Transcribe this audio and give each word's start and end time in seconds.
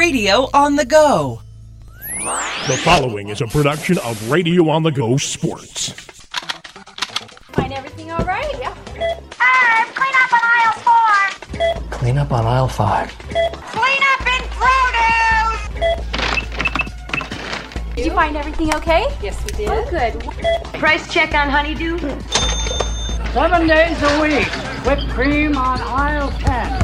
Radio 0.00 0.48
on 0.54 0.76
the 0.76 0.86
Go. 0.86 1.42
The 2.66 2.80
following 2.82 3.28
is 3.28 3.42
a 3.42 3.46
production 3.46 3.98
of 3.98 4.30
Radio 4.30 4.70
on 4.70 4.82
the 4.82 4.90
Go 4.90 5.18
Sports. 5.18 5.90
Find 7.52 7.70
everything 7.70 8.10
all 8.10 8.24
right? 8.24 8.50
Yeah. 8.58 8.74
Herb, 8.96 9.94
clean 9.94 10.14
up 10.16 10.32
on 10.32 10.40
aisle 10.42 10.72
four. 10.80 11.90
Clean 11.90 12.16
up 12.16 12.32
on 12.32 12.46
aisle 12.46 12.68
five. 12.68 13.10
Clean 13.18 14.02
up 14.14 14.26
in 14.26 14.42
produce. 14.56 15.68
Did 17.94 18.06
you 18.06 18.12
find 18.12 18.38
everything 18.38 18.74
okay? 18.76 19.04
Yes, 19.22 19.44
we 19.44 19.50
did. 19.52 19.68
Oh, 19.68 19.84
good. 19.90 20.18
Price 20.80 21.12
check 21.12 21.34
on 21.34 21.50
honeydew. 21.50 21.98
Seven 23.34 23.66
days 23.66 24.02
a 24.02 24.20
week. 24.22 24.48
Whipped 24.86 25.10
cream 25.10 25.58
on 25.58 25.78
aisle 25.82 26.30
10. 26.38 26.79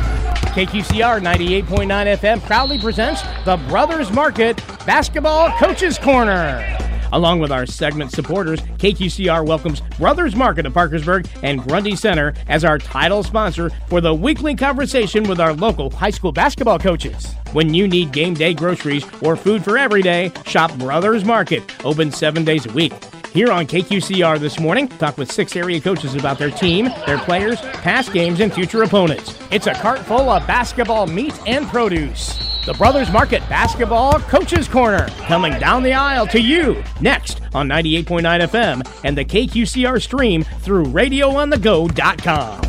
KQCR 0.57 1.21
98.9 1.21 2.17
FM 2.17 2.41
proudly 2.47 2.79
presents 2.79 3.21
the 3.45 3.59
Brothers 3.69 4.11
Market 4.11 4.57
Basketball 4.87 5.51
Coaches 5.59 5.99
Corner. 5.99 6.79
Along 7.13 7.41
with 7.41 7.53
our 7.53 7.67
segment 7.67 8.11
supporters, 8.11 8.63
KQCR 8.79 9.47
welcomes 9.47 9.83
Brothers 9.99 10.35
Market 10.35 10.65
of 10.65 10.73
Parkersburg 10.73 11.29
and 11.43 11.63
Grundy 11.63 11.95
Center 11.95 12.33
as 12.49 12.65
our 12.65 12.79
title 12.79 13.23
sponsor 13.23 13.69
for 13.89 14.01
the 14.01 14.15
weekly 14.15 14.55
conversation 14.55 15.25
with 15.25 15.41
our 15.41 15.53
local 15.53 15.91
high 15.91 16.09
school 16.09 16.33
basketball 16.33 16.79
coaches. 16.79 17.35
When 17.53 17.75
you 17.75 17.87
need 17.87 18.13
game 18.13 18.33
day 18.33 18.55
groceries 18.55 19.05
or 19.21 19.37
food 19.37 19.63
for 19.63 19.77
every 19.77 20.01
day, 20.01 20.33
shop 20.47 20.75
Brothers 20.79 21.23
Market, 21.23 21.71
open 21.85 22.11
seven 22.11 22.47
days 22.47 22.65
a 22.65 22.73
week. 22.73 22.95
Here 23.37 23.53
on 23.53 23.67
KQCR 23.67 24.41
this 24.41 24.59
morning, 24.59 24.89
talk 24.89 25.19
with 25.19 25.31
six 25.31 25.55
area 25.57 25.79
coaches 25.79 26.15
about 26.15 26.39
their 26.39 26.51
team, 26.51 26.87
their 27.05 27.19
players, 27.19 27.61
past 27.61 28.15
games, 28.15 28.41
and 28.41 28.51
future 28.51 28.83
opponents. 28.83 29.39
It's 29.51 29.67
a 29.67 29.75
cart 29.75 29.99
full 29.99 30.31
of 30.31 30.47
basketball 30.47 31.07
meat 31.07 31.39
and 31.47 31.67
produce. 31.67 32.39
The 32.65 32.73
Brothers 32.73 33.11
Market 33.11 33.47
Basketball 33.47 34.21
Coaches 34.21 34.67
Corner 34.69 35.07
coming 35.27 35.53
down 35.59 35.83
the 35.83 35.93
aisle 35.93 36.27
to 36.29 36.41
you 36.41 36.83
next 37.03 37.43
on 37.53 37.69
98.9 37.69 38.23
FM 38.49 39.01
and 39.05 39.19
the 39.19 39.25
KQCR 39.27 40.01
stream 40.01 40.43
through 40.43 40.87
RadioOnTheGo.com. 40.87 42.63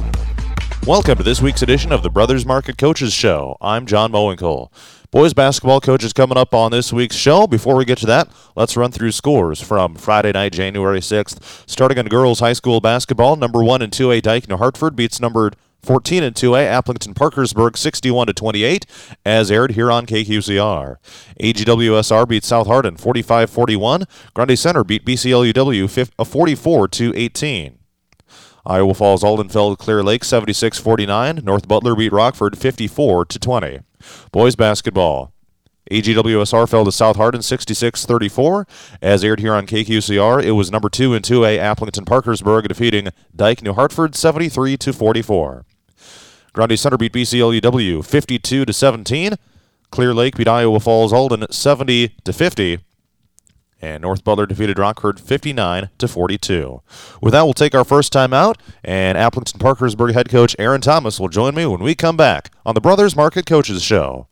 Welcome 0.86 1.18
to 1.18 1.24
this 1.24 1.42
week's 1.42 1.62
edition 1.62 1.94
of 1.94 2.04
the 2.04 2.10
Brothers 2.10 2.46
Market 2.46 2.78
Coaches 2.78 3.14
Show. 3.14 3.56
I'm 3.62 3.86
John 3.86 4.12
Mowinkle. 4.12 4.72
Boys 5.10 5.34
basketball 5.34 5.80
coaches 5.80 6.12
coming 6.12 6.38
up 6.38 6.54
on 6.54 6.72
this 6.72 6.92
week's 6.92 7.16
show. 7.16 7.48
Before 7.48 7.78
we 7.78 7.86
get 7.86 7.98
to 8.00 8.06
that, 8.08 8.30
let's 8.58 8.76
run 8.76 8.92
through 8.92 9.14
scores 9.14 9.62
from 9.62 9.96
Friday 9.96 10.34
night, 10.34 10.52
January 10.52 11.00
6th. 11.00 11.64
Starting 11.66 11.98
on 11.98 12.08
girls 12.08 12.42
high 12.42 12.52
school 12.52 12.82
basketball, 12.82 13.38
number 13.38 13.64
1 13.64 13.82
and 13.82 13.94
2A 13.94 14.22
Dike 14.22 14.50
New 14.50 14.58
Hartford 14.58 14.98
beats 14.98 15.22
number 15.22 15.52
14 15.82 16.24
and 16.24 16.36
2A 16.36 16.70
Aplington 16.70 17.16
Parkersburg 17.16 17.78
61 17.78 18.28
to 18.28 18.34
28 18.34 18.86
as 19.26 19.50
aired 19.50 19.72
here 19.72 19.90
on 19.90 20.06
KQCR. 20.06 20.98
AGWSR 21.40 22.28
beat 22.28 22.44
South 22.44 22.68
Hardin 22.68 22.98
45-41. 22.98 24.04
Grundy 24.34 24.58
Center 24.58 24.84
beat 24.84 25.06
BCLUW 25.06 26.12
uh, 26.20 26.24
44 26.26 26.88
to 26.90 27.14
18. 27.16 27.80
Iowa 28.66 28.94
Falls 28.94 29.24
Aldenfeld 29.24 29.78
Clear 29.78 30.04
Lake 30.04 30.24
76-49. 30.24 31.44
North 31.44 31.66
Butler 31.66 31.96
beat 31.96 32.12
Rockford 32.12 32.58
54 32.58 33.24
to 33.24 33.40
20. 33.40 33.80
Boys 34.32 34.56
basketball. 34.56 35.34
AGWSR 35.92 36.70
fell 36.70 36.86
to 36.86 36.92
South 36.92 37.16
Hardin 37.16 37.42
66-34. 37.42 38.68
As 39.02 39.24
aired 39.24 39.40
here 39.40 39.54
on 39.54 39.66
KQCR, 39.66 40.44
it 40.44 40.52
was 40.52 40.72
number 40.72 40.90
2 40.90 41.14
and 41.14 41.24
2A 41.24 41.60
Aplington 41.60 42.06
Parkersburg 42.06 42.68
defeating 42.68 43.10
Dike 43.36 43.62
New 43.62 43.74
Hartford 43.74 44.12
73-44. 44.14 45.64
Grundy 46.54 46.76
Center 46.76 46.98
beat 46.98 47.14
BCLUW 47.14 48.04
52 48.06 48.66
to 48.66 48.74
17. 48.74 49.34
Clear 49.92 50.14
Lake 50.14 50.36
beat 50.36 50.48
Iowa 50.48 50.80
Falls 50.80 51.14
Alden 51.14 51.46
70 51.50 52.10
to 52.24 52.34
50. 52.34 52.80
And 53.82 54.02
North 54.02 54.24
Butler 54.24 54.46
defeated 54.46 54.80
Rockford 54.80 55.20
59 55.20 55.90
to 55.98 56.08
42. 56.08 56.82
With 57.22 57.34
that, 57.34 57.44
we'll 57.44 57.54
take 57.54 57.76
our 57.76 57.84
first 57.84 58.12
time 58.12 58.34
out, 58.34 58.60
and 58.84 59.18
Aplington 59.18 59.60
Parkersburg 59.60 60.14
head 60.14 60.30
coach 60.30 60.56
Aaron 60.58 60.82
Thomas 60.82 61.20
will 61.20 61.30
join 61.30 61.54
me 61.54 61.66
when 61.66 61.82
we 61.82 61.94
come 61.94 62.18
back 62.18 62.52
on 62.66 62.76
the 62.76 62.82
Brothers 62.82 63.16
Market 63.16 63.46
Coaches 63.46 63.84
Show. 63.84 64.28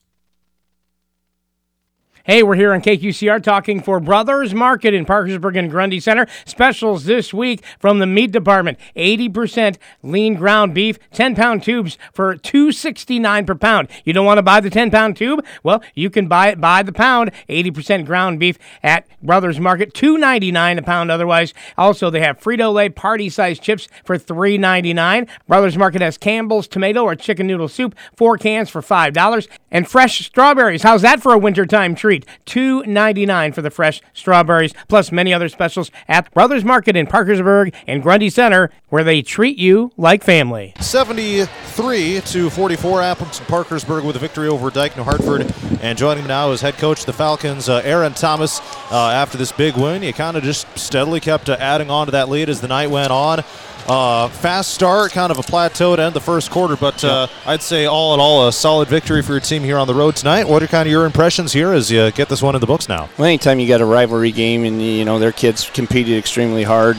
Hey, 2.28 2.42
we're 2.42 2.56
here 2.56 2.74
on 2.74 2.82
KQCR 2.82 3.44
talking 3.44 3.84
for 3.84 4.00
Brothers 4.00 4.52
Market 4.52 4.96
in 4.96 5.06
Parkersburg 5.06 5.58
and 5.58 5.70
Grundy 5.70 6.00
Center. 6.00 6.26
Specials 6.44 7.06
this 7.06 7.32
week 7.32 7.64
from 7.78 8.00
the 8.00 8.08
meat 8.08 8.32
department. 8.32 8.80
80% 8.96 9.78
lean 10.02 10.34
ground 10.34 10.74
beef, 10.74 10.98
10 11.12 11.36
pound 11.36 11.62
tubes 11.62 12.00
for 12.14 12.36
$2.69 12.36 13.46
per 13.46 13.54
pound. 13.54 13.90
You 14.06 14.14
don't 14.14 14.26
want 14.26 14.40
to 14.40 14.42
buy 14.42 14.60
the 14.60 14.72
10 14.72 14.90
pound 14.90 15.18
tube? 15.18 15.46
Well, 15.62 15.84
you 15.94 16.10
can 16.10 16.28
buy 16.28 16.48
it 16.48 16.60
by 16.60 16.82
the 16.82 16.92
pound. 16.92 17.30
80% 17.48 18.08
ground 18.08 18.40
beef 18.40 18.58
at 18.82 19.06
Brothers 19.22 19.60
Market, 19.60 19.94
$2.99 19.94 20.80
a 20.80 20.82
pound 20.82 21.12
otherwise. 21.12 21.54
Also, 21.78 22.10
they 22.10 22.22
have 22.22 22.40
Frito-Lay 22.42 22.90
party 22.90 23.30
size 23.30 23.60
chips 23.60 23.88
for 24.04 24.18
$3.99. 24.18 25.30
Brothers 25.48 25.78
Market 25.78 26.02
has 26.02 26.18
Campbell's 26.18 26.68
tomato 26.68 27.04
or 27.04 27.16
chicken 27.16 27.46
noodle 27.46 27.68
soup, 27.68 27.94
four 28.16 28.40
cans 28.40 28.72
for 28.72 28.82
$5. 28.82 29.48
And 29.70 29.88
fresh 29.88 30.26
strawberries. 30.26 30.82
How's 30.82 31.04
that 31.04 31.22
for 31.22 31.32
a 31.32 31.38
wintertime 31.38 31.94
treat? 31.94 32.15
Two 32.46 32.84
ninety 32.84 33.26
nine 33.26 33.52
for 33.52 33.62
the 33.62 33.72
fresh 33.72 34.02
strawberries, 34.14 34.74
plus 34.88 35.12
many 35.12 35.34
other 35.34 35.50
specials 35.50 35.92
at 36.08 36.32
Brothers 36.34 36.64
Market 36.64 36.96
in 36.96 37.08
Parkersburg 37.08 37.74
and 37.88 38.02
Grundy 38.04 38.30
Center, 38.30 38.70
where 38.90 39.04
they 39.04 39.22
treat 39.22 39.58
you 39.58 39.92
like 39.98 40.24
family. 40.24 40.74
73 40.80 42.22
to 42.22 42.50
44, 42.50 43.00
Aplington 43.02 43.46
Parkersburg 43.48 44.06
with 44.06 44.16
a 44.16 44.20
victory 44.20 44.48
over 44.48 44.70
Dike, 44.70 44.96
New 44.96 45.04
Hartford. 45.04 45.52
And 45.82 45.98
joining 45.98 46.28
now 46.28 46.52
is 46.52 46.62
head 46.62 46.76
coach 46.76 47.06
the 47.06 47.14
Falcons, 47.14 47.68
uh, 47.68 47.82
Aaron 47.84 48.14
Thomas. 48.14 48.60
Uh, 48.92 49.10
after 49.10 49.38
this 49.38 49.52
big 49.52 49.76
win, 49.76 50.04
you 50.04 50.14
kind 50.14 50.38
of 50.38 50.44
just 50.44 50.66
steadily 50.78 51.20
kept 51.20 51.50
uh, 51.50 51.58
adding 51.60 51.90
on 51.90 52.08
to 52.08 52.12
that 52.12 52.30
lead 52.30 52.50
as 52.50 52.62
the 52.62 52.68
night 52.68 52.90
went 52.90 53.12
on. 53.12 53.44
Uh, 53.88 54.30
fast 54.30 54.74
start, 54.74 55.12
kind 55.12 55.32
of 55.32 55.38
a 55.38 55.44
plateau 55.44 55.96
to 55.96 56.02
end 56.02 56.16
the 56.16 56.20
first 56.20 56.50
quarter, 56.50 56.76
but 56.76 57.04
uh, 57.04 57.28
I'd 57.46 57.62
say 57.62 57.86
all 57.86 58.16
in 58.16 58.20
all 58.20 58.48
a 58.48 58.52
solid 58.52 58.88
victory 58.88 59.22
for 59.22 59.34
your 59.34 59.42
team 59.42 59.62
here 59.62 59.78
on 59.78 59.86
the 59.86 59.94
road 59.94 60.16
tonight. 60.16 60.48
What 60.48 60.64
are 60.64 60.68
kind 60.68 60.88
of 60.88 60.92
your 60.92 61.06
impressions 61.06 61.54
here 61.54 61.72
as 61.72 61.92
you 61.92 62.10
get 62.12 62.28
this 62.28 62.42
one 62.42 62.56
in 62.56 62.62
the 62.62 62.66
books 62.66 62.90
now? 62.90 63.10
Well, 63.16 63.28
anytime 63.28 63.60
you 63.60 63.68
got 63.68 63.82
a 63.82 63.86
rivalry 63.86 64.32
game 64.32 64.64
and 64.66 64.82
you 64.82 65.06
know 65.06 65.20
their 65.20 65.32
kids 65.32 65.70
competed 65.70 66.18
extremely 66.18 66.64
hard, 66.64 66.98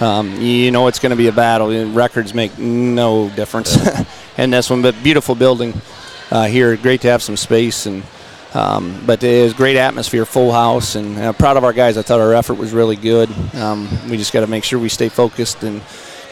um, 0.00 0.40
you 0.40 0.72
know 0.72 0.88
it's 0.88 0.98
going 0.98 1.10
to 1.10 1.16
be 1.16 1.28
a 1.28 1.32
battle. 1.32 1.68
Records 1.92 2.34
make 2.34 2.58
no 2.58 3.28
difference 3.30 3.78
in 4.36 4.50
this 4.50 4.68
one, 4.68 4.82
but 4.82 5.00
beautiful 5.04 5.36
building 5.36 5.80
uh, 6.32 6.46
here. 6.46 6.76
Great 6.76 7.02
to 7.02 7.08
have 7.08 7.22
some 7.22 7.36
space 7.36 7.86
and. 7.86 8.02
Um, 8.54 9.02
but 9.04 9.22
it 9.22 9.42
was 9.42 9.52
great 9.52 9.76
atmosphere, 9.76 10.24
full 10.24 10.50
house, 10.50 10.94
and 10.94 11.18
uh, 11.18 11.34
proud 11.34 11.58
of 11.58 11.64
our 11.64 11.74
guys. 11.74 11.98
I 11.98 12.02
thought 12.02 12.20
our 12.20 12.32
effort 12.32 12.54
was 12.54 12.72
really 12.72 12.96
good. 12.96 13.28
Um, 13.54 13.86
we 14.08 14.16
just 14.16 14.32
got 14.32 14.40
to 14.40 14.46
make 14.46 14.64
sure 14.64 14.78
we 14.78 14.88
stay 14.88 15.10
focused 15.10 15.62
and 15.62 15.82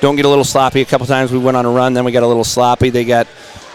don't 0.05 0.17
get 0.17 0.27
a 0.27 0.29
little 0.29 0.45
sloppy. 0.45 0.83
A 0.83 0.85
couple 0.85 1.07
times 1.07 1.33
we 1.33 1.39
went 1.39 1.57
on 1.57 1.65
a 1.65 1.71
run, 1.71 1.95
then 1.95 2.05
we 2.05 2.13
got 2.13 2.23
a 2.23 2.27
little 2.27 2.45
sloppy. 2.45 2.91
They 2.91 3.05
got, 3.05 3.27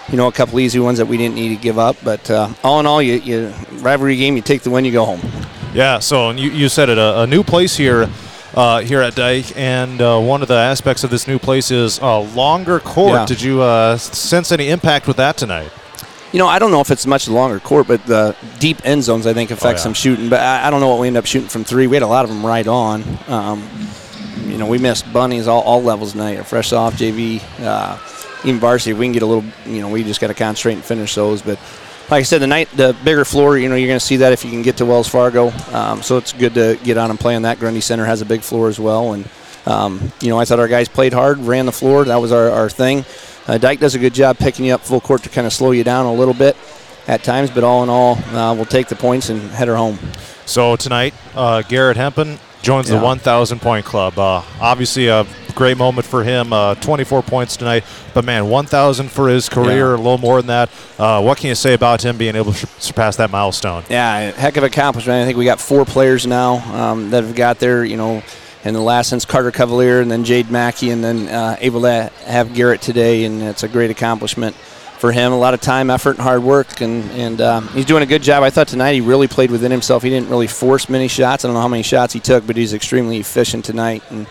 you 0.09 0.15
know, 0.15 0.27
a 0.27 0.31
couple 0.31 0.59
easy 0.59 0.79
ones 0.79 0.99
that 0.99 1.07
we 1.07 1.17
didn't 1.17 1.35
need 1.35 1.49
to 1.49 1.61
give 1.61 1.79
up. 1.79 1.97
But 2.03 2.29
uh, 2.29 2.53
all 2.63 2.79
in 2.79 2.85
all, 2.85 3.01
you, 3.01 3.15
you 3.15 3.53
rivalry 3.81 4.15
game, 4.15 4.35
you 4.35 4.43
take 4.43 4.61
the 4.61 4.69
win, 4.69 4.85
you 4.85 4.91
go 4.91 5.05
home. 5.05 5.21
Yeah. 5.73 5.97
So 5.99 6.29
you, 6.29 6.51
you 6.51 6.69
said 6.69 6.89
it, 6.89 6.97
a, 6.97 7.21
a 7.21 7.27
new 7.27 7.43
place 7.43 7.75
here. 7.75 8.07
Uh, 8.51 8.81
here 8.81 8.99
at 8.99 9.13
Dike, 9.13 9.55
and 9.55 10.01
uh, 10.01 10.19
one 10.19 10.41
of 10.41 10.47
the 10.47 10.55
aspects 10.55 11.03
of 11.03 11.11
this 11.11 11.27
new 11.27 11.37
place 11.37 11.69
is 11.69 11.99
a 11.99 12.17
longer 12.17 12.79
court. 12.79 13.13
Yeah. 13.13 13.25
Did 13.27 13.41
you 13.43 13.61
uh, 13.61 13.95
sense 13.97 14.51
any 14.51 14.69
impact 14.69 15.07
with 15.07 15.17
that 15.17 15.37
tonight? 15.37 15.71
You 16.33 16.39
know, 16.39 16.47
I 16.47 16.57
don't 16.57 16.71
know 16.71 16.81
if 16.81 16.89
it's 16.89 17.05
much 17.05 17.27
longer 17.29 17.59
court, 17.59 17.87
but 17.87 18.03
the 18.07 18.35
deep 18.57 18.83
end 18.83 19.03
zones 19.03 19.27
I 19.27 19.33
think 19.33 19.51
affect 19.51 19.77
yeah. 19.77 19.83
some 19.83 19.93
shooting. 19.93 20.29
But 20.29 20.39
I, 20.39 20.65
I 20.67 20.69
don't 20.71 20.81
know 20.81 20.89
what 20.89 20.99
we 20.99 21.07
end 21.07 21.15
up 21.15 21.27
shooting 21.27 21.47
from 21.47 21.63
three. 21.63 21.85
We 21.85 21.95
had 21.95 22.01
a 22.01 22.07
lot 22.07 22.25
of 22.25 22.31
them 22.31 22.43
right 22.43 22.65
on. 22.65 23.03
Um, 23.27 23.61
know, 24.59 24.67
we 24.67 24.77
missed 24.77 25.11
bunnies 25.11 25.47
all, 25.47 25.61
all 25.61 25.81
levels 25.81 26.13
tonight. 26.13 26.41
Fresh 26.43 26.73
off 26.73 26.95
JV, 26.95 27.41
uh, 27.61 27.97
even 28.43 28.59
varsity. 28.59 28.93
We 28.93 29.05
can 29.05 29.13
get 29.13 29.23
a 29.23 29.25
little, 29.25 29.43
you 29.65 29.81
know, 29.81 29.89
we 29.89 30.03
just 30.03 30.21
got 30.21 30.27
to 30.27 30.33
concentrate 30.33 30.73
and 30.73 30.83
finish 30.83 31.15
those. 31.15 31.41
But 31.41 31.59
like 32.09 32.21
I 32.21 32.23
said, 32.23 32.41
the 32.41 32.47
night, 32.47 32.69
the 32.75 32.95
bigger 33.03 33.25
floor, 33.25 33.57
you 33.57 33.69
know, 33.69 33.75
you're 33.75 33.87
going 33.87 33.99
to 33.99 34.05
see 34.05 34.17
that 34.17 34.33
if 34.33 34.43
you 34.43 34.51
can 34.51 34.61
get 34.61 34.77
to 34.77 34.85
Wells 34.85 35.07
Fargo. 35.07 35.51
Um, 35.71 36.01
so 36.01 36.17
it's 36.17 36.33
good 36.33 36.53
to 36.55 36.79
get 36.83 36.97
on 36.97 37.09
and 37.09 37.19
play 37.19 37.35
on 37.35 37.43
that. 37.43 37.59
Grundy 37.59 37.81
Center 37.81 38.05
has 38.05 38.21
a 38.21 38.25
big 38.25 38.41
floor 38.41 38.67
as 38.67 38.79
well, 38.79 39.13
and 39.13 39.29
um, 39.65 40.11
you 40.21 40.29
know, 40.29 40.39
I 40.39 40.45
thought 40.45 40.59
our 40.59 40.67
guys 40.67 40.87
played 40.87 41.13
hard, 41.13 41.37
ran 41.37 41.65
the 41.65 41.71
floor. 41.71 42.05
That 42.05 42.17
was 42.17 42.31
our, 42.31 42.49
our 42.49 42.69
thing. 42.69 43.05
Uh, 43.47 43.57
Dike 43.57 43.79
does 43.79 43.95
a 43.95 43.99
good 43.99 44.13
job 44.13 44.37
picking 44.37 44.65
you 44.65 44.73
up 44.73 44.81
full 44.81 45.01
court 45.01 45.23
to 45.23 45.29
kind 45.29 45.45
of 45.45 45.53
slow 45.53 45.71
you 45.71 45.83
down 45.83 46.05
a 46.05 46.13
little 46.13 46.33
bit 46.33 46.55
at 47.07 47.23
times, 47.23 47.49
but 47.49 47.63
all 47.63 47.83
in 47.83 47.89
all, 47.89 48.15
uh, 48.35 48.53
we'll 48.53 48.65
take 48.65 48.87
the 48.87 48.95
points 48.95 49.29
and 49.29 49.41
head 49.51 49.67
her 49.67 49.75
home. 49.75 49.97
So 50.45 50.75
tonight, 50.75 51.13
uh, 51.35 51.61
Garrett 51.63 51.97
Hempen 51.97 52.39
joins 52.61 52.89
Yeah. 52.89 52.97
the 52.97 53.03
1,000 53.03 53.59
point 53.59 53.85
club. 53.85 54.17
Uh, 54.19 54.41
obviously, 54.59 55.07
a 55.07 55.25
great 55.55 55.77
moment 55.77 56.05
for 56.07 56.23
him. 56.23 56.53
Uh, 56.53 56.75
24 56.75 57.21
points 57.23 57.57
tonight, 57.57 57.83
but 58.13 58.23
man, 58.25 58.49
1,000 58.49 59.09
for 59.11 59.27
his 59.29 59.49
career, 59.49 59.89
Yeah. 59.89 59.95
a 59.95 59.97
little 59.97 60.17
more 60.17 60.41
than 60.41 60.47
that. 60.47 60.69
Uh, 60.97 61.21
what 61.21 61.37
can 61.37 61.47
you 61.49 61.55
say 61.55 61.73
about 61.73 62.03
him 62.03 62.17
being 62.17 62.35
able 62.35 62.53
to 62.53 62.67
surpass 62.79 63.15
that 63.17 63.29
milestone? 63.31 63.83
Yeah, 63.89 64.31
heck 64.31 64.57
of 64.57 64.63
accomplishment. 64.63 65.21
I 65.21 65.25
think 65.25 65.37
we 65.37 65.45
got 65.45 65.59
four 65.59 65.85
players 65.85 66.25
now 66.27 66.63
um, 66.73 67.09
that 67.11 67.23
have 67.23 67.35
got 67.35 67.59
there. 67.59 67.83
You 67.83 67.97
know, 67.97 68.23
in 68.65 68.73
the 68.73 68.81
last 68.81 69.09
since 69.09 69.23
Carter 69.25 69.51
Cavalier 69.51 70.01
and 70.01 70.11
then 70.11 70.25
Jade 70.25 70.51
Mackey 70.51 70.89
and 70.91 71.01
then 71.03 71.29
uh, 71.29 71.55
able 71.61 71.81
to 71.81 72.11
have 72.25 72.53
Garrett 72.53 72.81
today, 72.81 73.23
and 73.23 73.41
it's 73.41 73.63
a 73.63 73.67
great 73.69 73.89
accomplishment. 73.89 74.55
For 74.99 75.11
him. 75.11 75.31
A 75.31 75.37
lot 75.37 75.53
of 75.53 75.61
time, 75.61 75.89
effort, 75.89 76.11
and 76.11 76.19
hard 76.19 76.43
work, 76.43 76.81
and 76.81 77.09
and 77.11 77.41
um, 77.41 77.67
he's 77.69 77.85
doing 77.85 78.03
a 78.03 78.05
good 78.05 78.21
job. 78.21 78.43
I 78.43 78.49
thought 78.49 78.67
tonight 78.67 78.93
he 78.93 79.01
really 79.01 79.27
played 79.27 79.49
within 79.49 79.71
himself. 79.71 80.03
He 80.03 80.09
didn't 80.09 80.29
really 80.29 80.47
force 80.47 80.89
many 80.89 81.07
shots. 81.07 81.43
I 81.43 81.47
don't 81.47 81.55
know 81.55 81.61
how 81.61 81.67
many 81.67 81.83
shots 81.83 82.13
he 82.13 82.19
took, 82.19 82.45
but 82.45 82.57
he's 82.57 82.73
extremely 82.73 83.17
efficient 83.17 83.65
tonight 83.65 84.03
and 84.09 84.27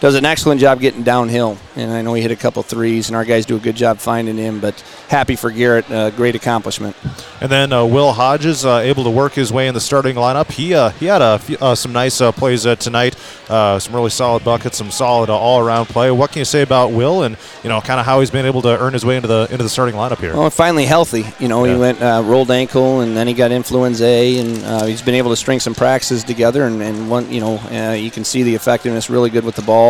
does 0.00 0.14
an 0.14 0.24
excellent 0.24 0.60
job 0.60 0.80
getting 0.80 1.02
downhill. 1.02 1.58
And 1.76 1.92
I 1.92 2.02
know 2.02 2.14
he 2.14 2.22
hit 2.22 2.30
a 2.30 2.36
couple 2.36 2.62
threes, 2.62 3.08
and 3.08 3.16
our 3.16 3.24
guys 3.24 3.46
do 3.46 3.56
a 3.56 3.60
good 3.60 3.76
job 3.76 3.98
finding 3.98 4.36
him. 4.36 4.60
But 4.60 4.80
happy 5.08 5.36
for 5.36 5.50
Garrett, 5.50 5.90
uh, 5.90 6.10
great 6.10 6.34
accomplishment. 6.34 6.96
And 7.40 7.50
then 7.50 7.72
uh, 7.72 7.84
Will 7.86 8.12
Hodges 8.12 8.64
uh, 8.64 8.78
able 8.78 9.04
to 9.04 9.10
work 9.10 9.32
his 9.32 9.52
way 9.52 9.68
in 9.68 9.74
the 9.74 9.80
starting 9.80 10.16
lineup. 10.16 10.50
He 10.52 10.74
uh, 10.74 10.90
he 10.90 11.06
had 11.06 11.22
a 11.22 11.38
few, 11.38 11.56
uh, 11.60 11.74
some 11.74 11.92
nice 11.92 12.20
uh, 12.20 12.32
plays 12.32 12.66
uh, 12.66 12.76
tonight, 12.76 13.16
uh, 13.48 13.78
some 13.78 13.94
really 13.94 14.10
solid 14.10 14.44
buckets, 14.44 14.76
some 14.78 14.90
solid 14.90 15.30
uh, 15.30 15.36
all-around 15.38 15.86
play. 15.86 16.10
What 16.10 16.32
can 16.32 16.40
you 16.40 16.44
say 16.44 16.62
about 16.62 16.92
Will 16.92 17.22
and 17.22 17.36
you 17.62 17.68
know 17.68 17.80
kind 17.80 17.98
of 18.00 18.04
how 18.06 18.20
he's 18.20 18.30
been 18.30 18.46
able 18.46 18.62
to 18.62 18.78
earn 18.78 18.92
his 18.92 19.04
way 19.06 19.16
into 19.16 19.28
the 19.28 19.48
into 19.50 19.62
the 19.62 19.68
starting 19.70 19.94
lineup 19.94 20.18
here? 20.18 20.34
Well, 20.36 20.50
finally 20.50 20.84
healthy. 20.86 21.24
You 21.38 21.48
know, 21.48 21.64
Yeah. 21.64 21.74
he 21.74 21.80
went 21.80 22.02
uh, 22.02 22.22
rolled 22.24 22.50
ankle, 22.50 23.00
and 23.00 23.16
then 23.16 23.26
he 23.26 23.32
got 23.34 23.52
influenza 23.52 24.04
A, 24.04 24.38
and 24.38 24.64
uh, 24.64 24.84
he's 24.84 25.02
been 25.02 25.14
able 25.14 25.30
to 25.30 25.36
string 25.36 25.60
some 25.60 25.74
practices 25.74 26.24
together. 26.24 26.64
And, 26.64 26.82
and 26.82 27.08
one, 27.10 27.30
you 27.32 27.40
know, 27.40 27.56
uh, 27.70 27.92
you 27.94 28.10
can 28.10 28.24
see 28.24 28.42
the 28.42 28.54
effectiveness. 28.54 29.08
Really 29.08 29.30
good 29.30 29.44
with 29.44 29.56
the 29.56 29.62
ball, 29.62 29.89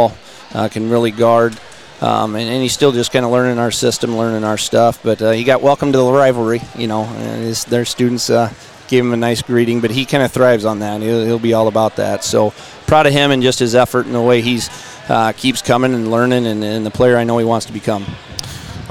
uh, 0.54 0.68
can 0.68 0.88
really 0.88 1.10
guard, 1.10 1.52
um, 2.00 2.34
and, 2.34 2.48
and 2.48 2.62
he's 2.62 2.72
still 2.72 2.92
just 2.92 3.12
kind 3.12 3.24
of 3.24 3.30
learning 3.30 3.58
our 3.58 3.70
system, 3.70 4.16
learning 4.16 4.44
our 4.44 4.58
stuff. 4.58 5.02
But 5.02 5.20
uh, 5.20 5.30
he 5.32 5.44
got 5.44 5.60
welcome 5.62 5.92
to 5.92 5.98
the 5.98 6.12
rivalry. 6.12 6.60
You 6.76 6.86
know, 6.86 7.04
and 7.04 7.42
his, 7.42 7.64
their 7.64 7.84
students 7.84 8.30
uh, 8.30 8.52
gave 8.88 9.04
him 9.04 9.12
a 9.12 9.16
nice 9.16 9.42
greeting, 9.42 9.80
but 9.80 9.90
he 9.90 10.04
kind 10.04 10.22
of 10.22 10.32
thrives 10.32 10.64
on 10.64 10.80
that. 10.80 11.00
He'll, 11.00 11.24
he'll 11.24 11.38
be 11.38 11.52
all 11.52 11.68
about 11.68 11.96
that. 11.96 12.24
So 12.24 12.52
proud 12.86 13.06
of 13.06 13.12
him 13.12 13.30
and 13.30 13.42
just 13.42 13.58
his 13.58 13.74
effort 13.74 14.06
and 14.06 14.14
the 14.14 14.22
way 14.22 14.40
he's 14.40 14.68
uh, 15.08 15.32
keeps 15.32 15.62
coming 15.62 15.94
and 15.94 16.10
learning, 16.10 16.46
and, 16.46 16.64
and 16.64 16.86
the 16.86 16.90
player 16.90 17.16
I 17.16 17.24
know 17.24 17.38
he 17.38 17.44
wants 17.44 17.66
to 17.66 17.72
become. 17.72 18.04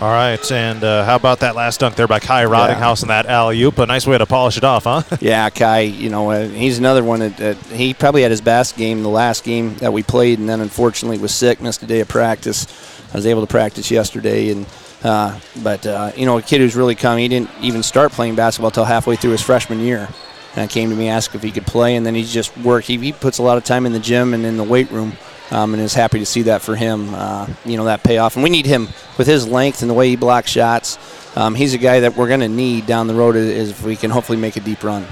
All 0.01 0.07
right, 0.07 0.49
and 0.49 0.81
uh, 0.81 1.03
how 1.03 1.17
about 1.17 1.41
that 1.41 1.57
last 1.57 1.81
dunk 1.81 1.95
there 1.95 2.07
by 2.07 2.19
Kai 2.19 2.45
Rottinghaus 2.45 3.01
and 3.01 3.09
that 3.09 3.25
alley 3.25 3.61
oop? 3.61 3.79
A 3.79 3.85
nice 3.85 4.07
way 4.07 4.17
to 4.17 4.25
polish 4.25 4.55
it 4.55 4.63
off, 4.63 4.85
huh? 4.85 5.03
Yeah, 5.19 5.49
Kai. 5.49 5.81
You 5.81 6.09
know, 6.09 6.31
uh, 6.31 6.47
he's 6.47 6.77
another 6.77 7.03
one 7.03 7.19
that, 7.19 7.35
that 7.35 7.57
he 7.65 7.93
probably 7.93 8.21
had 8.21 8.31
his 8.31 8.39
best 8.39 8.77
game 8.77 9.03
the 9.03 9.09
last 9.09 9.43
game 9.43 9.75
that 9.79 9.91
we 9.91 10.01
played, 10.01 10.39
and 10.39 10.47
then 10.47 10.61
unfortunately 10.61 11.17
was 11.17 11.35
sick, 11.35 11.59
missed 11.59 11.83
a 11.83 11.85
day 11.85 11.99
of 11.99 12.07
practice. 12.07 12.65
I 13.13 13.17
was 13.17 13.25
able 13.25 13.41
to 13.41 13.47
practice 13.47 13.91
yesterday, 13.91 14.51
and 14.51 14.65
uh, 15.03 15.37
but 15.61 15.85
uh, 15.85 16.13
you 16.15 16.25
know, 16.25 16.37
a 16.37 16.41
kid 16.41 16.61
who's 16.61 16.77
really 16.77 16.95
come. 16.95 17.17
He 17.17 17.27
didn't 17.27 17.49
even 17.59 17.83
start 17.83 18.13
playing 18.13 18.35
basketball 18.35 18.71
till 18.71 18.85
halfway 18.85 19.17
through 19.17 19.31
his 19.31 19.41
freshman 19.41 19.81
year, 19.81 20.07
and 20.55 20.69
came 20.69 20.91
to 20.91 20.95
me 20.95 21.09
asked 21.09 21.35
if 21.35 21.43
he 21.43 21.51
could 21.51 21.67
play, 21.67 21.97
and 21.97 22.05
then 22.05 22.15
he's 22.15 22.31
just 22.31 22.57
worked. 22.59 22.87
He, 22.87 22.95
he 22.97 23.11
puts 23.11 23.39
a 23.39 23.43
lot 23.43 23.57
of 23.57 23.65
time 23.65 23.85
in 23.85 23.91
the 23.91 23.99
gym 23.99 24.33
and 24.33 24.45
in 24.45 24.55
the 24.55 24.63
weight 24.63 24.89
room. 24.91 25.17
Um, 25.51 25.73
and 25.73 25.81
is 25.81 25.93
happy 25.93 26.19
to 26.19 26.25
see 26.25 26.43
that 26.43 26.61
for 26.61 26.75
him, 26.75 27.13
uh, 27.13 27.47
you 27.65 27.75
know, 27.77 27.85
that 27.85 28.03
payoff. 28.03 28.35
And 28.35 28.43
we 28.43 28.49
need 28.49 28.67
him 28.67 28.87
with 29.17 29.25
his 29.25 29.47
length 29.47 29.81
and 29.81 29.89
the 29.89 29.95
way 29.95 30.09
he 30.09 30.15
blocks 30.15 30.51
shots. 30.51 30.97
Um, 31.35 31.55
he's 31.55 31.73
a 31.73 31.77
guy 31.77 32.01
that 32.01 32.15
we're 32.15 32.27
going 32.27 32.41
to 32.41 32.47
need 32.47 32.85
down 32.85 33.07
the 33.07 33.15
road 33.15 33.35
is 33.35 33.71
if 33.71 33.83
we 33.83 33.95
can 33.95 34.11
hopefully 34.11 34.37
make 34.37 34.57
a 34.57 34.59
deep 34.59 34.83
run. 34.83 35.05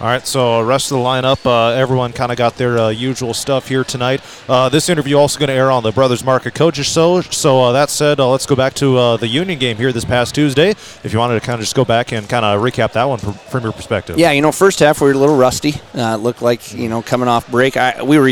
All 0.00 0.06
right, 0.06 0.24
so 0.24 0.60
uh, 0.60 0.62
rest 0.62 0.92
of 0.92 0.98
the 0.98 1.02
lineup, 1.02 1.44
uh, 1.44 1.74
everyone 1.74 2.12
kind 2.12 2.30
of 2.30 2.38
got 2.38 2.54
their 2.56 2.78
uh, 2.78 2.88
usual 2.88 3.34
stuff 3.34 3.66
here 3.66 3.82
tonight. 3.82 4.20
Uh, 4.48 4.68
this 4.68 4.88
interview 4.88 5.16
also 5.16 5.40
going 5.40 5.48
to 5.48 5.54
air 5.54 5.72
on 5.72 5.82
the 5.82 5.90
Brothers 5.90 6.22
Market 6.22 6.54
Coaches 6.54 6.86
Show. 6.86 7.20
So 7.20 7.60
uh, 7.60 7.72
that 7.72 7.90
said, 7.90 8.20
uh, 8.20 8.28
let's 8.30 8.46
go 8.46 8.54
back 8.54 8.74
to 8.74 8.96
uh, 8.96 9.16
the 9.16 9.26
Union 9.26 9.58
game 9.58 9.76
here 9.76 9.92
this 9.92 10.04
past 10.04 10.36
Tuesday. 10.36 10.70
If 10.70 11.12
you 11.12 11.18
wanted 11.18 11.40
to 11.40 11.44
kind 11.44 11.54
of 11.54 11.62
just 11.62 11.74
go 11.74 11.84
back 11.84 12.12
and 12.12 12.28
kind 12.28 12.44
of 12.44 12.62
recap 12.62 12.92
that 12.92 13.06
one 13.06 13.18
from, 13.18 13.32
from 13.32 13.64
your 13.64 13.72
perspective. 13.72 14.18
Yeah, 14.18 14.30
you 14.30 14.40
know, 14.40 14.52
first 14.52 14.78
half 14.78 15.00
we 15.00 15.08
were 15.08 15.14
a 15.14 15.18
little 15.18 15.36
rusty. 15.36 15.74
Uh, 15.92 16.14
it 16.14 16.22
looked 16.22 16.42
like 16.42 16.72
you 16.72 16.88
know 16.88 17.02
coming 17.02 17.26
off 17.26 17.50
break. 17.50 17.76
I 17.76 18.00
we 18.00 18.20
were, 18.20 18.28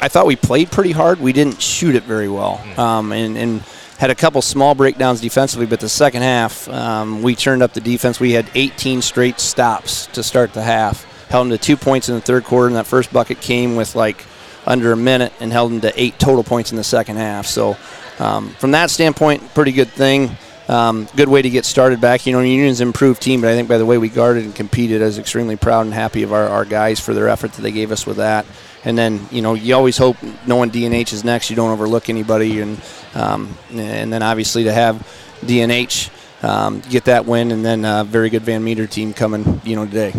I 0.00 0.08
thought 0.08 0.26
we 0.26 0.36
played 0.36 0.70
pretty 0.70 0.92
hard. 0.92 1.20
We 1.20 1.32
didn't 1.32 1.60
shoot 1.60 1.94
it 1.94 2.04
very 2.04 2.28
well, 2.28 2.60
um, 2.78 3.12
and 3.12 3.36
and 3.36 3.62
had 3.98 4.10
a 4.10 4.14
couple 4.14 4.40
small 4.42 4.74
breakdowns 4.74 5.20
defensively. 5.20 5.66
But 5.66 5.80
the 5.80 5.88
second 5.88 6.22
half, 6.22 6.68
um, 6.68 7.22
we 7.22 7.34
turned 7.34 7.62
up 7.62 7.72
the 7.72 7.80
defense. 7.80 8.20
We 8.20 8.32
had 8.32 8.48
18 8.54 9.02
straight 9.02 9.40
stops 9.40 10.06
to 10.08 10.22
start 10.22 10.52
the 10.52 10.62
half. 10.62 11.04
Held 11.28 11.46
them 11.46 11.58
to 11.58 11.62
two 11.62 11.76
points 11.76 12.08
in 12.08 12.14
the 12.14 12.20
third 12.20 12.44
quarter, 12.44 12.68
and 12.68 12.76
that 12.76 12.86
first 12.86 13.12
bucket 13.12 13.40
came 13.40 13.76
with 13.76 13.94
like 13.96 14.24
under 14.66 14.92
a 14.92 14.96
minute, 14.96 15.32
and 15.40 15.50
held 15.50 15.72
them 15.72 15.80
to 15.80 16.00
eight 16.00 16.18
total 16.18 16.44
points 16.44 16.70
in 16.70 16.76
the 16.76 16.84
second 16.84 17.16
half. 17.16 17.46
So, 17.46 17.76
um, 18.18 18.50
from 18.50 18.72
that 18.72 18.90
standpoint, 18.90 19.54
pretty 19.54 19.72
good 19.72 19.88
thing. 19.88 20.36
Um, 20.68 21.08
good 21.16 21.28
way 21.28 21.40
to 21.40 21.48
get 21.48 21.64
started 21.64 22.00
back. 22.00 22.26
You 22.26 22.34
know, 22.34 22.40
Union's 22.40 22.82
improved 22.82 23.22
team, 23.22 23.40
but 23.40 23.50
I 23.50 23.54
think 23.54 23.68
by 23.68 23.78
the 23.78 23.86
way 23.86 23.96
we 23.96 24.10
guarded 24.10 24.44
and 24.44 24.54
competed, 24.54 25.00
I 25.00 25.06
was 25.06 25.18
extremely 25.18 25.56
proud 25.56 25.86
and 25.86 25.94
happy 25.94 26.22
of 26.22 26.32
our, 26.32 26.46
our 26.46 26.66
guys 26.66 27.00
for 27.00 27.14
their 27.14 27.28
effort 27.28 27.54
that 27.54 27.62
they 27.62 27.72
gave 27.72 27.90
us 27.90 28.06
with 28.06 28.18
that. 28.18 28.44
And 28.84 28.96
then, 28.96 29.26
you 29.30 29.42
know, 29.42 29.54
you 29.54 29.74
always 29.74 29.98
hope 29.98 30.16
knowing 30.46 30.70
DNH 30.70 31.12
is 31.12 31.24
next, 31.24 31.50
you 31.50 31.56
don't 31.56 31.70
overlook 31.70 32.08
anybody. 32.08 32.60
And 32.60 32.80
um, 33.14 33.56
and 33.72 34.12
then 34.12 34.22
obviously 34.22 34.64
to 34.64 34.72
have 34.72 34.96
DNH 35.40 36.10
um, 36.42 36.80
get 36.88 37.04
that 37.04 37.26
win, 37.26 37.50
and 37.50 37.64
then 37.64 37.84
a 37.84 38.04
very 38.04 38.30
good 38.30 38.42
Van 38.42 38.62
Meter 38.62 38.86
team 38.86 39.12
coming, 39.12 39.60
you 39.64 39.76
know, 39.76 39.84
today. 39.86 40.14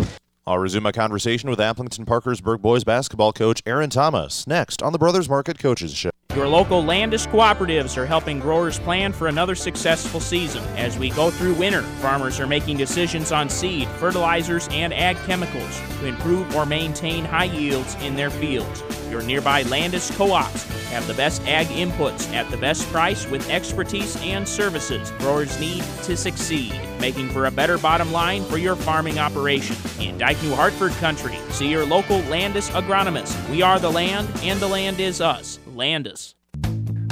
I'll 0.46 0.58
resume 0.58 0.82
my 0.82 0.92
conversation 0.92 1.48
with 1.48 1.58
Aplington 1.60 2.06
Parkersburg 2.06 2.60
boys 2.60 2.84
basketball 2.84 3.32
coach 3.32 3.62
Aaron 3.66 3.90
Thomas 3.90 4.46
next 4.46 4.82
on 4.82 4.92
the 4.92 4.98
Brothers 4.98 5.28
Market 5.28 5.58
Coaches 5.58 5.94
Show. 5.94 6.10
Your 6.36 6.46
local 6.46 6.84
Landus 6.84 7.26
cooperatives 7.26 7.96
are 7.96 8.06
helping 8.06 8.38
growers 8.38 8.78
plan 8.78 9.12
for 9.12 9.26
another 9.26 9.56
successful 9.56 10.20
season. 10.20 10.62
As 10.76 10.96
we 10.96 11.10
go 11.10 11.28
through 11.28 11.54
winter, 11.54 11.82
farmers 11.82 12.38
are 12.38 12.46
making 12.46 12.76
decisions 12.76 13.32
on 13.32 13.48
seed, 13.48 13.88
fertilizers, 13.98 14.68
and 14.70 14.94
ag 14.94 15.16
chemicals 15.26 15.80
to 15.98 16.06
improve 16.06 16.54
or 16.54 16.64
maintain 16.66 17.24
high 17.24 17.44
yields 17.44 17.96
in 17.96 18.14
their 18.14 18.30
fields. 18.30 18.84
Your 19.10 19.22
nearby 19.22 19.64
Landus 19.64 20.16
co 20.16 20.30
ops 20.30 20.62
have 20.90 21.04
the 21.08 21.14
best 21.14 21.42
ag 21.48 21.66
inputs 21.66 22.32
at 22.32 22.48
the 22.48 22.56
best 22.56 22.86
price 22.92 23.26
with 23.26 23.50
expertise 23.50 24.16
and 24.22 24.46
services 24.46 25.10
growers 25.18 25.58
need 25.58 25.82
to 26.04 26.16
succeed, 26.16 26.72
making 27.00 27.28
for 27.30 27.46
a 27.46 27.50
better 27.50 27.78
bottom 27.78 28.12
line 28.12 28.44
for 28.44 28.58
your 28.58 28.76
farming 28.76 29.18
operation. 29.18 29.76
In 29.98 30.18
Dyke 30.18 30.42
New 30.42 30.54
Hartford 30.54 30.92
country, 30.92 31.36
see 31.50 31.68
your 31.68 31.84
local 31.84 32.20
Landus 32.22 32.70
agronomist. 32.70 33.50
We 33.50 33.62
are 33.62 33.78
the 33.78 33.90
land, 33.90 34.28
and 34.42 34.60
the 34.60 34.68
land 34.68 35.00
is 35.00 35.20
us. 35.20 35.58
Landus. 35.68 36.34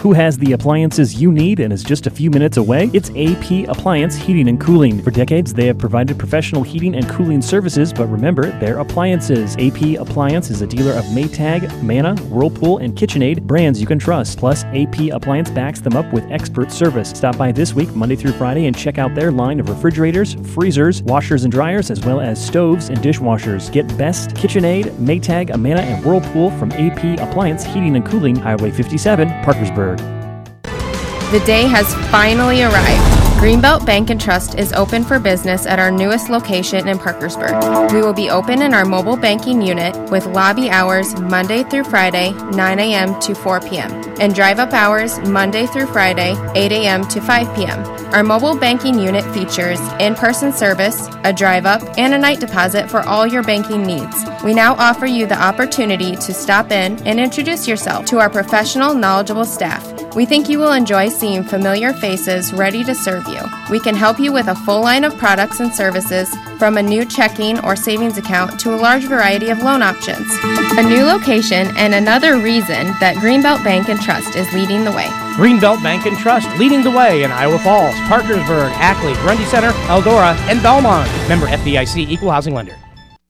Who 0.01 0.13
has 0.13 0.39
the 0.39 0.53
appliances 0.53 1.21
you 1.21 1.33
need 1.33 1.59
and 1.59 1.73
is 1.73 1.83
just 1.83 2.07
a 2.07 2.11
few 2.11 2.31
minutes 2.31 2.57
away? 2.57 2.89
It's 2.93 3.11
AP 3.11 3.69
Appliance 3.69 4.15
Heating 4.15 4.49
and 4.49 4.61
Cooling. 4.61 5.03
For 5.03 5.11
decades, 5.11 5.53
they 5.53 5.67
have 5.67 5.77
provided 5.77 6.17
professional 6.17 6.63
heating 6.63 6.95
and 6.95 7.09
cooling 7.09 7.43
services, 7.43 7.93
but 7.93 8.07
remember, 8.07 8.57
they're 8.61 8.79
appliances. 8.79 9.57
AP 9.57 9.99
Appliance 9.99 10.51
is 10.51 10.63
a 10.63 10.69
dealer 10.69 10.93
of 10.93 11.05
Maytag, 11.07 11.69
Amana, 11.81 12.15
Whirlpool, 12.27 12.79
and 12.79 12.95
KitchenAid 12.95 13.43
brands 13.43 13.81
you 13.81 13.89
can 13.89 13.99
trust. 13.99 14.39
Plus, 14.39 14.63
AP 14.67 15.11
Appliance 15.11 15.51
backs 15.51 15.81
them 15.81 15.97
up 15.97 16.13
with 16.13 16.31
expert 16.31 16.71
service. 16.71 17.11
Stop 17.11 17.37
by 17.37 17.51
this 17.51 17.75
week, 17.75 17.93
Monday 17.97 18.15
through 18.15 18.33
Friday, 18.33 18.67
and 18.67 18.79
check 18.79 18.99
out 18.99 19.17
their 19.17 19.33
line 19.33 19.59
of 19.59 19.69
refrigerators, 19.69 20.35
freezers, 20.55 21.03
washers 21.03 21.43
and 21.43 21.51
dryers, 21.51 21.91
as 21.91 22.07
well 22.07 22.21
as 22.21 22.45
stoves 22.45 22.89
and 22.89 22.99
dishwashers. 22.99 23.73
Get 23.73 23.89
best 23.99 24.31
KitchenAid, 24.31 24.93
Maytag, 24.99 25.51
Amana, 25.51 25.81
and 25.81 26.05
Whirlpool 26.05 26.53
from 26.53 26.71
AP 26.73 27.19
Appliance 27.19 27.65
Heating 27.65 27.97
and 27.97 28.07
Cooling, 28.07 28.37
Highway 28.37 28.71
57, 28.71 29.29
Parkersburg. 29.43 29.88
The 29.97 31.43
day 31.45 31.63
has 31.63 31.95
finally 32.11 32.63
arrived. 32.63 33.28
Greenbelt 33.39 33.87
Bank 33.87 34.11
and 34.11 34.21
Trust 34.21 34.57
is 34.57 34.73
open 34.73 35.05
for 35.05 35.21
business 35.21 35.65
at 35.65 35.79
our 35.79 35.93
newest 35.93 36.29
location 36.29 36.89
in 36.89 36.99
Parkersburg. 36.99 37.93
We 37.93 38.03
will 38.03 38.13
be 38.13 38.31
open 38.31 38.63
in 38.63 38.75
our 38.75 38.85
mobile 38.85 39.17
banking 39.17 39.63
unit 39.63 39.97
with 40.11 40.27
lobby 40.27 40.69
hours 40.71 41.15
Monday 41.21 41.63
through 41.63 41.85
Friday, 41.85 42.33
9 42.33 42.79
a.m. 42.81 43.21
to 43.21 43.37
4 43.37 43.61
p.m., 43.61 43.93
and 44.21 44.35
drive 44.35 44.59
up 44.59 44.73
hours 44.73 45.21
Monday 45.21 45.67
through 45.67 45.87
Friday, 45.87 46.35
8 46.57 46.73
a.m. 46.73 47.07
to 47.07 47.21
5 47.21 47.55
p.m. 47.55 47.79
Our 48.13 48.25
mobile 48.25 48.59
banking 48.59 48.99
unit 48.99 49.25
features 49.33 49.79
in 50.01 50.17
person 50.17 50.53
service, 50.53 51.07
a 51.23 51.33
drive 51.33 51.65
up, 51.65 51.97
and 51.97 52.15
a 52.15 52.19
night 52.19 52.41
deposit 52.41 52.91
for 52.91 53.03
all 53.03 53.25
your 53.25 53.45
banking 53.45 53.85
needs. 53.85 54.17
We 54.43 54.53
now 54.53 54.75
offer 54.75 55.07
you 55.07 55.29
the 55.29 55.41
opportunity 55.41 56.17
to 56.17 56.35
stop 56.35 56.73
in 56.73 57.01
and 57.07 57.21
introduce 57.21 57.69
yourself 57.69 58.05
to 58.07 58.19
our 58.19 58.31
professional, 58.31 58.95
knowledgeable 58.95 59.45
staff. 59.45 59.87
We 60.15 60.25
think 60.25 60.49
you 60.49 60.59
will 60.59 60.73
enjoy 60.73 61.11
seeing 61.11 61.45
familiar 61.45 61.93
faces 61.93 62.53
ready 62.53 62.83
to 62.85 62.95
serve 62.95 63.29
you. 63.29 63.41
We 63.71 63.79
can 63.79 63.95
help 63.95 64.19
you 64.19 64.33
with 64.33 64.49
a 64.49 64.55
full 64.55 64.81
line 64.81 65.05
of 65.05 65.17
products 65.17 65.61
and 65.61 65.73
services, 65.73 66.35
from 66.59 66.77
a 66.77 66.83
new 66.83 67.05
checking 67.05 67.61
or 67.61 67.77
savings 67.77 68.19
account 68.19 68.59
to 68.61 68.75
a 68.75 68.77
large 68.77 69.05
variety 69.05 69.51
of 69.51 69.63
loan 69.63 69.83
options. 69.83 70.27
A 70.77 70.83
new 70.83 71.05
location 71.05 71.69
and 71.77 71.95
another 71.95 72.39
reason 72.39 72.89
that 73.01 73.17
Greenbelt 73.17 73.63
Bank 73.63 73.89
and 73.89 74.01
Trust 74.01 74.35
is 74.35 74.53
leading 74.53 74.85
the 74.85 74.91
way. 74.91 75.07
Greenbelt 75.37 75.83
Bank 75.83 76.07
and 76.07 76.17
Trust 76.17 76.49
leading 76.59 76.83
the 76.83 76.91
way 76.91 77.23
in 77.23 77.31
Iowa 77.31 77.59
Falls, 77.61 77.95
Parkersburg, 78.09 78.73
Ackley, 78.73 79.13
Grundy 79.23 79.45
Center, 79.45 79.71
Eldora, 79.87 80.35
and 80.49 80.61
Belmont. 80.63 81.09
Member 81.29 81.47
FDIC 81.47 82.09
Equal 82.09 82.31
Housing 82.31 82.55
Lender. 82.55 82.77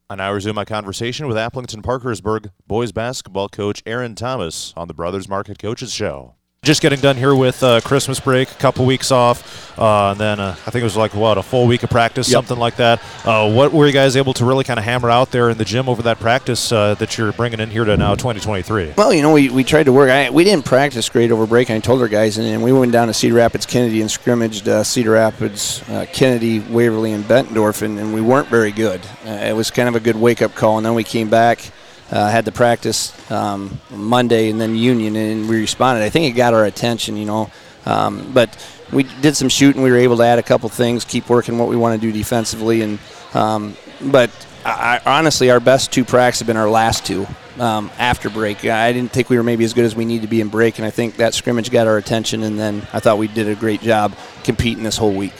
And 0.08 0.22
I 0.22 0.28
now 0.28 0.32
resume 0.32 0.54
my 0.54 0.64
conversation 0.64 1.26
with 1.26 1.36
Aplington 1.36 1.82
Parkersburg 1.82 2.50
boys 2.66 2.92
basketball 2.92 3.50
coach 3.50 3.82
Aaron 3.84 4.14
Thomas 4.14 4.72
on 4.74 4.88
the 4.88 4.94
Brothers 4.94 5.28
Market 5.28 5.58
Coaches 5.58 5.92
Show. 5.92 6.37
Just 6.64 6.82
getting 6.82 6.98
done 6.98 7.16
here 7.16 7.36
with 7.36 7.62
uh, 7.62 7.80
Christmas 7.82 8.18
break, 8.18 8.50
a 8.50 8.54
couple 8.54 8.84
weeks 8.84 9.12
off, 9.12 9.78
uh, 9.78 10.10
and 10.10 10.18
then 10.20 10.40
uh, 10.40 10.56
I 10.66 10.70
think 10.70 10.80
it 10.80 10.84
was 10.84 10.96
like 10.96 11.14
what 11.14 11.38
a 11.38 11.42
full 11.42 11.68
week 11.68 11.84
of 11.84 11.88
practice, 11.88 12.28
Yep. 12.28 12.32
something 12.34 12.58
like 12.58 12.76
that. 12.76 13.00
Uh, 13.24 13.48
what 13.50 13.72
were 13.72 13.86
you 13.86 13.92
guys 13.92 14.16
able 14.16 14.34
to 14.34 14.44
really 14.44 14.64
kind 14.64 14.76
of 14.76 14.84
hammer 14.84 15.08
out 15.08 15.30
there 15.30 15.50
in 15.50 15.56
the 15.56 15.64
gym 15.64 15.88
over 15.88 16.02
that 16.02 16.18
practice 16.18 16.72
uh, 16.72 16.94
that 16.96 17.16
you're 17.16 17.30
bringing 17.32 17.60
in 17.60 17.70
here 17.70 17.84
to 17.84 17.96
now 17.96 18.16
2023? 18.16 18.94
Well, 18.96 19.14
you 19.14 19.22
know, 19.22 19.32
we, 19.32 19.48
we 19.50 19.62
tried 19.62 19.84
to 19.84 19.92
work. 19.92 20.10
I, 20.10 20.30
we 20.30 20.42
didn't 20.42 20.64
practice 20.64 21.08
great 21.08 21.30
over 21.30 21.46
break. 21.46 21.70
I 21.70 21.78
told 21.78 22.02
our 22.02 22.08
guys, 22.08 22.38
and, 22.38 22.46
and 22.48 22.62
we 22.64 22.72
went 22.72 22.90
down 22.90 23.06
to 23.06 23.14
Cedar 23.14 23.36
Rapids, 23.36 23.64
Kennedy, 23.64 24.00
and 24.00 24.10
scrimmaged 24.10 24.68
uh, 24.68 24.82
Cedar 24.82 25.12
Rapids, 25.12 25.88
uh, 25.88 26.06
Kennedy, 26.12 26.58
Waverly, 26.58 27.12
and 27.12 27.22
Bettendorf, 27.24 27.82
and, 27.82 28.00
and 28.00 28.12
we 28.12 28.20
weren't 28.20 28.48
very 28.48 28.72
good. 28.72 29.00
Uh, 29.24 29.30
it 29.30 29.54
was 29.54 29.70
kind 29.70 29.88
of 29.88 29.94
a 29.94 30.00
good 30.00 30.16
wake 30.16 30.42
up 30.42 30.56
call, 30.56 30.76
and 30.76 30.84
then 30.84 30.94
we 30.94 31.04
came 31.04 31.30
back. 31.30 31.70
Uh, 32.10 32.28
had 32.28 32.46
the 32.46 32.52
practice 32.52 33.12
um, 33.30 33.78
Monday 33.90 34.48
and 34.48 34.58
then 34.58 34.74
Union, 34.74 35.14
and 35.14 35.48
we 35.48 35.60
responded. 35.60 36.02
I 36.02 36.08
think 36.08 36.24
it 36.32 36.36
got 36.36 36.54
our 36.54 36.64
attention, 36.64 37.18
you 37.18 37.26
know. 37.26 37.50
Um, 37.84 38.32
but 38.32 38.56
we 38.92 39.02
did 39.20 39.36
some 39.36 39.50
shooting. 39.50 39.82
We 39.82 39.90
were 39.90 39.98
able 39.98 40.16
to 40.16 40.22
add 40.22 40.38
a 40.38 40.42
couple 40.42 40.68
things, 40.70 41.04
keep 41.04 41.28
working 41.28 41.58
what 41.58 41.68
we 41.68 41.76
want 41.76 42.00
to 42.00 42.06
do 42.06 42.10
defensively, 42.10 42.80
and 42.80 42.98
um, 43.34 43.76
but 44.00 44.30
I, 44.64 45.00
honestly, 45.04 45.50
our 45.50 45.60
best 45.60 45.92
two 45.92 46.04
practices 46.04 46.40
have 46.40 46.46
been 46.46 46.56
our 46.56 46.68
last 46.70 47.06
two 47.06 47.26
um, 47.58 47.90
after 47.98 48.30
break. 48.30 48.64
I 48.64 48.92
didn't 48.92 49.12
think 49.12 49.30
we 49.30 49.36
were 49.36 49.42
maybe 49.42 49.64
as 49.64 49.72
good 49.72 49.84
as 49.84 49.94
we 49.94 50.04
need 50.04 50.22
to 50.22 50.28
be 50.28 50.40
in 50.40 50.48
break, 50.48 50.78
and 50.78 50.86
I 50.86 50.90
think 50.90 51.16
that 51.16 51.34
scrimmage 51.34 51.70
got 51.70 51.86
our 51.86 51.96
attention. 51.96 52.42
And 52.42 52.58
then 52.58 52.86
I 52.92 53.00
thought 53.00 53.18
we 53.18 53.28
did 53.28 53.48
a 53.48 53.54
great 53.54 53.80
job 53.80 54.14
competing 54.44 54.82
this 54.82 54.96
whole 54.96 55.12
week. 55.12 55.34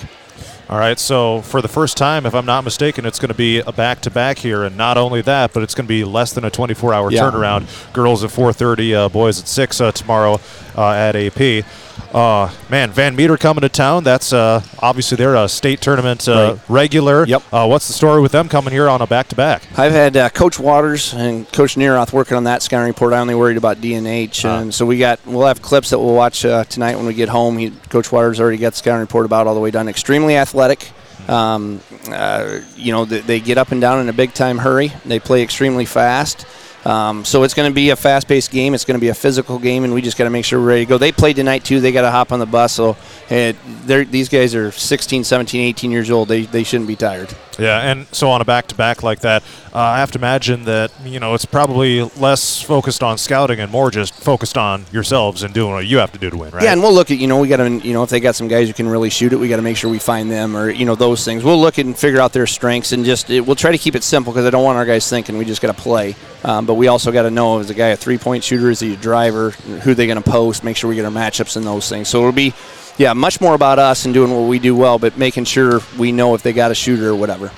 All 0.71 0.79
right, 0.79 0.99
so 0.99 1.41
for 1.41 1.63
the 1.63 1.69
first 1.69 1.97
time, 1.97 2.27
if 2.27 2.35
I'm 2.35 2.45
not 2.45 2.63
mistaken, 2.63 3.07
it's 3.07 3.19
going 3.19 3.31
to 3.31 3.35
be 3.35 3.61
a 3.61 3.73
back-to-back 3.73 4.37
here, 4.37 4.65
and 4.65 4.77
not 4.77 4.99
only 4.99 5.23
that, 5.23 5.55
but 5.55 5.63
it's 5.63 5.75
going 5.75 5.87
to 5.87 5.89
be 5.89 6.05
less 6.05 6.35
than 6.35 6.45
a 6.45 6.51
24-hour 6.51 7.11
Yeah. 7.11 7.23
turnaround. 7.23 7.93
Girls 7.95 8.23
at 8.23 8.29
4:30, 8.31 8.95
uh, 8.95 9.09
boys 9.09 9.41
at 9.41 9.49
six 9.49 9.81
uh, 9.81 9.93
tomorrow 9.93 10.39
uh, 10.77 10.91
at 10.91 11.17
AP. 11.17 11.65
Uh, 12.13 12.51
man, 12.71 12.91
Van 12.91 13.15
Meter 13.15 13.37
coming 13.37 13.61
to 13.61 13.69
town. 13.69 14.03
That's 14.03 14.33
uh, 14.33 14.63
obviously 14.79 15.17
they're 15.17 15.35
a 15.35 15.47
state 15.49 15.81
tournament 15.83 16.27
uh, 16.27 16.33
Right. 16.57 16.61
regular. 16.71 17.27
Yep. 17.27 17.43
Uh, 17.53 17.67
what's 17.67 17.87
the 17.87 17.93
story 17.93 18.23
with 18.23 18.33
them 18.33 18.49
coming 18.49 18.73
here 18.73 18.89
on 18.89 19.03
a 19.03 19.07
back-to-back? 19.07 19.63
I've 19.79 19.93
had 19.93 20.17
uh, 20.17 20.31
Coach 20.31 20.59
Waters 20.59 21.13
and 21.13 21.51
Coach 21.53 21.75
Neeroth 21.77 22.13
working 22.15 22.37
on 22.39 22.45
that 22.45 22.63
scouting 22.63 22.89
report. 22.89 23.13
I 23.13 23.19
only 23.19 23.35
worried 23.35 23.59
about 23.59 23.79
DNH, 23.83 24.45
Ah. 24.47 24.61
and 24.61 24.75
so 24.75 24.87
we 24.87 24.97
got 24.99 25.21
we'll 25.27 25.47
have 25.47 25.61
clips 25.61 25.91
that 25.91 25.99
we'll 25.99 26.15
watch 26.15 26.45
uh, 26.47 26.65
tonight 26.65 26.97
when 26.97 27.05
we 27.05 27.13
get 27.13 27.29
home. 27.29 27.59
He, 27.59 27.71
Coach 27.91 28.11
Waters 28.11 28.41
already 28.41 28.57
got 28.57 28.71
the 28.73 28.79
scouting 28.79 29.01
report 29.01 29.27
about 29.27 29.47
all 29.47 29.55
the 29.55 29.61
way 29.61 29.71
done. 29.71 29.87
Extremely 29.89 30.37
athletic. 30.37 30.91
Um, 31.29 31.81
uh, 32.11 32.61
you 32.75 32.91
know, 32.91 33.05
they, 33.05 33.21
they 33.21 33.39
get 33.41 33.59
up 33.59 33.71
and 33.71 33.83
down 33.83 34.01
in 34.01 34.09
a 34.09 34.15
big 34.15 34.33
time 34.33 34.57
hurry. 34.57 34.93
They 35.05 35.21
play 35.21 35.43
extremely 35.43 35.85
fast. 35.85 36.47
Um, 36.85 37.25
so 37.25 37.43
it's 37.43 37.55
going 37.55 37.71
to 37.71 37.75
be 37.75 37.91
a 37.91 37.97
fast-paced 37.97 38.51
game. 38.51 38.75
It's 38.75 38.85
going 38.85 38.99
to 38.99 39.01
be 39.01 39.09
a 39.09 39.15
physical 39.15 39.59
game, 39.59 39.85
and 39.85 39.93
we 39.93 40.01
just 40.01 40.17
got 40.17 40.25
to 40.25 40.31
make 40.31 40.45
sure 40.45 40.61
we're 40.61 40.69
ready 40.69 40.85
to 40.85 40.89
go. 40.89 40.99
They 40.99 41.13
played 41.13 41.37
tonight 41.37 41.65
too. 41.65 41.81
They 41.81 41.93
got 41.93 42.03
to 42.03 42.11
hop 42.11 42.33
on 42.33 42.39
the 42.39 42.47
bus. 42.47 42.73
So 42.73 42.97
they're, 43.29 44.05
these 44.05 44.29
guys 44.29 44.55
are 44.55 44.71
16, 44.71 45.25
17, 45.25 45.61
18 45.61 45.91
years 45.91 46.11
old. 46.11 46.29
They, 46.29 46.43
they 46.43 46.65
shouldn't 46.65 46.89
be 46.89 46.97
tired. 46.97 47.35
Yeah, 47.59 47.81
and 47.81 48.07
so 48.13 48.31
on 48.31 48.41
a 48.41 48.45
back-to-back 48.45 49.03
like 49.03 49.21
that, 49.21 49.43
uh, 49.73 49.79
I 49.79 49.99
have 49.99 50.13
to 50.13 50.19
imagine 50.19 50.65
that 50.65 50.93
you 51.05 51.19
know 51.19 51.35
it's 51.35 51.45
probably 51.45 52.03
less 52.03 52.63
focused 52.63 53.03
on 53.03 53.19
scouting 53.19 53.59
and 53.59 53.71
more 53.71 53.91
just 53.91 54.15
focused 54.15 54.57
on 54.57 54.85
yourselves 54.93 55.43
and 55.43 55.53
doing 55.53 55.73
what 55.73 55.87
you 55.87 55.99
have 55.99 56.13
to 56.13 56.19
do 56.19 56.31
to 56.31 56.37
win, 56.37 56.51
right? 56.51 56.63
Yeah, 56.63 56.73
and 56.73 56.81
we'll 56.81 56.93
look 56.95 57.11
at 57.11 57.19
you 57.19 57.27
know 57.27 57.41
we 57.41 57.49
got 57.49 57.57
to 57.59 57.69
you 57.69 57.93
know 57.93 58.03
if 58.03 58.11
they 58.11 58.21
got 58.21 58.37
some 58.37 58.49
guys 58.49 58.69
who 58.69 58.75
can 58.75 58.89
really 58.89 59.11
shoot 59.11 59.33
it, 59.33 59.37
we 59.37 59.49
got 59.49 59.57
to 59.57 59.63
make 59.63 59.77
sure 59.77 59.91
we 59.91 59.99
find 59.99 60.31
them 60.31 60.57
or 60.57 60.71
you 60.71 60.85
know 60.85 60.95
those 60.95 61.25
things. 61.25 61.43
We'll 61.43 61.61
look 61.61 61.79
and 61.79 61.97
figure 61.97 62.21
out 62.21 62.33
their 62.33 62.47
strengths 62.47 62.93
and 62.93 63.05
just 63.05 63.29
it, 63.31 63.41
we'll 63.41 63.57
try 63.57 63.73
to 63.73 63.79
keep 63.79 63.95
it 63.95 64.05
simple 64.05 64.33
because 64.33 64.47
I 64.47 64.51
don't 64.51 64.65
want 64.65 64.79
our 64.79 64.87
guys 64.87 65.09
thinking 65.09 65.37
we 65.37 65.45
just 65.45 65.61
got 65.61 65.75
to 65.75 65.83
play. 65.83 66.15
Um, 66.45 66.67
but 66.67 66.75
we 66.75 66.87
also 66.87 67.11
got 67.11 67.23
to 67.23 67.31
know 67.31 67.59
is 67.59 67.69
the 67.69 67.75
guy 67.75 67.89
a 67.89 67.97
three 67.97 68.19
point 68.19 68.45
shooter, 68.45 68.71
is 68.71 68.81
he 68.81 68.95
a 68.95 68.97
driver, 68.97 69.51
who 69.51 69.95
they 69.95 70.07
going 70.07 70.23
to 70.23 70.31
post, 70.31 70.63
make 70.63 70.77
sure 70.77 70.89
we 70.89 70.95
get 70.95 71.05
our 71.05 71.11
matchups 71.11 71.57
and 71.57 71.67
those 71.67 71.89
things. 71.89 72.09
So 72.09 72.21
it'll 72.21 72.33
be 72.33 72.55
yeah 72.99 73.13
much 73.15 73.41
more 73.41 73.55
about 73.55 73.79
us 73.79 74.05
and 74.05 74.13
doing 74.13 74.31
what 74.33 74.49
we 74.49 74.59
do 74.59 74.77
well, 74.77 74.99
but 74.99 75.17
making 75.17 75.45
sure 75.45 75.81
we 75.99 76.13
know 76.13 76.35
if 76.35 76.43
they 76.43 76.53
got 76.53 76.71
a 76.71 76.75
shooter 76.75 77.09
or 77.09 77.17
whatever. 77.17 77.51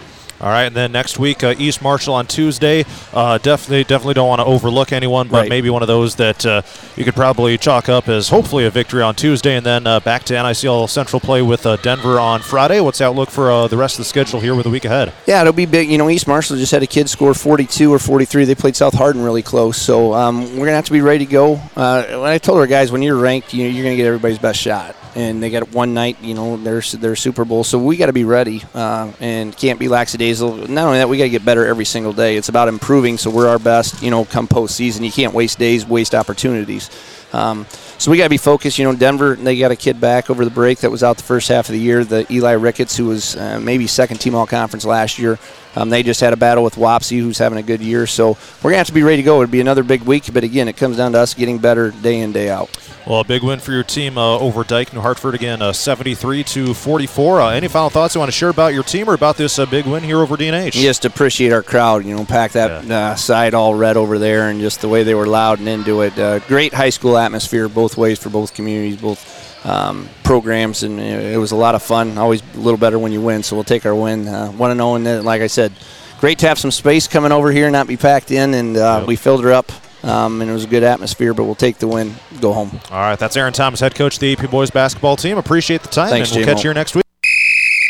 All 0.43 0.49
right, 0.49 0.63
and 0.65 0.75
then 0.75 0.91
next 0.91 1.19
week, 1.19 1.45
uh, 1.45 1.53
East 1.59 1.83
Marshall 1.83 2.15
on 2.15 2.27
Tuesday. 2.27 2.87
Uh, 3.13 3.37
definitely, 3.37 3.85
definitely 3.85 4.15
don't 4.15 4.27
want 4.27 4.39
to 4.41 4.47
overlook 4.47 4.91
anyone, 4.91 5.29
but 5.29 5.41
Right. 5.41 5.49
maybe 5.51 5.69
one 5.69 5.83
of 5.83 5.87
those 5.89 6.15
that 6.15 6.47
uh, 6.47 6.63
you 6.97 7.05
could 7.05 7.15
probably 7.15 7.59
chalk 7.59 7.91
up 7.91 8.09
as 8.09 8.31
hopefully 8.31 8.65
a 8.65 8.71
victory 8.71 9.03
on 9.03 9.15
Tuesday, 9.15 9.55
and 9.57 9.67
then 9.67 9.87
uh, 9.87 10.01
back 10.01 10.25
to 10.25 10.33
NICL 10.35 10.89
Central 10.89 11.21
play 11.21 11.43
with 11.43 11.67
uh, 11.67 11.77
Denver 11.77 12.19
on 12.19 12.41
Friday. 12.41 12.81
What's 12.81 13.01
the 13.01 13.05
outlook 13.05 13.29
for 13.29 13.51
uh, 13.53 13.67
the 13.69 13.77
rest 13.77 13.97
of 13.97 13.99
the 13.99 14.09
schedule 14.09 14.41
here 14.41 14.55
with 14.55 14.65
the 14.65 14.71
week 14.71 14.87
ahead? 14.87 15.13
Yeah, 15.27 15.43
it'll 15.43 15.53
be 15.53 15.67
big. 15.67 15.91
You 15.91 15.99
know, 15.99 16.09
East 16.09 16.27
Marshall 16.27 16.57
just 16.57 16.73
had 16.73 16.83
a 16.83 16.87
kid 16.87 17.11
score 17.11 17.35
42 17.35 17.93
or 17.93 17.99
43. 17.99 18.47
They 18.47 18.55
played 18.55 18.77
South 18.77 18.95
Hardin 18.95 19.23
really 19.23 19.43
close, 19.43 19.77
so 19.77 20.15
um, 20.15 20.41
we're 20.57 20.65
gonna 20.65 20.77
have 20.77 20.87
to 20.87 20.93
be 20.93 21.03
ready 21.03 21.27
to 21.27 21.31
go. 21.31 21.61
Uh, 21.77 22.03
when 22.19 22.31
I 22.31 22.39
told 22.39 22.61
our 22.61 22.67
guys, 22.67 22.91
when 22.91 23.03
you're 23.03 23.19
ranked, 23.19 23.53
you 23.53 23.65
know, 23.65 23.69
you're 23.71 23.85
gonna 23.85 23.97
get 23.97 24.07
everybody's 24.07 24.39
best 24.39 24.59
shot, 24.59 24.97
and 25.15 25.43
they 25.43 25.51
got 25.51 25.73
one 25.73 25.95
night. 25.95 26.21
You 26.23 26.35
know, 26.35 26.57
their 26.57 26.81
their 26.81 27.17
Super 27.17 27.45
Bowl, 27.45 27.65
so 27.65 27.79
we 27.79 27.97
got 27.97 28.07
to 28.07 28.13
be 28.13 28.25
ready 28.25 28.63
uh, 28.75 29.13
and 29.21 29.57
can't 29.57 29.79
be 29.79 29.89
lackadaisical. 29.89 30.69
Not 30.69 30.87
only 30.87 30.99
that, 30.99 31.09
we 31.09 31.19
got 31.19 31.25
to 31.25 31.31
get 31.31 31.45
better 31.45 31.67
every 31.67 31.85
single 31.85 32.13
day. 32.13 32.37
It's 32.37 32.49
about 32.49 32.69
improving, 32.69 33.19
so 33.19 33.31
we're 33.31 33.49
our 33.49 33.59
best. 33.59 34.03
You 34.03 34.11
know, 34.11 34.25
come 34.25 34.49
postseason, 34.49 35.05
you 35.05 35.13
can't 35.13 35.35
waste 35.35 35.59
days, 35.59 35.87
waste 35.87 36.15
opportunities. 36.15 36.91
Um, 37.33 37.67
so 37.99 38.11
we 38.11 38.17
got 38.17 38.25
to 38.25 38.31
be 38.31 38.39
focused. 38.39 38.79
You 38.79 38.85
know, 38.85 38.95
Denver, 38.95 39.37
they 39.37 39.59
got 39.59 39.71
a 39.71 39.77
kid 39.77 40.01
back 40.01 40.31
over 40.31 40.45
the 40.45 40.51
break 40.51 40.79
that 40.79 40.91
was 40.91 41.03
out 41.03 41.17
the 41.17 41.23
first 41.23 41.49
half 41.49 41.69
of 41.69 41.75
the 41.75 41.79
year, 41.79 42.05
the 42.05 42.27
Eli 42.33 42.53
Ricketts, 42.53 42.97
who 42.97 43.07
was 43.07 43.37
uh, 43.37 43.61
maybe 43.61 43.87
second 43.87 44.19
team 44.19 44.35
all 44.35 44.47
conference 44.47 44.85
last 44.85 45.19
year. 45.19 45.39
Um, 45.77 45.91
they 45.91 46.03
just 46.03 46.21
had 46.21 46.33
a 46.33 46.37
battle 46.37 46.65
with 46.65 46.75
Wapsie, 46.75 47.21
who's 47.21 47.39
having 47.39 47.59
a 47.59 47.63
good 47.63 47.81
year. 47.81 48.07
So 48.07 48.31
we're 48.31 48.71
going 48.71 48.75
to 48.75 48.79
have 48.79 48.87
to 48.89 48.93
be 48.93 49.03
ready 49.03 49.19
to 49.19 49.23
go. 49.23 49.41
It'd 49.41 49.51
be 49.51 49.61
another 49.61 49.85
big 49.85 50.03
week, 50.03 50.33
but 50.33 50.43
again, 50.43 50.67
it 50.67 50.77
comes 50.77 50.97
down 50.97 51.13
to 51.13 51.19
us 51.19 51.35
getting 51.35 51.59
better 51.59 51.91
day 51.91 52.21
in, 52.21 52.33
day 52.33 52.51
out. 52.51 52.71
Well, 53.11 53.23
a 53.23 53.25
big 53.25 53.43
win 53.43 53.59
for 53.59 53.73
your 53.73 53.83
team 53.83 54.17
uh, 54.17 54.39
over 54.39 54.63
Dike 54.63 54.93
New 54.93 55.01
Hartford 55.01 55.35
again, 55.35 55.61
uh, 55.61 55.73
73 55.73 56.45
to 56.45 56.75
44. 56.75 57.41
Uh, 57.41 57.49
any 57.49 57.67
final 57.67 57.91
thoughts 57.91 58.15
you 58.15 58.21
want 58.21 58.29
to 58.29 58.39
share 58.39 58.51
about 58.51 58.73
your 58.73 58.85
team 58.85 59.11
or 59.11 59.15
about 59.15 59.37
this 59.37 59.59
uh, 59.59 59.67
big 59.67 59.85
win 59.85 60.05
here 60.05 60.19
over 60.19 60.37
DNH? 60.37 60.71
Just 60.75 61.05
appreciate 61.05 61.51
our 61.51 61.65
crowd, 61.65 62.05
you 62.05 62.15
know, 62.15 62.25
pack 62.25 62.53
that 62.53 62.71
uh, 62.89 63.17
side 63.17 63.53
all 63.53 63.75
red 63.75 63.97
over 63.97 64.21
there, 64.21 64.49
and 64.49 64.61
just 64.61 64.81
the 64.81 64.89
way 64.89 65.03
they 65.03 65.17
were 65.17 65.27
loud 65.27 65.59
and 65.59 65.67
into 65.67 66.03
it. 66.03 66.17
Uh, 66.17 66.39
great 66.39 66.73
high 66.73 66.91
school 66.91 67.19
atmosphere 67.19 67.69
both 67.69 67.97
ways 67.97 68.17
for 68.17 68.29
both 68.29 68.55
communities, 68.55 69.01
both 69.01 69.67
um, 69.67 70.09
programs, 70.23 70.85
and 70.85 71.01
it 71.01 71.37
was 71.37 71.51
a 71.51 71.57
lot 71.57 71.75
of 71.75 71.83
fun. 71.83 72.17
Always 72.17 72.43
a 72.55 72.59
little 72.59 72.79
better 72.79 73.01
when 73.01 73.11
you 73.11 73.21
win, 73.21 73.43
so 73.43 73.57
we'll 73.57 73.65
take 73.65 73.87
our 73.87 73.95
win. 73.95 74.29
Uh, 74.29 74.53
Want 74.53 74.71
to 74.71 74.77
know, 74.77 74.95
and 74.95 75.05
then, 75.05 75.25
like 75.25 75.43
I 75.43 75.49
said, 75.49 75.73
great 76.21 76.39
to 76.39 76.47
have 76.47 76.61
some 76.61 76.71
space 76.71 77.09
coming 77.09 77.33
over 77.33 77.51
here, 77.51 77.69
not 77.73 77.89
be 77.89 77.97
packed 77.97 78.31
in, 78.31 78.55
and 78.55 78.77
uh, 78.77 79.05
we 79.05 79.17
filled 79.17 79.43
her 79.43 79.53
up. 79.53 79.73
Um, 80.03 80.41
and 80.41 80.51
it 80.51 80.53
was 80.55 80.65
a 80.65 80.69
good 80.69 80.83
atmosphere, 80.83 81.35
but 81.35 81.45
we'll 81.45 81.55
take 81.55 81.77
the 81.79 81.87
win, 81.89 82.15
go 82.41 82.53
home. 82.53 82.71
All 82.91 82.99
right, 83.01 83.19
that's 83.19 83.37
Aaron 83.37 83.53
Thomas, 83.53 83.81
head 83.81 83.95
coach 83.95 84.15
of 84.15 84.21
the 84.21 84.33
AP 84.33 84.51
boys 84.51 84.71
basketball 84.71 85.17
team. 85.17 85.37
Appreciate 85.39 85.83
the 85.83 85.89
time, 85.89 86.09
Thanks, 86.09 86.31
and 86.31 86.37
we'll 86.39 86.45
J-Mo. 86.47 86.55
catch 86.55 86.65
you 86.65 86.69
here 86.71 86.75
next 86.75 86.95
week. 86.95 87.05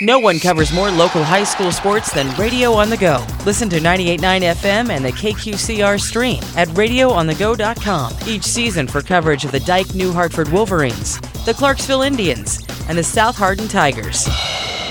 No 0.03 0.19
one 0.19 0.39
covers 0.39 0.73
more 0.73 0.91
local 0.91 1.23
high 1.23 1.45
school 1.45 1.71
sports 1.71 2.11
than 2.13 2.35
Radio 2.39 2.73
on 2.73 2.89
the 2.89 2.97
Go. 2.97 3.25
Listen 3.45 3.69
to 3.69 3.79
98.9 3.81 4.41
FM 4.55 4.89
and 4.89 5.05
the 5.05 5.13
KQCR 5.13 6.01
stream 6.01 6.43
at 6.57 6.69
radioonthego.com 6.69 8.15
each 8.27 8.45
season 8.45 8.87
for 8.87 9.03
coverage 9.03 9.45
of 9.45 9.53
the 9.53 9.61
Dyke 9.61 9.95
New 9.95 10.11
Hartford 10.11 10.49
Wolverines, 10.49 11.21
the 11.45 11.53
Clarksville 11.53 12.01
Indians, 12.03 12.61
and 12.89 12.97
the 12.97 13.05
South 13.05 13.37
Hardin 13.37 13.69
Tigers. 13.69 14.27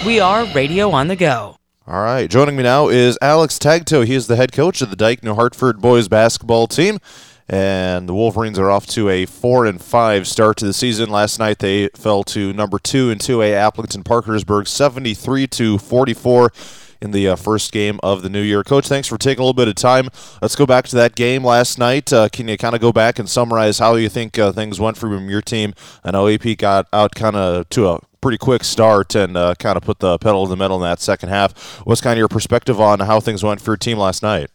We 0.06 0.20
are 0.20 0.46
Radio 0.54 0.92
on 0.92 1.08
the 1.08 1.16
Go. 1.16 1.59
All 1.90 2.04
right, 2.04 2.30
joining 2.30 2.56
me 2.56 2.62
now 2.62 2.90
is 2.90 3.18
Alex 3.20 3.58
Tagto. 3.58 4.06
He 4.06 4.14
is 4.14 4.28
the 4.28 4.36
head 4.36 4.52
coach 4.52 4.84
of 4.84 4.92
the 4.92 4.96
Dyke 4.96 5.24
New 5.24 5.34
Hartford 5.34 5.82
boys 5.82 6.08
basketball 6.08 6.68
team, 6.68 7.00
and 7.48 8.08
the 8.08 8.14
Wolverines 8.14 8.60
are 8.60 8.70
off 8.70 8.86
to 8.90 9.10
a 9.10 9.26
four 9.26 9.66
and 9.66 9.82
five 9.82 10.28
start 10.28 10.58
to 10.58 10.66
the 10.66 10.74
season. 10.74 11.10
Last 11.10 11.40
night 11.40 11.58
they 11.58 11.88
fell 11.96 12.24
to 12.26 12.54
number 12.54 12.78
two 12.78 13.10
in 13.10 13.18
2A 13.18 13.54
Aplington 13.54 14.06
Parkersburg, 14.06 14.68
73 14.68 15.48
to 15.48 15.80
44 15.80 16.54
in 17.02 17.12
the 17.12 17.28
uh, 17.30 17.36
first 17.36 17.72
game 17.72 18.00
of 18.04 18.22
the 18.22 18.30
new 18.30 18.42
year. 18.42 18.64
Coach, 18.64 18.88
thanks 18.88 19.08
for 19.08 19.18
taking 19.18 19.40
a 19.42 19.44
little 19.44 19.54
bit 19.54 19.68
of 19.68 19.76
time. 19.76 20.10
Let's 20.42 20.56
go 20.56 20.66
back 20.66 20.88
to 20.90 20.96
that 20.98 21.16
game 21.16 21.44
last 21.44 21.78
night. 21.80 22.12
Uh, 22.12 22.30
can 22.30 22.48
you 22.48 22.58
kind 22.58 22.76
of 22.76 22.82
go 22.82 22.92
back 22.92 23.20
and 23.20 23.30
summarize 23.30 23.80
how 23.80 23.96
you 23.96 24.10
think 24.10 24.38
uh, 24.38 24.52
things 24.52 24.80
went 24.80 24.98
from 24.98 25.30
your 25.30 25.42
team? 25.42 25.74
I 26.04 26.12
know 26.12 26.28
AP 26.28 26.58
got 26.58 26.88
out 26.94 27.16
kind 27.16 27.36
of 27.36 27.70
to 27.70 27.88
a 27.90 28.00
pretty 28.22 28.38
quick 28.38 28.64
start 28.64 29.16
and 29.16 29.38
uh, 29.38 29.56
kind 29.60 29.78
of 29.78 29.84
put 29.84 30.00
the 30.00 30.18
pedal 30.18 30.46
to 30.46 30.50
the 30.50 30.58
metal 30.58 30.78
in 30.78 30.84
that 30.84 31.00
second 31.00 31.30
half. 31.30 31.80
What's 31.86 32.02
kind 32.02 32.14
of 32.14 32.20
your 32.20 32.28
perspective 32.28 32.80
on 32.80 33.00
how 33.00 33.20
things 33.20 33.44
went 33.44 33.62
for 33.62 33.72
your 33.72 33.78
team 33.78 33.98
last 33.98 34.22
night? 34.24 34.50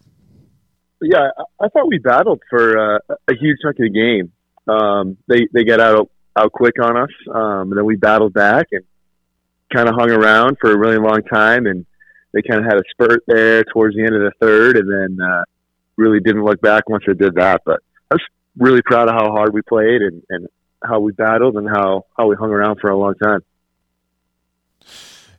yeah, 1.03 1.29
I- 1.61 1.69
thought 1.69 1.87
we 1.89 1.99
battled 1.99 2.41
for 2.49 2.79
uh, 2.79 2.99
a 3.29 3.35
huge 3.35 3.59
chunk 3.63 3.77
of 3.79 3.85
the 3.85 3.91
game. 3.91 4.33
Um, 4.67 5.17
they 5.29 5.47
they 5.53 5.65
got 5.65 5.81
out 5.81 6.11
out 6.37 6.53
quick 6.53 6.75
on 6.81 6.97
us, 6.97 7.11
um, 7.33 7.71
and 7.71 7.77
then 7.77 7.85
we 7.85 7.97
battled 7.97 8.33
back 8.33 8.69
and 8.73 8.83
kind 9.75 9.89
of 9.89 9.95
hung 9.97 10.11
around 10.11 10.57
for 10.61 10.73
a 10.73 10.79
really 10.79 10.97
long 10.99 11.23
time. 11.23 11.67
And 11.67 11.85
they 12.35 12.43
kind 12.43 12.61
of 12.61 12.67
had 12.67 12.76
a 12.79 12.83
spurt 12.91 13.23
there 13.26 13.64
towards 13.64 13.97
the 13.97 14.03
end 14.03 14.14
of 14.14 14.21
the 14.21 14.33
third, 14.41 14.76
and 14.76 14.91
then 14.91 15.25
uh, 15.25 15.45
really 15.97 16.21
didn't 16.21 16.45
look 16.45 16.61
back 16.61 16.88
once 16.88 17.05
they 17.07 17.14
did 17.14 17.37
that. 17.37 17.62
But 17.64 17.81
I 18.11 18.17
was 18.17 18.23
really 18.59 18.83
proud 18.83 19.09
of 19.09 19.14
how 19.14 19.31
hard 19.31 19.55
we 19.55 19.62
played 19.62 20.03
and, 20.03 20.23
and 20.29 20.49
how 20.83 21.00
we 21.00 21.12
battled 21.12 21.57
and 21.57 21.69
how 21.69 22.05
how 22.17 22.26
we 22.26 22.37
hung 22.37 22.50
around 22.50 22.81
for 22.81 22.91
a 22.91 22.99
long 22.99 23.14
time. 23.14 23.41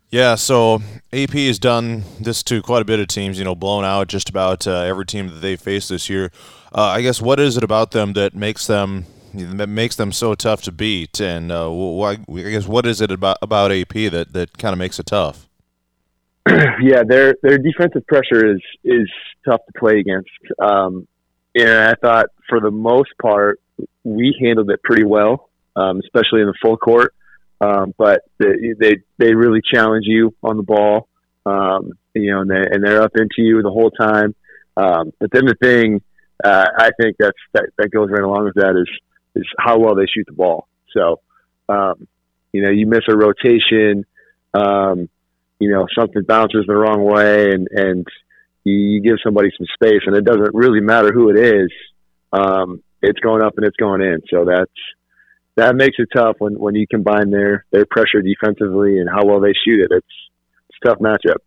Yeah, 0.09 0.35
so 0.35 0.81
AP 1.11 1.31
has 1.31 1.59
done 1.59 2.03
this 2.21 2.41
to 2.43 2.61
quite 2.61 2.81
a 2.81 2.85
bit 2.85 2.99
of 2.99 3.07
teams, 3.07 3.37
you 3.37 3.43
know, 3.43 3.55
blown 3.55 3.83
out 3.83 4.07
just 4.07 4.29
about 4.29 4.65
uh, 4.65 4.81
every 4.81 5.05
team 5.05 5.27
that 5.27 5.41
they 5.41 5.57
faced 5.57 5.89
this 5.89 6.09
year. 6.09 6.31
Uh, 6.73 6.83
I 6.83 7.01
guess 7.01 7.21
what 7.21 7.39
is 7.39 7.57
it 7.57 7.63
about 7.63 7.91
them 7.91 8.13
that 8.13 8.33
makes 8.33 8.65
them 8.65 9.07
that 9.33 9.67
makes 9.67 9.97
them 9.97 10.13
so 10.13 10.33
tough 10.33 10.61
to 10.63 10.71
beat? 10.71 11.19
And 11.19 11.51
uh, 11.51 11.69
why? 11.69 12.19
I 12.29 12.41
guess 12.41 12.67
what 12.67 12.85
is 12.85 13.01
it 13.01 13.11
about 13.11 13.39
about 13.41 13.71
AP 13.71 13.93
that 14.11 14.31
that 14.31 14.57
kind 14.57 14.71
of 14.71 14.79
makes 14.79 14.99
it 14.99 15.07
tough? 15.07 15.44
yeah, 16.81 17.03
their 17.07 17.35
their 17.41 17.57
defensive 17.57 18.05
pressure 18.07 18.55
is 18.55 18.61
is 18.83 19.09
tough 19.45 19.61
to 19.65 19.79
play 19.79 19.99
against. 19.99 20.29
Um, 20.59 21.07
and 21.55 21.69
I 21.69 21.93
thought 21.95 22.27
for 22.49 22.59
the 22.59 22.71
most 22.71 23.09
part 23.21 23.59
we 24.03 24.37
handled 24.41 24.69
it 24.69 24.83
pretty 24.83 25.05
well, 25.05 25.49
um, 25.75 25.99
especially 25.99 26.41
in 26.41 26.47
the 26.47 26.55
full 26.61 26.77
court. 26.77 27.13
Um, 27.61 27.93
but 27.97 28.21
they, 28.37 28.73
they 28.79 28.97
they 29.17 29.33
really 29.33 29.61
challenge 29.73 30.05
you 30.05 30.35
on 30.43 30.57
the 30.57 30.63
ball, 30.63 31.07
um, 31.45 31.93
you 32.13 32.31
know, 32.31 32.41
and 32.41 32.49
they 32.49 32.61
and 32.69 32.83
they're 32.83 33.01
up 33.01 33.13
into 33.15 33.37
you 33.37 33.61
the 33.61 33.71
whole 33.71 33.91
time. 33.91 34.35
Um, 34.77 35.13
but 35.19 35.31
then 35.31 35.45
the 35.45 35.55
thing 35.55 36.01
uh, 36.43 36.65
I 36.77 36.89
think 36.99 37.15
that's 37.17 37.37
that, 37.53 37.69
that 37.77 37.89
goes 37.89 38.09
right 38.11 38.23
along 38.23 38.45
with 38.45 38.55
that 38.55 38.75
is 38.75 38.89
is 39.35 39.47
how 39.57 39.79
well 39.79 39.95
they 39.95 40.05
shoot 40.05 40.25
the 40.27 40.33
ball. 40.33 40.67
So, 40.95 41.21
um, 41.69 42.07
you 42.51 42.61
know, 42.61 42.69
you 42.69 42.87
miss 42.87 43.01
a 43.09 43.15
rotation, 43.15 44.05
um, 44.53 45.09
you 45.59 45.71
know, 45.71 45.85
something 45.97 46.23
bounces 46.23 46.65
the 46.67 46.75
wrong 46.75 47.03
way, 47.03 47.51
and 47.51 47.67
and 47.71 48.07
you, 48.63 49.01
give 49.01 49.17
somebody 49.23 49.49
some 49.57 49.67
space, 49.73 50.01
and 50.05 50.15
it 50.15 50.25
doesn't 50.25 50.53
really 50.53 50.81
matter 50.81 51.11
who 51.13 51.29
it 51.29 51.37
is. 51.37 51.71
Um, 52.33 52.81
it's 53.01 53.19
going 53.19 53.43
up 53.43 53.53
and 53.57 53.65
it's 53.65 53.77
going 53.77 54.01
in. 54.01 54.21
So 54.29 54.45
that's 54.45 54.71
that 55.55 55.75
makes 55.75 55.97
it 55.99 56.09
tough 56.13 56.35
when 56.39 56.59
when 56.59 56.75
you 56.75 56.87
combine 56.87 57.29
their 57.29 57.65
their 57.71 57.85
pressure 57.85 58.21
defensively 58.21 58.97
and 58.99 59.09
how 59.09 59.25
well 59.25 59.39
they 59.39 59.53
shoot 59.53 59.81
it. 59.81 59.91
It's 59.91 60.07
it's 60.69 60.79
a 60.83 60.87
tough 60.87 60.99
matchup. 60.99 61.37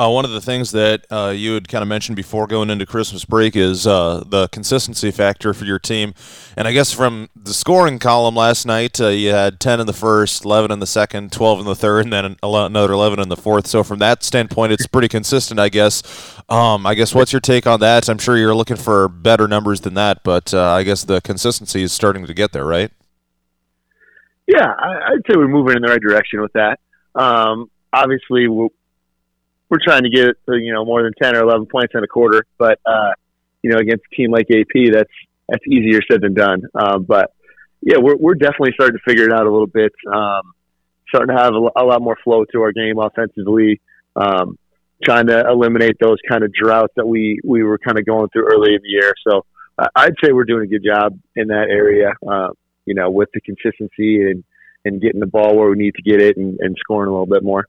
Uh, 0.00 0.08
one 0.08 0.24
of 0.24 0.30
the 0.30 0.40
things 0.40 0.70
that 0.70 1.04
uh, 1.10 1.28
you 1.28 1.52
had 1.52 1.68
kind 1.68 1.82
of 1.82 1.88
mentioned 1.88 2.16
before 2.16 2.46
going 2.46 2.70
into 2.70 2.86
Christmas 2.86 3.26
break 3.26 3.54
is 3.54 3.86
uh, 3.86 4.24
the 4.26 4.48
consistency 4.48 5.10
factor 5.10 5.52
for 5.52 5.66
your 5.66 5.78
team. 5.78 6.14
And 6.56 6.66
I 6.66 6.72
guess 6.72 6.90
from 6.90 7.28
the 7.36 7.52
scoring 7.52 7.98
column 7.98 8.34
last 8.34 8.64
night, 8.64 8.98
uh, 8.98 9.08
you 9.08 9.28
had 9.28 9.60
10 9.60 9.78
in 9.78 9.86
the 9.86 9.92
first, 9.92 10.46
11 10.46 10.70
in 10.70 10.78
the 10.78 10.86
second, 10.86 11.32
12 11.32 11.60
in 11.60 11.66
the 11.66 11.74
third, 11.74 12.06
and 12.06 12.12
then 12.14 12.36
another 12.42 12.94
11 12.94 13.20
in 13.20 13.28
the 13.28 13.36
fourth. 13.36 13.66
So 13.66 13.82
from 13.82 13.98
that 13.98 14.22
standpoint, 14.22 14.72
it's 14.72 14.86
pretty 14.86 15.08
consistent, 15.08 15.60
I 15.60 15.68
guess. 15.68 16.02
Um, 16.48 16.86
I 16.86 16.94
guess 16.94 17.14
what's 17.14 17.34
your 17.34 17.40
take 17.40 17.66
on 17.66 17.80
that? 17.80 18.08
I'm 18.08 18.16
sure 18.16 18.38
you're 18.38 18.54
looking 18.54 18.78
for 18.78 19.06
better 19.06 19.46
numbers 19.46 19.82
than 19.82 19.92
that, 19.94 20.24
but 20.24 20.54
uh, 20.54 20.70
I 20.70 20.82
guess 20.82 21.04
the 21.04 21.20
consistency 21.20 21.82
is 21.82 21.92
starting 21.92 22.24
to 22.24 22.32
get 22.32 22.52
there, 22.52 22.64
right? 22.64 22.90
Yeah, 24.46 24.72
I'd 24.78 25.20
say 25.30 25.36
we're 25.36 25.46
moving 25.46 25.76
in 25.76 25.82
the 25.82 25.88
right 25.88 26.00
direction 26.00 26.40
with 26.40 26.54
that. 26.54 26.80
Um, 27.14 27.70
obviously, 27.92 28.48
we're 29.70 29.78
trying 29.82 30.02
to 30.02 30.10
get 30.10 30.36
you 30.48 30.72
know 30.72 30.84
more 30.84 31.02
than 31.02 31.12
ten 31.22 31.36
or 31.36 31.40
eleven 31.40 31.66
points 31.66 31.94
in 31.94 32.02
a 32.04 32.08
quarter. 32.08 32.44
But 32.58 32.80
uh, 32.84 33.12
you 33.62 33.70
know, 33.70 33.78
against 33.78 34.04
a 34.12 34.16
team 34.16 34.30
like 34.30 34.48
AP, 34.50 34.92
that's 34.92 35.12
that's 35.48 35.64
easier 35.66 36.00
said 36.10 36.20
than 36.20 36.34
done. 36.34 36.62
Uh, 36.74 36.98
but 36.98 37.32
yeah, 37.80 37.98
we're 37.98 38.16
we're 38.16 38.34
definitely 38.34 38.72
starting 38.74 38.98
to 38.98 39.02
figure 39.10 39.24
it 39.24 39.32
out 39.32 39.46
a 39.46 39.50
little 39.50 39.66
bit. 39.66 39.92
Um, 40.12 40.52
starting 41.08 41.34
to 41.34 41.42
have 41.42 41.54
a, 41.54 41.82
a, 41.82 41.84
lot 41.84 42.02
more 42.02 42.16
flow 42.22 42.44
to 42.52 42.62
our 42.62 42.72
game 42.72 42.98
offensively. 42.98 43.80
Um, 44.16 44.58
trying 45.02 45.26
to 45.28 45.48
eliminate 45.48 45.96
those 46.00 46.18
kind 46.28 46.44
of 46.44 46.52
droughts 46.52 46.92
that 46.96 47.06
we 47.06 47.40
we 47.44 47.62
were 47.62 47.78
kind 47.78 47.98
of 47.98 48.04
going 48.04 48.28
through 48.30 48.46
early 48.52 48.74
in 48.74 48.82
the 48.82 48.88
year. 48.88 49.14
So 49.28 49.44
uh, 49.78 49.86
I'd 49.94 50.14
say 50.22 50.32
we're 50.32 50.44
doing 50.44 50.64
a 50.64 50.66
good 50.66 50.84
job 50.84 51.18
in 51.36 51.48
that 51.48 51.68
area. 51.70 52.12
Uh, 52.28 52.48
you 52.86 52.94
know, 52.94 53.10
with 53.10 53.28
the 53.32 53.40
consistency 53.40 54.22
and 54.22 54.44
and 54.84 55.00
getting 55.00 55.20
the 55.20 55.26
ball 55.26 55.56
where 55.56 55.68
we 55.68 55.76
need 55.76 55.94
to 55.94 56.02
get 56.02 56.20
it 56.20 56.36
and, 56.38 56.58
and 56.60 56.76
scoring 56.80 57.08
a 57.08 57.12
little 57.12 57.26
bit 57.26 57.42
more. 57.42 57.66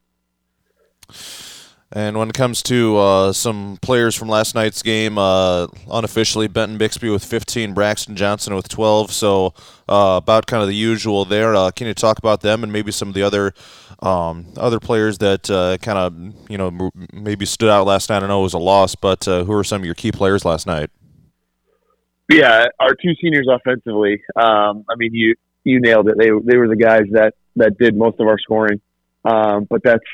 And 1.93 2.17
when 2.17 2.29
it 2.29 2.35
comes 2.35 2.63
to 2.63 2.97
uh, 2.97 3.33
some 3.33 3.77
players 3.81 4.15
from 4.15 4.29
last 4.29 4.55
night's 4.55 4.81
game, 4.81 5.17
uh, 5.17 5.67
unofficially 5.89 6.47
Benton 6.47 6.77
Bixby 6.77 7.09
with 7.09 7.25
15, 7.25 7.73
Braxton 7.73 8.15
Johnson 8.15 8.55
with 8.55 8.69
12. 8.69 9.11
So 9.11 9.53
uh, 9.89 10.19
about 10.21 10.47
kind 10.47 10.61
of 10.61 10.69
the 10.69 10.75
usual 10.75 11.25
there. 11.25 11.53
Uh, 11.53 11.69
can 11.71 11.87
you 11.87 11.93
talk 11.93 12.17
about 12.17 12.41
them 12.41 12.63
and 12.63 12.71
maybe 12.71 12.93
some 12.93 13.09
of 13.09 13.13
the 13.13 13.23
other 13.23 13.53
um, 13.99 14.47
other 14.57 14.79
players 14.79 15.17
that 15.19 15.49
uh, 15.49 15.77
kind 15.79 15.97
of 15.97 16.49
you 16.49 16.57
know 16.57 16.91
maybe 17.11 17.45
stood 17.45 17.69
out 17.69 17.85
last 17.85 18.09
night? 18.09 18.23
I 18.23 18.27
know 18.27 18.39
it 18.39 18.43
was 18.43 18.53
a 18.53 18.59
loss, 18.59 18.95
but 18.95 19.27
uh, 19.27 19.43
who 19.43 19.53
are 19.53 19.63
some 19.63 19.81
of 19.81 19.85
your 19.85 19.95
key 19.95 20.13
players 20.13 20.45
last 20.45 20.65
night? 20.65 20.89
Yeah, 22.31 22.67
our 22.79 22.95
two 22.95 23.13
seniors 23.21 23.47
offensively. 23.51 24.23
Um, 24.37 24.85
I 24.89 24.95
mean, 24.95 25.13
you 25.13 25.35
you 25.65 25.81
nailed 25.81 26.07
it. 26.07 26.15
They 26.17 26.29
they 26.29 26.57
were 26.57 26.69
the 26.69 26.77
guys 26.77 27.03
that 27.11 27.33
that 27.57 27.77
did 27.77 27.97
most 27.97 28.19
of 28.21 28.27
our 28.27 28.39
scoring. 28.39 28.79
Um, 29.25 29.65
but 29.69 29.83
that's 29.83 30.05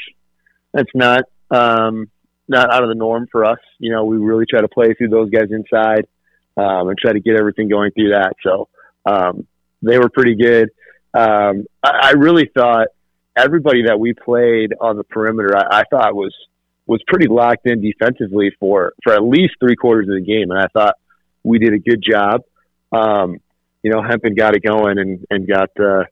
that's 0.74 0.90
not 0.96 1.26
um, 1.52 2.10
not 2.48 2.74
out 2.74 2.84
of 2.84 2.90
the 2.90 2.96
norm 2.96 3.28
for 3.32 3.46
us. 3.46 3.60
You 3.80 3.92
know, 3.92 4.06
we 4.06 4.18
really 4.18 4.46
try 4.50 4.62
to 4.62 4.68
play 4.68 4.94
through 4.94 5.10
those 5.10 5.30
guys 5.30 5.50
inside 5.52 6.08
um, 6.56 6.90
and 6.90 6.98
try 6.98 7.14
to 7.14 7.20
get 7.20 7.36
everything 7.38 7.70
going 7.70 7.92
through 7.92 8.12
that. 8.12 8.34
So 8.44 8.70
um, 9.06 9.48
they 9.82 10.00
were 10.00 10.10
pretty 10.10 10.36
good. 10.36 10.70
Um, 11.14 11.66
I, 11.84 12.10
I 12.10 12.12
really 12.12 12.50
thought 12.54 12.88
everybody 13.36 13.84
that 13.88 14.00
we 14.00 14.14
played 14.14 14.74
on 14.80 14.98
the 14.98 15.04
perimeter, 15.04 15.56
I, 15.56 15.82
I 15.82 15.84
thought 15.90 16.16
was 16.16 16.36
was 16.86 17.02
pretty 17.06 17.28
locked 17.28 17.68
in 17.68 17.82
defensively 17.82 18.52
for 18.60 18.94
for 19.04 19.14
at 19.14 19.24
least 19.24 19.56
three 19.60 19.76
quarters 19.76 20.08
of 20.08 20.16
the 20.16 20.22
game, 20.22 20.52
and 20.52 20.60
I 20.60 20.68
thought 20.68 20.96
we 21.44 21.60
did 21.60 21.74
a 21.74 21.80
good 21.80 22.02
job. 22.02 22.44
Um, 22.92 23.40
you 23.84 23.92
know, 23.92 24.02
Hempen 24.02 24.36
got 24.36 24.56
it 24.56 24.64
going 24.64 24.98
and 24.98 25.26
and 25.30 25.48
got 25.48 25.70
uh, 25.80 26.04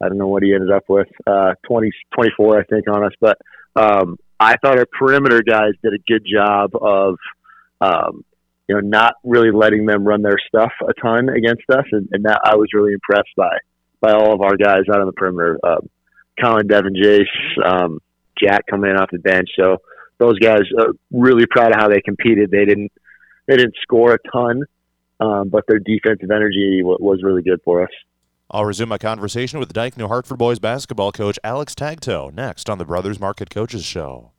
I 0.00 0.08
don't 0.08 0.18
know 0.18 0.28
what 0.28 0.42
he 0.42 0.54
ended 0.54 0.70
up 0.70 0.88
with 0.88 1.08
uh, 1.26 1.54
20, 1.66 1.90
24, 2.14 2.58
I 2.58 2.64
think 2.64 2.88
on 2.88 3.04
us, 3.04 3.12
but 3.20 3.38
um, 3.76 4.18
I 4.40 4.56
thought 4.56 4.78
our 4.78 4.86
perimeter 4.86 5.42
guys 5.42 5.72
did 5.82 5.92
a 5.92 6.02
good 6.08 6.26
job 6.26 6.70
of, 6.74 7.16
um, 7.82 8.24
you 8.66 8.74
know, 8.74 8.80
not 8.80 9.16
really 9.22 9.50
letting 9.50 9.84
them 9.84 10.04
run 10.04 10.22
their 10.22 10.38
stuff 10.48 10.72
a 10.88 10.94
ton 10.94 11.28
against 11.28 11.64
us, 11.70 11.84
and, 11.92 12.08
and 12.12 12.24
that 12.24 12.40
I 12.42 12.56
was 12.56 12.68
really 12.72 12.94
impressed 12.94 13.36
by 13.36 13.58
by 14.00 14.12
all 14.12 14.32
of 14.32 14.40
our 14.40 14.56
guys 14.56 14.84
out 14.90 15.00
on 15.00 15.06
the 15.06 15.12
perimeter. 15.12 15.58
Um, 15.62 15.90
Colin, 16.40 16.66
Devin, 16.66 16.94
Jace, 16.94 17.26
um, 17.62 17.98
Jack 18.42 18.66
coming 18.66 18.90
in 18.90 18.96
off 18.96 19.10
the 19.12 19.18
bench. 19.18 19.50
So 19.58 19.76
those 20.16 20.38
guys 20.38 20.62
are 20.78 20.92
really 21.12 21.44
proud 21.46 21.74
of 21.74 21.78
how 21.78 21.88
they 21.88 22.00
competed. 22.00 22.50
They 22.50 22.64
didn't 22.64 22.92
they 23.46 23.56
didn't 23.56 23.74
score 23.82 24.14
a 24.14 24.18
ton, 24.32 24.62
um, 25.18 25.48
but 25.50 25.64
their 25.66 25.80
defensive 25.80 26.30
energy 26.30 26.82
was 26.82 27.20
really 27.22 27.42
good 27.42 27.60
for 27.64 27.82
us. 27.82 27.90
I'll 28.52 28.64
resume 28.64 28.88
my 28.88 28.98
conversation 28.98 29.60
with 29.60 29.72
Dike 29.72 29.96
New 29.96 30.08
Hartford 30.08 30.38
boys 30.38 30.58
basketball 30.58 31.12
coach 31.12 31.38
Alex 31.44 31.72
Tagtoe 31.72 32.34
next 32.34 32.68
on 32.68 32.78
the 32.78 32.84
Brothers 32.84 33.20
Market 33.20 33.48
Coaches 33.48 33.84
Show. 33.84 34.32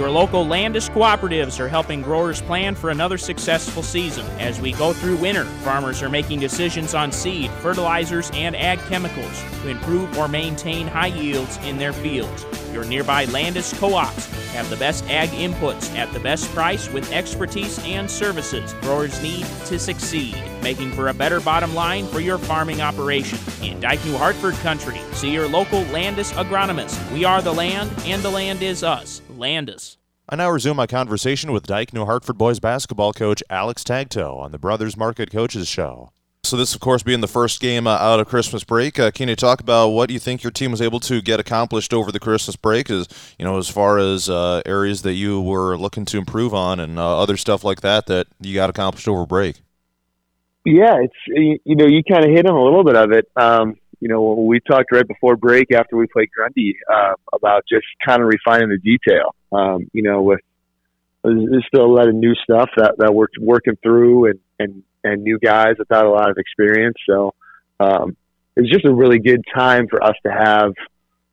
Your 0.00 0.10
local 0.10 0.46
Landus 0.46 0.88
cooperatives 0.88 1.60
are 1.60 1.68
helping 1.68 2.00
growers 2.00 2.40
plan 2.40 2.74
for 2.74 2.88
another 2.88 3.18
successful 3.18 3.82
season. 3.82 4.24
As 4.40 4.58
we 4.58 4.72
go 4.72 4.94
through 4.94 5.16
winter, 5.16 5.44
farmers 5.62 6.02
are 6.02 6.08
making 6.08 6.40
decisions 6.40 6.94
on 6.94 7.12
seed, 7.12 7.50
fertilizers, 7.60 8.30
and 8.32 8.56
ag 8.56 8.78
chemicals 8.88 9.44
to 9.60 9.68
improve 9.68 10.16
or 10.16 10.26
maintain 10.26 10.86
high 10.86 11.08
yields 11.08 11.58
in 11.66 11.76
their 11.76 11.92
fields. 11.92 12.46
Your 12.72 12.86
nearby 12.86 13.26
Landus 13.26 13.78
co 13.78 13.92
ops 13.92 14.24
have 14.54 14.70
the 14.70 14.76
best 14.78 15.04
ag 15.10 15.28
inputs 15.32 15.94
at 15.94 16.10
the 16.14 16.20
best 16.20 16.48
price 16.54 16.90
with 16.90 17.12
expertise 17.12 17.78
and 17.84 18.10
services 18.10 18.72
growers 18.80 19.22
need 19.22 19.44
to 19.66 19.78
succeed, 19.78 20.34
making 20.62 20.92
for 20.92 21.08
a 21.08 21.14
better 21.14 21.40
bottom 21.40 21.74
line 21.74 22.06
for 22.06 22.20
your 22.20 22.38
farming 22.38 22.80
operation. 22.80 23.38
In 23.62 23.78
Dike 23.80 24.02
New 24.06 24.16
Hartford 24.16 24.54
country, 24.62 24.98
see 25.12 25.30
your 25.30 25.46
local 25.46 25.84
Landus 25.84 26.32
agronomist. 26.42 27.12
We 27.12 27.26
are 27.26 27.42
the 27.42 27.52
land, 27.52 27.92
and 28.06 28.22
the 28.22 28.30
land 28.30 28.62
is 28.62 28.82
us. 28.82 29.20
Landus. 29.40 29.96
I 30.28 30.36
now 30.36 30.50
resume 30.50 30.76
my 30.76 30.86
conversation 30.86 31.50
with 31.50 31.66
Dike 31.66 31.92
New 31.92 32.04
Hartford 32.04 32.38
boys 32.38 32.60
basketball 32.60 33.12
coach 33.12 33.42
Alex 33.50 33.82
Tagtoe 33.82 34.38
on 34.38 34.52
the 34.52 34.58
Brothers 34.58 34.96
Market 34.96 35.32
Coaches 35.32 35.66
Show. 35.66 36.12
So 36.42 36.56
this, 36.56 36.74
of 36.74 36.80
course, 36.80 37.02
being 37.02 37.20
the 37.20 37.28
first 37.28 37.60
game 37.60 37.86
uh, 37.86 37.96
out 37.96 38.20
of 38.20 38.28
Christmas 38.28 38.64
break, 38.64 38.98
uh, 38.98 39.10
can 39.10 39.28
you 39.28 39.36
talk 39.36 39.60
about 39.60 39.88
what 39.88 40.10
you 40.10 40.18
think 40.18 40.42
your 40.42 40.50
team 40.50 40.70
was 40.70 40.80
able 40.80 41.00
to 41.00 41.20
get 41.20 41.40
accomplished 41.40 41.92
over 41.92 42.12
the 42.12 42.20
Christmas 42.20 42.56
break? 42.56 42.90
As 42.90 43.08
you 43.38 43.44
know, 43.44 43.58
as 43.58 43.68
far 43.68 43.98
as 43.98 44.30
uh, 44.30 44.62
areas 44.64 45.02
that 45.02 45.14
you 45.14 45.40
were 45.40 45.76
looking 45.76 46.04
to 46.06 46.18
improve 46.18 46.54
on 46.54 46.80
and 46.80 46.98
uh, 46.98 47.18
other 47.18 47.36
stuff 47.36 47.64
like 47.64 47.80
that 47.80 48.06
that 48.06 48.26
you 48.40 48.54
got 48.54 48.70
accomplished 48.70 49.08
over 49.08 49.26
break. 49.26 49.62
Yeah, 50.64 51.00
it's 51.00 51.60
you 51.66 51.76
know 51.76 51.86
you 51.86 52.04
kind 52.04 52.24
of 52.24 52.30
hit 52.30 52.46
on 52.46 52.54
a 52.54 52.62
little 52.62 52.84
bit 52.84 52.96
of 52.96 53.12
it. 53.12 53.28
Um, 53.34 53.76
you 54.00 54.08
know, 54.08 54.32
we 54.32 54.60
talked 54.60 54.92
right 54.92 55.06
before 55.06 55.36
break 55.36 55.72
after 55.72 55.96
we 55.96 56.06
played 56.06 56.30
Grundy 56.34 56.76
uh, 56.90 57.12
about 57.32 57.64
just 57.70 57.84
kind 58.04 58.22
of 58.22 58.28
refining 58.28 58.70
the 58.70 58.78
detail. 58.78 59.34
Um, 59.52 59.90
you 59.92 60.02
know, 60.02 60.22
with 60.22 60.40
there's 61.22 61.64
still 61.68 61.84
a 61.84 61.92
lot 61.92 62.08
of 62.08 62.14
new 62.14 62.34
stuff 62.34 62.70
that 62.76 62.94
that 62.98 63.14
we're 63.14 63.26
working 63.38 63.76
through 63.82 64.30
and 64.30 64.38
and 64.58 64.82
and 65.04 65.22
new 65.22 65.38
guys 65.38 65.74
without 65.78 66.06
a 66.06 66.10
lot 66.10 66.30
of 66.30 66.38
experience. 66.38 66.96
So 67.08 67.34
um, 67.78 68.16
it's 68.56 68.70
just 68.70 68.86
a 68.86 68.92
really 68.92 69.18
good 69.18 69.42
time 69.54 69.86
for 69.88 70.02
us 70.02 70.14
to 70.24 70.32
have 70.32 70.72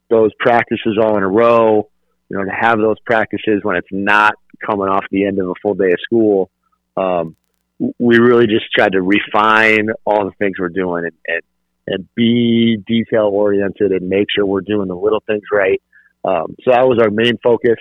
those 0.09 0.31
practices 0.39 0.97
all 1.01 1.17
in 1.17 1.23
a 1.23 1.27
row. 1.27 1.89
You 2.29 2.37
know, 2.37 2.43
to 2.43 2.51
have 2.51 2.77
those 2.79 2.97
practices 3.05 3.61
when 3.63 3.77
it's 3.77 3.87
not 3.91 4.33
coming 4.65 4.89
off 4.89 5.05
the 5.09 5.25
end 5.25 5.39
of 5.39 5.47
a 5.47 5.53
full 5.61 5.75
day 5.75 5.91
of 5.93 5.99
school. 6.03 6.49
Um, 6.97 7.37
we 7.79 8.17
really 8.17 8.47
just 8.47 8.65
tried 8.75 8.93
to 8.93 9.01
refine 9.01 9.89
all 10.03 10.25
the 10.25 10.31
things 10.39 10.57
we're 10.59 10.69
doing 10.69 11.05
and, 11.05 11.13
and 11.27 11.41
and 11.87 12.07
be 12.15 12.77
detail 12.85 13.29
oriented 13.31 13.91
and 13.91 14.09
make 14.09 14.27
sure 14.33 14.45
we're 14.45 14.61
doing 14.61 14.87
the 14.87 14.95
little 14.95 15.23
things 15.25 15.43
right. 15.51 15.81
Um, 16.23 16.55
so 16.63 16.71
that 16.71 16.87
was 16.87 16.99
our 17.01 17.09
main 17.09 17.37
focus. 17.41 17.77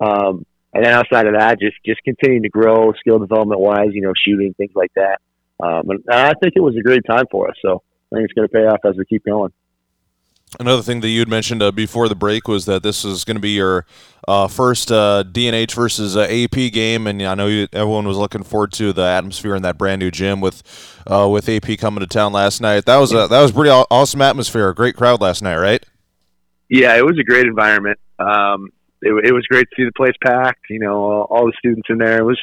Um, 0.00 0.44
and 0.74 0.84
then 0.84 0.92
outside 0.92 1.26
of 1.26 1.34
that, 1.38 1.58
just 1.58 1.76
just 1.86 2.00
continuing 2.04 2.42
to 2.42 2.48
grow 2.48 2.92
skill 3.00 3.18
development 3.18 3.60
wise, 3.60 3.90
you 3.92 4.02
know, 4.02 4.12
shooting 4.26 4.52
things 4.54 4.72
like 4.74 4.92
that. 4.94 5.20
Um, 5.58 5.88
and, 5.88 6.04
I 6.10 6.34
think 6.42 6.52
it 6.54 6.60
was 6.60 6.76
a 6.76 6.82
great 6.82 7.02
time 7.08 7.24
for 7.30 7.48
us. 7.48 7.56
So 7.64 7.82
I 8.12 8.16
think 8.16 8.24
it's 8.24 8.34
going 8.34 8.48
to 8.48 8.52
pay 8.52 8.66
off 8.66 8.80
as 8.84 8.96
we 8.96 9.04
keep 9.06 9.24
going. 9.24 9.52
Another 10.60 10.80
thing 10.80 11.00
that 11.00 11.08
you 11.08 11.18
had 11.18 11.28
mentioned 11.28 11.60
uh, 11.60 11.72
before 11.72 12.08
the 12.08 12.14
break 12.14 12.46
was 12.46 12.66
that 12.66 12.84
this 12.84 13.04
is 13.04 13.24
going 13.24 13.34
to 13.34 13.40
be 13.40 13.50
your 13.50 13.84
uh, 14.28 14.46
first 14.46 14.92
uh, 14.92 15.24
DNH 15.26 15.74
versus 15.74 16.16
uh, 16.16 16.20
AP 16.22 16.72
game, 16.72 17.08
and 17.08 17.20
I 17.20 17.34
know 17.34 17.48
you, 17.48 17.66
everyone 17.72 18.06
was 18.06 18.16
looking 18.16 18.44
forward 18.44 18.72
to 18.74 18.92
the 18.92 19.02
atmosphere 19.02 19.56
in 19.56 19.62
that 19.62 19.76
brand 19.76 19.98
new 19.98 20.10
gym 20.12 20.40
with 20.40 20.62
uh, 21.06 21.28
with 21.28 21.48
AP 21.48 21.78
coming 21.78 22.00
to 22.00 22.06
town 22.06 22.32
last 22.32 22.60
night. 22.60 22.84
That 22.86 22.98
was 22.98 23.12
a 23.12 23.26
that 23.26 23.42
was 23.42 23.50
pretty 23.50 23.70
awesome 23.70 24.22
atmosphere, 24.22 24.68
a 24.68 24.74
great 24.74 24.94
crowd 24.94 25.20
last 25.20 25.42
night, 25.42 25.56
right? 25.56 25.84
Yeah, 26.68 26.96
it 26.96 27.04
was 27.04 27.18
a 27.18 27.24
great 27.24 27.46
environment. 27.46 27.98
Um, 28.20 28.70
it, 29.02 29.26
it 29.26 29.32
was 29.32 29.44
great 29.48 29.66
to 29.70 29.76
see 29.76 29.84
the 29.84 29.92
place 29.96 30.14
packed. 30.24 30.66
You 30.70 30.78
know, 30.78 30.94
all, 30.94 31.26
all 31.28 31.46
the 31.46 31.52
students 31.58 31.88
in 31.90 31.98
there. 31.98 32.18
It 32.18 32.24
was 32.24 32.40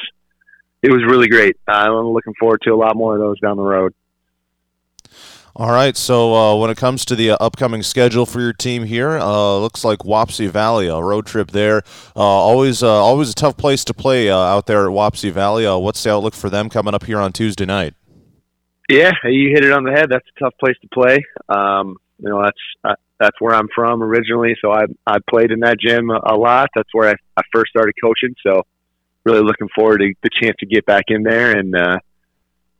it 0.82 0.90
was 0.90 1.02
really 1.04 1.28
great. 1.28 1.56
I'm 1.66 1.92
looking 2.08 2.34
forward 2.38 2.60
to 2.64 2.70
a 2.70 2.76
lot 2.76 2.96
more 2.96 3.14
of 3.14 3.20
those 3.20 3.40
down 3.40 3.56
the 3.56 3.62
road. 3.62 3.94
All 5.56 5.70
right. 5.70 5.96
So 5.96 6.34
uh, 6.34 6.56
when 6.56 6.70
it 6.70 6.76
comes 6.76 7.04
to 7.04 7.14
the 7.14 7.30
uh, 7.30 7.36
upcoming 7.40 7.84
schedule 7.84 8.26
for 8.26 8.40
your 8.40 8.52
team 8.52 8.84
here, 8.84 9.10
uh, 9.10 9.58
looks 9.58 9.84
like 9.84 10.00
Wapsie 10.00 10.50
Valley, 10.50 10.88
a 10.88 11.00
road 11.00 11.26
trip 11.26 11.52
there. 11.52 11.82
Uh, 12.16 12.22
always, 12.22 12.82
uh, 12.82 12.88
always 12.88 13.30
a 13.30 13.34
tough 13.34 13.56
place 13.56 13.84
to 13.84 13.94
play 13.94 14.30
uh, 14.30 14.36
out 14.36 14.66
there 14.66 14.86
at 14.86 14.90
Wapsie 14.90 15.30
Valley. 15.30 15.64
what's 15.80 16.02
the 16.02 16.10
outlook 16.10 16.34
for 16.34 16.50
them 16.50 16.68
coming 16.68 16.92
up 16.92 17.04
here 17.04 17.20
on 17.20 17.32
Tuesday 17.32 17.66
night? 17.66 17.94
Yeah, 18.88 19.12
you 19.24 19.50
hit 19.50 19.64
it 19.64 19.72
on 19.72 19.84
the 19.84 19.92
head. 19.92 20.06
That's 20.10 20.26
a 20.36 20.40
tough 20.40 20.54
place 20.58 20.76
to 20.82 20.88
play. 20.92 21.24
Um, 21.48 21.96
you 22.18 22.28
know, 22.28 22.42
that's 22.42 22.98
that's 23.20 23.40
where 23.40 23.54
I'm 23.54 23.68
from 23.74 24.02
originally. 24.02 24.56
So 24.60 24.72
I 24.72 24.84
I 25.06 25.18
played 25.30 25.52
in 25.52 25.60
that 25.60 25.78
gym 25.78 26.10
a 26.10 26.34
lot. 26.34 26.68
That's 26.74 26.90
where 26.92 27.10
I, 27.10 27.14
I 27.36 27.42
first 27.54 27.70
started 27.70 27.94
coaching. 28.02 28.34
So 28.42 28.66
really 29.24 29.40
looking 29.40 29.68
forward 29.74 29.98
to 29.98 30.12
the 30.22 30.30
chance 30.42 30.56
to 30.58 30.66
get 30.66 30.84
back 30.84 31.04
in 31.08 31.22
there 31.22 31.56
and 31.56 31.74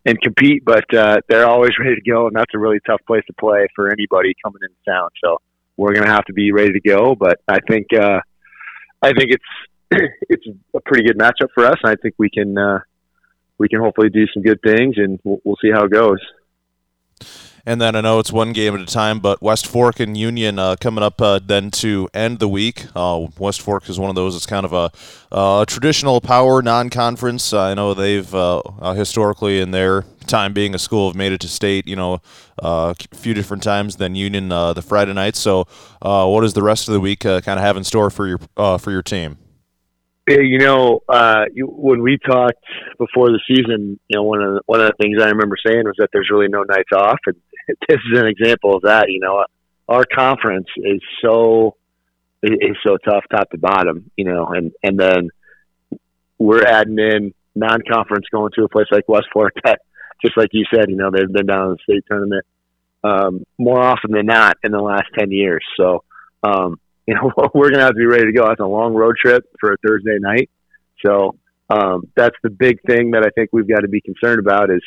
and 0.07 0.21
compete, 0.21 0.65
but 0.65 0.93
uh, 0.95 1.21
they're 1.29 1.47
always 1.47 1.73
ready 1.81 1.95
to 1.97 2.11
go, 2.11 2.27
and 2.27 2.37
that's 2.37 2.53
a 2.55 2.59
really 2.59 2.81
tough 2.87 3.01
place 3.07 3.25
to 3.27 3.33
play 3.35 3.67
for 3.75 3.91
anybody 3.91 4.35
coming 4.45 4.61
into 4.63 4.77
town. 4.87 5.09
So 5.23 5.39
we're 5.77 5.93
going 5.93 6.07
to 6.07 6.13
have 6.13 6.25
to 6.27 6.33
be 6.33 6.53
ready 6.53 6.73
to 6.73 6.81
go. 6.81 7.15
But 7.15 7.41
I 7.49 7.59
think 7.69 7.87
uh, 7.93 8.21
I 9.03 9.13
think 9.13 9.31
it's 9.31 9.45
it's 10.29 10.47
a 10.75 10.81
pretty 10.81 11.07
good 11.07 11.19
matchup 11.19 11.49
for 11.55 11.65
us, 11.65 11.77
and 11.83 11.91
I 11.91 11.97
think 12.01 12.15
we 12.19 12.31
can 12.31 12.57
uh, 12.57 12.81
we 13.59 13.69
can 13.69 13.81
hopefully 13.81 14.11
do 14.11 14.27
some 14.33 14.43
good 14.43 14.61
things, 14.63 14.97
and 14.99 15.19
we'll, 15.25 15.39
we'll 15.45 15.57
see 15.63 15.71
how 15.73 15.85
it 15.85 15.93
goes. 15.93 16.19
And 17.67 17.81
then 17.81 17.97
I 17.97 18.03
know 18.03 18.19
it's 18.19 18.31
one 18.31 18.53
game 18.53 18.75
at 18.75 18.81
a 18.83 18.87
time, 18.87 19.21
but 19.21 19.41
West 19.41 19.67
Fork 19.67 19.99
and 19.99 20.17
Union 20.17 20.59
uh, 20.59 20.77
coming 20.79 21.03
up 21.03 21.21
uh, 21.23 21.41
then 21.43 21.71
to 21.73 22.11
end 22.13 22.39
the 22.39 22.49
week. 22.49 22.85
Uh, 22.95 23.29
West 23.39 23.63
Fork 23.63 23.89
is 23.89 23.99
one 23.99 24.11
of 24.11 24.17
those. 24.17 24.37
It's 24.37 24.45
kind 24.45 24.67
of 24.67 24.75
a, 24.75 24.91
a 25.33 25.65
traditional 25.67 26.21
power 26.21 26.61
non-conference. 26.61 27.55
I 27.55 27.73
know 27.73 27.95
they've 27.95 28.35
uh, 28.35 28.59
uh, 28.59 28.93
historically, 28.93 29.61
in 29.61 29.71
their 29.71 30.05
time 30.27 30.53
being 30.53 30.75
a 30.75 30.79
school, 30.79 31.09
have 31.09 31.17
made 31.17 31.33
it 31.33 31.41
to 31.41 31.49
state. 31.49 31.89
You 31.89 31.97
know, 31.97 32.21
uh, 32.63 32.93
a 33.13 33.17
few 33.17 33.33
different 33.33 33.63
times 33.63 33.97
than 33.97 34.15
Union 34.15 34.51
the 34.51 34.85
Friday 34.87 35.15
night. 35.15 35.35
So, 35.35 35.67
what 36.01 36.43
does 36.43 36.53
the 36.53 36.63
rest 36.63 36.89
of 36.89 36.93
the 36.93 37.01
week 37.01 37.21
kind 37.21 37.49
of 37.49 37.61
have 37.61 37.79
in 37.79 37.85
store 37.85 38.11
for 38.11 38.27
your 38.29 38.39
for 38.79 38.91
your 38.91 39.03
team? 39.03 39.39
You 40.27 40.59
know, 40.59 41.01
uh, 41.07 41.45
you, 41.53 41.67
when 41.67 42.01
we 42.01 42.17
talked 42.17 42.65
before 42.99 43.29
the 43.29 43.41
season, 43.47 44.01
you 44.09 44.17
know, 44.17 44.23
one 44.23 44.43
of 44.43 44.55
the, 44.55 44.61
one 44.65 44.81
of 44.81 44.87
the 44.87 44.95
things 44.99 45.21
I 45.21 45.29
remember 45.29 45.57
saying 45.67 45.85
was 45.85 45.97
that 45.99 46.09
there's 46.15 46.31
really 46.31 46.49
no 46.49 46.63
nights 46.63 46.93
off, 46.97 47.19
and 47.27 47.37
this 47.89 47.99
is 48.13 48.19
an 48.19 48.27
example 48.27 48.77
of 48.77 48.83
that. 48.83 49.07
You 49.09 49.21
know, 49.21 49.45
our 49.89 50.05
conference 50.05 50.69
is 50.77 51.01
so 51.23 51.77
is 52.43 52.77
so 52.87 52.97
tough, 52.99 53.25
top 53.31 53.51
to 53.51 53.59
bottom. 53.59 54.11
You 54.17 54.25
know, 54.27 54.47
and 54.47 54.73
and 54.83 54.99
then 54.99 55.29
we're 56.39 56.65
adding 56.65 56.99
in 56.99 57.35
non-conference 57.55 58.27
going 58.33 58.51
to 58.57 58.65
a 58.65 58.69
place 58.69 58.87
like 58.91 59.09
West 59.09 59.29
that, 59.65 59.81
just 60.23 60.37
like 60.37 60.49
you 60.53 60.65
said, 60.75 60.91
you 60.91 60.97
know, 60.97 61.11
they've 61.11 61.33
been 61.33 61.47
down 61.47 61.69
in 61.69 61.71
the 61.73 61.93
state 61.93 62.05
tournament 62.09 62.45
um, 63.05 63.45
more 63.59 63.81
often 63.81 64.11
than 64.13 64.27
not 64.27 64.57
in 64.63 64.73
the 64.73 64.83
last 64.83 65.07
ten 65.19 65.31
years. 65.31 65.65
So. 65.77 66.05
Um, 66.43 66.79
you 67.07 67.15
know, 67.15 67.31
we're 67.55 67.69
going 67.69 67.81
to 67.81 67.85
have 67.85 67.91
to 67.91 67.99
be 67.99 68.07
ready 68.07 68.25
to 68.25 68.33
go. 68.33 68.47
That's 68.49 68.61
a 68.61 68.67
long 68.67 68.95
road 68.95 69.17
trip 69.23 69.45
for 69.61 69.75
a 69.75 69.77
Thursday 69.87 70.17
night. 70.19 70.49
So 71.05 71.37
um, 71.69 72.11
that's 72.17 72.37
the 72.43 72.49
big 72.49 72.81
thing 72.87 73.11
that 73.11 73.25
I 73.25 73.31
think 73.35 73.51
we've 73.53 73.69
got 73.69 73.81
to 73.81 73.89
be 73.89 74.01
concerned 74.01 74.39
about 74.39 74.71
is, 74.71 74.83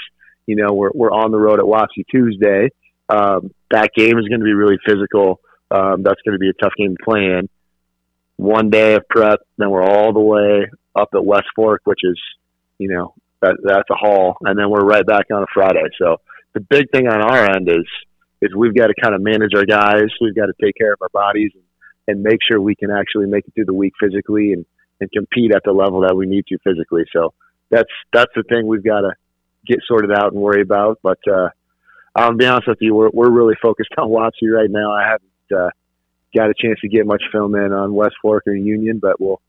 you 0.47 0.55
know, 0.55 0.73
we're, 0.73 0.89
we're 0.93 1.11
on 1.11 1.31
the 1.31 1.37
road 1.37 1.59
at 1.59 1.65
Wapsie 1.65 2.05
Tuesday. 2.09 2.69
Um, 3.09 3.53
that 3.69 3.91
game 3.95 4.17
is 4.17 4.27
going 4.27 4.39
to 4.39 4.45
be 4.45 4.53
really 4.53 4.77
physical. 4.85 5.39
Um, 5.69 6.01
that's 6.01 6.21
going 6.25 6.33
to 6.33 6.39
be 6.39 6.49
a 6.49 6.53
tough 6.53 6.73
game 6.77 6.95
to 6.97 7.03
play 7.03 7.25
in. 7.25 7.49
One 8.37 8.69
day 8.69 8.95
of 8.95 9.03
prep, 9.09 9.39
then 9.57 9.69
we're 9.69 9.83
all 9.83 10.13
the 10.13 10.19
way 10.19 10.69
up 10.95 11.09
at 11.13 11.23
West 11.23 11.47
Fork, 11.55 11.81
which 11.85 11.99
is, 12.03 12.19
you 12.79 12.89
know, 12.89 13.13
that, 13.41 13.57
that's 13.63 13.89
a 13.91 13.95
haul. 13.95 14.37
And 14.41 14.57
then 14.57 14.69
we're 14.69 14.85
right 14.85 15.05
back 15.05 15.25
on 15.31 15.43
a 15.43 15.47
Friday. 15.53 15.83
So 15.99 16.17
the 16.53 16.61
big 16.61 16.89
thing 16.91 17.07
on 17.07 17.21
our 17.21 17.55
end 17.55 17.69
is, 17.69 17.85
is 18.41 18.55
we've 18.55 18.75
got 18.75 18.87
to 18.87 18.93
kind 19.01 19.13
of 19.13 19.21
manage 19.21 19.51
our 19.55 19.65
guys. 19.65 20.07
We've 20.21 20.35
got 20.35 20.47
to 20.47 20.53
take 20.61 20.75
care 20.75 20.93
of 20.93 21.01
our 21.01 21.09
bodies 21.09 21.51
and 21.53 21.63
and 22.07 22.23
make 22.23 22.39
sure 22.47 22.59
we 22.59 22.75
can 22.75 22.89
actually 22.89 23.27
make 23.27 23.45
it 23.47 23.53
through 23.53 23.65
the 23.65 23.73
week 23.73 23.93
physically 24.01 24.53
and, 24.53 24.65
and 24.99 25.11
compete 25.11 25.51
at 25.53 25.61
the 25.65 25.71
level 25.71 26.01
that 26.01 26.15
we 26.15 26.25
need 26.25 26.45
to 26.47 26.57
physically. 26.63 27.03
So 27.13 27.33
that's 27.69 27.89
that's 28.13 28.31
the 28.35 28.43
thing 28.43 28.65
we've 28.65 28.83
got 28.83 29.01
to 29.01 29.11
get 29.67 29.79
sorted 29.87 30.11
out 30.11 30.31
and 30.31 30.41
worry 30.41 30.61
about. 30.61 30.99
But 31.01 31.19
uh, 31.31 31.49
I'll 32.15 32.35
be 32.35 32.45
honest 32.45 32.67
with 32.67 32.79
you, 32.81 32.95
we're 32.95 33.09
we're 33.13 33.29
really 33.31 33.55
focused 33.61 33.89
on 33.97 34.09
Wapsie 34.09 34.51
right 34.51 34.69
now. 34.69 34.91
I 34.91 35.03
haven't 35.03 35.65
uh, 35.65 35.69
got 36.35 36.49
a 36.49 36.53
chance 36.59 36.79
to 36.81 36.89
get 36.89 37.05
much 37.05 37.23
film 37.31 37.55
in 37.55 37.73
on 37.73 37.93
West 37.93 38.15
Fork 38.21 38.43
or 38.47 38.53
Union, 38.53 38.99
but 38.99 39.19
we'll 39.19 39.41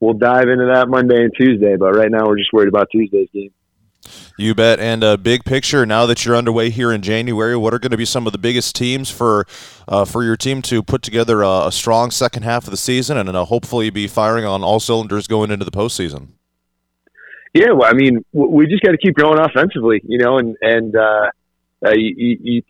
we'll 0.00 0.14
dive 0.14 0.48
into 0.48 0.70
that 0.72 0.88
Monday 0.88 1.22
and 1.22 1.32
Tuesday. 1.36 1.76
But 1.76 1.92
right 1.92 2.10
now, 2.10 2.26
we're 2.26 2.38
just 2.38 2.52
worried 2.52 2.68
about 2.68 2.88
Tuesday's 2.90 3.28
game. 3.32 3.52
You 4.38 4.54
bet. 4.54 4.78
And 4.78 5.02
uh, 5.02 5.16
big 5.16 5.44
picture, 5.44 5.86
now 5.86 6.06
that 6.06 6.24
you're 6.24 6.36
underway 6.36 6.70
here 6.70 6.92
in 6.92 7.02
January, 7.02 7.56
what 7.56 7.74
are 7.74 7.78
going 7.78 7.90
to 7.90 7.96
be 7.96 8.04
some 8.04 8.26
of 8.26 8.32
the 8.32 8.38
biggest 8.38 8.76
teams 8.76 9.10
for 9.10 9.46
uh, 9.88 10.04
for 10.04 10.22
your 10.22 10.36
team 10.36 10.62
to 10.62 10.82
put 10.82 11.02
together 11.02 11.42
a, 11.42 11.66
a, 11.66 11.72
strong 11.72 12.10
second 12.10 12.42
half 12.42 12.64
of 12.64 12.70
the 12.70 12.76
season 12.76 13.16
and 13.16 13.28
uh, 13.30 13.44
hopefully 13.44 13.90
be 13.90 14.06
firing 14.06 14.44
on 14.44 14.62
all 14.62 14.80
cylinders 14.80 15.26
going 15.26 15.50
into 15.50 15.64
the 15.64 15.70
postseason? 15.70 16.35
Yeah, 17.56 17.72
well, 17.72 17.88
I 17.88 17.94
mean, 17.94 18.22
we 18.34 18.66
just 18.66 18.82
got 18.82 18.92
to 18.92 18.98
keep 18.98 19.14
growing 19.14 19.40
offensively, 19.40 20.02
you 20.04 20.18
know, 20.18 20.36
and 20.36 20.56
and 20.60 20.94
uh, 20.94 21.30
uh, 21.86 21.92
you, 21.94 22.36
you 22.42 22.62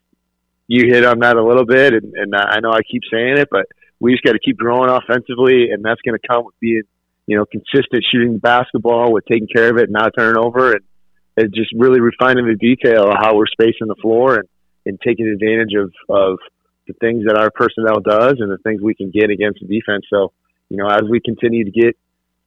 you 0.69 0.85
hit 0.95 1.05
on 1.05 1.19
that 1.21 1.37
a 1.37 1.45
little 1.45 1.67
bit, 1.67 1.93
and, 1.93 2.15
and 2.15 2.33
I 2.37 2.61
know 2.61 2.71
I 2.71 2.83
keep 2.89 3.03
saying 3.13 3.39
it, 3.39 3.49
but 3.51 3.67
we 3.99 4.13
just 4.13 4.23
got 4.23 4.35
to 4.35 4.39
keep 4.39 4.57
growing 4.57 4.89
offensively, 4.89 5.71
and 5.73 5.85
that's 5.85 6.01
going 6.03 6.17
to 6.17 6.29
come 6.29 6.45
with 6.45 6.55
being, 6.61 6.83
you 7.27 7.37
know, 7.37 7.45
consistent 7.47 8.05
shooting 8.13 8.35
the 8.35 8.39
basketball, 8.39 9.13
with 9.13 9.25
taking 9.27 9.49
care 9.49 9.71
of 9.71 9.79
it, 9.79 9.91
not 9.91 10.13
turning 10.17 10.41
over, 10.41 10.75
and 10.75 10.83
it's 11.37 11.53
just 11.53 11.73
really 11.77 11.99
refining 11.99 12.47
the 12.47 12.55
detail 12.55 13.11
of 13.11 13.17
how 13.19 13.35
we're 13.35 13.51
spacing 13.51 13.89
the 13.89 13.97
floor 14.01 14.37
and, 14.37 14.49
and 14.87 15.01
taking 15.05 15.27
advantage 15.27 15.75
of, 15.77 15.93
of 16.09 16.39
the 16.87 16.95
things 17.01 17.25
that 17.27 17.37
our 17.37 17.51
personnel 17.51 17.99
does 17.99 18.35
and 18.39 18.53
the 18.53 18.59
things 18.59 18.81
we 18.81 18.95
can 18.95 19.11
get 19.11 19.31
against 19.31 19.59
the 19.61 19.67
defense. 19.67 20.05
So, 20.09 20.33
you 20.69 20.77
know, 20.77 20.87
as 20.87 21.03
we 21.11 21.19
continue 21.19 21.65
to 21.65 21.73
get 21.73 21.97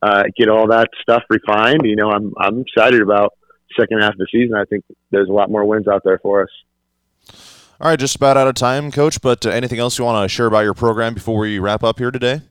uh, 0.01 0.23
get 0.37 0.49
all 0.49 0.67
that 0.67 0.89
stuff 1.01 1.23
refined, 1.29 1.81
you 1.83 1.95
know, 1.95 2.09
I'm 2.09 2.33
I'm 2.39 2.61
excited 2.61 3.01
about 3.01 3.33
second 3.79 4.01
half 4.01 4.13
of 4.13 4.17
the 4.17 4.27
season. 4.31 4.55
I 4.55 4.65
think 4.65 4.83
there's 5.11 5.29
a 5.29 5.33
lot 5.33 5.49
more 5.49 5.65
wins 5.65 5.87
out 5.87 6.03
there 6.03 6.19
for 6.19 6.43
us. 6.43 7.35
All 7.81 7.89
right, 7.89 7.99
just 7.99 8.15
about 8.15 8.35
out 8.35 8.47
of 8.47 8.55
time, 8.55 8.91
Coach. 8.91 9.21
But 9.21 9.45
uh, 9.45 9.49
anything 9.49 9.79
else 9.79 9.97
you 9.97 10.05
want 10.05 10.23
to 10.23 10.33
share 10.33 10.47
about 10.47 10.61
your 10.61 10.73
program 10.73 11.13
before 11.13 11.39
we 11.39 11.59
wrap 11.59 11.83
up 11.83 11.99
here 11.99 12.11
today? 12.11 12.41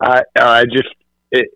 I 0.00 0.22
I 0.38 0.64
just 0.64 0.88
it, 1.30 1.50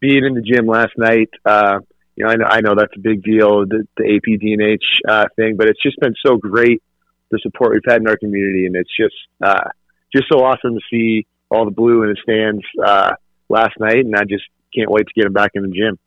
being 0.00 0.24
in 0.24 0.34
the 0.34 0.42
gym 0.42 0.66
last 0.66 0.92
night. 0.96 1.30
Uh, 1.44 1.80
you 2.16 2.24
know, 2.24 2.30
I 2.30 2.36
know, 2.36 2.44
I 2.46 2.60
know 2.60 2.74
that's 2.76 2.92
a 2.96 3.00
big 3.00 3.22
deal, 3.22 3.64
the, 3.64 3.86
the 3.96 4.16
AP 4.16 4.40
DNH 4.40 4.78
uh, 5.08 5.26
thing, 5.36 5.56
but 5.56 5.68
it's 5.68 5.80
just 5.80 6.00
been 6.00 6.14
so 6.26 6.36
great 6.36 6.82
the 7.30 7.38
support 7.42 7.72
we've 7.72 7.82
had 7.86 8.00
in 8.00 8.08
our 8.08 8.16
community, 8.16 8.66
and 8.66 8.74
it's 8.74 8.90
just 8.98 9.14
uh, 9.42 9.68
just 10.14 10.26
so 10.30 10.40
awesome 10.40 10.74
to 10.74 10.80
see 10.90 11.26
all 11.50 11.64
the 11.64 11.70
blue 11.70 12.02
in 12.02 12.10
the 12.10 12.16
stands 12.22 12.64
uh, 12.84 13.14
last 13.48 13.78
night, 13.78 14.04
and 14.04 14.14
I 14.16 14.24
just 14.24 14.44
can't 14.74 14.90
wait 14.90 15.06
to 15.06 15.12
get 15.14 15.26
him 15.26 15.32
back 15.32 15.52
in 15.54 15.62
the 15.62 15.68
gym. 15.68 15.98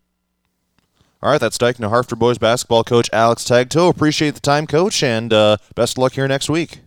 All 1.23 1.31
right, 1.31 1.39
that's 1.39 1.57
Dike 1.57 1.79
New 1.79 1.89
Hartford 1.89 2.17
boys 2.17 2.37
basketball 2.39 2.83
coach 2.83 3.09
Alex 3.13 3.43
Tagto. 3.43 3.89
Appreciate 3.89 4.33
the 4.33 4.39
time, 4.39 4.65
coach, 4.65 5.03
and 5.03 5.31
uh, 5.31 5.57
best 5.75 5.93
of 5.93 5.99
luck 5.99 6.13
here 6.13 6.27
next 6.27 6.49
week. 6.49 6.79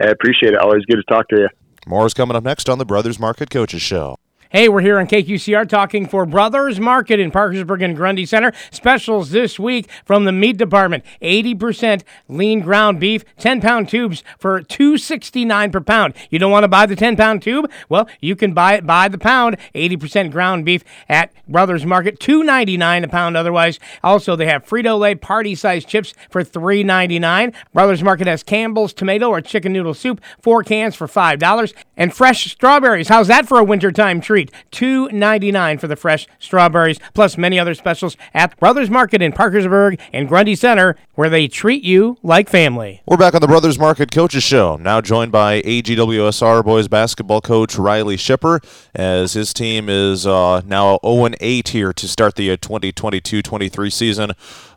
I 0.00 0.06
appreciate 0.06 0.54
it. 0.54 0.58
Always 0.58 0.84
good 0.86 0.96
to 0.96 1.02
talk 1.02 1.28
to 1.28 1.36
you. 1.36 1.48
More 1.86 2.06
is 2.06 2.14
coming 2.14 2.36
up 2.36 2.44
next 2.44 2.68
on 2.70 2.78
the 2.78 2.86
Brothers 2.86 3.18
Market 3.18 3.50
Coaches 3.50 3.82
Show. 3.82 4.18
Hey, 4.52 4.68
we're 4.68 4.82
here 4.82 4.98
on 4.98 5.06
KQCR 5.06 5.66
talking 5.66 6.06
for 6.06 6.26
Brothers 6.26 6.78
Market 6.78 7.18
in 7.18 7.30
Parkersburg 7.30 7.82
and 7.82 7.96
Grundy 7.96 8.26
Center. 8.26 8.52
Specials 8.70 9.30
this 9.30 9.58
week 9.58 9.88
from 10.04 10.26
the 10.26 10.32
meat 10.32 10.58
department. 10.58 11.06
80% 11.22 12.02
lean 12.28 12.60
ground 12.60 13.00
beef, 13.00 13.24
10 13.38 13.62
pound 13.62 13.88
tubes 13.88 14.22
for 14.38 14.60
$2.69 14.60 15.72
per 15.72 15.80
pound. 15.80 16.12
You 16.28 16.38
don't 16.38 16.52
want 16.52 16.64
to 16.64 16.68
buy 16.68 16.84
the 16.84 16.94
10 16.94 17.16
pound 17.16 17.40
tube? 17.40 17.70
Well, 17.88 18.06
you 18.20 18.36
can 18.36 18.52
buy 18.52 18.74
it 18.74 18.86
by 18.86 19.08
the 19.08 19.16
pound. 19.16 19.56
80% 19.74 20.30
ground 20.30 20.66
beef 20.66 20.84
at 21.08 21.32
Brothers 21.48 21.86
Market, 21.86 22.20
$2.99 22.20 23.04
a 23.04 23.08
pound 23.08 23.38
otherwise. 23.38 23.80
Also, 24.04 24.36
they 24.36 24.44
have 24.44 24.66
Frito 24.66 24.98
Lay 24.98 25.14
party 25.14 25.54
size 25.54 25.86
chips 25.86 26.12
for 26.28 26.44
$3.99. 26.44 27.54
Brothers 27.72 28.02
Market 28.02 28.26
has 28.26 28.42
Campbell's 28.42 28.92
tomato 28.92 29.28
or 29.30 29.40
chicken 29.40 29.72
noodle 29.72 29.94
soup, 29.94 30.20
four 30.42 30.62
cans 30.62 30.94
for 30.94 31.06
$5. 31.06 31.72
And 31.96 32.14
fresh 32.14 32.52
strawberries. 32.52 33.08
How's 33.08 33.28
that 33.28 33.48
for 33.48 33.58
a 33.58 33.64
wintertime 33.64 34.20
treat? 34.20 34.41
Treat. 34.46 34.70
Two 34.70 35.08
ninety 35.10 35.52
nine 35.52 35.78
for 35.78 35.86
the 35.86 35.96
fresh 35.96 36.26
strawberries, 36.38 36.98
plus 37.14 37.36
many 37.36 37.58
other 37.58 37.74
specials 37.74 38.16
at 38.34 38.58
Brothers 38.58 38.90
Market 38.90 39.22
in 39.22 39.32
Parkersburg 39.32 40.00
and 40.12 40.28
Grundy 40.28 40.54
Center, 40.54 40.96
where 41.14 41.28
they 41.28 41.48
treat 41.48 41.82
you 41.82 42.16
like 42.22 42.48
family. 42.48 43.02
We're 43.06 43.16
back 43.16 43.34
on 43.34 43.40
the 43.40 43.46
Brothers 43.46 43.78
Market 43.78 44.10
Coaches 44.10 44.42
Show, 44.42 44.76
now 44.76 45.00
joined 45.00 45.32
by 45.32 45.62
AGWSR 45.62 46.64
boys 46.64 46.88
basketball 46.88 47.40
coach 47.40 47.76
Riley 47.76 48.16
Shipper, 48.16 48.60
as 48.94 49.34
his 49.34 49.52
team 49.52 49.88
is 49.88 50.26
uh, 50.26 50.62
now 50.64 50.98
0 51.04 51.30
8 51.40 51.68
here 51.68 51.92
to 51.92 52.08
start 52.08 52.36
the 52.36 52.56
2022 52.56 53.42
23 53.42 53.90
season. 53.90 54.32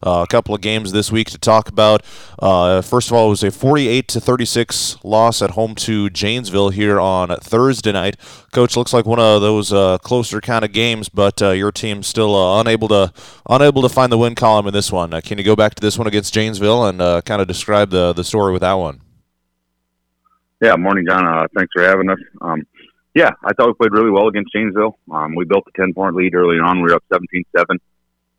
Uh, 0.06 0.22
a 0.22 0.28
couple 0.28 0.54
of 0.54 0.62
games 0.62 0.92
this 0.92 1.12
week 1.12 1.30
to 1.32 1.38
talk 1.38 1.68
about. 1.68 2.04
Uh, 2.38 2.82
first 2.82 3.10
of 3.10 3.14
all, 3.14 3.28
it 3.28 3.30
was 3.30 3.44
a 3.44 3.50
48 3.50 4.08
to 4.10 4.22
36 4.22 5.04
loss 5.04 5.42
at 5.42 5.52
home 5.52 5.74
to 5.76 6.10
Janesville 6.12 6.70
here 6.70 7.00
on 7.00 7.30
Thursday 7.38 7.92
night. 7.92 8.16
Coach, 8.52 8.78
looks 8.78 8.94
like 8.94 9.06
one 9.06 9.20
of 9.20 9.42
those 9.42 9.74
uh, 9.74 9.98
closer 9.98 10.40
kind 10.42 10.64
of 10.64 10.72
games, 10.72 11.10
but 11.10 11.42
uh, 11.42 11.52
your 11.52 11.72
team 11.72 12.04
still 12.04 12.36
uh, 12.36 12.62
unable 12.62 12.88
to 12.90 13.12
unable 13.50 13.82
to 13.82 13.90
find 13.90 14.12
the 14.12 14.18
win 14.18 14.36
column 14.36 14.68
in 14.68 14.74
this 14.74 14.92
one. 14.92 15.14
Uh, 15.14 15.22
can 15.22 15.38
you 15.38 15.44
go 15.44 15.56
back 15.56 15.74
to 15.76 15.82
this 15.82 15.98
one 15.98 16.08
against 16.08 16.34
Janesville 16.34 16.86
and 16.86 17.00
kind 17.26 17.42
of 17.42 17.48
describe 17.48 17.90
the 17.90 18.14
the 18.14 18.24
story 18.24 18.54
with 18.54 18.62
that 18.62 18.74
one? 18.74 19.02
Yeah, 20.62 20.76
morning, 20.76 21.06
John. 21.08 21.48
thanks 21.56 21.72
for 21.74 21.84
having 21.84 22.10
us. 22.10 22.20
Um, 22.42 22.62
yeah, 23.16 23.32
I 23.44 23.54
thought 23.54 23.68
we 23.68 23.74
played 23.74 23.92
really 23.92 24.12
well 24.12 24.28
against 24.28 24.52
Janesville. 24.54 25.00
Um, 25.12 25.36
we 25.36 25.46
built 25.46 25.64
a 25.68 25.78
10 25.82 25.94
point 25.94 26.16
lead 26.16 26.36
early 26.36 26.58
on. 26.60 26.78
We 26.78 26.90
were 26.90 26.96
up 26.96 27.04
17 27.12 27.44
7 27.58 27.80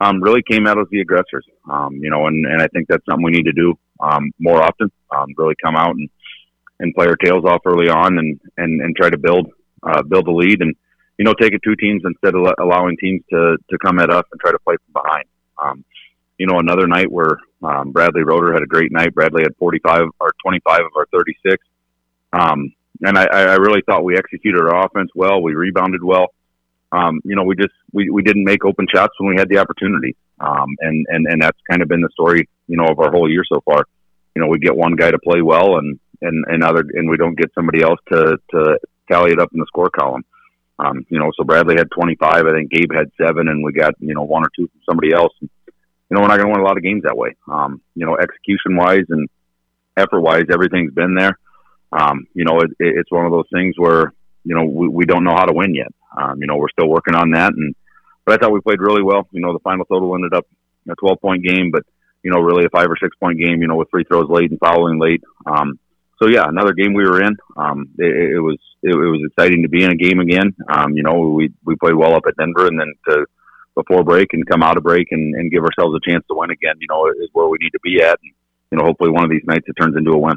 um, 0.01 0.23
really 0.23 0.43
came 0.43 0.67
out 0.67 0.79
as 0.79 0.87
the 0.91 1.01
aggressors. 1.01 1.47
Um, 1.71 1.95
you 1.97 2.11
know, 2.11 2.27
and, 2.27 2.45
and 2.47 2.61
I 2.61 2.69
think 2.69 2.89
that's 2.89 3.05
something 3.09 3.25
we 3.25 3.31
need 3.31 3.47
to 3.47 3.53
do 3.53 3.75
um, 4.01 4.31
more 4.39 4.63
often. 4.63 4.91
Um, 5.17 5.29
really 5.37 5.55
come 5.63 5.77
out 5.77 5.95
and, 5.95 6.09
and 6.81 6.95
play 6.95 7.07
our 7.07 7.17
tails 7.17 7.45
off 7.45 7.63
early 7.65 7.89
on, 7.89 8.19
and 8.19 8.41
and, 8.57 8.81
and 8.81 8.97
try 8.97 9.11
to 9.11 9.19
build 9.19 9.51
uh, 9.83 10.03
build 10.03 10.27
the 10.27 10.33
lead, 10.33 10.61
and 10.61 10.75
you 11.19 11.25
know, 11.25 11.35
take 11.35 11.53
it 11.53 11.61
two 11.65 11.77
teams 11.77 12.03
instead 12.05 12.35
of 12.35 12.47
allowing 12.61 12.97
teams 12.99 13.23
to 13.31 13.57
to 13.71 13.79
come 13.79 13.99
at 13.99 14.11
us 14.11 14.25
and 14.31 14.41
try 14.41 14.53
to 14.53 14.59
play 14.59 14.77
from 14.77 15.03
behind. 15.03 15.25
Um, 15.63 15.85
you 16.39 16.47
know, 16.47 16.59
another 16.59 16.87
night 16.87 17.11
where 17.11 17.39
um, 17.63 17.93
Bradley 17.93 18.23
Roeder 18.23 18.53
had 18.53 18.63
a 18.63 18.67
great 18.67 18.93
night. 18.93 19.15
Bradley 19.15 19.43
had 19.43 19.57
45 19.57 20.09
or 20.21 20.33
25 20.43 20.81
of 20.81 20.91
our 20.95 21.07
36. 21.11 21.65
Um, 22.35 22.75
and 23.03 23.19
I, 23.19 23.25
I 23.25 23.55
really 23.55 23.81
thought 23.87 24.05
we 24.05 24.19
executed 24.19 24.61
our 24.61 24.85
offense 24.85 25.11
well. 25.15 25.43
We 25.43 25.55
rebounded 25.55 26.05
well 26.05 26.27
um, 26.93 27.21
you 27.25 27.37
know, 27.37 27.43
we 27.43 27.57
just 27.57 27.75
we, 27.93 28.11
we 28.11 28.23
didn't 28.23 28.45
make 28.45 28.65
open 28.65 28.87
shots 28.93 29.15
when 29.19 29.29
we 29.29 29.39
had 29.39 29.49
the 29.49 29.59
opportunity. 29.59 30.17
Um, 30.39 30.69
and, 30.81 31.07
and, 31.09 31.27
and 31.27 31.43
that's 31.43 31.59
kind 31.69 31.83
of 31.83 31.89
been 31.89 32.01
the 32.01 32.11
story, 32.13 32.49
you 32.67 32.77
know, 32.77 32.87
of 32.87 32.99
our 32.99 33.11
whole 33.11 33.31
year 33.31 33.43
so 33.51 33.61
far. 33.65 33.85
You 34.35 34.43
know, 34.43 34.49
we 34.49 34.59
get 34.59 34.77
one 34.77 34.97
guy 34.97 35.11
to 35.11 35.19
play 35.19 35.41
well 35.41 35.79
and, 35.79 35.99
and, 36.21 36.45
and 36.49 36.63
other, 36.63 36.85
and 36.93 37.09
we 37.09 37.17
don't 37.17 37.39
get 37.39 37.53
somebody 37.55 37.83
else 37.83 37.99
to, 38.13 38.37
to 38.51 38.79
tally 39.11 39.33
it 39.33 39.41
up 39.41 39.51
in 39.55 39.61
the 39.61 39.67
score 39.67 39.91
column. 39.91 40.25
Um, 40.79 41.07
you 41.09 41.19
know, 41.19 41.31
so 41.37 41.45
Bradley 41.45 41.77
had 41.77 41.91
25, 41.91 42.47
I 42.47 42.53
think 42.53 42.71
Gabe 42.71 42.93
had 42.95 43.11
seven 43.19 43.49
and 43.49 43.65
we 43.65 43.73
got, 43.73 43.95
you 43.99 44.15
know, 44.15 44.25
one 44.25 44.45
or 44.45 44.51
two 44.55 44.69
from 44.69 44.81
somebody 44.87 45.15
else. 45.15 45.33
And, 45.41 45.49
you 45.67 46.15
know, 46.15 46.21
we're 46.21 46.29
not 46.29 46.37
going 46.37 46.49
to 46.49 46.53
win 46.53 46.61
a 46.61 46.69
lot 46.69 46.77
of 46.77 46.83
games 46.83 47.05
that 47.05 47.17
way. 47.17 47.35
Um, 47.51 47.81
you 47.95 48.05
know, 48.05 48.17
execution 48.17 48.77
wise 48.77 49.07
and 49.09 49.27
effort 49.97 50.21
wise, 50.21 50.45
everything's 50.53 50.93
been 50.93 51.15
there. 51.15 51.39
Um, 51.93 52.27
you 52.35 52.45
know, 52.45 52.61
it, 52.61 52.71
it's 52.79 53.11
one 53.11 53.25
of 53.25 53.33
those 53.33 53.49
things 53.51 53.75
where, 53.79 54.13
you 54.45 54.55
know, 54.55 54.65
we, 54.65 54.89
we 54.89 55.05
don't 55.07 55.25
know 55.25 55.35
how 55.35 55.47
to 55.47 55.55
win 55.55 55.75
yet. 55.75 55.93
Um, 56.17 56.41
you 56.41 56.47
know, 56.47 56.57
we're 56.57 56.71
still 56.71 56.89
working 56.89 57.15
on 57.15 57.31
that, 57.33 57.53
and 57.53 57.75
but 58.25 58.35
I 58.35 58.37
thought 58.39 58.53
we 58.53 58.61
played 58.61 58.81
really 58.81 59.03
well. 59.03 59.29
You 59.31 59.41
know, 59.41 59.53
the 59.53 59.61
final 59.61 59.85
total 59.85 60.15
ended 60.15 60.35
up 60.35 60.47
a 60.91 60.95
12 60.95 61.21
point 61.21 61.45
game, 61.45 61.71
but 61.71 61.85
you 62.23 62.31
know, 62.31 62.41
really 62.41 62.65
a 62.65 62.71
five 62.71 62.89
or 62.89 62.97
six 63.01 63.17
point 63.17 63.39
game. 63.39 63.63
You 63.63 63.69
know, 63.69 63.77
with 63.77 63.91
free 63.91 64.05
throws 64.05 64.29
late 64.29 64.51
and 64.51 64.61
fouling 64.61 64.99
late. 64.99 65.23
Um, 65.47 65.79
so 66.21 66.29
yeah, 66.29 66.45
another 66.49 66.73
game 66.73 66.95
we 66.95 67.05
were 67.05 67.23
in. 67.23 67.37
Um, 67.57 67.89
it, 67.99 68.35
it 68.35 68.41
was 68.41 68.59
it, 68.83 68.91
it 68.91 68.97
was 68.97 69.23
exciting 69.27 69.63
to 69.63 69.69
be 69.69 69.85
in 69.85 69.93
a 69.93 69.97
game 69.97 70.21
again. 70.21 70.55
Um, 70.69 70.93
you 70.93 71.03
know, 71.03 71.19
we 71.19 71.53
we 71.65 71.77
played 71.77 71.95
well 71.95 72.15
up 72.15 72.25
at 72.27 72.37
Denver, 72.37 72.67
and 72.67 72.81
then 72.81 72.95
to 73.09 73.27
before 73.75 74.03
break 74.03 74.33
and 74.33 74.47
come 74.47 74.63
out 74.63 74.79
of 74.79 74.83
break 74.83 75.09
and, 75.11 75.35
and 75.35 75.51
give 75.51 75.63
ourselves 75.63 75.95
a 75.95 76.11
chance 76.11 76.25
to 76.29 76.35
win 76.35 76.51
again. 76.51 76.77
You 76.81 76.89
know, 76.89 77.07
is 77.09 77.31
where 77.33 77.47
we 77.47 77.59
need 77.61 77.71
to 77.71 77.81
be 77.83 78.03
at. 78.03 78.19
And, 78.23 78.33
you 78.71 78.79
know, 78.79 78.85
hopefully 78.85 79.11
one 79.11 79.25
of 79.25 79.31
these 79.31 79.45
nights 79.45 79.67
it 79.69 79.75
turns 79.81 79.97
into 79.97 80.13
a 80.13 80.19
win. 80.19 80.37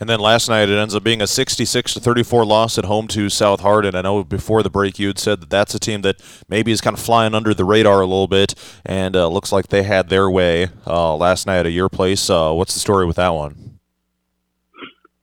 And 0.00 0.08
then 0.08 0.20
last 0.20 0.48
night 0.48 0.68
it 0.68 0.78
ends 0.78 0.94
up 0.94 1.02
being 1.02 1.20
a 1.20 1.26
66 1.26 1.94
to 1.94 2.00
34 2.00 2.44
loss 2.44 2.78
at 2.78 2.84
home 2.84 3.08
to 3.08 3.28
South 3.28 3.60
Hardin. 3.60 3.96
I 3.96 4.02
know 4.02 4.22
before 4.22 4.62
the 4.62 4.70
break 4.70 4.98
you 4.98 5.08
had 5.08 5.18
said 5.18 5.40
that 5.40 5.50
that's 5.50 5.74
a 5.74 5.80
team 5.80 6.02
that 6.02 6.20
maybe 6.48 6.70
is 6.70 6.80
kind 6.80 6.96
of 6.96 7.02
flying 7.02 7.34
under 7.34 7.52
the 7.52 7.64
radar 7.64 8.00
a 8.00 8.06
little 8.06 8.28
bit, 8.28 8.54
and 8.86 9.16
uh, 9.16 9.26
looks 9.28 9.50
like 9.50 9.68
they 9.68 9.82
had 9.82 10.08
their 10.08 10.30
way 10.30 10.68
uh, 10.86 11.16
last 11.16 11.46
night 11.46 11.66
at 11.66 11.72
your 11.72 11.88
place. 11.88 12.30
Uh, 12.30 12.52
what's 12.52 12.74
the 12.74 12.80
story 12.80 13.06
with 13.06 13.16
that 13.16 13.30
one? 13.30 13.80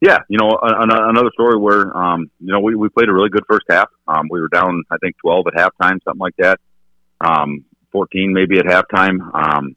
Yeah, 0.02 0.20
you 0.28 0.38
know, 0.38 0.60
another 0.62 1.32
story 1.34 1.58
where 1.58 1.96
um, 1.98 2.30
you 2.40 2.52
know 2.52 2.60
we, 2.60 2.76
we 2.76 2.90
played 2.90 3.08
a 3.08 3.14
really 3.14 3.30
good 3.30 3.46
first 3.50 3.66
half. 3.70 3.90
Um, 4.08 4.28
we 4.30 4.42
were 4.42 4.50
down, 4.50 4.84
I 4.92 4.98
think, 4.98 5.16
12 5.22 5.46
at 5.48 5.54
halftime, 5.54 5.98
something 6.04 6.20
like 6.20 6.36
that. 6.38 6.60
Um, 7.22 7.64
14 7.92 8.34
maybe 8.34 8.60
at 8.60 8.66
halftime. 8.66 9.20
Um, 9.34 9.76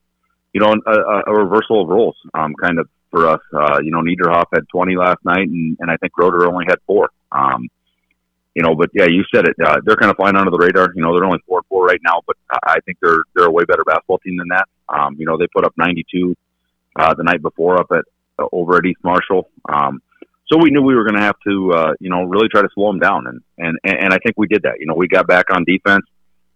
you 0.52 0.60
know, 0.60 0.74
a, 0.86 1.30
a 1.30 1.44
reversal 1.44 1.82
of 1.82 1.88
roles, 1.88 2.16
um, 2.34 2.52
kind 2.60 2.80
of 2.80 2.88
for 3.10 3.28
us. 3.28 3.40
Uh, 3.52 3.78
you 3.82 3.90
know, 3.90 4.00
Niederhoff 4.00 4.46
had 4.52 4.68
20 4.68 4.96
last 4.96 5.24
night, 5.24 5.48
and, 5.48 5.76
and 5.80 5.90
I 5.90 5.96
think 5.96 6.16
Roeder 6.16 6.46
only 6.46 6.66
had 6.68 6.78
four. 6.86 7.10
Um, 7.32 7.68
you 8.54 8.62
know, 8.62 8.74
but 8.74 8.90
yeah, 8.92 9.06
you 9.06 9.22
said 9.32 9.46
it. 9.46 9.54
Uh, 9.64 9.76
they're 9.84 9.96
kind 9.96 10.10
of 10.10 10.16
flying 10.16 10.36
under 10.36 10.50
the 10.50 10.58
radar. 10.58 10.88
You 10.94 11.02
know, 11.02 11.14
they're 11.14 11.24
only 11.24 11.38
four 11.46 11.62
four 11.68 11.84
right 11.86 12.00
now, 12.02 12.22
but 12.26 12.36
I 12.64 12.80
think 12.84 12.98
they're 13.00 13.22
they're 13.34 13.46
a 13.46 13.50
way 13.52 13.64
better 13.64 13.84
basketball 13.84 14.18
team 14.18 14.36
than 14.36 14.48
that. 14.48 14.66
Um, 14.88 15.14
you 15.16 15.26
know, 15.26 15.36
they 15.38 15.46
put 15.54 15.64
up 15.64 15.74
92 15.76 16.34
uh, 16.98 17.14
the 17.14 17.22
night 17.22 17.40
before 17.40 17.78
up 17.78 17.86
at 17.92 18.04
uh, 18.38 18.48
over 18.50 18.76
at 18.76 18.84
East 18.84 18.98
Marshall. 19.04 19.48
Um, 19.68 20.02
so 20.50 20.58
we 20.58 20.70
knew 20.70 20.82
we 20.82 20.96
were 20.96 21.04
going 21.04 21.16
to 21.16 21.22
have 21.22 21.36
to, 21.46 21.72
uh, 21.72 21.92
you 22.00 22.08
know, 22.10 22.24
really 22.24 22.48
try 22.48 22.62
to 22.62 22.68
slow 22.74 22.90
them 22.90 22.98
down, 22.98 23.26
and 23.26 23.40
and 23.58 23.78
and 23.84 24.12
I 24.12 24.18
think 24.18 24.36
we 24.36 24.48
did 24.48 24.62
that. 24.62 24.80
You 24.80 24.86
know, 24.86 24.94
we 24.94 25.06
got 25.06 25.28
back 25.28 25.46
on 25.52 25.64
defense. 25.64 26.06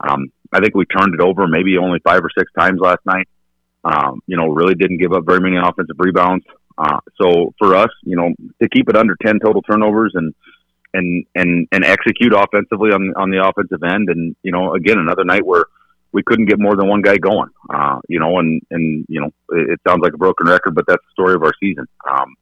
Um, 0.01 0.33
I 0.53 0.61
think 0.61 0.75
we 0.75 0.87
turned 0.87 1.15
it 1.15 1.21
over 1.21 1.47
maybe 1.47 1.79
only 1.79 2.01
five 2.01 2.25
or 2.25 2.31
six 2.37 2.51
times 2.59 2.81
last 2.81 3.01
night. 3.07 3.29
Um, 3.85 4.21
you 4.27 4.37
know, 4.37 4.47
really 4.49 4.75
didn't 4.75 4.99
give 4.99 5.13
up 5.13 5.25
very 5.27 5.41
many 5.41 5.57
offensive 5.57 5.97
rebounds. 5.99 6.45
Uh, 6.79 6.99
so 7.21 7.53
for 7.59 7.75
us, 7.75 7.91
you 8.03 8.17
know, 8.17 8.33
to 8.61 8.69
keep 8.69 8.89
it 8.89 8.97
under 8.97 9.17
10 9.25 9.41
total 9.41 9.63
turnovers 9.63 10.13
and, 10.15 10.35
and, 10.95 11.25
and, 11.35 11.69
and 11.73 11.85
execute 11.85 12.33
offensively 12.33 12.93
on, 12.93 13.13
on 13.17 13.31
the 13.31 13.45
offensive 13.45 13.83
end. 13.83 14.09
And, 14.09 14.37
you 14.43 14.53
know, 14.53 14.75
again, 14.75 14.99
another 14.99 15.25
night 15.25 15.45
where 15.45 15.65
we 16.13 16.23
couldn't 16.23 16.47
get 16.47 16.61
more 16.61 16.77
than 16.77 16.89
one 16.89 17.03
guy 17.03 17.17
going, 17.17 17.49
uh, 17.73 17.99
you 18.09 18.21
know, 18.21 18.39
and, 18.39 18.61
and, 18.71 19.05
you 19.09 19.21
know, 19.21 19.31
it, 19.51 19.71
it 19.71 19.81
sounds 19.87 20.01
like 20.03 20.13
a 20.13 20.19
broken 20.19 20.47
record, 20.47 20.75
but 20.75 20.87
that's 20.87 21.03
the 21.03 21.13
story 21.13 21.35
of 21.35 21.43
our 21.43 21.53
season. 21.61 21.87
Um, 22.09 22.35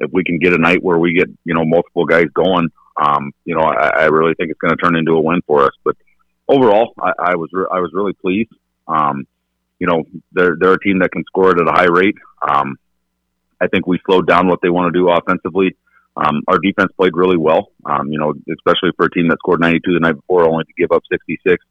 if 0.00 0.10
we 0.12 0.24
can 0.24 0.38
get 0.38 0.52
a 0.52 0.58
night 0.58 0.82
where 0.82 0.98
we 0.98 1.14
get, 1.14 1.28
you 1.44 1.54
know, 1.54 1.64
multiple 1.64 2.04
guys 2.04 2.26
going, 2.34 2.68
um, 3.00 3.32
you 3.44 3.54
know, 3.54 3.62
I, 3.62 3.88
I 3.88 4.04
really 4.06 4.34
think 4.34 4.50
it's 4.50 4.60
going 4.60 4.76
to 4.76 4.82
turn 4.82 4.96
into 4.96 5.12
a 5.12 5.20
win 5.20 5.40
for 5.46 5.64
us. 5.64 5.72
But 5.84 5.96
overall, 6.48 6.92
I, 7.00 7.12
I 7.18 7.36
was, 7.36 7.50
re- 7.52 7.66
I 7.70 7.80
was 7.80 7.90
really 7.92 8.12
pleased. 8.12 8.50
Um, 8.86 9.26
you 9.78 9.86
know, 9.86 10.04
they're 10.32 10.56
they're 10.58 10.74
a 10.74 10.80
team 10.80 11.00
that 11.00 11.12
can 11.12 11.24
score 11.24 11.50
it 11.50 11.60
at 11.60 11.68
a 11.68 11.72
high 11.72 11.90
rate. 11.90 12.16
Um, 12.46 12.76
I 13.60 13.68
think 13.68 13.86
we 13.86 13.98
slowed 14.06 14.26
down 14.26 14.48
what 14.48 14.60
they 14.62 14.70
want 14.70 14.92
to 14.92 14.98
do 14.98 15.08
offensively. 15.10 15.76
Um, 16.16 16.42
our 16.46 16.58
defense 16.58 16.92
played 16.96 17.16
really 17.16 17.36
well. 17.36 17.70
Um, 17.84 18.12
you 18.12 18.18
know, 18.18 18.34
especially 18.52 18.90
for 18.96 19.06
a 19.06 19.10
team 19.10 19.28
that 19.28 19.38
scored 19.38 19.60
92 19.60 19.94
the 19.94 20.00
night 20.00 20.14
before, 20.16 20.48
only 20.48 20.64
to 20.64 20.72
give 20.78 20.92
up 20.92 21.02
66. 21.10 21.62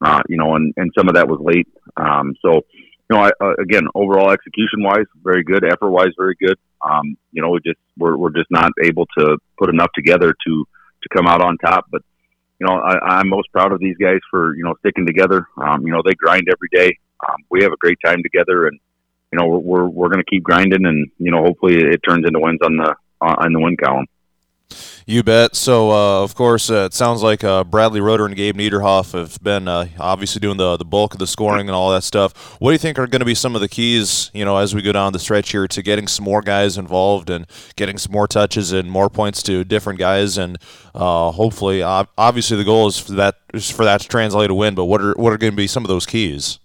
Uh, 0.00 0.20
you 0.28 0.36
know, 0.36 0.54
and 0.56 0.74
and 0.76 0.92
some 0.96 1.08
of 1.08 1.14
that 1.14 1.28
was 1.28 1.40
late. 1.40 1.68
Um, 1.96 2.34
so, 2.42 2.54
you 2.54 3.16
know, 3.16 3.20
I, 3.20 3.30
uh, 3.40 3.54
again, 3.60 3.88
overall 3.94 4.30
execution 4.30 4.82
wise, 4.82 5.06
very 5.22 5.42
good. 5.42 5.64
Effort 5.64 5.90
wise, 5.90 6.12
very 6.16 6.36
good. 6.38 6.56
Um, 6.84 7.16
you 7.32 7.42
know, 7.42 7.50
we 7.50 7.60
just 7.64 7.80
we're 7.96 8.16
we're 8.16 8.30
just 8.30 8.50
not 8.50 8.70
able 8.84 9.06
to 9.18 9.38
put 9.58 9.70
enough 9.70 9.90
together 9.94 10.34
to 10.46 10.64
to 11.02 11.08
come 11.16 11.26
out 11.26 11.42
on 11.42 11.56
top. 11.58 11.86
But 11.90 12.02
you 12.60 12.66
know, 12.66 12.74
I, 12.74 13.18
I'm 13.18 13.28
most 13.28 13.50
proud 13.52 13.72
of 13.72 13.80
these 13.80 13.96
guys 13.96 14.20
for 14.30 14.54
you 14.54 14.64
know 14.64 14.74
sticking 14.80 15.06
together. 15.06 15.46
Um, 15.56 15.84
you 15.84 15.92
know, 15.92 16.02
they 16.04 16.14
grind 16.14 16.46
every 16.48 16.68
day 16.72 16.98
um, 17.28 17.36
we 17.50 17.62
have 17.62 17.72
a 17.72 17.76
great 17.76 17.98
time 18.04 18.22
together, 18.22 18.66
and 18.66 18.78
you 19.32 19.38
know 19.38 19.46
we're 19.46 19.58
we're, 19.58 19.88
we're 19.88 20.08
going 20.08 20.24
to 20.24 20.30
keep 20.30 20.42
grinding, 20.42 20.84
and 20.86 21.10
you 21.18 21.30
know 21.30 21.42
hopefully 21.42 21.76
it 21.76 22.00
turns 22.08 22.26
into 22.26 22.40
wins 22.40 22.60
on 22.62 22.76
the 22.76 22.94
on 23.20 23.52
the 23.52 23.60
win 23.60 23.76
column. 23.76 24.06
You 25.06 25.22
bet. 25.22 25.56
So, 25.56 25.90
uh, 25.90 26.22
of 26.22 26.34
course, 26.34 26.70
uh, 26.70 26.84
it 26.84 26.92
sounds 26.92 27.22
like 27.22 27.42
uh, 27.42 27.64
Bradley 27.64 28.02
Roeder 28.02 28.26
and 28.26 28.36
Gabe 28.36 28.56
Niederhoff 28.56 29.12
have 29.12 29.42
been 29.42 29.66
uh, 29.66 29.88
obviously 29.98 30.38
doing 30.38 30.58
the 30.58 30.76
the 30.76 30.84
bulk 30.84 31.14
of 31.14 31.18
the 31.18 31.26
scoring 31.26 31.66
and 31.66 31.74
all 31.74 31.90
that 31.92 32.04
stuff. 32.04 32.58
What 32.60 32.70
do 32.70 32.72
you 32.74 32.78
think 32.78 32.98
are 32.98 33.06
going 33.06 33.20
to 33.20 33.26
be 33.26 33.34
some 33.34 33.54
of 33.54 33.62
the 33.62 33.68
keys, 33.68 34.30
you 34.34 34.44
know, 34.44 34.58
as 34.58 34.74
we 34.74 34.82
go 34.82 34.92
down 34.92 35.14
the 35.14 35.18
stretch 35.18 35.50
here 35.50 35.66
to 35.66 35.82
getting 35.82 36.06
some 36.06 36.26
more 36.26 36.42
guys 36.42 36.76
involved 36.76 37.30
and 37.30 37.46
getting 37.76 37.96
some 37.96 38.12
more 38.12 38.28
touches 38.28 38.70
and 38.72 38.90
more 38.90 39.08
points 39.08 39.42
to 39.44 39.64
different 39.64 39.98
guys, 39.98 40.36
and 40.36 40.58
uh, 40.94 41.30
hopefully, 41.30 41.82
obviously, 41.82 42.58
the 42.58 42.64
goal 42.64 42.86
is 42.88 42.98
for 42.98 43.12
that 43.12 43.36
is 43.54 43.70
for 43.70 43.86
that 43.86 44.02
to 44.02 44.08
translate 44.08 44.50
a 44.50 44.54
win. 44.54 44.74
But 44.74 44.84
what 44.84 45.00
are 45.00 45.14
what 45.14 45.32
are 45.32 45.38
going 45.38 45.52
to 45.52 45.56
be 45.56 45.66
some 45.66 45.84
of 45.84 45.88
those 45.88 46.04
keys? 46.04 46.58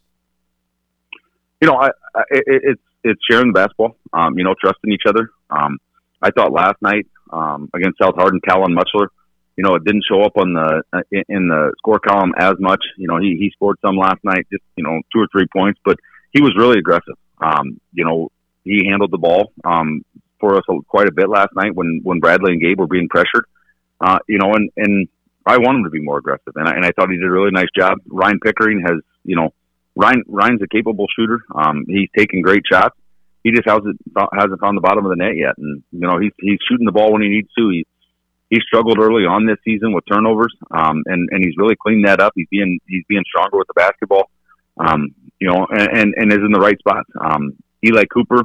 You 1.64 1.70
know, 1.70 1.78
I, 1.78 1.88
I 2.14 2.24
it, 2.30 2.44
it's 2.64 2.82
it's 3.06 3.22
sharing 3.30 3.48
the 3.48 3.54
basketball. 3.54 3.96
Um, 4.12 4.38
you 4.38 4.44
know, 4.44 4.54
trusting 4.60 4.92
each 4.92 5.04
other. 5.08 5.30
Um, 5.50 5.80
I 6.22 6.30
thought 6.32 6.52
last 6.52 6.76
night 6.82 7.08
um, 7.32 7.70
against 7.74 8.00
South 8.02 8.16
Hardin, 8.16 8.42
Talon 8.48 8.76
Mutchler, 8.76 9.08
you 9.56 9.64
know, 9.64 9.76
it 9.76 9.86
didn't 9.86 10.04
show 10.10 10.22
up 10.24 10.38
on 10.38 10.54
the 10.54 10.84
uh, 10.92 11.02
in 11.12 11.48
the 11.48 11.74
score 11.78 12.00
column 12.00 12.34
as 12.38 12.56
much. 12.60 12.84
You 12.98 13.08
know, 13.08 13.18
he 13.18 13.38
he 13.40 13.50
scored 13.56 13.78
some 13.82 13.96
last 13.96 14.22
night, 14.26 14.46
just 14.52 14.64
you 14.76 14.84
know, 14.84 15.00
two 15.14 15.22
or 15.22 15.28
three 15.32 15.48
points, 15.56 15.80
but 15.86 15.98
he 16.34 16.42
was 16.42 16.54
really 16.58 16.80
aggressive. 16.80 17.16
Um, 17.40 17.80
you 17.94 18.04
know, 18.04 18.30
he 18.66 18.86
handled 18.90 19.12
the 19.12 19.18
ball 19.18 19.54
um, 19.64 20.04
for 20.42 20.58
us 20.58 20.64
quite 20.90 21.08
a 21.08 21.14
bit 21.14 21.30
last 21.30 21.56
night 21.56 21.74
when 21.74 22.02
when 22.04 22.20
Bradley 22.20 22.52
and 22.52 22.62
Gabe 22.62 22.80
were 22.80 22.88
being 22.88 23.08
pressured. 23.08 23.46
Uh, 24.02 24.20
you 24.28 24.38
know, 24.38 24.54
and 24.54 24.70
and 24.76 25.08
I 25.46 25.60
want 25.60 25.78
him 25.78 25.84
to 25.86 25.90
be 25.90 26.02
more 26.02 26.18
aggressive, 26.18 26.54
and 26.56 26.68
I, 26.68 26.72
and 26.74 26.86
I 26.86 26.92
thought 26.92 27.10
he 27.10 27.16
did 27.16 27.26
a 27.26 27.32
really 27.32 27.52
nice 27.52 27.72
job. 27.78 28.00
Ryan 28.08 28.40
Pickering 28.44 28.82
has, 28.82 29.00
you 29.24 29.36
know, 29.36 29.54
Ryan 29.96 30.24
Ryan's 30.28 30.62
a 30.62 30.68
capable 30.68 31.08
shooter. 31.16 31.40
Um, 31.54 31.86
he's 31.88 32.10
taking 32.18 32.42
great 32.42 32.64
shots. 32.70 32.96
He 33.44 33.52
just 33.52 33.68
hasn't 33.68 34.00
hasn't 34.34 34.62
found 34.62 34.78
the 34.78 34.82
bottom 34.82 35.06
of 35.06 35.10
the 35.10 35.18
net 35.18 35.36
yet, 35.36 35.58
and 35.58 35.84
you 35.92 36.00
know 36.00 36.18
he's 36.20 36.32
he's 36.40 36.60
shooting 36.68 36.86
the 36.86 36.92
ball 36.92 37.12
when 37.12 37.22
he 37.22 37.30
needs 37.30 37.50
to. 37.58 37.70
He 37.70 37.86
he 38.50 38.60
struggled 38.62 39.00
early 39.00 39.24
on 39.24 39.46
this 39.46 39.58
season 39.66 39.94
with 39.94 40.04
turnovers, 40.12 40.56
um, 40.72 41.04
and 41.06 41.30
and 41.32 41.44
he's 41.44 41.56
really 41.58 41.76
cleaned 41.76 42.08
that 42.08 42.20
up. 42.20 42.34
He's 42.36 42.48
being 42.50 42.80
he's 42.88 43.04
being 43.08 43.24
stronger 43.28 43.58
with 43.58 43.68
the 43.68 43.74
basketball, 43.74 44.30
um, 44.78 45.14
you 45.40 45.48
know, 45.48 45.68
and, 45.70 45.98
and 45.98 46.14
and 46.16 46.32
is 46.32 46.40
in 46.40 46.52
the 46.52 46.60
right 46.60 46.78
spots. 46.80 47.10
Um, 47.20 47.56
Eli 47.86 48.06
Cooper, 48.06 48.44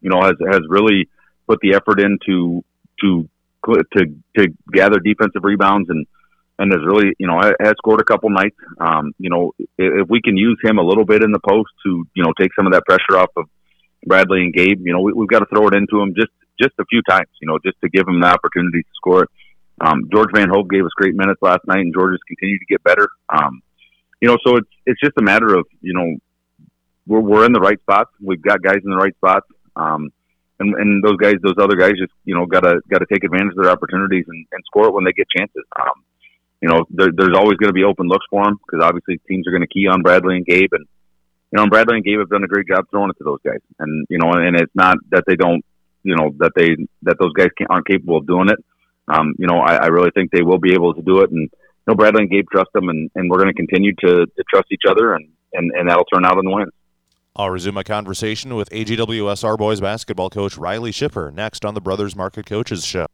you 0.00 0.10
know, 0.10 0.20
has 0.22 0.34
has 0.50 0.60
really 0.68 1.08
put 1.46 1.58
the 1.60 1.74
effort 1.74 2.00
into 2.00 2.62
to 3.00 3.28
to 3.64 3.82
to 3.96 4.06
to 4.36 4.48
gather 4.72 4.98
defensive 5.00 5.42
rebounds 5.42 5.88
and 5.88 6.06
and 6.58 6.72
has 6.72 6.82
really 6.84 7.14
you 7.18 7.26
know 7.26 7.38
I 7.38 7.52
has 7.60 7.74
scored 7.78 8.00
a 8.00 8.04
couple 8.04 8.30
nights. 8.30 8.56
Um, 8.80 9.12
you 9.18 9.30
know, 9.30 9.52
if 9.78 10.08
we 10.08 10.20
can 10.20 10.36
use 10.36 10.58
him 10.62 10.78
a 10.78 10.82
little 10.82 11.04
bit 11.04 11.22
in 11.22 11.32
the 11.32 11.40
post 11.40 11.70
to 11.84 12.06
you 12.14 12.22
know 12.22 12.32
take 12.38 12.50
some 12.54 12.66
of 12.66 12.72
that 12.72 12.84
pressure 12.84 13.18
off 13.18 13.30
of 13.36 13.46
Bradley 14.06 14.40
and 14.40 14.52
Gabe, 14.54 14.86
you 14.86 14.92
know, 14.92 15.00
we, 15.00 15.12
we've 15.12 15.28
got 15.28 15.40
to 15.40 15.46
throw 15.46 15.68
it 15.68 15.74
into 15.74 16.00
him 16.00 16.14
just 16.16 16.32
just 16.60 16.74
a 16.78 16.84
few 16.86 17.02
times, 17.08 17.28
you 17.40 17.48
know, 17.48 17.58
just 17.64 17.80
to 17.82 17.88
give 17.88 18.06
him 18.08 18.20
the 18.20 18.26
opportunity 18.26 18.82
to 18.82 18.88
score. 18.94 19.28
Um, 19.80 20.08
George 20.12 20.30
Van 20.34 20.48
Hope 20.48 20.68
gave 20.68 20.84
us 20.84 20.90
great 20.96 21.14
minutes 21.14 21.40
last 21.40 21.60
night, 21.66 21.80
and 21.80 21.94
George 21.94 22.12
has 22.12 22.20
continued 22.26 22.58
to 22.58 22.66
get 22.66 22.82
better. 22.82 23.08
Um, 23.28 23.62
you 24.20 24.28
know, 24.28 24.36
so 24.44 24.56
it's 24.56 24.70
it's 24.86 25.00
just 25.00 25.16
a 25.18 25.22
matter 25.22 25.54
of 25.54 25.66
you 25.80 25.94
know 25.94 26.16
we're 27.06 27.20
we're 27.20 27.46
in 27.46 27.52
the 27.52 27.60
right 27.60 27.80
spots. 27.80 28.10
We've 28.20 28.42
got 28.42 28.62
guys 28.62 28.80
in 28.84 28.90
the 28.90 28.96
right 28.96 29.14
spots. 29.16 29.46
Um, 29.76 30.10
and, 30.60 30.74
and 30.74 31.04
those 31.04 31.16
guys, 31.16 31.34
those 31.42 31.54
other 31.60 31.76
guys, 31.76 31.92
just 31.92 32.12
you 32.24 32.34
know, 32.34 32.46
gotta 32.46 32.80
gotta 32.90 33.06
take 33.06 33.22
advantage 33.22 33.52
of 33.56 33.62
their 33.62 33.70
opportunities 33.70 34.24
and, 34.26 34.46
and 34.50 34.62
score 34.66 34.88
it 34.88 34.94
when 34.94 35.04
they 35.04 35.12
get 35.12 35.28
chances. 35.36 35.62
Um, 35.78 36.02
you 36.60 36.68
know, 36.68 36.84
there, 36.90 37.08
there's 37.14 37.36
always 37.36 37.56
going 37.56 37.68
to 37.68 37.74
be 37.74 37.84
open 37.84 38.08
looks 38.08 38.26
for 38.30 38.42
him 38.46 38.58
because 38.58 38.84
obviously 38.84 39.20
teams 39.28 39.46
are 39.46 39.52
going 39.52 39.62
to 39.62 39.68
key 39.68 39.86
on 39.86 40.02
Bradley 40.02 40.36
and 40.36 40.46
Gabe, 40.46 40.72
and 40.72 40.86
you 41.52 41.56
know, 41.56 41.66
Bradley 41.68 41.96
and 41.96 42.04
Gabe 42.04 42.18
have 42.18 42.30
done 42.30 42.44
a 42.44 42.48
great 42.48 42.66
job 42.68 42.84
throwing 42.90 43.10
it 43.10 43.18
to 43.18 43.24
those 43.24 43.40
guys. 43.44 43.60
And 43.78 44.06
you 44.10 44.18
know, 44.18 44.32
and 44.32 44.56
it's 44.56 44.74
not 44.74 44.96
that 45.10 45.24
they 45.26 45.36
don't, 45.36 45.64
you 46.02 46.16
know, 46.16 46.34
that 46.38 46.52
they 46.56 46.76
that 47.02 47.16
those 47.20 47.32
guys 47.32 47.48
aren't 47.70 47.86
capable 47.86 48.18
of 48.18 48.26
doing 48.26 48.48
it. 48.48 48.58
Um, 49.08 49.34
you 49.38 49.46
know, 49.46 49.58
I, 49.58 49.76
I 49.76 49.86
really 49.86 50.10
think 50.14 50.30
they 50.30 50.42
will 50.42 50.58
be 50.58 50.74
able 50.74 50.94
to 50.94 51.02
do 51.02 51.20
it, 51.20 51.30
and 51.30 51.42
you 51.42 51.84
know, 51.86 51.94
Bradley 51.94 52.22
and 52.22 52.30
Gabe 52.30 52.46
trust 52.50 52.70
them, 52.74 52.88
and, 52.88 53.10
and 53.14 53.30
we're 53.30 53.38
going 53.38 53.54
to 53.54 53.54
continue 53.54 53.94
to, 54.00 54.26
to 54.26 54.44
trust 54.52 54.66
each 54.70 54.82
other, 54.88 55.14
and, 55.14 55.28
and 55.54 55.72
and 55.74 55.88
that'll 55.88 56.04
turn 56.04 56.26
out 56.26 56.38
in 56.38 56.44
the 56.44 56.50
wins. 56.50 56.72
I'll 57.36 57.50
resume 57.50 57.74
my 57.74 57.84
conversation 57.84 58.56
with 58.56 58.68
AGWSR 58.70 59.56
boys 59.56 59.80
basketball 59.80 60.28
coach 60.28 60.58
Riley 60.58 60.90
Shipper 60.90 61.30
next 61.30 61.64
on 61.64 61.74
the 61.74 61.80
Brothers 61.80 62.16
Market 62.16 62.46
Coaches 62.46 62.84
Show. 62.84 63.06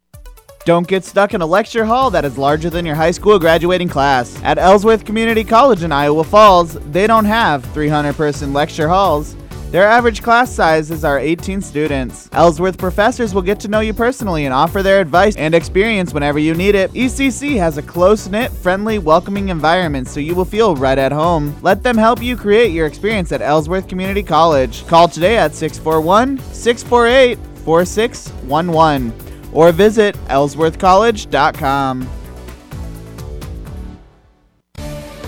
Don't 0.65 0.87
get 0.87 1.03
stuck 1.03 1.35
in 1.35 1.41
a 1.41 1.45
lecture 1.45 1.85
hall 1.85 2.09
that 2.09 2.25
is 2.25 2.39
larger 2.39 2.71
than 2.71 2.87
your 2.87 2.95
high 2.95 3.11
school 3.11 3.37
graduating 3.37 3.87
class. 3.87 4.41
At 4.41 4.57
Ellsworth 4.57 5.05
Community 5.05 5.43
College 5.43 5.83
in 5.83 5.91
Iowa 5.91 6.23
Falls, 6.23 6.73
they 6.91 7.05
don't 7.05 7.25
have 7.25 7.63
300 7.65 8.15
person 8.15 8.51
lecture 8.51 8.87
halls. 8.87 9.35
Their 9.69 9.87
average 9.87 10.23
class 10.23 10.51
sizes 10.51 11.05
are 11.05 11.19
18 11.19 11.61
students. 11.61 12.29
Ellsworth 12.31 12.79
professors 12.79 13.31
will 13.31 13.43
get 13.43 13.59
to 13.59 13.67
know 13.67 13.81
you 13.81 13.93
personally 13.93 14.45
and 14.45 14.53
offer 14.55 14.81
their 14.81 15.01
advice 15.01 15.35
and 15.35 15.53
experience 15.53 16.15
whenever 16.15 16.39
you 16.39 16.55
need 16.55 16.73
it. 16.73 16.91
ECC 16.93 17.57
has 17.57 17.77
a 17.77 17.83
close 17.83 18.27
knit, 18.27 18.51
friendly, 18.51 18.97
welcoming 18.97 19.49
environment 19.49 20.07
so 20.07 20.19
you 20.19 20.33
will 20.33 20.45
feel 20.45 20.75
right 20.75 20.97
at 20.97 21.11
home. 21.11 21.55
Let 21.61 21.83
them 21.83 21.95
help 21.95 22.23
you 22.23 22.35
create 22.35 22.71
your 22.71 22.87
experience 22.87 23.31
at 23.31 23.43
Ellsworth 23.43 23.87
Community 23.87 24.23
College. 24.23 24.87
Call 24.87 25.09
today 25.09 25.37
at 25.37 25.53
641 25.53 26.39
648 26.39 27.37
4611 27.63 29.34
or 29.55 29.71
visit 29.71 30.15
ellsworthcollege.com. 30.27 32.09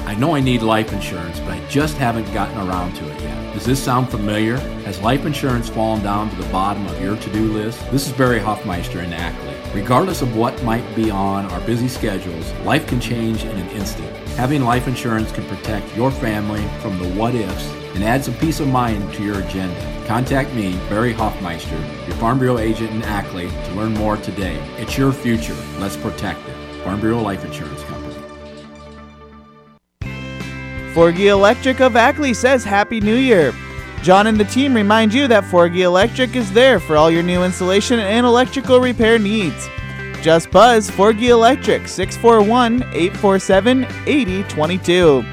I 0.05 0.15
know 0.15 0.35
I 0.35 0.39
need 0.39 0.61
life 0.61 0.93
insurance, 0.93 1.39
but 1.39 1.51
I 1.51 1.67
just 1.69 1.97
haven't 1.97 2.31
gotten 2.33 2.57
around 2.67 2.95
to 2.95 3.09
it 3.09 3.21
yet. 3.21 3.53
Does 3.53 3.65
this 3.65 3.83
sound 3.83 4.09
familiar? 4.09 4.57
Has 4.85 4.99
life 5.01 5.25
insurance 5.25 5.69
fallen 5.69 6.03
down 6.03 6.29
to 6.29 6.35
the 6.35 6.47
bottom 6.49 6.85
of 6.87 7.01
your 7.01 7.15
to 7.17 7.33
do 7.33 7.51
list? 7.51 7.79
This 7.91 8.07
is 8.07 8.13
Barry 8.13 8.39
Hoffmeister 8.39 9.01
in 9.01 9.13
Ackley. 9.13 9.53
Regardless 9.73 10.21
of 10.21 10.35
what 10.35 10.61
might 10.63 10.95
be 10.95 11.09
on 11.09 11.45
our 11.47 11.59
busy 11.61 11.87
schedules, 11.87 12.51
life 12.63 12.87
can 12.87 12.99
change 12.99 13.43
in 13.43 13.57
an 13.57 13.69
instant. 13.69 14.09
Having 14.37 14.63
life 14.63 14.87
insurance 14.87 15.31
can 15.31 15.45
protect 15.45 15.95
your 15.95 16.11
family 16.11 16.65
from 16.81 16.97
the 16.99 17.09
what 17.09 17.35
ifs 17.35 17.71
and 17.97 18.03
add 18.03 18.23
some 18.23 18.35
peace 18.35 18.59
of 18.59 18.67
mind 18.67 19.11
to 19.15 19.23
your 19.23 19.39
agenda. 19.39 20.05
Contact 20.05 20.53
me, 20.53 20.73
Barry 20.87 21.13
Hoffmeister, 21.13 21.75
your 22.05 22.15
Farm 22.17 22.37
Bureau 22.37 22.59
agent 22.59 22.91
in 22.91 23.01
Ackley, 23.01 23.49
to 23.49 23.71
learn 23.73 23.95
more 23.95 24.17
today. 24.17 24.55
It's 24.77 24.95
your 24.99 25.11
future. 25.11 25.55
Let's 25.79 25.97
protect 25.97 26.47
it. 26.47 26.83
Farm 26.83 27.01
Bureau 27.01 27.19
Life 27.19 27.43
Insurance 27.43 27.81
Company. 27.85 28.13
Forgy 30.93 31.29
Electric 31.29 31.81
of 31.81 31.95
Ackley 31.95 32.35
says 32.35 32.63
Happy 32.63 33.01
New 33.01 33.15
Year. 33.15 33.51
John 34.03 34.27
and 34.27 34.39
the 34.39 34.45
team 34.45 34.75
remind 34.75 35.11
you 35.11 35.27
that 35.29 35.45
Forgy 35.45 35.81
Electric 35.81 36.35
is 36.35 36.51
there 36.53 36.79
for 36.79 36.97
all 36.97 37.09
your 37.09 37.23
new 37.23 37.43
installation 37.43 37.97
and 37.97 38.27
electrical 38.27 38.79
repair 38.79 39.17
needs. 39.17 39.67
Just 40.21 40.51
buzz 40.51 40.87
Forgy 40.91 41.29
Electric 41.29 41.87
641 41.87 42.83
847 42.93 43.87
8022. 44.05 45.25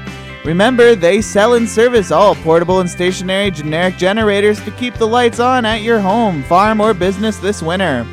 Remember, 0.45 0.93
they 0.93 1.21
sell 1.21 1.55
and 1.55 1.67
service 1.67 2.11
all 2.11 2.35
portable 2.35 2.79
and 2.79 2.87
stationary 2.87 3.49
generic 3.49 3.97
generators 3.97 4.63
to 4.63 4.69
keep 4.71 4.93
the 4.93 5.07
lights 5.07 5.39
on 5.39 5.65
at 5.65 5.81
your 5.81 5.99
home, 5.99 6.43
farm, 6.43 6.79
or 6.79 6.93
business 6.93 7.39
this 7.39 7.63
winter. 7.63 8.05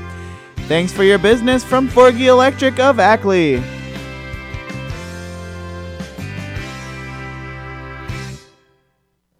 Thanks 0.66 0.92
for 0.94 1.04
your 1.04 1.18
business 1.18 1.62
from 1.62 1.88
Forgy 1.88 2.28
Electric 2.28 2.80
of 2.80 2.98
Ackley. 2.98 3.62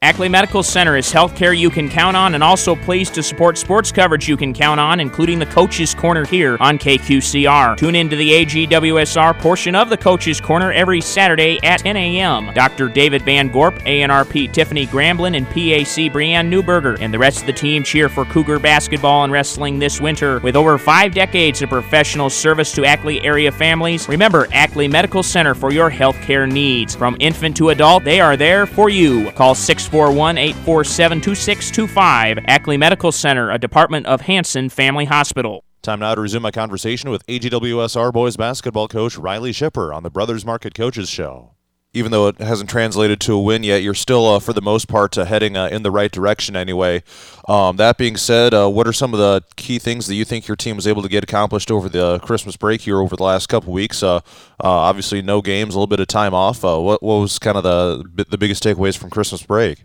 Ackley 0.03 0.29
Medical 0.29 0.65
Center 0.65 0.97
is 0.97 1.13
healthcare 1.13 1.57
you 1.57 1.71
can 1.71 1.89
count 1.89 2.17
on 2.17 2.35
and 2.35 2.43
also 2.43 2.75
pleased 2.75 3.15
to 3.15 3.23
support 3.23 3.57
sports 3.57 3.93
coverage 3.93 4.27
you 4.29 4.37
can 4.37 4.53
count 4.53 4.81
on, 4.81 4.99
including 4.99 5.39
the 5.39 5.47
Coaches 5.47 5.95
Corner 5.95 6.25
here 6.25 6.57
on 6.59 6.77
KQCR. 6.77 7.77
Tune 7.77 7.95
in 7.95 8.11
to 8.11 8.17
the 8.17 8.31
AGWSR 8.33 9.39
portion 9.39 9.77
of 9.77 9.91
the 9.91 9.97
Coaches 9.97 10.41
Corner 10.41 10.73
every 10.73 11.01
Saturday 11.01 11.61
at 11.63 11.83
10 11.83 11.97
a.m. 11.97 12.53
Dr. 12.53 12.89
David 12.89 13.23
Van 13.23 13.47
Gorp, 13.47 13.77
ARNP 13.85 14.53
Tiffany 14.53 14.89
Gramblin, 14.89 15.37
and 15.37 15.47
PAC 15.47 16.13
Brianne 16.13 16.51
Newberger 16.51 17.01
and 17.01 17.15
the 17.15 17.19
rest 17.21 17.43
of 17.43 17.47
the 17.47 17.53
team 17.53 17.85
cheer 17.85 18.09
for 18.09 18.25
Cougar 18.25 18.59
basketball 18.59 19.23
and 19.23 19.33
wrestling 19.33 19.79
this 19.79 20.01
winter. 20.01 20.41
With 20.41 20.57
over 20.57 20.79
five 20.79 21.15
decades 21.15 21.63
of 21.63 21.69
professional 21.69 22.29
service 22.29 22.73
to 22.73 22.85
Ackley 22.85 23.21
area 23.21 23.53
families, 23.53 24.09
remember 24.09 24.49
Ackley 24.51 24.89
Medical 24.89 25.23
Center 25.23 25.55
for 25.55 25.73
your 25.73 25.93
healthcare 25.93 26.51
needs. 26.51 26.97
From 26.97 27.17
infant 27.21 27.57
to 27.59 27.69
adult, 27.69 28.03
they 28.03 28.21
are 28.21 28.37
there 28.37 28.67
for 28.67 28.89
you. 28.89 29.31
Call 29.31 29.55
6 29.55 29.92
641 29.93 30.39
847 30.39 31.21
2625. 31.21 32.39
Ackley 32.49 32.79
Medical 32.79 33.13
Center, 33.13 33.51
a 33.51 33.59
department 33.59 34.07
of 34.07 34.23
Hansen 34.23 34.71
Family 34.71 35.05
Hospital. 35.05 35.65
Time 35.83 36.01
now 36.01 36.15
to 36.15 36.21
resume 36.23 36.41
my 36.41 36.51
conversation 36.51 37.11
with 37.11 37.27
AGWSR 37.27 38.11
boys 38.11 38.39
basketball 38.39 38.89
coach 38.89 39.19
Riley 39.19 39.53
Shipper 39.53 39.93
on 39.93 40.03
the 40.03 40.09
Brothers 40.09 40.47
Market 40.47 40.73
Coaches 40.73 41.11
Show. 41.11 41.57
Even 41.95 42.11
though 42.11 42.29
it 42.29 42.39
hasn't 42.39 42.71
translated 42.71 43.21
to 43.21 43.35
a 43.35 43.41
win 43.41 43.63
yet, 43.63 43.83
you're 43.83 43.93
still, 43.93 44.27
uh, 44.27 44.41
for 44.41 44.55
the 44.55 44.63
most 44.63 44.89
part, 44.89 45.19
uh, 45.19 45.27
heading 45.27 45.59
uh, 45.59 45.67
in 45.67 45.83
the 45.83 45.91
right 45.91 46.11
direction 46.11 46.57
anyway. 46.57 47.03
Um, 47.47 47.77
that 47.77 47.99
being 47.99 48.17
said, 48.17 48.55
uh, 48.55 48.69
what 48.69 48.89
are 48.89 48.95
some 48.95 49.13
of 49.13 49.19
the 49.19 49.43
key 49.57 49.79
things 49.79 50.07
that 50.07 50.15
you 50.15 50.25
think 50.25 50.49
your 50.49 50.57
team 50.57 50.77
was 50.77 50.87
able 50.87 51.03
to 51.03 51.09
get 51.09 51.23
accomplished 51.23 51.71
over 51.71 51.91
the 51.91 52.19
Christmas 52.21 52.57
break 52.57 52.81
here 52.81 52.99
over 52.99 53.15
the 53.15 53.23
last 53.23 53.49
couple 53.49 53.75
weeks? 53.75 54.03
Uh, 54.03 54.17
uh, 54.17 54.21
obviously, 54.61 55.21
no 55.21 55.43
games, 55.43 55.75
a 55.75 55.79
little 55.79 55.87
bit 55.87 56.01
of 56.01 56.07
time 56.07 56.33
off. 56.33 56.63
what, 56.63 57.03
what 57.03 57.03
was 57.03 57.39
kind 57.39 57.59
of 57.59 57.63
the 57.63 58.25
the 58.25 58.39
biggest 58.39 58.63
takeaways 58.65 58.97
from 58.97 59.11
Christmas 59.11 59.43
break? 59.43 59.83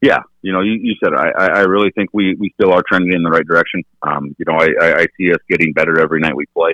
Yeah, 0.00 0.20
you 0.40 0.52
know, 0.52 0.60
you, 0.60 0.72
you 0.72 0.94
said. 1.02 1.12
I, 1.14 1.28
I 1.28 1.60
really 1.60 1.90
think 1.90 2.08
we, 2.14 2.34
we 2.36 2.50
still 2.58 2.72
are 2.72 2.82
trending 2.88 3.12
in 3.12 3.22
the 3.22 3.30
right 3.30 3.46
direction. 3.46 3.82
Um, 4.02 4.34
you 4.38 4.46
know, 4.46 4.54
I, 4.54 5.00
I, 5.00 5.06
see 5.18 5.30
us 5.30 5.38
getting 5.48 5.74
better 5.74 6.00
every 6.00 6.20
night 6.20 6.34
we 6.34 6.46
play. 6.46 6.72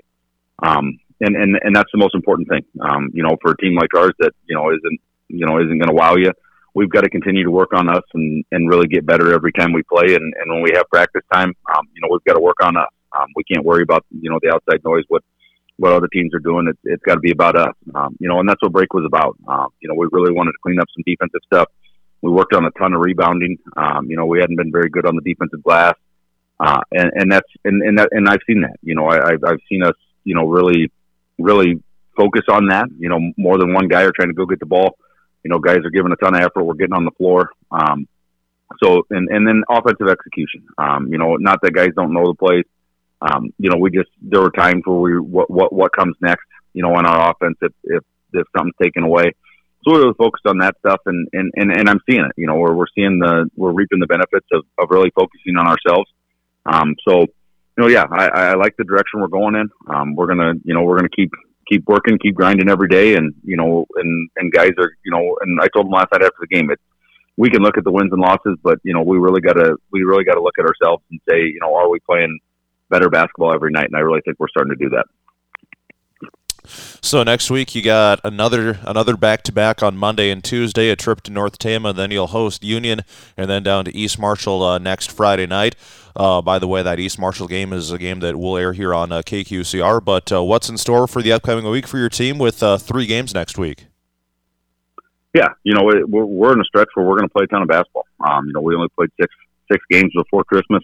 Um, 0.62 1.00
and, 1.20 1.36
and, 1.36 1.56
and 1.62 1.74
that's 1.74 1.90
the 1.92 1.98
most 1.98 2.14
important 2.14 2.48
thing. 2.48 2.64
Um, 2.80 3.10
you 3.12 3.22
know, 3.22 3.36
for 3.42 3.52
a 3.52 3.56
team 3.56 3.76
like 3.76 3.94
ours 3.94 4.14
that, 4.18 4.32
you 4.46 4.56
know, 4.56 4.70
isn't, 4.70 5.00
you 5.28 5.46
know, 5.46 5.58
isn't 5.58 5.78
going 5.78 5.88
to 5.88 5.94
wow 5.94 6.16
you, 6.16 6.32
we've 6.74 6.90
got 6.90 7.02
to 7.02 7.10
continue 7.10 7.44
to 7.44 7.50
work 7.50 7.72
on 7.72 7.88
us 7.88 8.02
and, 8.14 8.44
and 8.52 8.68
really 8.68 8.86
get 8.86 9.06
better 9.06 9.32
every 9.32 9.52
time 9.52 9.72
we 9.72 9.82
play. 9.82 10.14
And, 10.14 10.34
and 10.40 10.52
when 10.52 10.62
we 10.62 10.72
have 10.74 10.88
practice 10.90 11.22
time, 11.32 11.52
um, 11.74 11.88
you 11.94 12.00
know, 12.02 12.08
we've 12.10 12.24
got 12.24 12.34
to 12.34 12.40
work 12.40 12.62
on 12.62 12.76
us. 12.76 12.90
Um, 13.18 13.28
we 13.34 13.44
can't 13.44 13.64
worry 13.64 13.82
about, 13.82 14.04
you 14.10 14.30
know, 14.30 14.38
the 14.42 14.52
outside 14.52 14.84
noise, 14.84 15.04
what, 15.08 15.22
what 15.78 15.92
other 15.92 16.08
teams 16.08 16.34
are 16.34 16.38
doing. 16.38 16.68
It's, 16.68 16.78
it's 16.84 17.02
got 17.04 17.14
to 17.14 17.20
be 17.20 17.32
about 17.32 17.56
us. 17.56 17.74
Um, 17.94 18.16
you 18.20 18.28
know, 18.28 18.40
and 18.40 18.48
that's 18.48 18.60
what 18.62 18.72
break 18.72 18.92
was 18.92 19.04
about. 19.06 19.36
Um, 19.48 19.68
you 19.80 19.88
know, 19.88 19.94
we 19.94 20.06
really 20.12 20.32
wanted 20.32 20.52
to 20.52 20.58
clean 20.62 20.78
up 20.78 20.86
some 20.94 21.02
defensive 21.06 21.40
stuff 21.46 21.68
we 22.22 22.30
worked 22.30 22.54
on 22.54 22.64
a 22.64 22.70
ton 22.72 22.94
of 22.94 23.00
rebounding. 23.00 23.58
Um, 23.76 24.06
you 24.08 24.16
know, 24.16 24.26
we 24.26 24.40
hadn't 24.40 24.56
been 24.56 24.72
very 24.72 24.90
good 24.90 25.06
on 25.06 25.16
the 25.16 25.22
defensive 25.22 25.62
glass, 25.62 25.94
uh, 26.58 26.80
and 26.92 27.10
and 27.14 27.32
that's 27.32 27.48
and 27.64 27.82
and 27.82 27.98
that 27.98 28.08
and 28.12 28.28
I've 28.28 28.40
seen 28.46 28.62
that. 28.62 28.76
You 28.82 28.94
know, 28.94 29.06
I, 29.06 29.32
I've 29.32 29.44
I've 29.44 29.60
seen 29.68 29.82
us, 29.82 29.94
you 30.24 30.34
know, 30.34 30.46
really 30.46 30.90
really 31.38 31.82
focus 32.16 32.42
on 32.50 32.68
that. 32.68 32.86
You 32.98 33.08
know, 33.08 33.20
more 33.36 33.58
than 33.58 33.72
one 33.72 33.88
guy 33.88 34.02
are 34.02 34.12
trying 34.12 34.28
to 34.28 34.34
go 34.34 34.46
get 34.46 34.60
the 34.60 34.66
ball. 34.66 34.96
You 35.44 35.50
know, 35.50 35.58
guys 35.58 35.78
are 35.84 35.90
giving 35.90 36.12
a 36.12 36.16
ton 36.16 36.34
of 36.34 36.40
effort. 36.40 36.64
We're 36.64 36.74
getting 36.74 36.94
on 36.94 37.04
the 37.04 37.12
floor. 37.12 37.50
Um, 37.70 38.08
so 38.82 39.02
and 39.10 39.28
and 39.28 39.46
then 39.46 39.62
offensive 39.70 40.08
execution. 40.08 40.66
Um, 40.78 41.08
you 41.12 41.18
know, 41.18 41.36
not 41.36 41.60
that 41.62 41.72
guys 41.72 41.90
don't 41.96 42.12
know 42.12 42.26
the 42.26 42.34
plays. 42.34 42.64
Um, 43.20 43.52
you 43.58 43.70
know, 43.70 43.78
we 43.78 43.90
just 43.90 44.10
there 44.20 44.40
were 44.40 44.50
times 44.50 44.82
where 44.84 44.96
we 44.96 45.18
what 45.20 45.50
what 45.50 45.72
what 45.72 45.92
comes 45.92 46.16
next. 46.20 46.44
you 46.72 46.82
know, 46.82 46.94
on 46.94 47.06
our 47.06 47.30
offense 47.30 47.56
if 47.62 47.72
if 47.84 48.02
if 48.32 48.46
something's 48.56 48.74
taken 48.82 49.04
away. 49.04 49.32
So 49.82 49.92
we're 49.92 50.02
really 50.02 50.14
focused 50.18 50.46
on 50.46 50.58
that 50.58 50.76
stuff, 50.80 51.00
and 51.06 51.28
and 51.32 51.52
and, 51.54 51.72
and 51.72 51.88
I'm 51.88 52.00
seeing 52.08 52.24
it. 52.24 52.32
You 52.36 52.46
know, 52.46 52.56
we're 52.56 52.74
we're 52.74 52.92
seeing 52.94 53.18
the 53.18 53.48
we're 53.56 53.72
reaping 53.72 54.00
the 54.00 54.06
benefits 54.06 54.46
of 54.52 54.64
of 54.78 54.90
really 54.90 55.10
focusing 55.14 55.56
on 55.56 55.66
ourselves. 55.66 56.10
Um, 56.66 56.96
so 57.06 57.26
you 57.76 57.84
know, 57.84 57.88
yeah, 57.88 58.06
I, 58.10 58.28
I 58.28 58.54
like 58.54 58.76
the 58.76 58.84
direction 58.84 59.20
we're 59.20 59.28
going 59.28 59.54
in. 59.54 59.68
Um, 59.92 60.14
we're 60.14 60.26
gonna, 60.26 60.54
you 60.64 60.74
know, 60.74 60.82
we're 60.82 60.96
gonna 60.96 61.08
keep 61.10 61.30
keep 61.68 61.84
working, 61.86 62.18
keep 62.18 62.34
grinding 62.34 62.68
every 62.68 62.88
day, 62.88 63.14
and 63.16 63.34
you 63.44 63.56
know, 63.56 63.86
and 63.96 64.30
and 64.36 64.52
guys 64.52 64.72
are, 64.78 64.90
you 65.04 65.12
know, 65.12 65.36
and 65.42 65.60
I 65.60 65.68
told 65.68 65.86
them 65.86 65.92
last 65.92 66.08
night 66.12 66.22
after 66.22 66.38
the 66.40 66.46
game, 66.46 66.70
it's 66.70 66.82
we 67.36 67.50
can 67.50 67.62
look 67.62 67.76
at 67.76 67.84
the 67.84 67.92
wins 67.92 68.12
and 68.12 68.20
losses, 68.20 68.56
but 68.62 68.78
you 68.82 68.94
know, 68.94 69.02
we 69.02 69.18
really 69.18 69.40
gotta 69.40 69.76
we 69.92 70.02
really 70.02 70.24
gotta 70.24 70.42
look 70.42 70.54
at 70.58 70.64
ourselves 70.64 71.02
and 71.10 71.20
say, 71.28 71.40
you 71.40 71.58
know, 71.60 71.74
are 71.74 71.88
we 71.88 72.00
playing 72.00 72.38
better 72.88 73.10
basketball 73.10 73.52
every 73.52 73.70
night? 73.72 73.86
And 73.86 73.96
I 73.96 74.00
really 74.00 74.22
think 74.24 74.38
we're 74.38 74.48
starting 74.48 74.74
to 74.76 74.82
do 74.82 74.90
that. 74.90 75.04
So 76.66 77.22
next 77.22 77.50
week 77.50 77.74
you 77.74 77.82
got 77.82 78.20
another 78.24 78.78
another 78.84 79.16
back 79.16 79.42
to 79.44 79.52
back 79.52 79.82
on 79.82 79.96
Monday 79.96 80.30
and 80.30 80.42
Tuesday, 80.42 80.90
a 80.90 80.96
trip 80.96 81.22
to 81.22 81.32
North 81.32 81.58
Tama, 81.58 81.92
then 81.92 82.10
you'll 82.10 82.28
host 82.28 82.64
Union, 82.64 83.00
and 83.36 83.48
then 83.50 83.62
down 83.62 83.84
to 83.86 83.96
East 83.96 84.18
Marshall 84.18 84.62
uh, 84.62 84.78
next 84.78 85.10
Friday 85.10 85.46
night. 85.46 85.76
Uh, 86.16 86.40
by 86.40 86.58
the 86.58 86.66
way, 86.66 86.82
that 86.82 86.98
East 86.98 87.18
Marshall 87.18 87.46
game 87.46 87.72
is 87.72 87.90
a 87.90 87.98
game 87.98 88.20
that 88.20 88.36
will 88.36 88.56
air 88.56 88.72
here 88.72 88.94
on 88.94 89.12
uh, 89.12 89.20
KQCR. 89.20 90.02
But 90.02 90.32
uh, 90.32 90.42
what's 90.42 90.68
in 90.68 90.78
store 90.78 91.06
for 91.06 91.20
the 91.20 91.32
upcoming 91.32 91.68
week 91.70 91.86
for 91.86 91.98
your 91.98 92.08
team 92.08 92.38
with 92.38 92.62
uh, 92.62 92.78
three 92.78 93.06
games 93.06 93.34
next 93.34 93.58
week? 93.58 93.86
Yeah, 95.34 95.48
you 95.64 95.74
know 95.74 95.82
we're, 95.84 96.24
we're 96.24 96.52
in 96.54 96.60
a 96.60 96.64
stretch 96.64 96.88
where 96.94 97.04
we're 97.04 97.18
going 97.18 97.28
to 97.28 97.32
play 97.32 97.44
a 97.44 97.46
ton 97.46 97.60
of 97.60 97.68
basketball. 97.68 98.06
Um, 98.20 98.46
you 98.46 98.54
know 98.54 98.62
we 98.62 98.74
only 98.74 98.88
played 98.96 99.10
six 99.20 99.34
six 99.70 99.84
games 99.90 100.10
before 100.16 100.44
Christmas, 100.44 100.82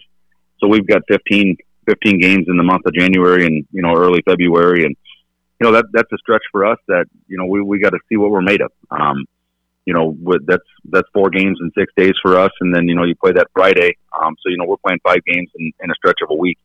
so 0.59 0.67
we've 0.67 0.85
got 0.85 1.01
15, 1.07 1.57
15 1.87 2.19
games 2.19 2.45
in 2.47 2.57
the 2.57 2.63
month 2.63 2.85
of 2.85 2.93
January 2.93 3.47
and 3.47 3.65
you 3.71 3.81
know 3.81 3.95
early 3.95 4.21
February 4.27 4.85
and 4.85 4.95
you 5.63 5.71
know 5.71 5.77
that 5.77 5.85
that's 5.93 6.11
a 6.11 6.17
stretch 6.17 6.43
for 6.51 6.65
us 6.65 6.77
that 6.89 7.05
you 7.27 7.37
know 7.37 7.45
we 7.45 7.61
we 7.61 7.79
got 7.79 7.91
to 7.91 7.99
see 8.09 8.17
what 8.17 8.31
we're 8.31 8.41
made 8.41 8.59
of. 8.59 8.71
Um, 8.91 9.25
you 9.85 9.93
know, 9.93 10.15
that's 10.45 10.63
that's 10.89 11.07
four 11.13 11.29
games 11.29 11.57
in 11.61 11.71
six 11.77 11.91
days 11.95 12.13
for 12.21 12.37
us, 12.37 12.51
and 12.59 12.75
then 12.75 12.89
you 12.89 12.95
know 12.95 13.03
you 13.03 13.15
play 13.15 13.31
that 13.31 13.47
Friday. 13.53 13.97
Um, 14.17 14.35
so 14.41 14.49
you 14.49 14.57
know 14.57 14.65
we're 14.65 14.77
playing 14.77 14.99
five 15.03 15.23
games 15.25 15.49
in, 15.57 15.71
in 15.81 15.89
a 15.89 15.95
stretch 15.95 16.19
of 16.21 16.31
a 16.31 16.35
week, 16.35 16.57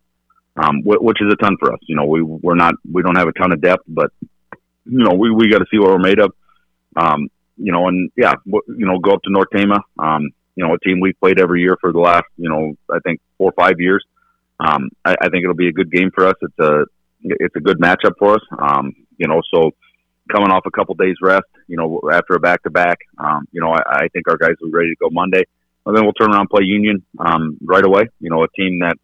um, 0.57 0.83
which 0.83 1.19
is 1.21 1.33
a 1.33 1.37
ton 1.37 1.57
for 1.61 1.73
us. 1.73 1.79
You 1.83 1.95
know, 1.95 2.07
we 2.07 2.23
we're 2.23 2.57
not 2.57 2.75
we 2.91 3.03
don't 3.03 3.17
have 3.17 3.29
a 3.29 3.33
ton 3.33 3.53
of 3.53 3.61
depth, 3.61 3.85
but 3.87 4.11
you 4.85 5.05
know 5.05 5.15
we 5.15 5.31
we 5.31 5.49
got 5.49 5.59
to 5.59 5.67
see 5.71 5.79
what 5.79 5.91
we're 5.91 5.99
made 5.99 6.19
of. 6.19 6.33
Um, 6.97 7.29
you 7.57 7.73
know, 7.73 7.87
and 7.87 8.11
yeah, 8.17 8.35
you 8.47 8.87
know, 8.87 8.99
go 8.99 9.13
up 9.13 9.23
to 9.23 9.31
North 9.31 9.49
Tama. 9.55 9.81
Um, 9.99 10.31
you 10.57 10.67
know, 10.67 10.75
a 10.75 10.79
team 10.81 10.99
we've 11.01 11.19
played 11.21 11.39
every 11.39 11.61
year 11.61 11.77
for 11.81 11.93
the 11.93 12.01
last 12.01 12.27
you 12.37 12.49
know 12.49 12.75
I 12.93 12.99
think 13.05 13.21
four 13.37 13.51
or 13.51 13.65
five 13.65 13.79
years. 13.79 14.05
Um, 14.59 14.91
I, 15.05 15.15
I 15.21 15.29
think 15.29 15.45
it'll 15.45 15.55
be 15.55 15.69
a 15.69 15.73
good 15.73 15.93
game 15.93 16.11
for 16.13 16.27
us. 16.27 16.35
It's 16.43 16.59
a 16.59 16.87
it's 17.23 17.57
a 17.57 17.61
good 17.61 17.79
matchup 17.79 18.13
for 18.19 18.35
us. 18.35 18.43
Um, 18.59 18.95
you 19.17 19.29
know, 19.29 19.43
so 19.53 19.71
coming 20.33 20.51
off 20.51 20.65
a 20.67 20.71
couple 20.71 20.95
days 20.95 21.17
rest, 21.23 21.47
you 21.67 21.77
know, 21.77 22.01
after 22.13 22.35
a 22.35 22.41
back 22.41 22.63
to 22.63 22.71
back, 22.71 22.99
you 23.53 23.61
know, 23.61 23.73
I, 23.73 23.83
I 23.87 24.09
think 24.09 24.29
our 24.29 24.37
guys 24.37 24.55
will 24.61 24.69
be 24.69 24.77
ready 24.77 24.91
to 24.91 24.97
go 25.01 25.09
Monday. 25.11 25.45
And 25.87 25.97
then 25.97 26.05
we'll 26.05 26.13
turn 26.13 26.31
around 26.31 26.41
and 26.41 26.51
play 26.51 26.65
Union 26.65 27.03
um, 27.19 27.57
right 27.63 27.85
away. 27.85 28.09
You 28.21 28.31
know, 28.31 28.43
a 28.43 28.49
team 28.49 28.81
that 28.81 28.97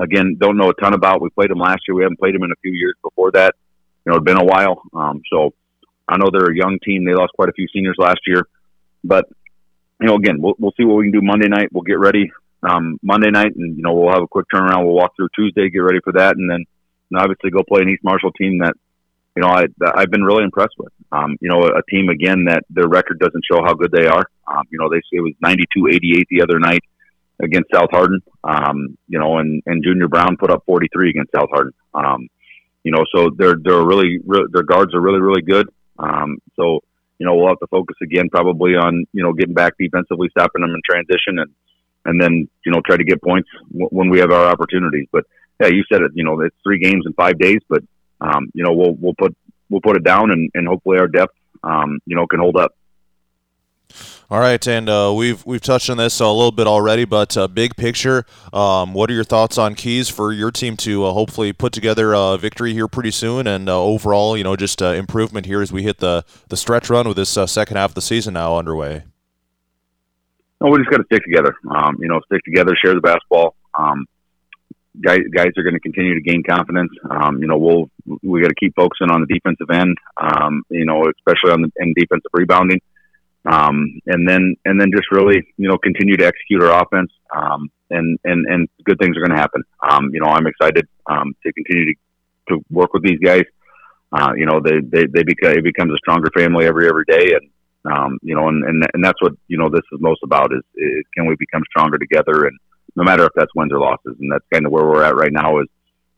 again 0.00 0.36
don't 0.40 0.56
know 0.56 0.70
a 0.70 0.74
ton 0.74 0.92
about. 0.92 1.22
We 1.22 1.30
played 1.30 1.50
them 1.50 1.60
last 1.60 1.82
year. 1.86 1.94
We 1.94 2.02
haven't 2.02 2.18
played 2.18 2.34
them 2.34 2.42
in 2.42 2.50
a 2.50 2.60
few 2.60 2.72
years 2.72 2.94
before 3.02 3.30
that. 3.32 3.54
You 4.04 4.10
know, 4.10 4.16
it's 4.16 4.24
been 4.24 4.40
a 4.40 4.44
while. 4.44 4.82
Um, 4.92 5.22
so 5.32 5.54
I 6.08 6.16
know 6.16 6.30
they're 6.32 6.50
a 6.50 6.56
young 6.56 6.78
team. 6.84 7.04
They 7.04 7.14
lost 7.14 7.32
quite 7.34 7.48
a 7.48 7.52
few 7.52 7.68
seniors 7.72 7.96
last 7.98 8.20
year, 8.26 8.46
but 9.04 9.26
you 10.00 10.08
know, 10.08 10.16
again, 10.16 10.42
we'll, 10.42 10.54
we'll 10.58 10.72
see 10.76 10.84
what 10.84 10.96
we 10.96 11.04
can 11.04 11.12
do 11.12 11.22
Monday 11.22 11.48
night. 11.48 11.68
We'll 11.72 11.84
get 11.84 12.00
ready 12.00 12.30
um, 12.68 12.98
Monday 13.02 13.30
night, 13.30 13.54
and 13.54 13.76
you 13.76 13.82
know, 13.82 13.94
we'll 13.94 14.12
have 14.12 14.22
a 14.22 14.28
quick 14.28 14.46
turnaround. 14.52 14.84
We'll 14.84 14.94
walk 14.94 15.14
through 15.16 15.28
Tuesday, 15.36 15.70
get 15.70 15.78
ready 15.78 16.00
for 16.02 16.12
that, 16.14 16.36
and 16.36 16.50
then 16.50 16.64
and 17.10 17.20
obviously 17.20 17.50
go 17.50 17.62
play 17.62 17.82
an 17.82 17.88
East 17.88 18.04
Marshall 18.04 18.32
team 18.32 18.58
that, 18.58 18.74
you 19.36 19.42
know, 19.42 19.48
I, 19.48 19.66
I've 19.94 20.10
been 20.10 20.24
really 20.24 20.44
impressed 20.44 20.74
with. 20.78 20.92
Um, 21.12 21.36
you 21.40 21.48
know, 21.48 21.62
a 21.62 21.82
team 21.90 22.08
again 22.08 22.44
that 22.46 22.64
their 22.70 22.88
record 22.88 23.18
doesn't 23.18 23.44
show 23.50 23.62
how 23.64 23.74
good 23.74 23.92
they 23.92 24.06
are. 24.06 24.24
Um, 24.46 24.64
you 24.70 24.78
know, 24.78 24.88
they 24.88 25.00
it 25.12 25.20
was 25.20 25.32
92-88 25.44 26.24
the 26.30 26.42
other 26.42 26.58
night 26.58 26.82
against 27.42 27.70
South 27.72 27.90
Hardin. 27.90 28.20
Um, 28.42 28.96
you 29.08 29.18
know, 29.18 29.38
and, 29.38 29.62
and 29.66 29.82
Junior 29.84 30.08
Brown 30.08 30.36
put 30.36 30.50
up 30.50 30.62
43 30.66 31.10
against 31.10 31.32
South 31.34 31.48
Hardin. 31.52 31.74
Um, 31.94 32.28
you 32.84 32.92
know, 32.92 33.04
so 33.14 33.30
they're, 33.36 33.56
they're 33.60 33.84
really, 33.84 34.18
re- 34.24 34.46
their 34.52 34.62
guards 34.62 34.94
are 34.94 35.00
really, 35.00 35.20
really 35.20 35.42
good. 35.42 35.68
Um, 35.98 36.38
so, 36.56 36.80
you 37.18 37.26
know, 37.26 37.34
we'll 37.34 37.48
have 37.48 37.60
to 37.60 37.66
focus 37.68 37.96
again 38.02 38.28
probably 38.30 38.72
on, 38.74 39.06
you 39.12 39.22
know, 39.22 39.32
getting 39.32 39.54
back 39.54 39.74
defensively, 39.78 40.28
stopping 40.30 40.62
them 40.62 40.70
in 40.70 40.80
transition 40.88 41.38
and, 41.38 41.50
and 42.04 42.20
then, 42.20 42.48
you 42.66 42.72
know, 42.72 42.80
try 42.84 42.96
to 42.96 43.04
get 43.04 43.22
points 43.22 43.48
w- 43.70 43.88
when 43.88 44.10
we 44.10 44.18
have 44.18 44.30
our 44.30 44.46
opportunities. 44.46 45.06
But, 45.10 45.24
yeah, 45.64 45.74
you 45.74 45.84
said 45.90 46.02
it. 46.02 46.12
You 46.14 46.24
know, 46.24 46.40
it's 46.40 46.56
three 46.62 46.78
games 46.78 47.04
in 47.06 47.12
five 47.14 47.38
days, 47.38 47.60
but 47.68 47.82
um, 48.20 48.50
you 48.54 48.64
know, 48.64 48.72
we'll 48.72 48.94
we'll 48.94 49.14
put 49.14 49.36
we'll 49.70 49.80
put 49.80 49.96
it 49.96 50.04
down, 50.04 50.30
and, 50.30 50.50
and 50.54 50.66
hopefully 50.66 50.98
our 50.98 51.08
depth, 51.08 51.34
um, 51.62 51.98
you 52.06 52.16
know, 52.16 52.26
can 52.26 52.40
hold 52.40 52.56
up. 52.56 52.74
All 54.30 54.40
right, 54.40 54.66
and 54.66 54.88
uh, 54.88 55.12
we've 55.14 55.44
we've 55.44 55.60
touched 55.60 55.90
on 55.90 55.98
this 55.98 56.18
a 56.20 56.26
little 56.26 56.50
bit 56.50 56.66
already, 56.66 57.04
but 57.04 57.36
uh, 57.36 57.46
big 57.46 57.76
picture, 57.76 58.24
um, 58.52 58.94
what 58.94 59.10
are 59.10 59.14
your 59.14 59.24
thoughts 59.24 59.58
on 59.58 59.74
keys 59.74 60.08
for 60.08 60.32
your 60.32 60.50
team 60.50 60.76
to 60.78 61.04
uh, 61.04 61.12
hopefully 61.12 61.52
put 61.52 61.72
together 61.72 62.14
a 62.14 62.36
victory 62.38 62.72
here 62.72 62.88
pretty 62.88 63.10
soon, 63.10 63.46
and 63.46 63.68
uh, 63.68 63.80
overall, 63.80 64.36
you 64.36 64.42
know, 64.44 64.56
just 64.56 64.82
uh, 64.82 64.86
improvement 64.86 65.46
here 65.46 65.60
as 65.60 65.70
we 65.70 65.82
hit 65.82 65.98
the 65.98 66.24
the 66.48 66.56
stretch 66.56 66.88
run 66.90 67.06
with 67.06 67.16
this 67.16 67.36
uh, 67.36 67.46
second 67.46 67.76
half 67.76 67.90
of 67.90 67.94
the 67.94 68.02
season 68.02 68.34
now 68.34 68.56
underway. 68.56 69.04
No, 70.60 70.70
we 70.70 70.78
just 70.78 70.90
got 70.90 70.98
to 70.98 71.04
stick 71.04 71.22
together. 71.22 71.54
Um, 71.70 71.98
you 72.00 72.08
know, 72.08 72.20
stick 72.26 72.42
together, 72.44 72.74
share 72.82 72.94
the 72.94 73.00
basketball. 73.00 73.54
Um, 73.78 74.06
guys, 75.00 75.20
guys 75.34 75.52
are 75.56 75.62
going 75.62 75.74
to 75.74 75.80
continue 75.80 76.14
to 76.14 76.20
gain 76.20 76.42
confidence. 76.42 76.92
Um, 77.10 77.38
you 77.40 77.46
know, 77.46 77.58
we'll 77.58 77.90
we 78.22 78.42
got 78.42 78.48
to 78.48 78.54
keep 78.54 78.74
focusing 78.74 79.10
on 79.10 79.20
the 79.20 79.32
defensive 79.32 79.70
end. 79.72 79.96
Um, 80.20 80.62
you 80.70 80.86
know, 80.86 81.04
especially 81.18 81.52
on 81.52 81.62
the 81.62 81.72
in 81.76 81.94
defensive 81.96 82.30
rebounding, 82.32 82.80
um, 83.46 84.00
and 84.06 84.28
then 84.28 84.56
and 84.64 84.80
then 84.80 84.90
just 84.94 85.10
really 85.10 85.42
you 85.56 85.68
know 85.68 85.78
continue 85.78 86.16
to 86.16 86.26
execute 86.26 86.62
our 86.62 86.82
offense. 86.82 87.10
Um, 87.34 87.70
and 87.90 88.18
and 88.24 88.46
and 88.46 88.68
good 88.84 88.98
things 88.98 89.16
are 89.16 89.20
going 89.20 89.34
to 89.34 89.40
happen. 89.40 89.62
Um, 89.88 90.10
you 90.12 90.20
know, 90.20 90.28
I'm 90.28 90.46
excited 90.46 90.86
um, 91.06 91.34
to 91.44 91.52
continue 91.52 91.86
to 91.86 92.00
to 92.48 92.64
work 92.70 92.92
with 92.92 93.02
these 93.02 93.18
guys. 93.18 93.44
Uh, 94.12 94.32
you 94.36 94.46
know, 94.46 94.60
they 94.60 94.80
they 94.80 95.06
they 95.06 95.22
become 95.22 95.52
it 95.52 95.64
becomes 95.64 95.92
a 95.92 95.98
stronger 95.98 96.30
family 96.36 96.66
every 96.66 96.88
every 96.88 97.04
day, 97.06 97.34
and 97.34 97.50
um, 97.92 98.18
you 98.22 98.34
know, 98.34 98.48
and, 98.48 98.64
and 98.64 98.84
and 98.94 99.04
that's 99.04 99.20
what 99.20 99.32
you 99.48 99.58
know 99.58 99.68
this 99.68 99.82
is 99.92 100.00
most 100.00 100.20
about 100.22 100.52
is, 100.52 100.62
is 100.76 101.04
can 101.14 101.26
we 101.26 101.34
become 101.38 101.62
stronger 101.70 101.98
together 101.98 102.46
and 102.46 102.58
no 102.96 103.04
matter 103.04 103.24
if 103.24 103.32
that's 103.34 103.54
wins 103.54 103.72
or 103.72 103.80
losses. 103.80 104.16
And 104.20 104.30
that's 104.32 104.44
kind 104.52 104.66
of 104.66 104.72
where 104.72 104.84
we're 104.84 105.02
at 105.02 105.16
right 105.16 105.32
now 105.32 105.60
is, 105.60 105.66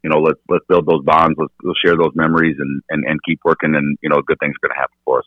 you 0.03 0.11
know, 0.11 0.19
let's, 0.19 0.39
let's 0.49 0.65
build 0.69 0.87
those 0.87 1.05
bonds. 1.05 1.37
Let's, 1.39 1.53
let's 1.63 1.79
share 1.85 1.97
those 1.97 2.13
memories 2.15 2.57
and, 2.59 2.83
and, 2.91 3.05
and 3.05 3.21
keep 3.27 3.41
working 3.45 3.75
and, 3.75 3.99
you 4.03 4.09
know, 4.09 4.23
good 4.23 4.39
things 4.41 4.55
are 4.63 4.69
going 4.69 4.77
to 4.77 4.81
happen 4.81 4.97
for 5.05 5.19
us. 5.21 5.27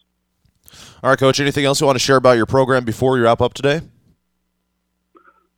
All 1.04 1.10
right, 1.10 1.20
coach, 1.20 1.40
anything 1.40 1.66
else 1.66 1.82
you 1.82 1.88
want 1.88 1.98
to 1.98 2.04
share 2.04 2.18
about 2.18 2.38
your 2.38 2.46
program 2.46 2.86
before 2.86 3.18
you 3.18 3.24
wrap 3.24 3.42
up 3.42 3.54
today? 3.54 3.82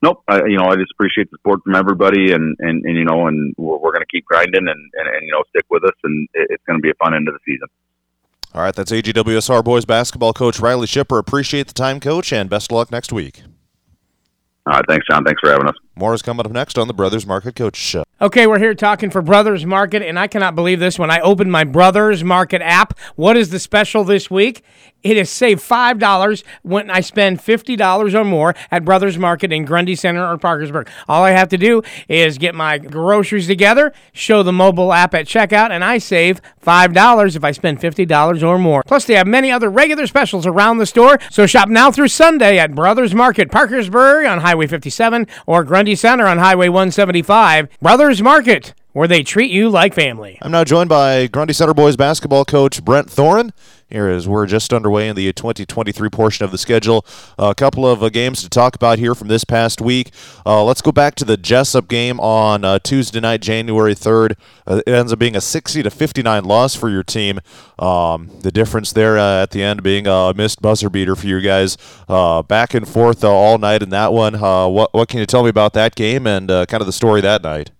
Nope. 0.01 0.23
I, 0.27 0.45
you 0.45 0.57
know, 0.57 0.65
I 0.65 0.75
just 0.75 0.91
appreciate 0.93 1.29
the 1.29 1.37
support 1.37 1.61
from 1.63 1.75
everybody 1.75 2.31
and, 2.31 2.55
and, 2.59 2.83
and 2.85 2.97
you 2.97 3.05
know, 3.05 3.27
and 3.27 3.53
we're, 3.57 3.77
we're 3.77 3.91
going 3.91 4.01
to 4.01 4.11
keep 4.11 4.25
grinding 4.25 4.67
and, 4.67 4.67
and, 4.67 5.07
and, 5.07 5.21
you 5.25 5.31
know, 5.31 5.43
stick 5.49 5.65
with 5.69 5.83
us 5.83 5.95
and 6.03 6.27
it's 6.33 6.63
going 6.65 6.79
to 6.79 6.81
be 6.81 6.89
a 6.89 6.95
fun 6.95 7.13
end 7.13 7.27
of 7.27 7.35
the 7.35 7.39
season. 7.45 7.67
All 8.53 8.61
right, 8.61 8.75
that's 8.75 8.91
AGWSR 8.91 9.63
boys 9.63 9.85
basketball 9.85 10.33
coach 10.33 10.59
Riley 10.59 10.87
Shipper. 10.87 11.17
Appreciate 11.17 11.67
the 11.67 11.73
time, 11.73 11.99
coach, 11.99 12.33
and 12.33 12.49
best 12.49 12.71
of 12.71 12.75
luck 12.75 12.91
next 12.91 13.13
week. 13.13 13.43
All 14.65 14.73
right, 14.73 14.85
thanks, 14.87 15.07
John. 15.09 15.23
Thanks 15.23 15.39
for 15.41 15.49
having 15.49 15.67
us. 15.67 15.75
More 15.95 16.13
is 16.13 16.21
coming 16.21 16.45
up 16.45 16.51
next 16.51 16.77
on 16.77 16.87
the 16.87 16.93
Brothers 16.93 17.27
Market 17.27 17.55
Coach 17.55 17.75
Show. 17.75 18.03
Okay, 18.21 18.47
we're 18.47 18.59
here 18.59 18.73
talking 18.73 19.09
for 19.09 19.21
Brothers 19.21 19.65
Market, 19.65 20.03
and 20.03 20.17
I 20.17 20.27
cannot 20.27 20.55
believe 20.55 20.79
this. 20.79 20.97
When 20.97 21.11
I 21.11 21.19
opened 21.19 21.51
my 21.51 21.63
Brothers 21.63 22.23
Market 22.23 22.61
app, 22.61 22.97
what 23.15 23.35
is 23.35 23.49
the 23.49 23.59
special 23.59 24.03
this 24.03 24.29
week? 24.29 24.63
It 25.03 25.17
is 25.17 25.31
save 25.31 25.59
$5 25.59 26.43
when 26.61 26.91
I 26.91 26.99
spend 27.01 27.39
$50 27.39 28.13
or 28.13 28.23
more 28.23 28.53
at 28.69 28.85
Brothers 28.85 29.17
Market 29.17 29.51
in 29.51 29.65
Grundy 29.65 29.95
Center 29.95 30.23
or 30.23 30.37
Parkersburg. 30.37 30.87
All 31.09 31.23
I 31.23 31.31
have 31.31 31.49
to 31.49 31.57
do 31.57 31.81
is 32.07 32.37
get 32.37 32.53
my 32.53 32.77
groceries 32.77 33.47
together, 33.47 33.91
show 34.13 34.43
the 34.43 34.53
mobile 34.53 34.93
app 34.93 35.15
at 35.15 35.25
checkout, 35.25 35.71
and 35.71 35.83
I 35.83 35.97
save 35.97 36.39
$5 36.63 37.35
if 37.35 37.43
I 37.43 37.51
spend 37.51 37.79
$50 37.79 38.47
or 38.47 38.59
more. 38.59 38.83
Plus, 38.85 39.05
they 39.05 39.15
have 39.15 39.25
many 39.25 39.51
other 39.51 39.71
regular 39.71 40.05
specials 40.05 40.45
around 40.45 40.77
the 40.77 40.85
store, 40.85 41.17
so 41.31 41.47
shop 41.47 41.67
now 41.67 41.89
through 41.89 42.09
Sunday 42.09 42.59
at 42.59 42.75
Brothers 42.75 43.15
Market, 43.15 43.51
Parkersburg 43.51 44.27
on 44.27 44.41
Highway 44.41 44.67
57 44.67 45.25
or 45.47 45.63
Grundy 45.63 45.80
Center 45.95 46.27
on 46.27 46.37
Highway 46.37 46.69
175. 46.69 47.67
Brothers 47.81 48.21
Market, 48.21 48.73
where 48.93 49.07
they 49.07 49.23
treat 49.23 49.51
you 49.51 49.69
like 49.69 49.93
family. 49.93 50.37
I'm 50.41 50.51
now 50.51 50.63
joined 50.63 50.89
by 50.89 51.27
Grundy 51.27 51.53
Center 51.53 51.73
boys 51.73 51.95
basketball 51.95 52.45
coach 52.45 52.83
Brent 52.83 53.07
Thoren. 53.07 53.51
Here 53.87 54.07
as 54.07 54.25
we're 54.25 54.45
just 54.45 54.71
underway 54.71 55.09
in 55.09 55.17
the 55.17 55.33
2023 55.33 56.09
portion 56.09 56.45
of 56.45 56.51
the 56.51 56.57
schedule. 56.57 57.05
a 57.37 57.53
couple 57.53 57.85
of 57.85 58.01
uh, 58.01 58.07
games 58.07 58.41
to 58.41 58.49
talk 58.49 58.73
about 58.73 58.99
here 58.99 59.13
from 59.13 59.27
this 59.27 59.43
past 59.43 59.81
week. 59.81 60.11
Uh, 60.45 60.63
let's 60.63 60.81
go 60.81 60.93
back 60.93 61.13
to 61.15 61.25
the 61.25 61.37
Jesup 61.37 61.89
game 61.89 62.17
on 62.21 62.63
uh, 62.63 62.79
Tuesday 62.79 63.19
night, 63.19 63.41
January 63.41 63.93
3rd. 63.93 64.37
Uh, 64.65 64.81
it 64.87 64.91
ends 64.93 65.11
up 65.11 65.19
being 65.19 65.35
a 65.35 65.41
60 65.41 65.83
to 65.83 65.89
59 65.89 66.45
loss 66.45 66.73
for 66.73 66.89
your 66.89 67.03
team. 67.03 67.39
Um, 67.79 68.29
the 68.39 68.51
difference 68.51 68.93
there 68.93 69.17
uh, 69.17 69.43
at 69.43 69.51
the 69.51 69.61
end 69.61 69.83
being 69.83 70.07
a 70.07 70.33
missed 70.33 70.61
buzzer 70.61 70.89
beater 70.89 71.17
for 71.17 71.27
you 71.27 71.41
guys. 71.41 71.77
Uh, 72.07 72.43
back 72.43 72.73
and 72.73 72.87
forth 72.87 73.25
all 73.25 73.57
night 73.57 73.83
in 73.83 73.89
that 73.89 74.13
one. 74.13 74.39
what 74.39 74.93
what 74.93 75.09
can 75.09 75.19
you 75.19 75.25
tell 75.25 75.43
me 75.43 75.49
about 75.49 75.73
that 75.73 75.95
game 75.95 76.25
and 76.25 76.47
kind 76.47 76.79
of 76.79 76.85
the 76.85 76.93
story 76.93 77.19
that 77.19 77.43
night? 77.43 77.71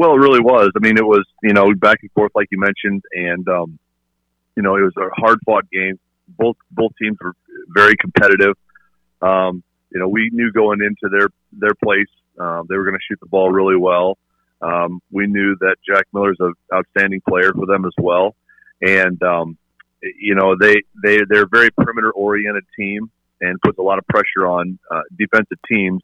Well, 0.00 0.14
it 0.14 0.18
really 0.20 0.40
was. 0.40 0.70
I 0.74 0.78
mean, 0.78 0.96
it 0.96 1.04
was 1.04 1.26
you 1.42 1.52
know 1.52 1.74
back 1.74 1.98
and 2.00 2.10
forth 2.12 2.32
like 2.34 2.48
you 2.50 2.58
mentioned, 2.58 3.02
and 3.12 3.46
um, 3.50 3.78
you 4.56 4.62
know 4.62 4.76
it 4.76 4.80
was 4.80 4.94
a 4.96 5.10
hard 5.20 5.40
fought 5.44 5.68
game. 5.70 6.00
Both 6.38 6.56
both 6.70 6.92
teams 6.98 7.18
were 7.20 7.34
very 7.68 7.96
competitive. 7.96 8.56
Um, 9.20 9.62
you 9.90 10.00
know, 10.00 10.08
we 10.08 10.30
knew 10.32 10.52
going 10.52 10.80
into 10.80 11.14
their 11.14 11.28
their 11.52 11.74
place 11.84 12.08
um, 12.38 12.64
they 12.66 12.78
were 12.78 12.84
going 12.84 12.96
to 12.96 13.04
shoot 13.06 13.20
the 13.20 13.26
ball 13.26 13.52
really 13.52 13.76
well. 13.76 14.16
Um, 14.62 15.02
we 15.10 15.26
knew 15.26 15.54
that 15.60 15.76
Jack 15.86 16.06
Miller's 16.14 16.38
an 16.40 16.54
outstanding 16.72 17.20
player 17.28 17.52
for 17.52 17.66
them 17.66 17.84
as 17.84 17.92
well, 17.98 18.34
and 18.80 19.22
um, 19.22 19.58
you 20.00 20.34
know 20.34 20.56
they 20.58 20.76
they 21.04 21.18
they're 21.28 21.44
a 21.44 21.48
very 21.52 21.70
perimeter 21.72 22.10
oriented 22.10 22.64
team 22.74 23.10
and 23.42 23.60
puts 23.60 23.76
a 23.76 23.82
lot 23.82 23.98
of 23.98 24.06
pressure 24.06 24.46
on 24.46 24.78
uh, 24.90 25.02
defensive 25.18 25.58
teams. 25.70 26.00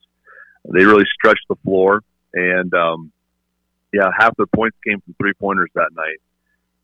They 0.67 0.85
really 0.85 1.07
stretch 1.15 1.41
the 1.49 1.57
floor, 1.65 2.03
and 2.35 2.75
um, 2.75 3.13
yeah, 3.97 4.11
half 4.17 4.37
their 4.37 4.47
points 4.47 4.77
came 4.87 5.01
from 5.01 5.15
three 5.15 5.33
pointers 5.35 5.71
that 5.75 5.91
night, 5.95 6.21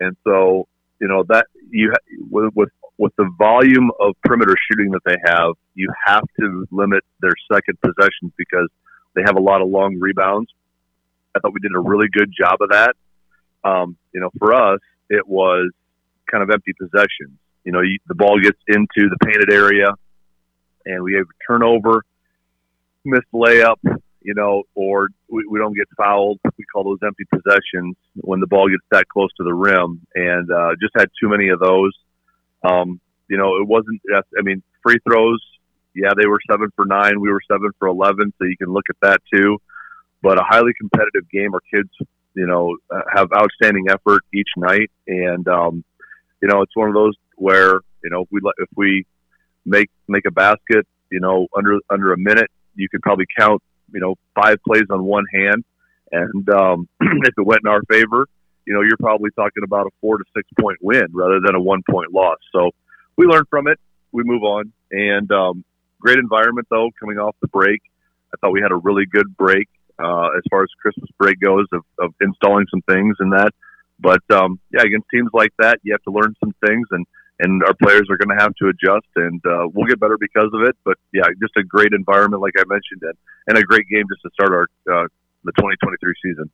and 0.00 0.16
so 0.24 0.66
you 0.98 1.08
know 1.08 1.24
that 1.28 1.46
you 1.70 1.92
with, 2.30 2.52
with 2.54 2.70
with 2.96 3.12
the 3.16 3.28
volume 3.38 3.90
of 4.00 4.14
perimeter 4.24 4.54
shooting 4.70 4.92
that 4.92 5.00
they 5.04 5.16
have, 5.26 5.54
you 5.74 5.88
have 6.06 6.22
to 6.40 6.66
limit 6.70 7.02
their 7.20 7.32
second 7.52 7.78
possessions 7.80 8.32
because 8.36 8.68
they 9.14 9.22
have 9.24 9.36
a 9.36 9.40
lot 9.40 9.60
of 9.60 9.68
long 9.68 9.98
rebounds. 9.98 10.50
I 11.34 11.40
thought 11.40 11.52
we 11.52 11.60
did 11.60 11.74
a 11.74 11.80
really 11.80 12.08
good 12.12 12.32
job 12.38 12.58
of 12.60 12.70
that. 12.70 12.94
Um, 13.64 13.96
you 14.12 14.20
know, 14.20 14.30
for 14.38 14.54
us, 14.54 14.80
it 15.10 15.26
was 15.26 15.70
kind 16.30 16.42
of 16.42 16.50
empty 16.50 16.72
possessions. 16.78 17.38
You 17.64 17.72
know, 17.72 17.80
you, 17.80 17.98
the 18.06 18.14
ball 18.14 18.38
gets 18.40 18.58
into 18.68 19.08
the 19.08 19.16
painted 19.24 19.52
area, 19.52 19.88
and 20.86 21.02
we 21.02 21.14
have 21.14 21.24
a 21.24 21.52
turnover, 21.52 22.04
missed 23.04 23.30
layup, 23.34 23.76
you 24.25 24.35
know, 24.35 24.62
or 24.75 25.09
we, 25.29 25.47
we 25.49 25.59
don't 25.59 25.75
get 25.75 25.87
fouled. 25.97 26.41
We 26.57 26.64
call 26.73 26.85
those 26.85 26.99
empty 27.05 27.25
possessions 27.25 27.97
when 28.14 28.41
the 28.41 28.47
ball 28.47 28.68
gets 28.68 28.85
that 28.91 29.09
close 29.09 29.31
to 29.37 29.45
the 29.45 29.55
rim, 29.55 30.01
and 30.14 30.51
uh, 30.51 30.70
just 30.81 30.93
had 30.97 31.09
too 31.20 31.29
many 31.29 31.49
of 31.49 31.61
those. 31.61 31.93
Um, 32.64 33.01
you 33.29 33.37
know, 33.37 33.57
it 33.57 33.66
wasn't. 33.66 34.01
I 34.14 34.43
mean, 34.43 34.62
free 34.83 34.99
throws. 35.07 35.43
Yeah, 35.95 36.12
they 36.16 36.27
were 36.27 36.41
seven 36.51 36.70
for 36.75 36.85
nine. 36.85 37.20
We 37.20 37.31
were 37.31 37.43
seven 37.51 37.70
for 37.79 37.89
eleven. 37.89 38.33
So 38.39 38.45
you 38.45 38.57
can 38.57 38.73
look 38.73 38.87
at 38.89 38.97
that 39.03 39.20
too. 39.33 39.59
But 40.23 40.39
a 40.39 40.45
highly 40.45 40.73
competitive 40.79 41.29
game. 41.31 41.53
Our 41.55 41.61
kids, 41.73 41.91
you 42.35 42.47
know, 42.47 42.77
have 43.12 43.29
outstanding 43.37 43.87
effort 43.91 44.23
each 44.33 44.49
night, 44.57 44.91
and 45.07 45.47
um, 45.49 45.85
you 46.41 46.49
know, 46.49 46.62
it's 46.62 46.77
one 46.77 46.89
of 46.89 46.95
those 46.95 47.14
where 47.37 47.81
you 48.03 48.11
know, 48.11 48.23
if 48.23 48.29
we 48.31 48.41
if 48.59 48.68
we 48.77 49.07
make 49.64 49.91
make 50.09 50.25
a 50.27 50.31
basket, 50.31 50.87
you 51.11 51.20
know, 51.20 51.47
under 51.57 51.79
under 51.91 52.12
a 52.12 52.18
minute, 52.18 52.51
you 52.75 52.89
could 52.89 53.03
probably 53.03 53.27
count, 53.39 53.62
you 53.93 54.01
know, 54.01 54.14
five 54.34 54.59
plays 54.66 54.86
on 54.90 55.05
one 55.05 55.24
hand, 55.32 55.64
and 56.11 56.49
um, 56.51 56.88
if 57.01 57.34
it 57.36 57.47
went 57.47 57.62
in 57.64 57.70
our 57.70 57.82
favor, 57.90 58.26
you 58.66 58.74
know, 58.74 58.82
you're 58.82 58.99
probably 58.99 59.30
talking 59.30 59.64
about 59.64 59.86
a 59.86 59.90
four 60.01 60.18
to 60.18 60.24
six 60.36 60.49
point 60.61 60.78
win 60.80 61.07
rather 61.12 61.40
than 61.45 61.55
a 61.55 61.61
one 61.61 61.82
point 61.88 62.12
loss. 62.12 62.38
So 62.53 62.70
we 63.16 63.26
learn 63.26 63.45
from 63.51 63.68
it, 63.68 63.78
we 64.12 64.22
move 64.24 64.43
on, 64.43 64.72
and 64.90 65.30
um, 65.32 65.64
great 66.01 66.18
environment 66.18 66.66
though 66.70 66.90
coming 66.99 67.18
off 67.18 67.36
the 67.40 67.49
break. 67.49 67.80
I 68.34 68.38
thought 68.40 68.53
we 68.53 68.62
had 68.62 68.72
a 68.72 68.76
really 68.76 69.05
good 69.07 69.36
break 69.36 69.68
uh, 69.99 70.28
as 70.36 70.43
far 70.51 70.62
as 70.62 70.68
Christmas 70.80 71.11
break 71.18 71.38
goes 71.40 71.66
of, 71.72 71.82
of 71.99 72.14
installing 72.20 72.66
some 72.70 72.82
things 72.82 73.16
and 73.20 73.32
that. 73.32 73.53
But 73.99 74.22
um, 74.30 74.59
yeah, 74.72 74.82
against 74.82 75.07
teams 75.12 75.30
like 75.32 75.53
that, 75.59 75.78
you 75.82 75.93
have 75.93 76.03
to 76.03 76.11
learn 76.11 76.34
some 76.40 76.55
things, 76.66 76.88
and 76.90 77.07
and 77.41 77.62
our 77.64 77.74
players 77.74 78.09
are 78.11 78.16
going 78.16 78.37
to 78.37 78.43
have 78.43 78.55
to 78.57 78.68
adjust, 78.68 79.09
and 79.16 79.41
uh, 79.47 79.68
we'll 79.72 79.87
get 79.87 80.01
better 80.01 80.18
because 80.18 80.51
of 80.53 80.62
it. 80.62 80.76
But 80.85 80.99
yeah, 81.12 81.24
just 81.41 81.57
a 81.57 81.64
great 81.64 81.93
environment, 81.93 82.43
like 82.43 82.55
I 82.59 82.64
mentioned, 82.66 83.03
and, 83.03 83.14
and 83.49 83.59
a 83.59 83.62
great 83.62 83.89
game 83.89 84.05
just 84.12 84.22
to 84.22 84.30
start 84.35 84.53
our 84.53 85.03
uh, 85.05 85.09
the 85.45 85.53
2023 85.53 86.14
season. 86.22 86.51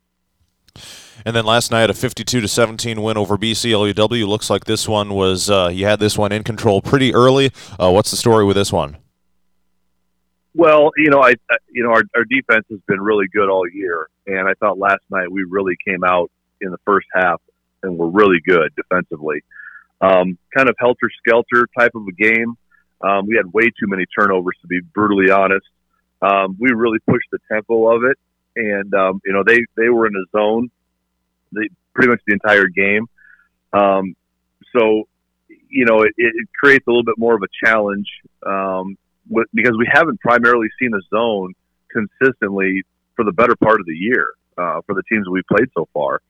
And 1.25 1.35
then 1.35 1.45
last 1.45 1.71
night, 1.71 1.89
a 1.89 1.93
52 1.93 2.41
to 2.41 2.47
17 2.47 3.01
win 3.01 3.17
over 3.17 3.37
BCLUW. 3.37 4.27
Looks 4.27 4.49
like 4.49 4.65
this 4.65 4.87
one 4.87 5.13
was 5.13 5.49
uh, 5.49 5.69
you 5.71 5.85
had 5.85 5.99
this 5.99 6.17
one 6.17 6.31
in 6.31 6.43
control 6.43 6.81
pretty 6.81 7.13
early. 7.13 7.51
Uh, 7.79 7.91
what's 7.91 8.11
the 8.11 8.17
story 8.17 8.45
with 8.45 8.55
this 8.55 8.71
one? 8.71 8.97
Well, 10.55 10.91
you 10.97 11.09
know, 11.09 11.21
I 11.21 11.35
you 11.71 11.83
know 11.83 11.91
our, 11.91 12.03
our 12.15 12.25
defense 12.25 12.65
has 12.69 12.79
been 12.87 13.01
really 13.01 13.27
good 13.33 13.49
all 13.49 13.67
year, 13.69 14.09
and 14.25 14.47
I 14.47 14.53
thought 14.59 14.79
last 14.79 15.01
night 15.09 15.31
we 15.31 15.43
really 15.47 15.75
came 15.85 16.03
out 16.03 16.31
in 16.61 16.71
the 16.71 16.79
first 16.85 17.07
half 17.13 17.41
and 17.83 17.97
were 17.97 18.09
really 18.09 18.39
good 18.45 18.73
defensively. 18.75 19.43
Um, 20.01 20.37
kind 20.55 20.69
of 20.69 20.75
helter 20.79 21.09
skelter 21.19 21.67
type 21.77 21.91
of 21.95 22.03
a 22.07 22.11
game. 22.11 22.55
Um, 23.01 23.27
we 23.27 23.35
had 23.35 23.51
way 23.53 23.63
too 23.63 23.87
many 23.87 24.05
turnovers, 24.17 24.55
to 24.61 24.67
be 24.67 24.79
brutally 24.93 25.29
honest. 25.31 25.65
Um, 26.21 26.57
we 26.59 26.71
really 26.71 26.99
pushed 26.99 27.27
the 27.31 27.39
tempo 27.51 27.95
of 27.95 28.03
it, 28.03 28.17
and 28.55 28.93
um, 28.93 29.21
you 29.25 29.33
know 29.33 29.43
they 29.45 29.59
they 29.77 29.89
were 29.89 30.07
in 30.07 30.13
a 30.15 30.37
zone, 30.37 30.69
they, 31.53 31.69
pretty 31.93 32.09
much 32.09 32.21
the 32.27 32.33
entire 32.33 32.67
game. 32.67 33.07
Um, 33.71 34.15
so 34.75 35.07
you 35.69 35.85
know 35.85 36.01
it, 36.01 36.13
it 36.17 36.33
creates 36.59 36.85
a 36.87 36.89
little 36.89 37.05
bit 37.05 37.17
more 37.17 37.35
of 37.35 37.41
a 37.41 37.65
challenge 37.65 38.07
um, 38.45 38.97
with, 39.29 39.47
because 39.53 39.75
we 39.77 39.87
haven't 39.91 40.19
primarily 40.19 40.67
seen 40.79 40.91
a 40.93 41.01
zone 41.15 41.53
consistently 41.91 42.83
for 43.15 43.23
the 43.25 43.31
better 43.31 43.55
part 43.55 43.79
of 43.79 43.85
the 43.85 43.95
year 43.95 44.29
uh, 44.57 44.81
for 44.85 44.95
the 44.95 45.03
teams 45.09 45.27
we've 45.29 45.47
played 45.47 45.69
so 45.73 45.87
far. 45.93 46.21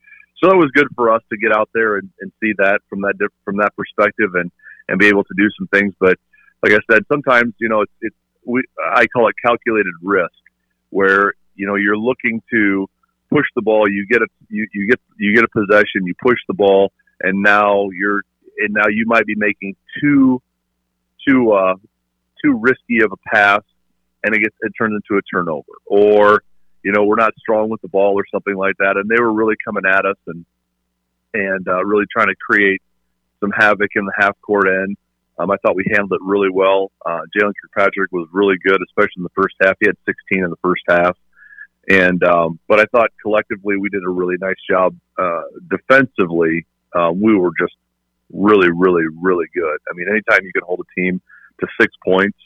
So 0.41 0.49
it 0.51 0.55
was 0.55 0.71
good 0.73 0.87
for 0.95 1.13
us 1.13 1.21
to 1.31 1.37
get 1.37 1.51
out 1.51 1.69
there 1.73 1.97
and, 1.97 2.09
and 2.21 2.31
see 2.41 2.53
that 2.57 2.79
from 2.89 3.01
that 3.01 3.15
from 3.43 3.57
that 3.57 3.75
perspective 3.75 4.35
and 4.35 4.51
and 4.87 4.97
be 4.99 5.07
able 5.07 5.23
to 5.23 5.33
do 5.37 5.49
some 5.57 5.67
things. 5.67 5.93
But 5.99 6.17
like 6.63 6.73
I 6.73 6.79
said, 6.91 7.03
sometimes 7.11 7.53
you 7.59 7.69
know 7.69 7.81
it's 7.81 7.93
it's 8.01 8.15
we 8.45 8.63
I 8.93 9.05
call 9.07 9.27
it 9.27 9.35
calculated 9.43 9.93
risk 10.01 10.31
where 10.89 11.33
you 11.55 11.67
know 11.67 11.75
you're 11.75 11.97
looking 11.97 12.41
to 12.51 12.87
push 13.29 13.45
the 13.55 13.61
ball, 13.61 13.89
you 13.89 14.05
get 14.09 14.21
a 14.21 14.27
you, 14.49 14.67
you 14.73 14.87
get 14.87 14.99
you 15.17 15.35
get 15.35 15.43
a 15.43 15.47
possession, 15.47 16.05
you 16.05 16.13
push 16.21 16.37
the 16.47 16.53
ball, 16.53 16.91
and 17.21 17.41
now 17.41 17.89
you're 17.91 18.23
and 18.57 18.73
now 18.73 18.87
you 18.89 19.05
might 19.07 19.25
be 19.25 19.35
making 19.35 19.75
too 20.01 20.41
too 21.27 21.51
uh, 21.51 21.75
too 22.43 22.57
risky 22.59 23.03
of 23.03 23.11
a 23.11 23.17
pass, 23.33 23.61
and 24.23 24.35
it 24.35 24.39
gets 24.39 24.55
it 24.61 24.71
turns 24.77 24.95
into 24.95 25.19
a 25.19 25.21
turnover, 25.33 25.73
or 25.85 26.43
you 26.83 26.91
know 26.91 27.03
we're 27.03 27.15
not 27.15 27.33
strong 27.37 27.69
with 27.69 27.81
the 27.81 27.87
ball 27.87 28.13
or 28.13 28.25
something 28.31 28.55
like 28.55 28.77
that. 28.77 28.97
And 28.97 29.09
they 29.09 29.19
were 29.19 29.31
really 29.31 29.55
coming 29.63 29.83
at 29.85 30.05
us 30.05 30.17
and 30.27 30.45
and 31.33 31.67
uh, 31.67 31.83
really 31.83 32.05
trying 32.11 32.27
to 32.27 32.35
create 32.35 32.81
some 33.39 33.51
havoc 33.51 33.91
in 33.95 34.05
the 34.05 34.13
half 34.17 34.39
court 34.41 34.67
end. 34.67 34.97
Um, 35.37 35.51
I 35.51 35.55
thought 35.57 35.75
we 35.75 35.85
handled 35.89 36.13
it 36.13 36.19
really 36.21 36.49
well. 36.51 36.91
Uh, 37.05 37.21
Jalen 37.35 37.53
Kirkpatrick 37.61 38.11
was 38.11 38.27
really 38.33 38.57
good, 38.63 38.81
especially 38.83 39.17
in 39.17 39.23
the 39.23 39.41
first 39.41 39.55
half. 39.63 39.77
He 39.79 39.87
had 39.87 39.95
16 40.05 40.43
in 40.43 40.49
the 40.49 40.57
first 40.57 40.81
half. 40.87 41.17
And 41.87 42.23
um, 42.23 42.59
but 42.67 42.79
I 42.79 42.85
thought 42.91 43.09
collectively 43.21 43.77
we 43.77 43.89
did 43.89 44.03
a 44.05 44.09
really 44.09 44.35
nice 44.39 44.59
job 44.69 44.95
uh, 45.17 45.43
defensively. 45.69 46.65
Um, 46.93 47.21
we 47.21 47.35
were 47.35 47.51
just 47.59 47.73
really, 48.31 48.69
really, 48.71 49.05
really 49.21 49.45
good. 49.53 49.77
I 49.89 49.93
mean, 49.95 50.07
anytime 50.09 50.43
you 50.43 50.51
can 50.51 50.63
hold 50.63 50.81
a 50.81 50.99
team 50.99 51.21
to 51.61 51.67
six 51.79 51.93
points 52.03 52.37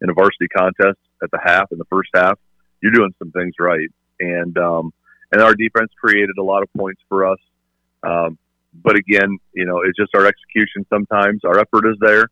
in 0.00 0.10
a 0.10 0.12
varsity 0.12 0.48
contest 0.48 0.98
at 1.22 1.30
the 1.30 1.38
half 1.42 1.72
in 1.72 1.78
the 1.78 1.84
first 1.86 2.10
half, 2.14 2.38
you're 2.82 2.92
doing 2.92 3.14
some 3.18 3.30
things 3.30 3.54
right. 3.58 3.88
And 4.20 4.56
um, 4.58 4.92
and 5.30 5.40
our 5.40 5.54
defense 5.54 5.90
created 6.00 6.36
a 6.38 6.42
lot 6.42 6.62
of 6.62 6.72
points 6.76 7.00
for 7.08 7.26
us. 7.26 7.38
Um, 8.02 8.38
but 8.74 8.96
again, 8.96 9.38
you 9.52 9.64
know, 9.64 9.82
it's 9.82 9.96
just 9.96 10.14
our 10.14 10.26
execution. 10.26 10.86
Sometimes 10.90 11.44
our 11.44 11.58
effort 11.58 11.88
is 11.88 11.96
there. 12.00 12.28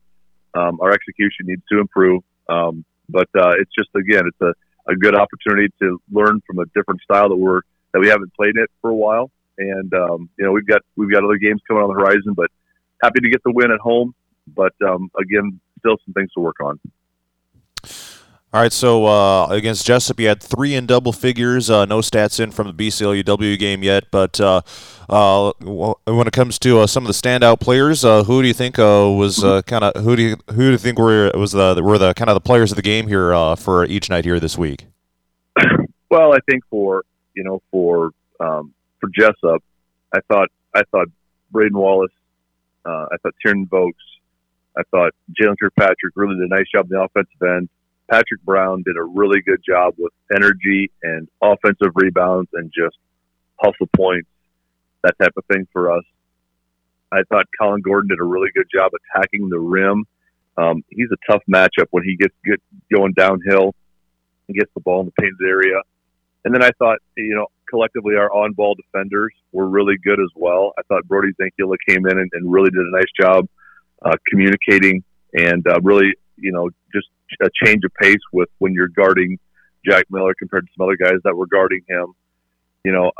Um, 0.54 0.80
our 0.80 0.92
execution 0.92 1.46
needs 1.46 1.62
to 1.70 1.80
improve. 1.80 2.22
Um, 2.48 2.84
but 3.08 3.28
uh, 3.36 3.52
it's 3.58 3.70
just 3.76 3.90
again, 3.94 4.24
it's 4.26 4.40
a 4.40 4.52
a 4.90 4.96
good 4.96 5.14
opportunity 5.14 5.68
to 5.80 6.00
learn 6.10 6.40
from 6.46 6.58
a 6.58 6.66
different 6.74 7.00
style 7.02 7.28
that 7.28 7.36
we're 7.36 7.60
that 7.92 8.00
we 8.00 8.08
haven't 8.08 8.34
played 8.34 8.56
it 8.56 8.70
for 8.80 8.90
a 8.90 8.94
while. 8.94 9.30
And 9.58 9.92
um, 9.94 10.30
you 10.38 10.44
know, 10.44 10.52
we've 10.52 10.66
got 10.66 10.82
we've 10.96 11.10
got 11.10 11.24
other 11.24 11.36
games 11.36 11.60
coming 11.68 11.82
on 11.82 11.88
the 11.88 11.94
horizon, 11.94 12.34
but 12.34 12.50
happy 13.02 13.20
to 13.20 13.30
get 13.30 13.42
the 13.44 13.52
win 13.52 13.70
at 13.70 13.80
home. 13.80 14.14
But 14.46 14.72
um, 14.86 15.10
again, 15.20 15.60
still 15.78 15.96
some 16.04 16.14
things 16.14 16.32
to 16.32 16.40
work 16.40 16.60
on. 16.60 16.80
All 18.52 18.60
right, 18.60 18.72
so 18.72 19.06
uh, 19.06 19.46
against 19.46 19.86
Jesup, 19.86 20.18
you 20.18 20.26
had 20.26 20.42
three 20.42 20.74
in 20.74 20.84
double 20.84 21.12
figures. 21.12 21.70
Uh, 21.70 21.84
no 21.84 21.98
stats 21.98 22.40
in 22.40 22.50
from 22.50 22.66
the 22.66 22.72
BCLUW 22.72 23.56
game 23.56 23.84
yet, 23.84 24.10
but 24.10 24.40
uh, 24.40 24.62
uh 25.08 25.52
when 25.60 26.26
it 26.26 26.32
comes 26.32 26.58
to 26.60 26.80
uh, 26.80 26.88
some 26.88 27.04
of 27.04 27.06
the 27.06 27.12
standout 27.12 27.60
players, 27.60 28.04
uh, 28.04 28.24
who 28.24 28.42
do 28.42 28.48
you 28.48 28.54
think 28.54 28.76
was 28.76 29.38
kind 29.66 29.84
of 29.84 30.02
who 30.02 30.16
do 30.16 30.22
you 30.22 30.36
who 30.48 30.56
do 30.56 30.70
you 30.72 30.78
think 30.78 30.98
were 30.98 31.30
was 31.36 31.52
the 31.52 31.80
were 31.80 31.96
the 31.96 32.12
kind 32.14 32.28
of 32.28 32.34
the 32.34 32.40
players 32.40 32.72
of 32.72 32.76
the 32.76 32.82
game 32.82 33.06
here 33.06 33.54
for 33.54 33.84
each 33.84 34.10
night 34.10 34.24
here 34.24 34.40
this 34.40 34.58
week? 34.58 34.86
Well, 36.10 36.32
I 36.32 36.40
think 36.50 36.64
for 36.68 37.04
you 37.36 37.44
know 37.44 37.62
for 37.70 38.10
um, 38.40 38.74
for 38.98 39.08
Jesup, 39.10 39.60
I 40.12 40.18
thought 40.26 40.48
I 40.74 40.82
thought 40.90 41.06
Braden 41.52 41.78
Wallace, 41.78 42.10
I 42.84 43.14
thought 43.22 43.32
Tiernan 43.40 43.66
Vokes, 43.66 44.02
I 44.76 44.82
thought 44.90 45.14
Jalen 45.40 45.54
Kirkpatrick 45.60 46.14
really 46.16 46.34
did 46.34 46.50
a 46.50 46.56
nice 46.56 46.66
job 46.74 46.86
on 46.86 46.88
the 46.88 47.00
offensive 47.00 47.42
end. 47.42 47.68
Patrick 48.10 48.42
Brown 48.42 48.82
did 48.84 48.96
a 48.96 49.02
really 49.02 49.40
good 49.40 49.62
job 49.66 49.94
with 49.96 50.12
energy 50.34 50.90
and 51.02 51.28
offensive 51.40 51.92
rebounds 51.94 52.48
and 52.54 52.72
just 52.76 52.96
hustle 53.56 53.88
points, 53.96 54.28
that 55.04 55.14
type 55.20 55.32
of 55.36 55.44
thing 55.46 55.66
for 55.72 55.92
us. 55.92 56.04
I 57.12 57.22
thought 57.28 57.46
Colin 57.58 57.82
Gordon 57.82 58.08
did 58.08 58.20
a 58.20 58.24
really 58.24 58.50
good 58.54 58.66
job 58.72 58.92
attacking 59.14 59.48
the 59.48 59.58
rim. 59.58 60.04
Um, 60.56 60.84
he's 60.88 61.08
a 61.12 61.32
tough 61.32 61.42
matchup 61.50 61.86
when 61.90 62.04
he 62.04 62.16
gets 62.16 62.34
get 62.44 62.60
going 62.92 63.12
downhill 63.12 63.74
and 64.48 64.56
gets 64.56 64.70
the 64.74 64.80
ball 64.80 65.00
in 65.00 65.06
the 65.06 65.12
painted 65.12 65.46
area. 65.46 65.80
And 66.44 66.54
then 66.54 66.62
I 66.62 66.70
thought, 66.78 66.98
you 67.16 67.34
know, 67.34 67.46
collectively 67.68 68.16
our 68.16 68.32
on-ball 68.32 68.74
defenders 68.74 69.32
were 69.52 69.68
really 69.68 69.96
good 70.02 70.18
as 70.20 70.30
well. 70.34 70.72
I 70.78 70.82
thought 70.88 71.06
Brody 71.06 71.32
Zankula 71.40 71.76
came 71.86 72.06
in 72.06 72.18
and, 72.18 72.30
and 72.32 72.52
really 72.52 72.70
did 72.70 72.80
a 72.80 72.90
nice 72.90 73.10
job 73.20 73.46
uh, 74.02 74.16
communicating 74.28 75.04
and 75.34 75.64
uh, 75.66 75.80
really, 75.82 76.14
you 76.40 76.52
know, 76.52 76.70
just 76.92 77.08
a 77.42 77.50
change 77.64 77.84
of 77.84 77.92
pace 77.94 78.20
with 78.32 78.48
when 78.58 78.72
you're 78.72 78.88
guarding 78.88 79.38
Jack 79.84 80.04
Miller 80.10 80.34
compared 80.38 80.66
to 80.66 80.72
some 80.76 80.86
other 80.86 80.96
guys 80.96 81.20
that 81.24 81.36
were 81.36 81.46
guarding 81.46 81.82
him. 81.88 82.12
You 82.84 82.92
know, 82.92 83.12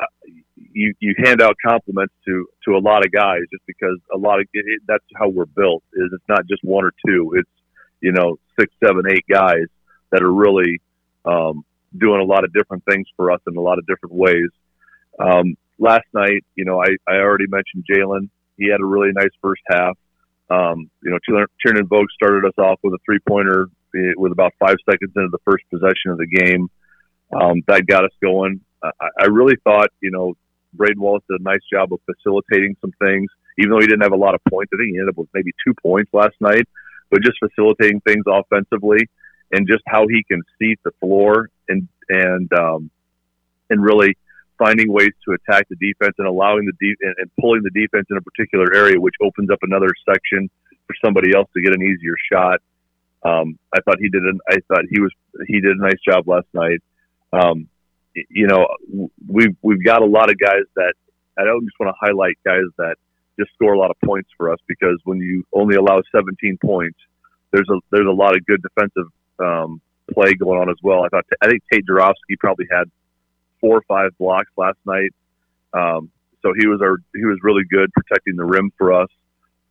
you 0.56 0.94
you 1.00 1.14
hand 1.18 1.42
out 1.42 1.56
compliments 1.64 2.14
to 2.26 2.46
to 2.64 2.76
a 2.76 2.80
lot 2.80 3.04
of 3.04 3.12
guys 3.12 3.40
just 3.52 3.64
because 3.66 3.98
a 4.12 4.18
lot 4.18 4.40
of 4.40 4.46
it, 4.52 4.82
that's 4.86 5.04
how 5.14 5.28
we're 5.28 5.46
built. 5.46 5.82
Is 5.92 6.10
it's 6.12 6.28
not 6.28 6.46
just 6.46 6.64
one 6.64 6.84
or 6.84 6.92
two. 7.06 7.34
It's 7.36 7.50
you 8.00 8.12
know 8.12 8.38
six, 8.58 8.72
seven, 8.84 9.04
eight 9.10 9.24
guys 9.30 9.66
that 10.10 10.22
are 10.22 10.32
really 10.32 10.80
um, 11.24 11.64
doing 11.96 12.20
a 12.20 12.24
lot 12.24 12.44
of 12.44 12.52
different 12.52 12.84
things 12.88 13.06
for 13.16 13.30
us 13.30 13.40
in 13.46 13.56
a 13.56 13.60
lot 13.60 13.78
of 13.78 13.86
different 13.86 14.14
ways. 14.14 14.48
Um, 15.18 15.56
last 15.78 16.06
night, 16.14 16.44
you 16.54 16.64
know, 16.64 16.82
I, 16.82 16.88
I 17.06 17.16
already 17.16 17.46
mentioned 17.46 17.84
Jalen. 17.90 18.28
He 18.56 18.70
had 18.70 18.80
a 18.80 18.84
really 18.84 19.12
nice 19.12 19.30
first 19.42 19.62
half. 19.68 19.96
Um, 20.50 20.90
you 21.02 21.10
know, 21.10 21.18
Tiernan 21.62 21.86
Vogt 21.86 22.10
started 22.12 22.44
us 22.44 22.58
off 22.58 22.80
with 22.82 22.94
a 22.94 22.98
three 23.04 23.20
pointer 23.26 23.68
eh, 23.94 24.12
with 24.16 24.32
about 24.32 24.52
five 24.58 24.76
seconds 24.88 25.12
into 25.14 25.28
the 25.30 25.38
first 25.44 25.64
possession 25.70 26.10
of 26.10 26.18
the 26.18 26.26
game. 26.26 26.68
Um, 27.32 27.62
that 27.68 27.86
got 27.86 28.04
us 28.04 28.10
going. 28.20 28.60
I, 28.82 28.90
I 29.20 29.24
really 29.26 29.56
thought, 29.62 29.88
you 30.00 30.10
know, 30.10 30.34
Braden 30.72 31.00
Wallace 31.00 31.22
did 31.30 31.40
a 31.40 31.44
nice 31.44 31.60
job 31.72 31.92
of 31.92 32.00
facilitating 32.04 32.76
some 32.80 32.92
things, 33.00 33.30
even 33.58 33.70
though 33.70 33.80
he 33.80 33.86
didn't 33.86 34.02
have 34.02 34.12
a 34.12 34.16
lot 34.16 34.34
of 34.34 34.40
points. 34.50 34.70
I 34.74 34.78
think 34.78 34.90
he 34.92 34.98
ended 34.98 35.10
up 35.10 35.18
with 35.18 35.28
maybe 35.34 35.52
two 35.64 35.74
points 35.80 36.10
last 36.12 36.34
night, 36.40 36.66
but 37.10 37.22
just 37.22 37.38
facilitating 37.38 38.00
things 38.00 38.24
offensively 38.26 39.08
and 39.52 39.68
just 39.68 39.82
how 39.86 40.06
he 40.08 40.24
can 40.24 40.42
see 40.58 40.76
the 40.84 40.92
floor 41.00 41.50
and 41.68 41.88
and 42.08 42.52
um, 42.52 42.90
and 43.68 43.82
really 43.82 44.16
finding 44.60 44.92
ways 44.92 45.12
to 45.24 45.32
attack 45.34 45.66
the 45.68 45.76
defense 45.76 46.14
and 46.18 46.28
allowing 46.28 46.66
the 46.66 46.72
de- 46.78 47.06
and, 47.06 47.14
and 47.18 47.30
pulling 47.40 47.62
the 47.62 47.70
defense 47.70 48.06
in 48.10 48.16
a 48.16 48.20
particular 48.20 48.74
area, 48.74 49.00
which 49.00 49.14
opens 49.22 49.50
up 49.50 49.58
another 49.62 49.88
section 50.08 50.50
for 50.86 50.94
somebody 51.04 51.34
else 51.34 51.48
to 51.54 51.62
get 51.62 51.74
an 51.74 51.82
easier 51.82 52.14
shot. 52.30 52.60
Um, 53.22 53.58
I 53.74 53.80
thought 53.80 53.98
he 53.98 54.08
did. 54.08 54.22
An, 54.22 54.38
I 54.48 54.56
thought 54.68 54.84
he 54.90 55.00
was 55.00 55.12
he 55.46 55.60
did 55.60 55.76
a 55.76 55.80
nice 55.80 55.98
job 56.06 56.28
last 56.28 56.46
night. 56.52 56.80
Um, 57.32 57.68
you 58.14 58.46
know, 58.46 58.66
we've 59.26 59.56
we've 59.62 59.84
got 59.84 60.02
a 60.02 60.06
lot 60.06 60.30
of 60.30 60.38
guys 60.38 60.64
that 60.76 60.94
I 61.38 61.44
don't 61.44 61.64
just 61.64 61.78
want 61.78 61.94
to 61.94 62.06
highlight 62.06 62.38
guys 62.44 62.64
that 62.78 62.96
just 63.38 63.52
score 63.54 63.72
a 63.72 63.78
lot 63.78 63.90
of 63.90 63.96
points 64.04 64.28
for 64.36 64.52
us 64.52 64.58
because 64.66 64.98
when 65.04 65.18
you 65.18 65.44
only 65.52 65.76
allow 65.76 66.02
17 66.14 66.58
points, 66.62 66.98
there's 67.52 67.68
a 67.70 67.78
there's 67.90 68.06
a 68.06 68.12
lot 68.12 68.36
of 68.36 68.44
good 68.46 68.62
defensive 68.62 69.06
um, 69.38 69.80
play 70.12 70.34
going 70.34 70.60
on 70.60 70.70
as 70.70 70.76
well. 70.82 71.04
I 71.04 71.08
thought 71.08 71.24
I 71.40 71.48
think 71.48 71.62
Tate 71.72 71.86
Jurovsky 71.86 72.38
probably 72.38 72.66
had 72.70 72.90
four 73.60 73.78
or 73.78 73.82
five 73.88 74.16
blocks 74.18 74.50
last 74.56 74.78
night, 74.84 75.12
um, 75.72 76.10
so 76.42 76.52
he 76.58 76.66
was 76.66 76.80
our 76.82 76.96
he 77.14 77.24
was 77.24 77.38
really 77.42 77.62
good 77.70 77.90
protecting 77.92 78.36
the 78.36 78.44
rim 78.44 78.70
for 78.78 78.92
us. 78.92 79.08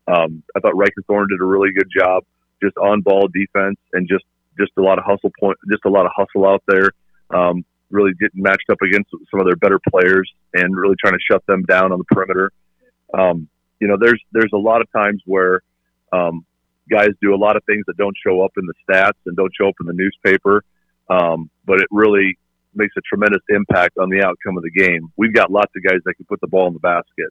Um, 0.08 0.44
I 0.56 0.60
thought 0.60 0.76
Riker 0.76 1.04
Thorne 1.08 1.28
did 1.30 1.42
a 1.42 1.46
really 1.46 1.72
good 1.72 1.90
job 1.96 2.24
just 2.62 2.78
on 2.78 3.02
ball 3.02 3.28
defense 3.28 3.78
and 3.94 4.08
just 4.08 4.26
just 4.60 4.72
a 4.78 4.82
lot 4.82 4.98
of 4.98 5.06
hustle 5.06 5.32
point, 5.40 5.58
just 5.70 5.86
a 5.86 5.90
lot 5.90 6.06
of 6.06 6.12
hustle 6.16 6.48
out 6.48 6.64
there. 6.68 6.92
Um, 7.32 7.64
really 7.90 8.12
getting 8.20 8.42
matched 8.42 8.70
up 8.72 8.82
against 8.82 9.10
some 9.32 9.40
of 9.40 9.46
their 9.46 9.56
better 9.56 9.80
players 9.90 10.32
and 10.54 10.76
really 10.76 10.96
trying 11.00 11.14
to 11.14 11.20
shut 11.30 11.44
them 11.48 11.64
down 11.64 11.92
on 11.92 11.98
the 11.98 12.06
perimeter. 12.06 12.52
Um, 13.18 13.48
you 13.80 13.88
know, 13.88 13.98
there's 14.00 14.22
there's 14.32 14.52
a 14.54 14.58
lot 14.58 14.82
of 14.82 14.92
times 14.92 15.22
where 15.26 15.62
um, 16.12 16.46
guys 16.90 17.10
do 17.22 17.34
a 17.34 17.38
lot 17.38 17.56
of 17.56 17.64
things 17.66 17.86
that 17.88 17.98
don't 17.98 18.16
show 18.26 18.42
up 18.42 18.52
in 18.58 18.66
the 18.66 18.74
stats 18.88 19.18
and 19.26 19.36
don't 19.36 19.52
show 19.60 19.70
up 19.70 19.76
in 19.80 19.88
the 19.88 19.94
newspaper, 19.94 20.64
um, 21.10 21.50
but 21.66 21.80
it 21.80 21.88
really 21.92 22.38
makes 22.74 22.94
a 22.98 23.02
tremendous 23.02 23.42
impact 23.50 23.98
on 23.98 24.10
the 24.10 24.24
outcome 24.24 24.58
of 24.58 24.64
the 24.64 24.72
game. 24.72 25.12
We've 25.18 25.34
got 25.34 25.52
lots 25.52 25.72
of 25.76 25.84
guys 25.84 26.00
that 26.06 26.16
can 26.16 26.26
put 26.26 26.40
the 26.42 26.48
ball 26.48 26.68
in 26.68 26.74
the 26.74 26.80
basket, 26.80 27.30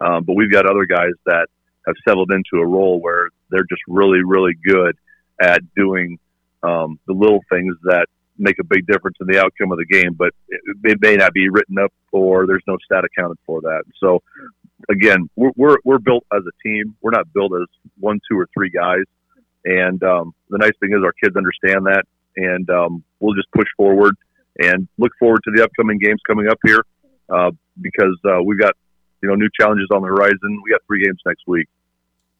um, 0.00 0.24
but 0.24 0.34
we've 0.34 0.52
got 0.52 0.66
other 0.66 0.86
guys 0.86 1.12
that 1.26 1.46
have 1.86 1.96
settled 2.06 2.30
into 2.32 2.62
a 2.62 2.66
role 2.66 3.00
where 3.00 3.28
they're 3.50 3.66
just 3.68 3.82
really, 3.88 4.22
really 4.24 4.52
good 4.64 4.96
at 5.40 5.60
doing 5.74 6.18
um, 6.62 6.98
the 7.06 7.14
little 7.14 7.40
things 7.50 7.74
that 7.84 8.06
make 8.36 8.58
a 8.58 8.64
big 8.64 8.86
difference 8.86 9.16
in 9.20 9.26
the 9.26 9.38
outcome 9.38 9.70
of 9.72 9.78
the 9.78 9.86
game, 9.86 10.14
but 10.14 10.32
it, 10.48 10.60
it 10.84 10.98
may 11.00 11.16
not 11.16 11.32
be 11.32 11.48
written 11.48 11.78
up 11.78 11.92
or 12.12 12.46
there's 12.46 12.62
no 12.66 12.76
stat 12.84 13.04
accounted 13.04 13.38
for 13.46 13.60
that. 13.60 13.82
So 13.98 14.22
again, 14.88 15.28
we're, 15.36 15.52
we're, 15.56 15.76
we're 15.84 15.98
built 15.98 16.24
as 16.32 16.42
a 16.46 16.68
team. 16.68 16.96
We're 17.02 17.10
not 17.10 17.32
built 17.32 17.52
as 17.54 17.68
one, 17.98 18.20
two, 18.30 18.38
or 18.38 18.48
three 18.54 18.70
guys. 18.70 19.04
And 19.64 20.02
um, 20.02 20.34
the 20.48 20.58
nice 20.58 20.72
thing 20.80 20.92
is 20.92 21.04
our 21.04 21.12
kids 21.12 21.36
understand 21.36 21.86
that, 21.86 22.04
and 22.36 22.68
um, 22.70 23.04
we'll 23.20 23.34
just 23.34 23.50
push 23.52 23.68
forward 23.76 24.14
and 24.58 24.88
look 24.98 25.12
forward 25.18 25.40
to 25.44 25.50
the 25.54 25.62
upcoming 25.62 25.98
games 25.98 26.20
coming 26.26 26.48
up 26.48 26.58
here 26.64 26.82
uh, 27.28 27.50
because 27.80 28.18
uh, 28.24 28.42
we've 28.42 28.58
got 28.58 28.74
you 29.22 29.28
know 29.28 29.34
new 29.34 29.48
challenges 29.58 29.88
on 29.94 30.02
the 30.02 30.08
horizon. 30.08 30.60
We 30.64 30.70
got 30.70 30.80
three 30.86 31.04
games 31.04 31.18
next 31.26 31.42
week. 31.46 31.68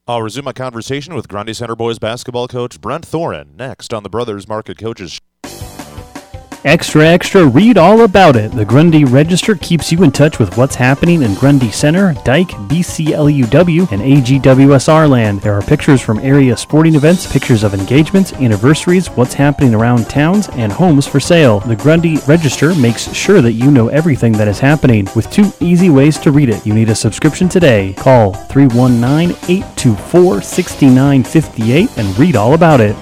I'll 0.06 0.22
resume 0.22 0.44
my 0.44 0.52
conversation 0.52 1.14
with 1.14 1.28
Grundy 1.28 1.54
Center 1.54 1.76
boys 1.76 1.98
basketball 1.98 2.48
coach 2.48 2.80
Brent 2.80 3.06
Thoren 3.06 3.56
next 3.56 3.94
on 3.94 4.02
the 4.02 4.10
Brothers 4.10 4.48
Market 4.48 4.78
Coaches. 4.78 5.20
Extra, 6.64 7.06
extra, 7.06 7.46
read 7.46 7.78
all 7.78 8.02
about 8.02 8.36
it. 8.36 8.52
The 8.52 8.66
Grundy 8.66 9.06
Register 9.06 9.54
keeps 9.54 9.90
you 9.90 10.02
in 10.02 10.12
touch 10.12 10.38
with 10.38 10.58
what's 10.58 10.74
happening 10.74 11.22
in 11.22 11.34
Grundy 11.36 11.70
Center, 11.70 12.12
Dike, 12.22 12.50
BCLUW, 12.68 13.90
and 13.90 14.02
AGWSR 14.02 15.08
land. 15.08 15.40
There 15.40 15.54
are 15.54 15.62
pictures 15.62 16.02
from 16.02 16.18
area 16.18 16.54
sporting 16.54 16.96
events, 16.96 17.32
pictures 17.32 17.62
of 17.62 17.72
engagements, 17.72 18.34
anniversaries, 18.34 19.08
what's 19.08 19.32
happening 19.32 19.74
around 19.74 20.10
towns, 20.10 20.50
and 20.50 20.70
homes 20.70 21.06
for 21.06 21.18
sale. 21.18 21.60
The 21.60 21.76
Grundy 21.76 22.18
Register 22.28 22.74
makes 22.74 23.10
sure 23.14 23.40
that 23.40 23.52
you 23.52 23.70
know 23.70 23.88
everything 23.88 24.32
that 24.32 24.48
is 24.48 24.60
happening 24.60 25.08
with 25.16 25.30
two 25.30 25.50
easy 25.60 25.88
ways 25.88 26.18
to 26.18 26.30
read 26.30 26.50
it. 26.50 26.66
You 26.66 26.74
need 26.74 26.90
a 26.90 26.94
subscription 26.94 27.48
today. 27.48 27.94
Call 27.94 28.34
319 28.34 29.30
824 29.48 30.42
6958 30.42 31.96
and 31.96 32.18
read 32.18 32.36
all 32.36 32.52
about 32.52 32.82
it. 32.82 32.96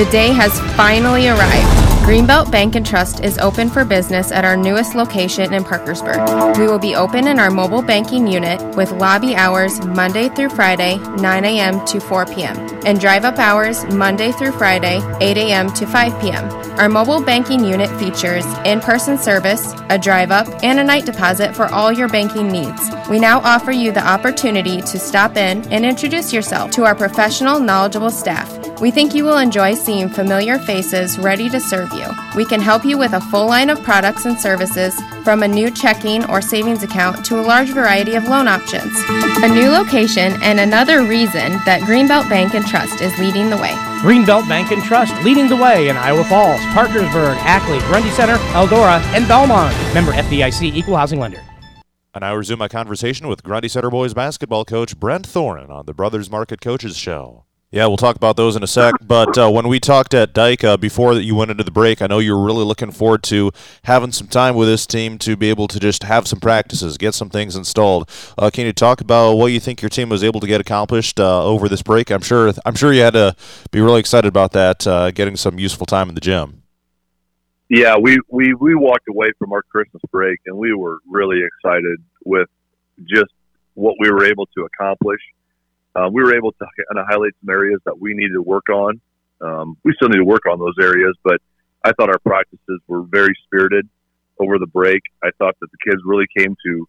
The 0.00 0.06
day 0.06 0.32
has 0.32 0.58
finally 0.76 1.28
arrived. 1.28 2.06
Greenbelt 2.06 2.50
Bank 2.50 2.74
and 2.74 2.86
Trust 2.86 3.20
is 3.20 3.36
open 3.36 3.68
for 3.68 3.84
business 3.84 4.32
at 4.32 4.46
our 4.46 4.56
newest 4.56 4.94
location 4.94 5.52
in 5.52 5.62
Parkersburg. 5.62 6.56
We 6.56 6.66
will 6.66 6.78
be 6.78 6.96
open 6.96 7.28
in 7.28 7.38
our 7.38 7.50
mobile 7.50 7.82
banking 7.82 8.26
unit 8.26 8.62
with 8.76 8.92
lobby 8.92 9.34
hours 9.34 9.84
Monday 9.84 10.30
through 10.30 10.48
Friday, 10.48 10.96
9 10.96 11.44
a.m. 11.44 11.84
to 11.84 12.00
4 12.00 12.24
p.m., 12.24 12.56
and 12.86 12.98
drive 12.98 13.26
up 13.26 13.38
hours 13.38 13.84
Monday 13.92 14.32
through 14.32 14.52
Friday, 14.52 15.02
8 15.20 15.36
a.m. 15.36 15.70
to 15.74 15.86
5 15.86 16.22
p.m. 16.22 16.48
Our 16.80 16.88
mobile 16.88 17.22
banking 17.22 17.62
unit 17.62 17.90
features 18.00 18.46
in 18.64 18.80
person 18.80 19.18
service, 19.18 19.74
a 19.90 19.98
drive 19.98 20.30
up, 20.30 20.48
and 20.64 20.78
a 20.78 20.84
night 20.84 21.04
deposit 21.04 21.54
for 21.54 21.66
all 21.66 21.92
your 21.92 22.08
banking 22.08 22.48
needs. 22.48 22.88
We 23.10 23.18
now 23.18 23.40
offer 23.40 23.70
you 23.70 23.92
the 23.92 24.08
opportunity 24.08 24.80
to 24.80 24.98
stop 24.98 25.36
in 25.36 25.70
and 25.70 25.84
introduce 25.84 26.32
yourself 26.32 26.70
to 26.70 26.84
our 26.86 26.94
professional, 26.94 27.60
knowledgeable 27.60 28.10
staff. 28.10 28.59
We 28.80 28.90
think 28.90 29.14
you 29.14 29.24
will 29.24 29.36
enjoy 29.36 29.74
seeing 29.74 30.08
familiar 30.08 30.58
faces 30.58 31.18
ready 31.18 31.50
to 31.50 31.60
serve 31.60 31.92
you. 31.92 32.06
We 32.34 32.46
can 32.46 32.62
help 32.62 32.82
you 32.82 32.96
with 32.96 33.12
a 33.12 33.20
full 33.20 33.46
line 33.46 33.68
of 33.68 33.82
products 33.82 34.24
and 34.24 34.40
services 34.40 34.98
from 35.22 35.42
a 35.42 35.48
new 35.48 35.70
checking 35.70 36.24
or 36.30 36.40
savings 36.40 36.82
account 36.82 37.22
to 37.26 37.38
a 37.38 37.42
large 37.42 37.68
variety 37.68 38.14
of 38.14 38.24
loan 38.24 38.48
options. 38.48 38.90
A 39.44 39.48
new 39.48 39.68
location 39.68 40.42
and 40.42 40.58
another 40.58 41.02
reason 41.02 41.52
that 41.66 41.82
Greenbelt 41.82 42.30
Bank 42.30 42.54
and 42.54 42.66
Trust 42.66 43.02
is 43.02 43.16
leading 43.18 43.50
the 43.50 43.58
way. 43.58 43.72
Greenbelt 44.00 44.48
Bank 44.48 44.70
and 44.70 44.82
Trust 44.82 45.14
leading 45.24 45.48
the 45.48 45.56
way 45.56 45.90
in 45.90 45.98
Iowa 45.98 46.24
Falls, 46.24 46.60
Parkersburg, 46.72 47.36
Ackley, 47.40 47.80
Grundy 47.80 48.10
Center, 48.10 48.36
Eldora, 48.54 49.02
and 49.14 49.28
Belmont. 49.28 49.76
Member 49.92 50.12
FDIC 50.12 50.74
Equal 50.74 50.96
Housing 50.96 51.20
Lender. 51.20 51.42
And 52.14 52.24
I 52.24 52.32
resume 52.32 52.58
my 52.58 52.68
conversation 52.68 53.28
with 53.28 53.42
Grundy 53.42 53.68
Center 53.68 53.90
boys 53.90 54.14
basketball 54.14 54.64
coach 54.64 54.98
Brent 54.98 55.28
Thoren 55.28 55.68
on 55.68 55.84
the 55.84 55.92
Brothers 55.92 56.30
Market 56.30 56.62
Coaches 56.62 56.96
Show. 56.96 57.44
Yeah, 57.72 57.86
we'll 57.86 57.98
talk 57.98 58.16
about 58.16 58.36
those 58.36 58.56
in 58.56 58.64
a 58.64 58.66
sec. 58.66 58.94
But 59.00 59.38
uh, 59.38 59.48
when 59.48 59.68
we 59.68 59.78
talked 59.78 60.12
at 60.12 60.32
Dike 60.32 60.64
uh, 60.64 60.76
before 60.76 61.14
that 61.14 61.22
you 61.22 61.36
went 61.36 61.52
into 61.52 61.62
the 61.62 61.70
break, 61.70 62.02
I 62.02 62.08
know 62.08 62.18
you 62.18 62.36
were 62.36 62.44
really 62.44 62.64
looking 62.64 62.90
forward 62.90 63.22
to 63.24 63.52
having 63.84 64.10
some 64.10 64.26
time 64.26 64.56
with 64.56 64.66
this 64.66 64.86
team 64.86 65.18
to 65.18 65.36
be 65.36 65.50
able 65.50 65.68
to 65.68 65.78
just 65.78 66.02
have 66.02 66.26
some 66.26 66.40
practices, 66.40 66.98
get 66.98 67.14
some 67.14 67.30
things 67.30 67.54
installed. 67.54 68.10
Uh, 68.36 68.50
can 68.50 68.66
you 68.66 68.72
talk 68.72 69.00
about 69.00 69.34
what 69.34 69.52
you 69.52 69.60
think 69.60 69.82
your 69.82 69.88
team 69.88 70.08
was 70.08 70.24
able 70.24 70.40
to 70.40 70.48
get 70.48 70.60
accomplished 70.60 71.20
uh, 71.20 71.44
over 71.44 71.68
this 71.68 71.80
break? 71.80 72.10
I'm 72.10 72.22
sure 72.22 72.52
I'm 72.66 72.74
sure 72.74 72.92
you 72.92 73.02
had 73.02 73.12
to 73.12 73.36
be 73.70 73.80
really 73.80 74.00
excited 74.00 74.26
about 74.26 74.50
that, 74.52 74.84
uh, 74.84 75.12
getting 75.12 75.36
some 75.36 75.60
useful 75.60 75.86
time 75.86 76.08
in 76.08 76.16
the 76.16 76.20
gym. 76.20 76.64
Yeah, 77.68 77.96
we, 77.96 78.18
we, 78.28 78.52
we 78.52 78.74
walked 78.74 79.08
away 79.08 79.30
from 79.38 79.52
our 79.52 79.62
Christmas 79.62 80.02
break 80.10 80.40
and 80.46 80.56
we 80.56 80.74
were 80.74 80.98
really 81.08 81.40
excited 81.40 82.02
with 82.24 82.48
just 83.08 83.30
what 83.74 83.94
we 84.00 84.10
were 84.10 84.24
able 84.24 84.46
to 84.56 84.64
accomplish 84.64 85.20
uh, 85.94 86.08
we 86.12 86.22
were 86.22 86.34
able 86.34 86.52
to 86.52 86.58
kind 86.88 86.98
of 86.98 87.06
highlight 87.08 87.32
some 87.40 87.50
areas 87.50 87.80
that 87.84 87.98
we 87.98 88.14
needed 88.14 88.34
to 88.34 88.42
work 88.42 88.68
on. 88.68 89.00
Um, 89.40 89.76
we 89.84 89.92
still 89.94 90.08
need 90.08 90.18
to 90.18 90.24
work 90.24 90.46
on 90.50 90.58
those 90.58 90.74
areas, 90.80 91.16
but 91.24 91.40
I 91.84 91.92
thought 91.92 92.10
our 92.10 92.18
practices 92.18 92.80
were 92.86 93.02
very 93.02 93.34
spirited 93.44 93.88
over 94.38 94.58
the 94.58 94.66
break. 94.66 95.02
I 95.22 95.30
thought 95.38 95.56
that 95.60 95.70
the 95.70 95.90
kids 95.90 96.02
really 96.04 96.26
came 96.36 96.56
to 96.66 96.88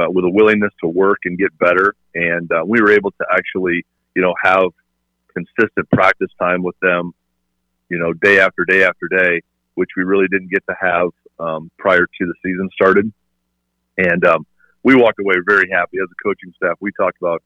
uh, 0.00 0.10
with 0.10 0.24
a 0.24 0.30
willingness 0.30 0.72
to 0.82 0.88
work 0.88 1.18
and 1.24 1.38
get 1.38 1.56
better, 1.58 1.94
and 2.14 2.50
uh, 2.50 2.62
we 2.66 2.80
were 2.80 2.92
able 2.92 3.10
to 3.12 3.26
actually, 3.32 3.84
you 4.14 4.22
know, 4.22 4.34
have 4.42 4.70
consistent 5.34 5.88
practice 5.90 6.30
time 6.38 6.62
with 6.62 6.78
them, 6.80 7.12
you 7.88 7.98
know, 7.98 8.12
day 8.12 8.40
after 8.40 8.64
day 8.64 8.84
after 8.84 9.08
day. 9.08 9.40
which 9.76 9.90
we 9.96 10.02
really 10.02 10.26
didn't 10.28 10.50
get 10.50 10.64
to 10.68 10.74
have 10.80 11.10
um, 11.38 11.70
prior 11.78 12.06
to 12.06 12.26
the 12.26 12.34
season 12.42 12.68
started. 12.72 13.12
And 13.98 14.24
um, 14.26 14.46
we 14.82 14.96
walked 14.96 15.20
away 15.20 15.36
very 15.46 15.70
happy 15.70 15.98
as 16.02 16.08
a 16.10 16.22
coaching 16.22 16.52
staff. 16.56 16.76
We 16.80 16.90
talked 16.92 17.18
about, 17.20 17.42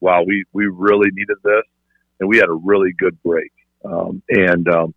wow, 0.00 0.22
we, 0.26 0.44
we 0.52 0.66
really 0.66 1.10
needed 1.12 1.36
this, 1.42 1.64
and 2.20 2.28
we 2.28 2.36
had 2.36 2.48
a 2.48 2.54
really 2.54 2.92
good 2.98 3.20
break. 3.22 3.52
Um, 3.84 4.22
and 4.28 4.68
um, 4.68 4.94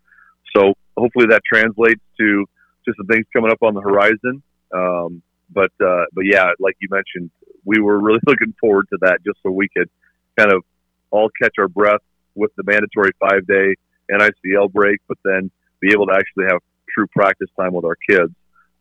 so 0.55 0.73
hopefully 0.97 1.27
that 1.29 1.41
translates 1.51 2.01
to 2.19 2.45
just 2.85 2.97
some 2.97 3.07
things 3.07 3.25
coming 3.33 3.51
up 3.51 3.61
on 3.61 3.73
the 3.73 3.81
horizon. 3.81 4.41
Um, 4.73 5.21
but 5.49 5.71
uh, 5.83 6.05
but 6.13 6.25
yeah, 6.25 6.51
like 6.59 6.75
you 6.79 6.87
mentioned, 6.91 7.31
we 7.65 7.79
were 7.79 7.99
really 7.99 8.19
looking 8.27 8.53
forward 8.59 8.87
to 8.89 8.97
that 9.01 9.19
just 9.25 9.39
so 9.43 9.51
we 9.51 9.69
could 9.69 9.89
kind 10.37 10.51
of 10.51 10.63
all 11.11 11.29
catch 11.41 11.53
our 11.59 11.67
breath 11.67 12.01
with 12.35 12.51
the 12.57 12.63
mandatory 12.63 13.11
five 13.19 13.45
day 13.47 13.75
NICL 14.11 14.71
break, 14.71 14.99
but 15.07 15.17
then 15.23 15.51
be 15.79 15.91
able 15.91 16.07
to 16.07 16.13
actually 16.13 16.45
have 16.45 16.59
true 16.93 17.07
practice 17.07 17.49
time 17.59 17.73
with 17.73 17.85
our 17.85 17.97
kids 18.09 18.33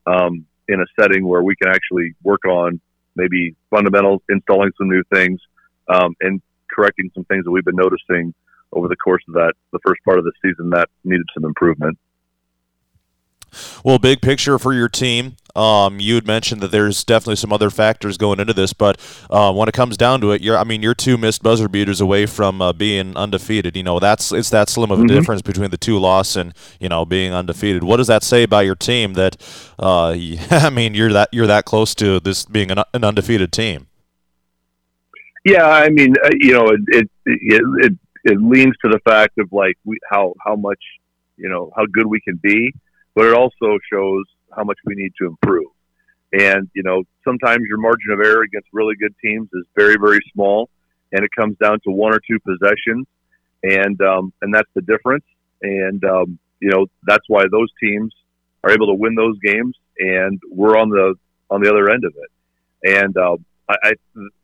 um, 0.06 0.46
in 0.68 0.80
a 0.80 0.84
setting 1.00 1.26
where 1.26 1.42
we 1.42 1.54
can 1.56 1.68
actually 1.68 2.14
work 2.22 2.44
on 2.44 2.80
maybe 3.14 3.54
fundamentals, 3.70 4.20
installing 4.28 4.70
some 4.78 4.88
new 4.88 5.02
things, 5.12 5.40
um, 5.88 6.14
and 6.20 6.40
correcting 6.70 7.10
some 7.14 7.24
things 7.24 7.44
that 7.44 7.50
we've 7.50 7.64
been 7.64 7.76
noticing 7.76 8.34
over 8.72 8.88
the 8.88 8.96
course 8.96 9.22
of 9.28 9.34
that 9.34 9.54
the 9.72 9.78
first 9.86 10.02
part 10.04 10.18
of 10.18 10.24
the 10.24 10.32
season 10.42 10.70
that 10.70 10.88
needed 11.04 11.26
some 11.34 11.44
improvement. 11.44 11.98
Well, 13.84 13.98
big 13.98 14.20
picture 14.20 14.58
for 14.58 14.72
your 14.72 14.88
team. 14.88 15.36
Um, 15.54 16.00
you 16.00 16.16
had 16.16 16.26
mentioned 16.26 16.60
that 16.60 16.70
there's 16.70 17.02
definitely 17.02 17.36
some 17.36 17.52
other 17.52 17.70
factors 17.70 18.18
going 18.18 18.40
into 18.40 18.52
this, 18.52 18.74
but 18.74 19.00
uh, 19.30 19.50
when 19.52 19.68
it 19.68 19.72
comes 19.72 19.96
down 19.96 20.20
to 20.20 20.32
it, 20.32 20.42
you're 20.42 20.58
I 20.58 20.64
mean 20.64 20.82
you're 20.82 20.94
two 20.94 21.16
missed 21.16 21.42
buzzer 21.42 21.68
beaters 21.68 22.00
away 22.00 22.26
from 22.26 22.60
uh, 22.60 22.74
being 22.74 23.16
undefeated. 23.16 23.74
You 23.74 23.82
know 23.82 23.98
that's 23.98 24.32
it's 24.32 24.50
that 24.50 24.68
slim 24.68 24.90
of 24.90 24.98
a 24.98 25.02
mm-hmm. 25.02 25.16
difference 25.16 25.40
between 25.40 25.70
the 25.70 25.78
two 25.78 25.98
loss 25.98 26.36
and 26.36 26.52
you 26.78 26.90
know 26.90 27.06
being 27.06 27.32
undefeated. 27.32 27.84
What 27.84 27.96
does 27.96 28.08
that 28.08 28.22
say 28.22 28.42
about 28.42 28.66
your 28.66 28.74
team? 28.74 29.14
That 29.14 29.36
uh, 29.78 30.10
I 30.50 30.68
mean 30.68 30.94
you're 30.94 31.12
that 31.12 31.30
you're 31.32 31.46
that 31.46 31.64
close 31.64 31.94
to 31.96 32.20
this 32.20 32.44
being 32.44 32.70
an, 32.70 32.82
an 32.92 33.04
undefeated 33.04 33.50
team. 33.50 33.86
Yeah, 35.46 35.68
I 35.68 35.90
mean 35.90 36.12
uh, 36.24 36.30
you 36.40 36.54
know 36.54 36.66
it 36.74 36.80
it, 36.88 37.10
it 37.24 37.62
it 37.84 37.92
it 38.24 38.38
leans 38.42 38.74
to 38.84 38.90
the 38.90 38.98
fact 39.10 39.38
of 39.38 39.46
like 39.52 39.76
we, 39.84 39.96
how 40.10 40.34
how 40.44 40.56
much 40.56 40.82
you 41.36 41.48
know 41.48 41.70
how 41.76 41.86
good 41.86 42.06
we 42.06 42.20
can 42.20 42.36
be, 42.42 42.74
but 43.14 43.26
it 43.26 43.34
also 43.34 43.78
shows 43.92 44.24
how 44.56 44.64
much 44.64 44.78
we 44.84 44.96
need 44.96 45.12
to 45.20 45.26
improve. 45.26 45.70
And, 46.32 46.68
you 46.74 46.82
know, 46.82 47.04
sometimes 47.24 47.62
your 47.68 47.78
margin 47.78 48.10
of 48.10 48.20
error 48.20 48.42
against 48.42 48.68
really 48.72 48.94
good 48.96 49.14
teams 49.22 49.48
is 49.52 49.64
very, 49.76 49.96
very 49.96 50.18
small, 50.32 50.68
and 51.12 51.24
it 51.24 51.30
comes 51.38 51.56
down 51.58 51.78
to 51.84 51.90
one 51.90 52.12
or 52.12 52.20
two 52.28 52.38
possessions, 52.40 53.06
and 53.62 54.00
um, 54.02 54.32
and 54.42 54.52
that's 54.52 54.68
the 54.74 54.82
difference. 54.82 55.24
And 55.62 56.04
um, 56.04 56.38
you 56.60 56.70
know, 56.70 56.86
that's 57.04 57.24
why 57.28 57.44
those 57.50 57.68
teams 57.80 58.12
are 58.64 58.72
able 58.72 58.88
to 58.88 58.94
win 58.94 59.14
those 59.14 59.38
games, 59.38 59.76
and 59.98 60.40
we're 60.50 60.76
on 60.76 60.90
the 60.90 61.14
on 61.50 61.62
the 61.62 61.70
other 61.70 61.88
end 61.90 62.04
of 62.04 62.14
it. 62.16 62.98
And 62.98 63.16
um, 63.16 63.44
I, 63.68 63.74
I, 63.82 63.92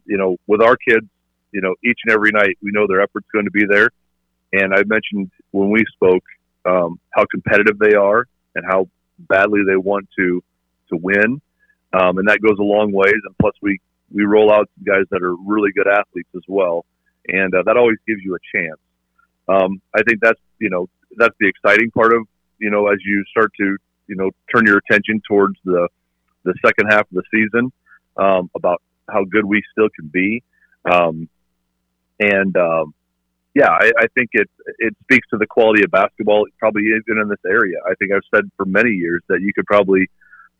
you 0.06 0.18
know, 0.18 0.36
with 0.46 0.62
our 0.62 0.76
kids, 0.76 1.06
you 1.52 1.60
know, 1.60 1.74
each 1.84 1.98
and 2.04 2.12
every 2.12 2.30
night 2.32 2.56
we 2.62 2.70
know 2.72 2.86
their 2.86 3.02
effort's 3.02 3.28
going 3.32 3.44
to 3.44 3.50
be 3.50 3.64
there. 3.68 3.90
And 4.52 4.74
I 4.74 4.82
mentioned 4.84 5.30
when 5.50 5.70
we 5.70 5.84
spoke 5.94 6.24
um, 6.64 6.98
how 7.10 7.24
competitive 7.30 7.78
they 7.78 7.94
are 7.94 8.26
and 8.54 8.64
how 8.66 8.88
badly 9.18 9.60
they 9.66 9.76
want 9.76 10.08
to 10.18 10.42
to 10.90 10.96
win, 10.96 11.40
um, 11.92 12.18
and 12.18 12.28
that 12.28 12.40
goes 12.40 12.58
a 12.58 12.62
long 12.62 12.92
ways. 12.92 13.20
And 13.24 13.34
plus, 13.40 13.54
we 13.62 13.80
we 14.12 14.24
roll 14.24 14.52
out 14.52 14.68
guys 14.84 15.04
that 15.10 15.22
are 15.22 15.34
really 15.34 15.70
good 15.72 15.88
athletes 15.88 16.28
as 16.36 16.42
well, 16.46 16.84
and 17.28 17.54
uh, 17.54 17.62
that 17.64 17.76
always 17.76 17.98
gives 18.06 18.20
you 18.22 18.36
a 18.36 18.58
chance. 18.58 18.78
Um, 19.48 19.80
I 19.94 20.02
think 20.02 20.20
that's 20.20 20.40
you 20.58 20.70
know 20.70 20.88
that's 21.16 21.34
the 21.40 21.48
exciting 21.48 21.90
part 21.90 22.14
of 22.14 22.26
you 22.58 22.70
know 22.70 22.88
as 22.88 22.98
you 23.04 23.24
start 23.30 23.52
to 23.58 23.76
you 24.06 24.16
know 24.16 24.30
turn 24.54 24.66
your 24.66 24.78
attention 24.78 25.22
towards 25.26 25.56
the 25.64 25.88
the 26.44 26.54
second 26.64 26.88
half 26.90 27.02
of 27.02 27.12
the 27.12 27.22
season 27.32 27.72
um, 28.16 28.50
about 28.54 28.82
how 29.12 29.24
good 29.24 29.44
we 29.44 29.62
still 29.72 29.88
can 29.94 30.08
be, 30.08 30.42
um, 30.90 31.28
and 32.20 32.56
um, 32.56 32.94
yeah, 33.54 33.68
I, 33.68 33.92
I 33.98 34.06
think 34.14 34.30
it 34.32 34.48
it 34.78 34.96
speaks 35.02 35.28
to 35.30 35.38
the 35.38 35.46
quality 35.46 35.84
of 35.84 35.90
basketball, 35.90 36.46
probably 36.58 36.82
even 36.82 37.20
in 37.20 37.28
this 37.28 37.44
area. 37.46 37.76
I 37.86 37.94
think 37.94 38.12
I've 38.12 38.22
said 38.34 38.50
for 38.56 38.64
many 38.64 38.90
years 38.90 39.22
that 39.28 39.40
you 39.40 39.52
could 39.54 39.66
probably 39.66 40.08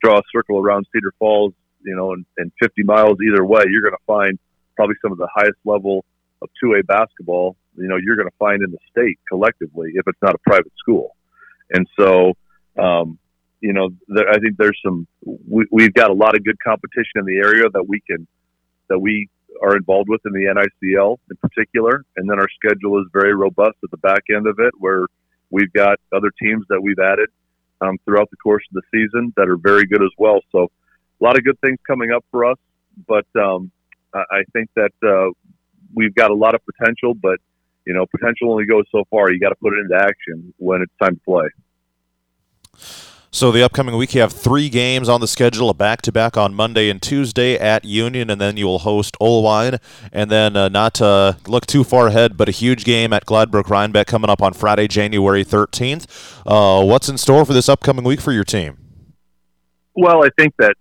draw 0.03 0.19
a 0.19 0.23
circle 0.35 0.59
around 0.59 0.87
Cedar 0.93 1.15
Falls, 1.19 1.55
you 1.85 1.97
know, 1.97 2.13
and, 2.13 2.27
and 2.37 2.53
50 2.61 2.83
miles 2.83 3.17
either 3.27 3.45
way, 3.45 3.63
you're 3.69 3.83
going 3.83 3.95
to 3.95 4.05
find 4.07 4.39
probably 4.77 4.97
some 5.03 5.13
of 5.13 5.19
the 5.19 5.29
highest 5.35 5.59
level 5.65 6.05
of 6.43 6.49
2A 6.63 6.87
basketball, 6.87 7.57
you 7.77 7.89
know, 7.89 7.97
you're 7.97 8.17
going 8.17 8.29
to 8.29 8.37
find 8.39 8.63
in 8.63 8.71
the 8.71 8.79
state 8.91 9.19
collectively 9.29 9.93
if 9.95 10.07
it's 10.07 10.19
not 10.23 10.35
a 10.35 10.39
private 10.39 10.73
school. 10.79 11.17
And 11.71 11.87
so, 11.99 12.33
um, 12.79 13.19
you 13.61 13.73
know, 13.73 13.91
there, 14.09 14.29
I 14.29 14.39
think 14.39 14.57
there's 14.59 14.79
some, 14.85 15.07
we, 15.25 15.67
we've 15.71 15.95
got 15.95 16.11
a 16.11 16.15
lot 16.15 16.35
of 16.35 16.45
good 16.45 16.59
competition 16.65 17.17
in 17.17 17.25
the 17.25 17.37
area 17.37 17.65
that 17.73 17.85
we 17.87 18.01
can, 18.01 18.27
that 18.93 18.99
we 18.99 19.29
are 19.63 19.75
involved 19.75 20.11
with 20.11 20.21
in 20.27 20.33
the 20.33 20.45
NICL 20.45 21.17
in 21.31 21.37
particular. 21.37 22.05
And 22.17 22.29
then 22.29 22.39
our 22.39 22.49
schedule 22.63 23.01
is 23.01 23.07
very 23.11 23.35
robust 23.35 23.79
at 23.83 23.91
the 23.91 23.97
back 23.97 24.25
end 24.35 24.47
of 24.47 24.59
it, 24.59 24.73
where 24.79 25.07
we've 25.51 25.73
got 25.73 25.99
other 26.15 26.31
teams 26.41 26.67
that 26.69 26.81
we've 26.83 26.99
added 26.99 27.31
um, 27.81 27.97
throughout 28.05 28.31
the 28.31 28.37
course 28.37 28.63
of 28.71 28.83
the 28.83 28.83
season 28.93 29.33
that 29.37 29.49
are 29.49 29.57
very 29.57 29.87
good 29.87 30.03
as 30.03 30.11
well. 30.19 30.41
So 30.53 30.65
a 31.21 31.25
lot 31.25 31.39
of 31.39 31.45
good 31.45 31.59
things 31.61 31.79
coming 31.87 32.13
up 32.13 32.25
for 32.31 32.45
us. 32.45 32.59
But 33.09 33.27
um, 33.35 33.71
I 34.13 34.43
think 34.53 34.69
that 34.77 34.93
uh, 35.03 35.31
we've 35.95 36.15
got 36.15 36.31
a 36.31 36.35
lot 36.35 36.55
of 36.55 36.61
potential, 36.67 37.15
but 37.15 37.39
you 37.87 37.95
know, 37.95 38.05
potential 38.07 38.51
only 38.51 38.67
goes 38.67 38.85
so 38.93 39.05
far. 39.11 39.33
You 39.33 39.41
got 39.41 39.49
to 39.49 39.57
put 39.57 39.73
it 39.73 39.81
into 39.81 39.97
action 39.97 40.53
when 40.59 40.83
it's 40.83 40.93
time 41.03 41.17
to 41.17 41.21
play. 41.25 41.49
So 43.35 43.51
the 43.51 43.63
upcoming 43.63 43.97
week, 43.97 44.15
you 44.15 44.21
have 44.21 44.31
three 44.31 44.69
games 44.69 45.09
on 45.09 45.23
the 45.23 45.27
schedule: 45.27 45.71
a 45.71 45.75
back-to-back 45.75 46.37
on 46.37 46.53
Monday 46.53 46.91
and 46.91 47.01
Tuesday 47.01 47.59
at 47.59 47.83
Union, 47.83 48.29
and 48.29 48.39
then 48.39 48.59
you 48.59 48.67
will 48.67 48.81
host 48.81 49.17
Oelwein. 49.23 49.81
And 50.13 50.31
then, 50.31 50.55
uh, 50.55 50.69
not 50.69 50.93
to 50.97 51.39
look 51.47 51.65
too 51.65 51.83
far 51.83 52.09
ahead, 52.09 52.37
but 52.37 52.51
a 52.51 52.53
huge 52.53 52.85
game 52.85 53.11
at 53.15 53.25
Gladbrook 53.25 53.69
Reinbeck 53.69 54.05
coming 54.05 54.29
up 54.29 54.43
on 54.43 54.53
Friday, 54.53 54.87
January 54.87 55.47
13th. 55.47 56.43
Uh, 56.45 56.85
what's 56.85 57.09
in 57.09 57.17
store 57.17 57.47
for 57.47 57.55
this 57.55 57.71
upcoming 57.71 58.05
week 58.05 58.21
for 58.21 58.33
your 58.33 58.45
team? 58.45 58.77
Well, 59.95 60.23
I 60.23 60.29
think 60.39 60.55
that 60.59 60.75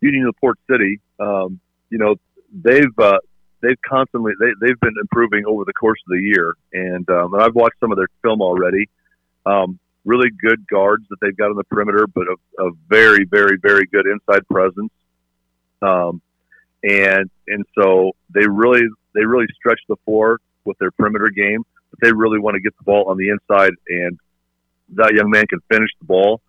Union 0.00 0.26
of 0.26 0.34
Port 0.40 0.58
City, 0.68 1.00
um, 1.20 1.60
you 1.88 1.98
know, 1.98 2.16
they've 2.52 2.98
uh, 2.98 3.18
they've 3.60 3.80
constantly 3.88 4.32
they, 4.40 4.50
they've 4.60 4.80
been 4.80 4.94
improving 5.00 5.44
over 5.46 5.62
the 5.64 5.72
course 5.72 6.00
of 6.08 6.18
the 6.18 6.20
year, 6.20 6.54
and, 6.72 7.08
um, 7.10 7.32
and 7.32 7.44
I've 7.44 7.54
watched 7.54 7.76
some 7.78 7.92
of 7.92 7.96
their 7.96 8.08
film 8.22 8.42
already. 8.42 8.88
Um, 9.46 9.78
really 10.04 10.30
good 10.30 10.66
guards 10.66 11.04
that 11.10 11.16
they've 11.20 11.36
got 11.36 11.50
on 11.50 11.56
the 11.56 11.64
perimeter, 11.64 12.06
but 12.06 12.26
a, 12.26 12.66
a 12.66 12.70
very, 12.88 13.24
very, 13.24 13.56
very 13.60 13.86
good 13.86 14.06
inside 14.06 14.46
presence. 14.48 14.90
Um, 15.80 16.20
and 16.82 17.30
and 17.46 17.64
so 17.76 18.12
they 18.34 18.46
really 18.46 18.82
they 19.14 19.24
really 19.24 19.46
stretch 19.54 19.80
the 19.88 19.96
floor 20.04 20.40
with 20.64 20.78
their 20.78 20.90
perimeter 20.90 21.28
game, 21.28 21.64
but 21.90 22.00
they 22.00 22.12
really 22.12 22.38
want 22.38 22.54
to 22.54 22.60
get 22.60 22.76
the 22.76 22.84
ball 22.84 23.08
on 23.08 23.16
the 23.16 23.28
inside, 23.28 23.72
and 23.88 24.18
that 24.94 25.12
young 25.14 25.30
man 25.30 25.46
can 25.46 25.60
finish 25.70 25.90
the 26.00 26.06
ball, 26.06 26.40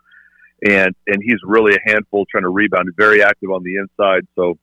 and 0.68 0.96
and 1.08 1.22
he's 1.22 1.40
really 1.44 1.76
a 1.76 1.90
handful 1.90 2.26
trying 2.26 2.44
to 2.44 2.50
rebound. 2.50 2.90
Very 2.98 3.24
active 3.24 3.52
on 3.52 3.64
the 3.64 3.76
inside, 3.78 4.28
so 4.36 4.58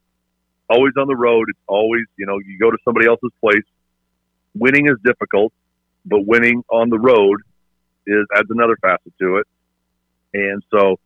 always 0.68 0.94
on 0.98 1.06
the 1.06 1.16
road. 1.16 1.48
It's 1.48 1.58
always 1.68 2.04
you 2.16 2.26
know 2.26 2.38
you 2.38 2.58
go 2.58 2.70
to 2.70 2.78
somebody 2.84 3.06
else's 3.06 3.32
place. 3.40 3.64
Winning 4.54 4.88
is 4.88 4.96
difficult, 5.04 5.52
but 6.04 6.26
winning 6.26 6.64
on 6.68 6.90
the 6.90 6.98
road 6.98 7.42
is 8.10 8.26
adds 8.34 8.48
another 8.50 8.76
facet 8.80 9.12
to 9.20 9.36
it. 9.36 9.46
And 10.32 10.62
so 10.70 10.98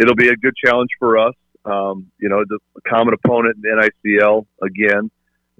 it'll 0.00 0.14
be 0.14 0.28
a 0.28 0.36
good 0.36 0.54
challenge 0.64 0.90
for 0.98 1.18
us. 1.18 1.34
Um, 1.64 2.10
you 2.18 2.28
know, 2.28 2.42
the 2.48 2.58
common 2.88 3.14
opponent 3.14 3.56
in 3.64 3.78
NICL 3.78 4.46
again. 4.62 5.10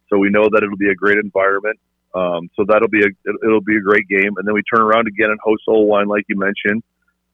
So 0.09 0.19
we 0.19 0.31
know 0.31 0.49
that 0.51 0.63
it'll 0.63 0.77
be 0.77 0.91
a 0.91 0.95
great 0.95 1.19
environment. 1.19 1.79
Um, 2.15 2.51
so 2.57 2.65
that'll 2.69 2.89
be 2.89 3.03
a 3.03 3.31
it'll 3.45 3.63
be 3.63 3.77
a 3.77 3.81
great 3.81 4.07
game. 4.09 4.35
And 4.37 4.47
then 4.47 4.55
we 4.55 4.63
turn 4.63 4.83
around 4.83 5.07
again 5.09 5.31
and 5.31 5.39
host 5.43 5.63
Oelwein, 5.69 6.07
like 6.07 6.25
you 6.29 6.37
mentioned. 6.39 6.83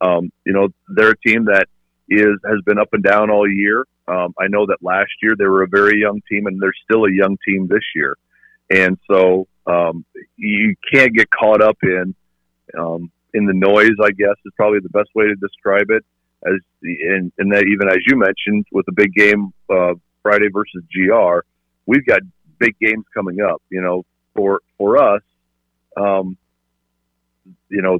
Um, 0.00 0.30
you 0.44 0.52
know, 0.52 0.68
they're 0.88 1.10
a 1.10 1.18
team 1.18 1.46
that 1.46 1.66
is 2.08 2.38
has 2.48 2.60
been 2.64 2.78
up 2.78 2.88
and 2.92 3.02
down 3.02 3.30
all 3.30 3.48
year. 3.48 3.84
Um, 4.06 4.34
I 4.38 4.46
know 4.48 4.66
that 4.66 4.78
last 4.80 5.10
year 5.22 5.34
they 5.36 5.46
were 5.46 5.62
a 5.62 5.68
very 5.68 6.00
young 6.00 6.20
team, 6.30 6.46
and 6.46 6.60
they're 6.60 6.72
still 6.84 7.04
a 7.04 7.12
young 7.12 7.36
team 7.46 7.66
this 7.68 7.84
year. 7.94 8.16
And 8.70 8.98
so 9.10 9.48
um, 9.66 10.04
you 10.36 10.76
can't 10.92 11.12
get 11.14 11.28
caught 11.30 11.62
up 11.62 11.76
in 11.82 12.14
um, 12.78 13.10
in 13.34 13.46
the 13.46 13.54
noise, 13.54 13.96
I 14.02 14.10
guess, 14.10 14.34
is 14.44 14.52
probably 14.56 14.80
the 14.80 14.88
best 14.88 15.10
way 15.14 15.26
to 15.26 15.34
describe 15.36 15.90
it. 15.90 16.04
As 16.46 16.54
and, 16.82 17.32
and 17.38 17.52
that 17.52 17.64
even 17.64 17.88
as 17.88 17.98
you 18.06 18.16
mentioned, 18.16 18.66
with 18.72 18.86
the 18.86 18.92
big 18.92 19.12
game 19.12 19.52
uh, 19.68 19.94
Friday 20.22 20.48
versus 20.52 20.82
GR, 20.94 21.40
we've 21.86 22.06
got 22.06 22.20
big 22.58 22.78
games 22.78 23.04
coming 23.12 23.40
up. 23.40 23.60
You 23.70 23.80
know, 23.80 24.04
for 24.34 24.60
for 24.76 25.02
us, 25.02 25.22
um, 25.96 26.36
you 27.68 27.82
know, 27.82 27.98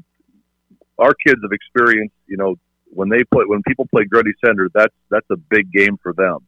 our 0.99 1.15
kids 1.15 1.41
have 1.43 1.53
experienced. 1.53 2.15
You 2.27 2.37
know, 2.37 2.57
when 2.91 3.09
they 3.09 3.25
play, 3.25 3.45
when 3.47 3.63
people 3.67 3.87
play 3.87 4.05
Grundy 4.05 4.33
Center, 4.45 4.69
that's 4.73 4.95
that's 5.11 5.27
a 5.31 5.37
big 5.37 5.73
game 5.73 5.99
for 6.03 6.13
them. 6.13 6.39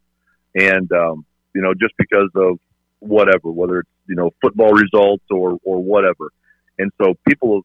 And 0.55 0.91
um, 0.93 1.24
you 1.55 1.61
know, 1.61 1.74
just 1.74 1.95
because 1.99 2.31
of 2.37 2.59
whatever, 3.01 3.51
whether 3.51 3.81
it's 3.81 3.91
you 4.07 4.14
know 4.14 4.31
football 4.41 4.72
results 4.72 5.24
or 5.31 5.59
or 5.64 5.83
whatever, 5.83 6.31
and 6.78 6.93
so 7.03 7.14
people 7.28 7.64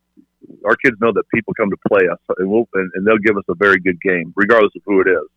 our 0.65 0.75
kids 0.75 0.97
know 1.01 1.11
that 1.13 1.23
people 1.33 1.53
come 1.53 1.69
to 1.69 1.77
play 1.87 2.07
us, 2.11 2.19
and 2.37 2.49
we'll 2.49 2.67
and, 2.73 2.91
and 2.95 3.05
they'll 3.05 3.17
give 3.17 3.37
us 3.37 3.43
a 3.49 3.55
very 3.55 3.79
good 3.79 3.99
game, 4.01 4.33
regardless 4.35 4.71
of 4.75 4.81
who 4.85 5.01
it 5.01 5.07
is. 5.07 5.27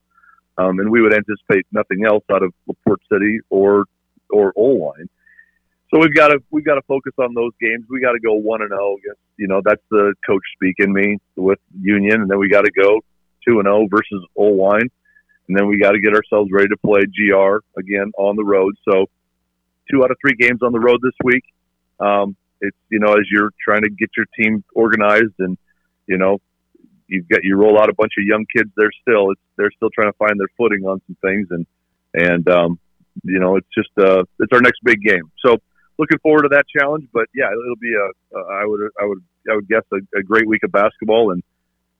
Um, 0.58 0.80
and 0.80 0.90
we 0.90 1.00
would 1.00 1.14
anticipate 1.14 1.66
nothing 1.70 2.04
else 2.04 2.24
out 2.30 2.42
of 2.42 2.52
Laporte 2.66 3.00
City 3.10 3.40
or 3.50 3.84
or 4.30 4.52
Oelwein. 4.54 5.08
So 5.90 5.98
we've 6.00 6.14
got 6.14 6.28
to 6.28 6.38
we've 6.50 6.64
got 6.64 6.74
to 6.74 6.82
focus 6.82 7.12
on 7.18 7.34
those 7.34 7.52
games. 7.60 7.86
We 7.88 8.00
got 8.00 8.12
to 8.12 8.20
go 8.20 8.34
one 8.34 8.60
and 8.60 8.70
zero. 8.70 8.96
You 9.36 9.48
know 9.48 9.62
that's 9.64 9.82
the 9.90 10.14
coach 10.26 10.42
speaking 10.54 10.92
me 10.92 11.18
with 11.36 11.58
Union, 11.80 12.22
and 12.22 12.30
then 12.30 12.38
we 12.38 12.48
got 12.48 12.62
to 12.62 12.70
go 12.70 13.00
two 13.46 13.60
and 13.60 13.66
zero 13.66 13.86
versus 13.90 14.24
Oelwein, 14.36 14.88
and 15.48 15.56
then 15.56 15.66
we 15.66 15.78
got 15.80 15.92
to 15.92 16.00
get 16.00 16.14
ourselves 16.14 16.50
ready 16.52 16.68
to 16.68 16.76
play 16.78 17.00
GR 17.02 17.58
again 17.78 18.12
on 18.18 18.36
the 18.36 18.44
road. 18.44 18.74
So 18.86 19.06
two 19.90 20.04
out 20.04 20.10
of 20.10 20.18
three 20.20 20.36
games 20.38 20.60
on 20.62 20.72
the 20.72 20.80
road 20.80 21.00
this 21.02 21.14
week. 21.24 21.44
Um, 22.00 22.36
it's 22.60 22.76
you 22.90 22.98
know 22.98 23.12
as 23.12 23.26
you're 23.30 23.50
trying 23.62 23.82
to 23.82 23.90
get 23.90 24.10
your 24.16 24.26
team 24.38 24.64
organized 24.74 25.34
and 25.38 25.56
you 26.06 26.18
know 26.18 26.38
you've 27.06 27.28
got 27.28 27.40
you 27.42 27.56
roll 27.56 27.80
out 27.80 27.88
a 27.88 27.94
bunch 27.94 28.12
of 28.18 28.24
young 28.24 28.44
kids 28.54 28.70
there 28.76 28.90
still. 29.02 29.30
It's 29.30 29.40
they're 29.56 29.70
still 29.76 29.90
trying 29.90 30.10
to 30.12 30.16
find 30.18 30.38
their 30.38 30.48
footing 30.56 30.84
on 30.86 31.00
some 31.06 31.16
things 31.22 31.48
and 31.50 31.66
and 32.14 32.48
um, 32.48 32.78
you 33.24 33.38
know 33.38 33.56
it's 33.56 33.68
just 33.74 33.90
uh, 33.98 34.22
it's 34.40 34.52
our 34.52 34.60
next 34.60 34.80
big 34.84 35.00
game. 35.02 35.30
So 35.44 35.56
looking 35.98 36.18
forward 36.20 36.42
to 36.42 36.48
that 36.50 36.64
challenge. 36.68 37.08
But 37.12 37.26
yeah, 37.34 37.50
it'll 37.50 37.76
be 37.76 37.94
a, 37.94 38.38
a 38.38 38.42
I 38.62 38.64
would 38.64 38.80
I 39.00 39.04
would 39.04 39.22
I 39.50 39.54
would 39.56 39.68
guess 39.68 39.82
a, 39.92 40.18
a 40.18 40.22
great 40.22 40.46
week 40.46 40.62
of 40.64 40.72
basketball, 40.72 41.32
and 41.32 41.42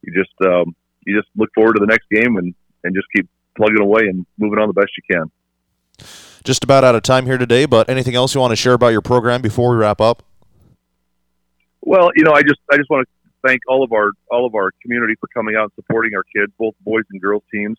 you 0.02 0.12
just 0.14 0.34
um, 0.46 0.74
you 1.04 1.16
just 1.16 1.28
look 1.36 1.50
forward 1.54 1.74
to 1.74 1.80
the 1.80 1.86
next 1.86 2.08
game 2.10 2.36
and 2.36 2.54
and 2.84 2.94
just 2.94 3.06
keep 3.14 3.28
plugging 3.56 3.80
away 3.80 4.02
and 4.02 4.24
moving 4.38 4.58
on 4.58 4.68
the 4.68 4.74
best 4.74 4.90
you 4.96 5.16
can. 5.16 5.30
Just 6.44 6.62
about 6.62 6.84
out 6.84 6.94
of 6.94 7.02
time 7.02 7.26
here 7.26 7.36
today, 7.36 7.66
but 7.66 7.88
anything 7.88 8.14
else 8.14 8.34
you 8.34 8.40
want 8.40 8.52
to 8.52 8.56
share 8.56 8.72
about 8.72 8.88
your 8.88 9.02
program 9.02 9.42
before 9.42 9.70
we 9.70 9.76
wrap 9.76 10.00
up? 10.00 10.22
Well, 11.82 12.10
you 12.14 12.24
know, 12.24 12.32
I 12.32 12.42
just 12.42 12.60
I 12.70 12.76
just 12.76 12.90
want 12.90 13.06
to 13.06 13.30
thank 13.46 13.60
all 13.68 13.82
of 13.82 13.92
our 13.92 14.12
all 14.30 14.46
of 14.46 14.54
our 14.54 14.70
community 14.82 15.14
for 15.20 15.28
coming 15.28 15.56
out 15.56 15.64
and 15.64 15.72
supporting 15.76 16.12
our 16.14 16.24
kids, 16.34 16.52
both 16.58 16.74
boys 16.80 17.04
and 17.10 17.20
girls 17.20 17.42
teams. 17.52 17.78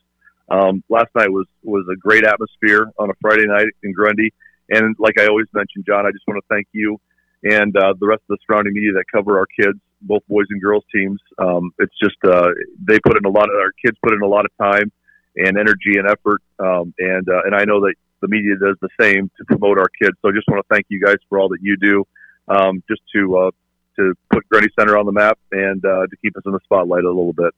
Um, 0.49 0.83
last 0.89 1.09
night 1.15 1.31
was 1.31 1.45
was 1.63 1.85
a 1.91 1.95
great 1.95 2.25
atmosphere 2.25 2.91
on 2.97 3.09
a 3.09 3.13
Friday 3.21 3.45
night 3.45 3.67
in 3.83 3.93
Grundy. 3.93 4.33
And 4.69 4.95
like 4.99 5.19
I 5.19 5.27
always 5.27 5.47
mention, 5.53 5.83
John, 5.85 6.05
I 6.05 6.11
just 6.11 6.25
want 6.27 6.43
to 6.43 6.53
thank 6.53 6.67
you 6.73 6.99
and 7.43 7.75
uh, 7.77 7.93
the 7.99 8.07
rest 8.07 8.21
of 8.29 8.37
the 8.37 8.37
surrounding 8.45 8.73
media 8.73 8.91
that 8.93 9.05
cover 9.13 9.39
our 9.39 9.47
kids, 9.59 9.79
both 10.01 10.23
boys 10.27 10.45
and 10.49 10.61
girls 10.61 10.83
teams. 10.93 11.19
Um, 11.37 11.71
it's 11.79 11.97
just 12.01 12.17
uh, 12.25 12.49
they 12.87 12.99
put 12.99 13.17
in 13.17 13.25
a 13.25 13.29
lot 13.29 13.49
of 13.49 13.55
our 13.55 13.71
kids 13.83 13.97
put 14.03 14.13
in 14.13 14.21
a 14.21 14.27
lot 14.27 14.45
of 14.45 14.51
time 14.61 14.91
and 15.35 15.57
energy 15.57 15.97
and 15.97 16.07
effort, 16.07 16.41
um, 16.59 16.93
and 16.97 17.27
uh, 17.29 17.41
and 17.45 17.55
I 17.55 17.63
know 17.63 17.81
that 17.81 17.93
the 18.21 18.27
media 18.27 18.55
does 18.55 18.75
the 18.81 18.89
same 18.99 19.31
to 19.37 19.45
promote 19.45 19.77
our 19.77 19.87
kids. 20.01 20.17
So 20.21 20.29
I 20.29 20.31
just 20.33 20.47
want 20.47 20.65
to 20.65 20.73
thank 20.73 20.85
you 20.89 20.99
guys 20.99 21.17
for 21.29 21.39
all 21.39 21.49
that 21.49 21.59
you 21.61 21.77
do, 21.77 22.05
um, 22.47 22.83
just 22.89 23.01
to 23.15 23.37
uh, 23.37 23.51
to 23.99 24.13
put 24.31 24.47
Grundy 24.49 24.69
Center 24.77 24.97
on 24.97 25.05
the 25.05 25.11
map 25.11 25.37
and 25.51 25.83
uh, 25.85 26.07
to 26.07 26.17
keep 26.21 26.35
us 26.37 26.43
in 26.45 26.53
the 26.53 26.59
spotlight 26.63 27.03
a 27.03 27.07
little 27.07 27.33
bit. 27.33 27.53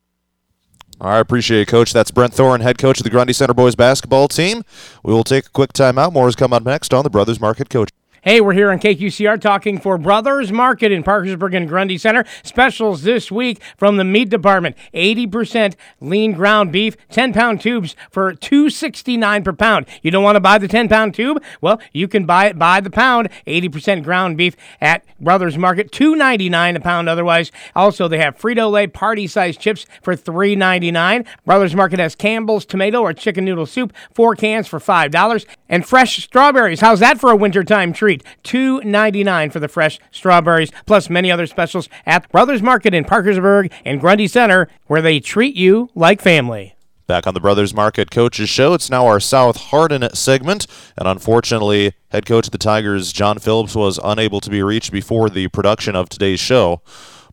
I 1.00 1.18
appreciate 1.18 1.62
it, 1.62 1.68
Coach. 1.68 1.94
That's 1.94 2.12
Brent 2.12 2.34
Thorne, 2.34 2.62
head 2.62 2.78
coach 2.78 3.00
of 3.00 3.04
the 3.04 3.10
Grundy 3.10 3.34
Center 3.34 3.54
boys 3.54 3.76
basketball 3.76 4.28
team. 4.28 4.64
We 5.04 5.14
will 5.14 5.24
take 5.24 5.48
a 5.48 5.50
quick 5.50 5.74
timeout. 5.74 6.14
More 6.14 6.28
is 6.28 6.36
coming 6.36 6.58
up 6.58 6.64
next 6.64 6.94
on 6.94 7.04
the 7.04 7.10
Brothers 7.10 7.40
Market 7.40 7.70
Coach. 7.70 7.90
Hey, 8.24 8.40
we're 8.40 8.54
here 8.54 8.70
on 8.70 8.78
KQCR 8.78 9.42
talking 9.42 9.80
for 9.80 9.98
Brothers 9.98 10.52
Market 10.52 10.92
in 10.92 11.02
Parkersburg 11.02 11.56
and 11.56 11.68
Grundy 11.68 11.98
Center. 11.98 12.24
Specials 12.44 13.02
this 13.02 13.32
week 13.32 13.60
from 13.78 13.98
the 13.98 14.04
meat 14.04 14.30
department: 14.30 14.76
80% 14.94 15.74
lean 16.00 16.34
ground 16.34 16.72
beef, 16.72 16.96
10-pound 17.10 17.62
tubes 17.62 17.96
for 18.12 18.36
2.69 18.36 19.44
per 19.44 19.54
pound. 19.54 19.88
You 20.04 20.12
don't 20.12 20.24
want 20.24 20.36
to 20.36 20.40
buy 20.40 20.60
the 20.60 20.68
10-pound 20.68 21.16
tube? 21.16 21.42
Well, 21.62 21.82
you 21.94 22.08
can 22.08 22.28
buy 22.28 22.46
it 22.46 22.60
by 22.60 22.80
the 22.80 22.92
pound. 22.92 23.30
80% 23.48 24.04
ground 24.04 24.38
beef 24.38 24.56
at 24.80 25.04
Brothers 25.20 25.58
Market, 25.58 25.92
2.99 25.92 26.76
a 26.76 26.80
pound. 26.80 27.10
Otherwise, 27.10 27.52
also 27.76 28.08
they 28.08 28.20
have 28.20 28.38
Frito-Lay 28.38 28.86
party-sized 28.86 29.60
chips 29.60 29.88
for 30.04 30.16
3.99. 30.16 31.26
Brothers 31.44 31.76
Market 31.76 31.98
has 31.98 32.14
Campbell's 32.14 32.66
tomato 32.68 33.02
or 33.02 33.14
chicken 33.14 33.46
noodle 33.46 33.66
soup, 33.66 33.92
four 34.14 34.36
cans 34.36 34.68
for 34.68 34.80
five 34.80 35.10
dollars, 35.10 35.48
and 35.68 35.88
fresh 35.88 36.24
strawberries. 36.24 36.82
How's 36.82 37.00
that 37.00 37.20
for 37.20 37.32
a 37.32 37.36
wintertime 37.36 37.94
treat? 37.94 38.11
Two 38.44 38.82
ninety 38.82 39.24
nine 39.24 39.50
for 39.50 39.60
the 39.60 39.68
fresh 39.68 40.00
strawberries, 40.12 40.72
plus 40.86 41.10
many 41.10 41.32
other 41.32 41.48
specials 41.48 41.90
at 42.06 42.30
Brothers 42.32 42.62
Market 42.62 42.94
in 42.94 43.04
Parkersburg 43.04 43.72
and 43.86 44.00
Grundy 44.00 44.28
Center, 44.28 44.68
where 44.88 45.02
they 45.02 45.20
treat 45.20 45.56
you 45.56 45.90
like 45.96 46.22
family. 46.22 46.76
Back 47.08 47.28
on 47.28 47.34
the 47.34 47.42
Brothers 47.42 47.74
Market 47.74 48.10
Coaches 48.10 48.48
Show, 48.48 48.74
it's 48.74 48.90
now 48.90 49.06
our 49.06 49.20
South 49.20 49.58
Hardin 49.58 50.08
segment, 50.14 50.66
and 50.98 51.08
unfortunately, 51.08 51.94
head 52.10 52.26
coach 52.26 52.48
of 52.48 52.52
the 52.52 52.58
Tigers, 52.58 53.12
John 53.12 53.38
Phillips, 53.38 53.76
was 53.76 54.00
unable 54.02 54.40
to 54.40 54.50
be 54.50 54.64
reached 54.64 54.94
before 54.94 55.30
the 55.30 55.50
production 55.50 55.96
of 55.96 56.08
today's 56.08 56.40
show. 56.40 56.82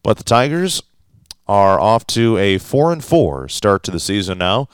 But 0.02 0.16
the 0.16 0.24
Tigers 0.24 0.82
are 1.46 1.78
off 1.78 2.06
to 2.08 2.36
a 2.38 2.58
four 2.58 2.92
and 2.92 3.04
four 3.04 3.48
start 3.48 3.82
to 3.84 3.90
the 3.90 4.00
season 4.00 4.38
now, 4.38 4.68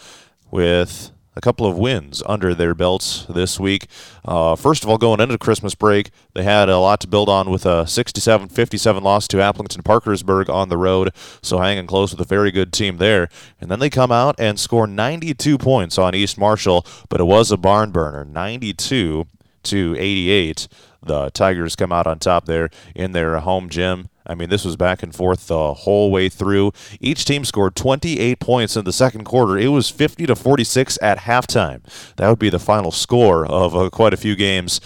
with 0.50 1.10
a 1.36 1.40
couple 1.40 1.66
of 1.66 1.76
wins 1.76 2.22
under 2.26 2.54
their 2.54 2.74
belts 2.74 3.26
this 3.28 3.58
week. 3.58 3.86
Uh, 4.24 4.56
first 4.56 4.84
of 4.84 4.90
all, 4.90 4.98
going 4.98 5.20
into 5.20 5.36
Christmas 5.38 5.74
break, 5.74 6.10
they 6.32 6.42
had 6.42 6.68
a 6.68 6.78
lot 6.78 7.00
to 7.00 7.08
build 7.08 7.28
on 7.28 7.50
with 7.50 7.66
a 7.66 7.86
67 7.86 8.48
57 8.48 9.02
loss 9.02 9.28
to 9.28 9.38
Aplington 9.38 9.82
Parkersburg 9.82 10.48
on 10.48 10.68
the 10.68 10.76
road, 10.76 11.10
so 11.42 11.58
hanging 11.58 11.86
close 11.86 12.12
with 12.12 12.20
a 12.20 12.28
very 12.28 12.50
good 12.50 12.72
team 12.72 12.98
there. 12.98 13.28
And 13.60 13.70
then 13.70 13.78
they 13.78 13.90
come 13.90 14.12
out 14.12 14.36
and 14.38 14.58
score 14.58 14.86
92 14.86 15.58
points 15.58 15.98
on 15.98 16.14
East 16.14 16.38
Marshall, 16.38 16.86
but 17.08 17.20
it 17.20 17.24
was 17.24 17.50
a 17.50 17.56
barn 17.56 17.90
burner 17.90 18.24
92 18.24 19.26
to 19.64 19.96
88. 19.98 20.68
The 21.02 21.30
Tigers 21.30 21.76
come 21.76 21.92
out 21.92 22.06
on 22.06 22.18
top 22.18 22.46
there 22.46 22.70
in 22.94 23.12
their 23.12 23.38
home 23.40 23.68
gym. 23.68 24.08
I 24.26 24.34
mean, 24.34 24.48
this 24.48 24.64
was 24.64 24.76
back 24.76 25.02
and 25.02 25.14
forth 25.14 25.48
the 25.48 25.74
whole 25.74 26.10
way 26.10 26.28
through. 26.28 26.72
Each 27.00 27.24
team 27.24 27.44
scored 27.44 27.76
28 27.76 28.40
points 28.40 28.76
in 28.76 28.84
the 28.84 28.92
second 28.92 29.24
quarter. 29.24 29.58
It 29.58 29.68
was 29.68 29.90
50 29.90 30.26
to 30.26 30.36
46 30.36 30.98
at 31.02 31.18
halftime. 31.18 31.82
That 32.16 32.28
would 32.28 32.38
be 32.38 32.50
the 32.50 32.58
final 32.58 32.90
score 32.90 33.46
of 33.46 33.76
uh, 33.76 33.90
quite 33.90 34.14
a 34.14 34.18
few 34.18 34.36
games. 34.36 34.80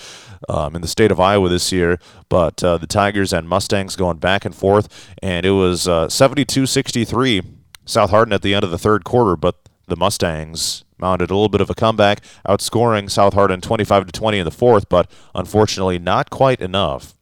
Um, 0.49 0.76
in 0.76 0.82
the 0.82 0.89
state 0.89 1.11
of 1.11 1.18
Iowa 1.18 1.49
this 1.49 1.72
year, 1.72 1.99
but 2.28 2.62
uh, 2.62 2.78
the 2.78 2.86
Tigers 2.86 3.32
and 3.32 3.49
Mustangs 3.49 3.97
going 3.97 4.18
back 4.18 4.45
and 4.45 4.55
forth, 4.55 4.89
and 5.20 5.45
it 5.45 5.51
was 5.51 5.89
uh, 5.89 6.09
72 6.09 6.64
63 6.64 7.43
South 7.84 8.11
Hardin 8.11 8.32
at 8.32 8.43
the 8.43 8.55
end 8.55 8.62
of 8.62 8.70
the 8.70 8.78
third 8.78 9.03
quarter, 9.03 9.36
but 9.36 9.57
the 9.89 9.97
Mustangs 9.97 10.84
mounted 10.97 11.32
a 11.32 11.34
little 11.34 11.49
bit 11.49 11.61
of 11.61 11.70
a 11.70 11.74
comeback, 11.74 12.22
outscoring 12.47 13.11
South 13.11 13.34
Hardin 13.34 13.61
25 13.61 14.07
to 14.07 14.12
20 14.12 14.39
in 14.39 14.45
the 14.45 14.53
fourth, 14.53 14.89
but 14.89 15.11
unfortunately 15.34 15.99
not 15.99 16.30
quite 16.30 16.61
enough 16.61 17.17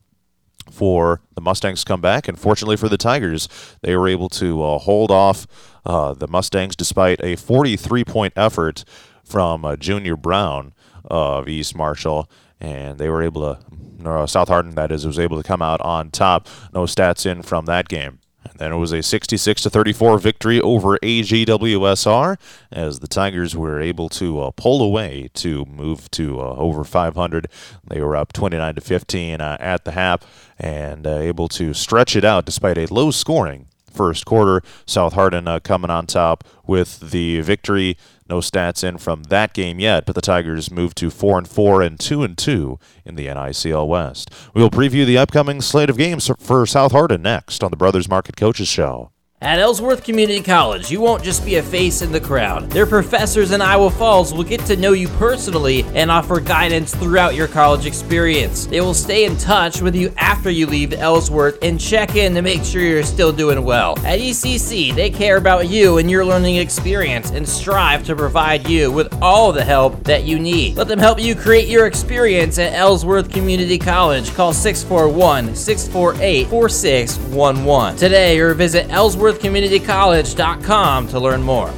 for 0.71 1.21
the 1.35 1.41
Mustangs 1.41 1.85
come 1.85 2.01
back. 2.01 2.29
And 2.29 2.39
fortunately 2.39 2.77
for 2.77 2.89
the 2.89 2.97
Tigers, 2.97 3.49
they 3.83 3.97
were 3.97 4.09
able 4.09 4.29
to 4.31 4.63
uh, 4.63 4.79
hold 4.79 5.11
off 5.11 5.47
uh, 5.85 6.15
the 6.15 6.29
Mustangs 6.29 6.77
despite 6.77 7.23
a 7.23 7.37
43 7.37 8.05
point 8.05 8.33
effort 8.37 8.85
from 9.25 9.65
uh, 9.65 9.77
Junior 9.77 10.17
Brown 10.17 10.73
of 11.05 11.49
East 11.49 11.77
Marshall. 11.77 12.31
And 12.61 12.99
they 12.99 13.09
were 13.09 13.23
able 13.23 13.55
to, 13.55 14.09
uh, 14.09 14.27
South 14.27 14.49
Hardin, 14.49 14.75
that 14.77 14.91
is, 14.91 15.07
was 15.07 15.19
able 15.19 15.37
to 15.37 15.47
come 15.47 15.63
out 15.63 15.81
on 15.83 16.11
top. 16.11 16.49
No 16.73 16.85
stats 16.85 17.27
in 17.27 17.43
from 17.43 17.67
that 17.67 17.89
game. 17.89 18.21
And 18.51 18.59
then 18.59 18.73
it 18.73 18.77
was 18.77 18.93
a 18.93 19.03
66 19.03 19.63
to 19.63 19.71
34 19.71 20.19
victory 20.19 20.61
over 20.61 20.99
AGWSR 20.99 22.37
as 22.73 22.99
the 23.01 23.09
Tigers 23.09 23.57
were 23.57 23.81
able 23.81 24.09
to 24.11 24.41
uh, 24.41 24.51
pull 24.53 24.83
away 24.83 25.31
to 25.35 25.65
move 25.67 26.11
to 26.13 26.41
uh, 26.41 26.55
over 26.55 26.85
500. 26.85 27.49
They 27.87 28.01
were 28.01 28.17
up 28.17 28.33
29 28.33 28.75
to 28.75 28.81
15 28.81 29.41
uh, 29.41 29.57
at 29.61 29.85
the 29.85 29.93
half 29.93 30.53
and 30.59 31.07
uh, 31.07 31.19
able 31.19 31.49
to 31.49 31.75
stretch 31.75 32.17
it 32.17 32.25
out 32.25 32.45
despite 32.45 32.79
a 32.79 32.93
low 32.93 33.11
scoring 33.11 33.69
first 33.97 34.27
quarter. 34.27 34.63
South 34.85 35.15
Hardin 35.15 35.49
uh, 35.49 35.61
coming 35.61 35.91
on 35.91 36.07
top 36.07 36.45
with 36.67 37.11
the 37.11 37.41
victory. 37.41 37.97
No 38.29 38.39
stats 38.39 38.83
in 38.83 38.99
from 38.99 39.25
that 39.25 39.55
game 39.55 39.79
yet, 39.79 40.05
but 40.05 40.15
the 40.15 40.21
Tigers 40.21 40.71
moved 40.71 40.97
to 40.99 41.11
four 41.11 41.39
and 41.39 41.49
four 41.49 41.81
and 41.83 41.99
two 41.99 42.23
and 42.23 42.37
two 42.37 42.79
in 43.05 43.15
the 43.15 43.27
NICL 43.27 43.87
West. 43.87 44.31
We 44.53 44.63
will 44.63 44.71
preview 44.71 45.07
the 45.07 45.19
upcoming 45.19 45.61
slate 45.61 45.91
of 45.91 45.97
games 45.97 46.31
for 46.39 46.67
South 46.67 46.93
Hardin 46.93 47.23
next 47.23 47.63
on 47.63 47.71
the 47.71 47.77
Brothers 47.77 48.09
Market 48.09 48.37
Coaches 48.37 48.69
Show. 48.69 49.11
At 49.43 49.59
Ellsworth 49.59 50.03
Community 50.03 50.43
College, 50.43 50.91
you 50.91 51.03
won't 51.03 51.23
just 51.23 51.45
be 51.45 51.57
a 51.57 51.63
face 51.63 52.01
in 52.01 52.11
the 52.11 52.19
crowd. 52.19 52.71
Their 52.71 52.87
professors 52.87 53.51
in 53.51 53.61
Iowa 53.61 53.91
Falls 53.91 54.33
will 54.33 54.45
get 54.45 54.61
to 54.61 54.77
know 54.77 54.93
you 54.93 55.09
personally 55.09 55.85
and 55.95 56.11
offer 56.11 56.41
guidance 56.41 56.95
throughout 56.95 57.35
your 57.35 57.47
college 57.47 57.85
experience. 57.85 58.65
They 58.65 58.81
will 58.81 58.95
stay 58.95 59.27
in 59.27 59.37
touch 59.37 59.83
with 59.83 59.95
you 59.95 60.11
after 60.17 60.49
you 60.49 60.65
leave 60.67 60.95
Ellsworth 60.95 61.59
and 61.61 61.79
check 61.79 62.17
in 62.17 62.35
to 62.35 62.41
make 62.41 62.65
sure 62.65 62.81
you're 62.81 63.03
still 63.03 63.31
doing 63.31 63.63
well. 63.63 63.99
At 64.07 64.21
ECC, 64.21 64.95
they 64.95 65.11
care 65.11 65.37
about 65.37 65.69
you 65.69 65.99
and 65.99 66.11
your 66.11 66.25
learning 66.25 66.57
experience 66.57 67.31
and 67.31 67.47
strive 67.47 68.07
to 68.07 68.17
provide 68.17 68.67
you 68.67 68.91
with 68.91 69.13
all 69.21 69.53
the 69.53 69.65
help 69.65 70.03
that 70.05 70.25
you 70.25 70.39
need. 70.39 70.79
Let 70.79 70.89
them 70.89 70.99
help 70.99 71.21
you 71.21 71.35
create 71.35 71.69
your 71.69 71.87
experience 71.87 72.59
at 72.59 72.73
Ellsworth 72.73 73.31
Community 73.31 73.77
College. 73.77 74.33
Call 74.33 74.55
641 74.55 75.55
648 75.55 76.49
4611 76.49 77.97
today 77.99 78.41
or 78.41 78.55
visit 78.55 78.89
Ellsworth 78.89 79.26
ellsworthcommunitycollege.com 79.27 81.09
to 81.09 81.21
learn 81.21 81.43
more. 81.43 81.71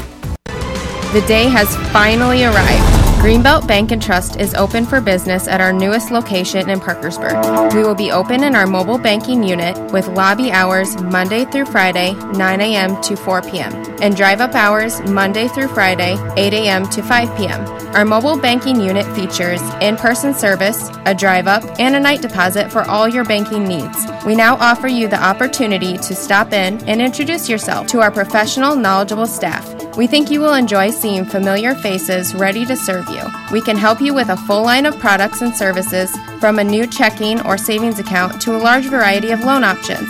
The 1.13 1.25
day 1.27 1.49
has 1.49 1.75
finally 1.93 2.45
arrived. 2.45 3.08
Greenbelt 3.19 3.67
Bank 3.67 3.91
and 3.91 4.01
Trust 4.01 4.37
is 4.37 4.55
open 4.55 4.87
for 4.87 5.01
business 5.01 5.49
at 5.49 5.61
our 5.61 5.73
newest 5.73 6.13
location 6.13 6.71
in 6.71 6.79
Parkersburg. 6.79 7.75
We 7.75 7.83
will 7.83 7.97
be 7.97 8.13
open 8.13 8.45
in 8.45 8.55
our 8.55 8.67
mobile 8.67 8.97
banking 8.97 9.43
unit 9.43 9.77
with 9.93 10.07
lobby 10.07 10.53
hours 10.53 10.97
Monday 11.03 11.45
through 11.45 11.67
Friday, 11.67 12.13
9 12.15 12.61
a.m. 12.61 13.03
to 13.03 13.17
4 13.17 13.43
p.m., 13.43 13.75
and 14.01 14.17
drive 14.17 14.41
up 14.41 14.55
hours 14.55 15.01
Monday 15.03 15.49
through 15.49 15.67
Friday, 15.67 16.17
8 16.37 16.55
a.m. 16.55 16.89
to 16.91 17.03
5 17.03 17.37
p.m. 17.37 17.61
Our 17.97 18.05
mobile 18.05 18.39
banking 18.39 18.81
unit 18.81 19.05
features 19.17 19.61
in 19.81 19.97
person 19.97 20.33
service, 20.33 20.89
a 21.05 21.15
drive 21.15 21.49
up, 21.49 21.65
and 21.81 21.97
a 21.97 22.01
night 22.01 22.23
deposit 22.23 22.71
for 22.71 22.83
all 22.83 23.09
your 23.09 23.25
banking 23.25 23.65
needs. 23.65 24.07
We 24.25 24.37
now 24.37 24.55
offer 24.57 24.87
you 24.87 25.09
the 25.09 25.23
opportunity 25.23 25.99
to 25.99 26.15
stop 26.15 26.53
in 26.53 26.83
and 26.89 27.03
introduce 27.03 27.49
yourself 27.49 27.89
to 27.89 28.01
our 28.01 28.13
professional, 28.13 28.77
knowledgeable 28.77 29.27
staff. 29.27 29.75
We 29.97 30.07
think 30.07 30.31
you 30.31 30.41
will 30.41 30.55
enjoy 30.55 30.91
seeing 30.91 31.25
familiar 31.25 31.75
faces 31.75 32.33
ready 32.33 32.65
to 32.67 32.77
serve 32.77 33.08
you. 33.11 33.23
We 33.53 33.61
can 33.61 33.77
help 33.77 34.01
you 34.01 34.15
with 34.15 34.29
a 34.29 34.37
full 34.37 34.63
line 34.63 34.87
of 34.87 34.99
products 34.99 35.43
and 35.43 35.55
services 35.55 36.17
from 36.41 36.59
a 36.59 36.65
new 36.65 36.87
checking 36.87 37.41
or 37.47 37.59
savings 37.59 37.99
account 37.99 38.41
to 38.43 38.57
a 38.57 38.59
large 38.59 38.87
variety 38.87 39.31
of 39.31 39.45
loan 39.45 39.65
options. 39.65 40.09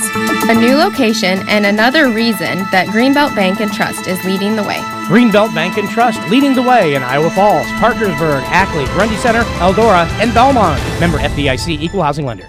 A 0.49 0.55
new 0.55 0.77
location 0.77 1.41
and 1.49 1.67
another 1.67 2.11
reason 2.11 2.59
that 2.71 2.89
Greenbelt 2.89 3.35
Bank 3.35 3.61
and 3.61 3.73
Trust 3.73 4.07
is 4.07 4.23
leading 4.25 4.57
the 4.57 4.63
way. 4.63 4.79
Greenbelt 5.09 5.55
Bank 5.55 5.79
and 5.79 5.89
Trust 5.89 6.21
leading 6.31 6.55
the 6.55 6.63
way 6.63 6.95
in 6.95 7.03
Iowa 7.03 7.31
Falls, 7.31 7.67
Parkersburg, 7.79 8.43
Ackley, 8.47 8.85
Grundy 8.87 9.17
Center, 9.17 9.43
Eldora, 9.61 10.07
and 10.21 10.35
Belmont. 10.35 10.81
Member 11.01 11.19
FDIC 11.19 11.81
Equal 11.81 12.03
Housing 12.03 12.27
Lender. 12.27 12.49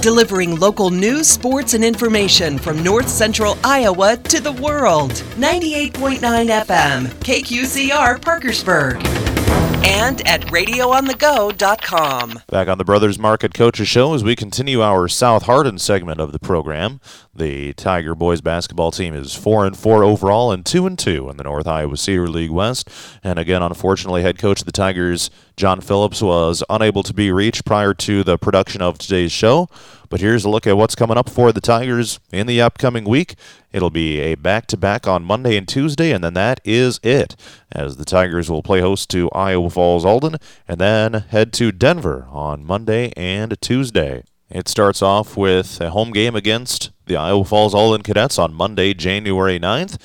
Delivering 0.00 0.58
local 0.58 0.88
news, 0.88 1.28
sports, 1.28 1.74
and 1.74 1.84
information 1.84 2.56
from 2.56 2.82
north 2.82 3.06
central 3.06 3.58
Iowa 3.62 4.16
to 4.16 4.40
the 4.40 4.52
world. 4.52 5.10
98.9 5.36 6.20
FM, 6.20 7.06
KQCR 7.20 8.18
Parkersburg. 8.22 9.29
And 9.82 10.26
at 10.26 10.42
radioonthego.com. 10.42 12.40
Back 12.48 12.68
on 12.68 12.78
the 12.78 12.84
Brothers 12.84 13.18
Market 13.18 13.54
Coaches 13.54 13.88
Show 13.88 14.14
as 14.14 14.22
we 14.22 14.36
continue 14.36 14.82
our 14.82 15.08
South 15.08 15.44
Hardin 15.44 15.78
segment 15.78 16.20
of 16.20 16.32
the 16.32 16.38
program. 16.38 17.00
The 17.40 17.72
Tiger 17.72 18.14
boys 18.14 18.42
basketball 18.42 18.90
team 18.90 19.14
is 19.14 19.34
four 19.34 19.64
and 19.64 19.74
four 19.74 20.04
overall 20.04 20.52
and 20.52 20.62
two 20.64 20.86
and 20.86 20.98
two 20.98 21.30
in 21.30 21.38
the 21.38 21.44
North 21.44 21.66
Iowa 21.66 21.96
Cedar 21.96 22.28
League 22.28 22.50
West. 22.50 22.86
And 23.24 23.38
again, 23.38 23.62
unfortunately, 23.62 24.20
head 24.20 24.36
coach 24.36 24.60
of 24.60 24.66
the 24.66 24.72
Tigers, 24.72 25.30
John 25.56 25.80
Phillips, 25.80 26.20
was 26.20 26.62
unable 26.68 27.02
to 27.02 27.14
be 27.14 27.32
reached 27.32 27.64
prior 27.64 27.94
to 27.94 28.22
the 28.22 28.36
production 28.36 28.82
of 28.82 28.98
today's 28.98 29.32
show. 29.32 29.70
But 30.10 30.20
here's 30.20 30.44
a 30.44 30.50
look 30.50 30.66
at 30.66 30.76
what's 30.76 30.94
coming 30.94 31.16
up 31.16 31.30
for 31.30 31.50
the 31.50 31.62
Tigers 31.62 32.20
in 32.30 32.46
the 32.46 32.60
upcoming 32.60 33.04
week. 33.04 33.36
It'll 33.72 33.88
be 33.88 34.20
a 34.20 34.34
back 34.34 34.66
to 34.66 34.76
back 34.76 35.08
on 35.08 35.24
Monday 35.24 35.56
and 35.56 35.66
Tuesday, 35.66 36.12
and 36.12 36.22
then 36.22 36.34
that 36.34 36.60
is 36.62 37.00
it, 37.02 37.36
as 37.72 37.96
the 37.96 38.04
Tigers 38.04 38.50
will 38.50 38.62
play 38.62 38.82
host 38.82 39.08
to 39.12 39.30
Iowa 39.30 39.70
Falls 39.70 40.04
Alden 40.04 40.36
and 40.68 40.78
then 40.78 41.14
head 41.14 41.54
to 41.54 41.72
Denver 41.72 42.26
on 42.30 42.66
Monday 42.66 43.14
and 43.16 43.58
Tuesday. 43.62 44.24
It 44.50 44.66
starts 44.68 45.00
off 45.00 45.36
with 45.36 45.80
a 45.80 45.90
home 45.90 46.10
game 46.10 46.34
against 46.34 46.90
the 47.06 47.16
Iowa 47.16 47.44
Falls 47.44 47.72
Alden 47.72 48.02
Cadets 48.02 48.36
on 48.36 48.52
Monday, 48.52 48.92
January 48.94 49.60
9th. 49.60 49.96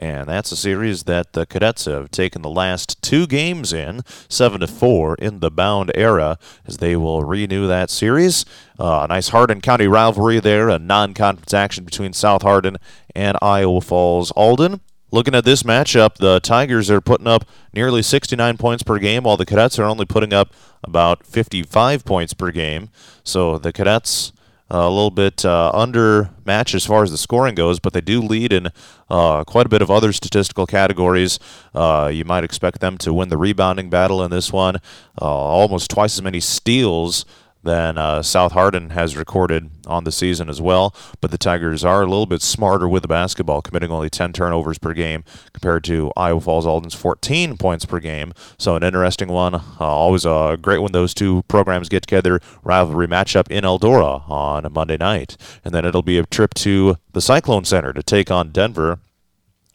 And 0.00 0.26
that's 0.26 0.50
a 0.50 0.56
series 0.56 1.02
that 1.02 1.34
the 1.34 1.44
Cadets 1.44 1.84
have 1.84 2.10
taken 2.10 2.40
the 2.40 2.48
last 2.48 3.02
two 3.02 3.26
games 3.26 3.74
in, 3.74 4.00
7 4.30 4.60
to 4.60 4.66
4 4.66 5.16
in 5.16 5.40
the 5.40 5.50
bound 5.50 5.92
era, 5.94 6.38
as 6.66 6.78
they 6.78 6.96
will 6.96 7.22
renew 7.24 7.66
that 7.66 7.90
series. 7.90 8.46
Uh, 8.78 9.00
a 9.02 9.08
nice 9.08 9.28
Hardin 9.28 9.60
County 9.60 9.86
rivalry 9.86 10.40
there, 10.40 10.70
a 10.70 10.78
non 10.78 11.12
conference 11.12 11.52
action 11.52 11.84
between 11.84 12.14
South 12.14 12.40
Hardin 12.40 12.78
and 13.14 13.36
Iowa 13.42 13.82
Falls 13.82 14.30
Alden. 14.30 14.80
Looking 15.12 15.34
at 15.34 15.44
this 15.44 15.64
matchup, 15.64 16.16
the 16.16 16.38
Tigers 16.40 16.90
are 16.90 17.00
putting 17.00 17.26
up 17.26 17.44
nearly 17.74 18.02
69 18.02 18.56
points 18.56 18.82
per 18.82 18.98
game, 18.98 19.24
while 19.24 19.36
the 19.36 19.46
Cadets 19.46 19.78
are 19.78 19.84
only 19.84 20.04
putting 20.04 20.32
up 20.32 20.54
about 20.84 21.26
55 21.26 22.04
points 22.04 22.32
per 22.32 22.52
game. 22.52 22.90
So 23.24 23.58
the 23.58 23.72
Cadets 23.72 24.32
a 24.70 24.88
little 24.88 25.10
bit 25.10 25.44
uh, 25.44 25.70
under 25.74 26.30
match 26.44 26.74
as 26.74 26.86
far 26.86 27.02
as 27.02 27.10
the 27.10 27.18
scoring 27.18 27.56
goes, 27.56 27.80
but 27.80 27.92
they 27.92 28.00
do 28.00 28.20
lead 28.20 28.52
in 28.52 28.68
uh, 29.08 29.42
quite 29.42 29.66
a 29.66 29.68
bit 29.68 29.82
of 29.82 29.90
other 29.90 30.12
statistical 30.12 30.64
categories. 30.64 31.40
Uh, 31.74 32.08
you 32.12 32.24
might 32.24 32.44
expect 32.44 32.80
them 32.80 32.96
to 32.98 33.12
win 33.12 33.28
the 33.30 33.36
rebounding 33.36 33.90
battle 33.90 34.22
in 34.22 34.30
this 34.30 34.52
one. 34.52 34.76
Uh, 35.20 35.24
almost 35.24 35.90
twice 35.90 36.16
as 36.16 36.22
many 36.22 36.38
steals 36.38 37.24
than 37.62 37.98
uh, 37.98 38.22
South 38.22 38.52
Hardin 38.52 38.90
has 38.90 39.16
recorded 39.16 39.70
on 39.86 40.04
the 40.04 40.12
season 40.12 40.48
as 40.48 40.60
well. 40.60 40.94
But 41.20 41.30
the 41.30 41.38
Tigers 41.38 41.84
are 41.84 42.02
a 42.02 42.06
little 42.06 42.26
bit 42.26 42.42
smarter 42.42 42.88
with 42.88 43.02
the 43.02 43.08
basketball, 43.08 43.62
committing 43.62 43.90
only 43.90 44.08
10 44.08 44.32
turnovers 44.32 44.78
per 44.78 44.94
game 44.94 45.24
compared 45.52 45.84
to 45.84 46.12
Iowa 46.16 46.40
Falls 46.40 46.66
Alden's 46.66 46.94
14 46.94 47.56
points 47.58 47.84
per 47.84 48.00
game. 48.00 48.32
So 48.58 48.76
an 48.76 48.82
interesting 48.82 49.28
one. 49.28 49.54
Uh, 49.54 49.62
always 49.80 50.24
a 50.24 50.58
great 50.60 50.80
when 50.80 50.92
those 50.92 51.12
two 51.12 51.42
programs 51.48 51.88
get 51.88 52.02
together. 52.02 52.40
Rivalry 52.62 53.06
matchup 53.06 53.50
in 53.50 53.64
Eldora 53.64 54.28
on 54.30 54.72
Monday 54.72 54.96
night. 54.96 55.36
And 55.64 55.74
then 55.74 55.84
it'll 55.84 56.02
be 56.02 56.18
a 56.18 56.26
trip 56.26 56.54
to 56.54 56.96
the 57.12 57.20
Cyclone 57.20 57.64
Center 57.64 57.92
to 57.92 58.02
take 58.02 58.30
on 58.30 58.50
Denver 58.50 59.00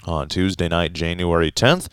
on 0.06 0.28
Tuesday 0.28 0.68
night, 0.68 0.94
January 0.94 1.52
10th. 1.52 1.88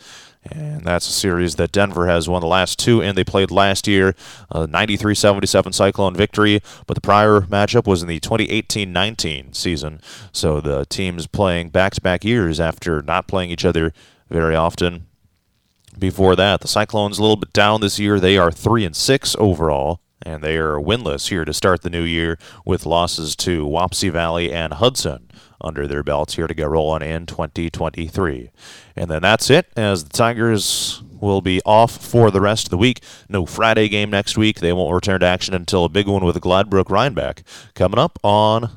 And 0.51 0.83
that's 0.83 1.07
a 1.07 1.13
series 1.13 1.55
that 1.55 1.71
Denver 1.71 2.07
has 2.07 2.27
won 2.27 2.41
the 2.41 2.47
last 2.47 2.77
two, 2.77 3.01
and 3.01 3.17
they 3.17 3.23
played 3.23 3.49
last 3.49 3.87
year, 3.87 4.13
93 4.53 5.15
77 5.15 5.73
Cyclone 5.73 6.15
victory. 6.15 6.61
But 6.85 6.95
the 6.95 7.01
prior 7.01 7.41
matchup 7.41 7.87
was 7.87 8.01
in 8.01 8.09
the 8.09 8.19
2018 8.19 8.91
19 8.91 9.53
season. 9.53 10.01
So 10.31 10.59
the 10.59 10.85
teams 10.85 11.27
playing 11.27 11.69
back 11.69 11.93
to 11.93 12.01
back 12.01 12.23
years 12.25 12.59
after 12.59 13.01
not 13.01 13.27
playing 13.27 13.51
each 13.51 13.65
other 13.65 13.93
very 14.29 14.55
often. 14.55 15.07
Before 15.97 16.35
that, 16.35 16.61
the 16.61 16.67
Cyclones 16.67 17.19
a 17.19 17.21
little 17.21 17.37
bit 17.37 17.53
down 17.53 17.81
this 17.81 17.99
year. 17.99 18.19
They 18.19 18.37
are 18.37 18.51
3 18.51 18.83
and 18.83 18.95
6 18.95 19.35
overall 19.39 20.01
and 20.25 20.41
they 20.41 20.57
are 20.57 20.77
winless 20.77 21.27
here 21.27 21.45
to 21.45 21.53
start 21.53 21.81
the 21.81 21.89
new 21.89 22.03
year 22.03 22.37
with 22.65 22.85
losses 22.85 23.35
to 23.35 23.65
Wapsie 23.65 24.11
Valley 24.11 24.51
and 24.51 24.73
Hudson 24.73 25.29
under 25.63 25.87
their 25.87 26.03
belts 26.03 26.35
here 26.35 26.47
to 26.47 26.53
get 26.53 26.69
rolling 26.69 27.01
in 27.01 27.25
2023. 27.25 28.51
And 28.95 29.09
then 29.09 29.21
that's 29.21 29.49
it, 29.49 29.67
as 29.75 30.03
the 30.03 30.09
Tigers 30.09 31.01
will 31.19 31.41
be 31.41 31.61
off 31.65 31.91
for 31.91 32.29
the 32.29 32.41
rest 32.41 32.67
of 32.67 32.69
the 32.69 32.77
week. 32.77 33.01
No 33.29 33.45
Friday 33.45 33.87
game 33.87 34.09
next 34.09 34.37
week. 34.37 34.59
They 34.59 34.73
won't 34.73 34.93
return 34.93 35.21
to 35.21 35.25
action 35.25 35.53
until 35.53 35.85
a 35.85 35.89
big 35.89 36.07
one 36.07 36.25
with 36.25 36.39
Gladbrook 36.41 36.89
Reinbeck 36.89 37.43
coming 37.75 37.99
up 37.99 38.19
on 38.23 38.71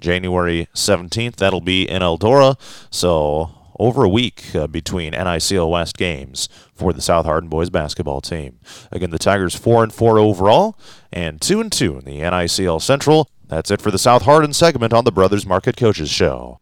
January 0.00 0.68
17th. 0.74 1.36
That'll 1.36 1.60
be 1.60 1.88
in 1.88 2.02
Eldora. 2.02 2.58
So 2.90 3.54
over 3.78 4.04
a 4.04 4.08
week 4.08 4.54
uh, 4.54 4.66
between 4.66 5.12
NICL 5.12 5.70
West 5.70 5.96
games 5.96 6.48
for 6.74 6.92
the 6.92 7.00
South 7.00 7.24
Hardin 7.24 7.48
boys 7.48 7.70
basketball 7.70 8.20
team. 8.20 8.58
Again, 8.90 9.10
the 9.10 9.18
Tigers 9.18 9.54
4 9.54 9.84
and 9.84 9.92
4 9.92 10.18
overall 10.18 10.78
and 11.12 11.40
2 11.40 11.60
and 11.60 11.72
2 11.72 11.98
in 11.98 12.04
the 12.04 12.20
NICL 12.20 12.80
Central. 12.82 13.28
That's 13.52 13.70
it 13.70 13.82
for 13.82 13.90
the 13.90 13.98
South 13.98 14.22
Hardin 14.22 14.54
segment 14.54 14.94
on 14.94 15.04
the 15.04 15.12
Brothers 15.12 15.44
Market 15.44 15.76
Coaches 15.76 16.08
Show. 16.08 16.58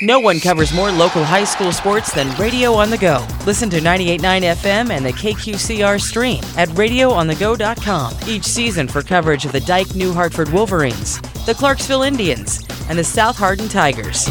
No 0.00 0.18
one 0.18 0.40
covers 0.40 0.72
more 0.72 0.90
local 0.90 1.22
high 1.22 1.44
school 1.44 1.70
sports 1.70 2.14
than 2.14 2.34
Radio 2.40 2.72
on 2.72 2.88
the 2.88 2.96
Go. 2.96 3.26
Listen 3.44 3.68
to 3.68 3.78
98.9 3.78 4.40
FM 4.54 4.88
and 4.88 5.04
the 5.04 5.12
KQCR 5.12 6.00
stream 6.00 6.42
at 6.56 6.70
radioonthego.com 6.70 8.14
each 8.26 8.44
season 8.44 8.88
for 8.88 9.02
coverage 9.02 9.44
of 9.44 9.52
the 9.52 9.60
Dike 9.60 9.94
New 9.94 10.14
Hartford 10.14 10.50
Wolverines, 10.50 11.20
the 11.44 11.52
Clarksville 11.54 12.04
Indians, 12.04 12.66
and 12.88 12.98
the 12.98 13.04
South 13.04 13.36
Hardin 13.36 13.68
Tigers. 13.68 14.30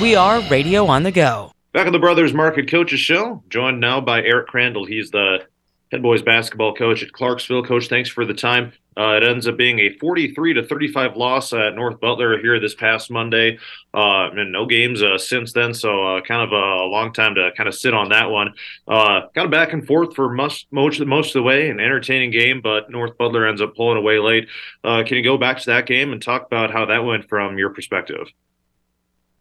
We 0.00 0.14
are 0.14 0.40
Radio 0.48 0.86
on 0.86 1.02
the 1.02 1.12
Go. 1.12 1.52
Back 1.74 1.86
on 1.86 1.92
the 1.92 1.98
Brothers 1.98 2.32
Market 2.32 2.70
Coaches 2.70 3.00
Show, 3.00 3.42
joined 3.50 3.80
now 3.80 4.00
by 4.00 4.22
Eric 4.22 4.46
Crandall. 4.46 4.86
He's 4.86 5.10
the 5.10 5.46
head 5.90 6.00
boys 6.00 6.22
basketball 6.22 6.74
coach 6.74 7.02
at 7.02 7.12
Clarksville. 7.12 7.64
Coach, 7.64 7.88
thanks 7.88 8.08
for 8.08 8.24
the 8.24 8.32
time. 8.32 8.72
Uh, 8.96 9.16
it 9.16 9.22
ends 9.22 9.46
up 9.46 9.56
being 9.56 9.78
a 9.78 9.96
43 9.98 10.54
to 10.54 10.62
35 10.66 11.16
loss 11.16 11.52
at 11.52 11.74
North 11.74 11.98
Butler 12.00 12.38
here 12.38 12.60
this 12.60 12.74
past 12.74 13.10
Monday, 13.10 13.58
uh, 13.94 14.30
and 14.30 14.52
no 14.52 14.66
games 14.66 15.02
uh, 15.02 15.18
since 15.18 15.52
then. 15.52 15.72
So 15.72 16.16
uh, 16.16 16.20
kind 16.22 16.42
of 16.42 16.52
a 16.52 16.84
long 16.84 17.12
time 17.12 17.34
to 17.36 17.50
kind 17.56 17.68
of 17.68 17.74
sit 17.74 17.94
on 17.94 18.10
that 18.10 18.30
one. 18.30 18.54
Uh, 18.86 19.22
kind 19.34 19.46
of 19.46 19.50
back 19.50 19.72
and 19.72 19.86
forth 19.86 20.14
for 20.14 20.32
most 20.32 20.66
most 20.70 21.00
most 21.00 21.28
of 21.28 21.34
the 21.34 21.42
way, 21.42 21.70
an 21.70 21.80
entertaining 21.80 22.30
game, 22.30 22.60
but 22.60 22.90
North 22.90 23.16
Butler 23.16 23.46
ends 23.46 23.62
up 23.62 23.74
pulling 23.74 23.98
away 23.98 24.18
late. 24.18 24.48
Uh, 24.84 25.02
can 25.06 25.16
you 25.16 25.22
go 25.22 25.38
back 25.38 25.58
to 25.60 25.66
that 25.66 25.86
game 25.86 26.12
and 26.12 26.22
talk 26.22 26.46
about 26.46 26.70
how 26.70 26.84
that 26.86 27.04
went 27.04 27.28
from 27.28 27.58
your 27.58 27.70
perspective? 27.70 28.26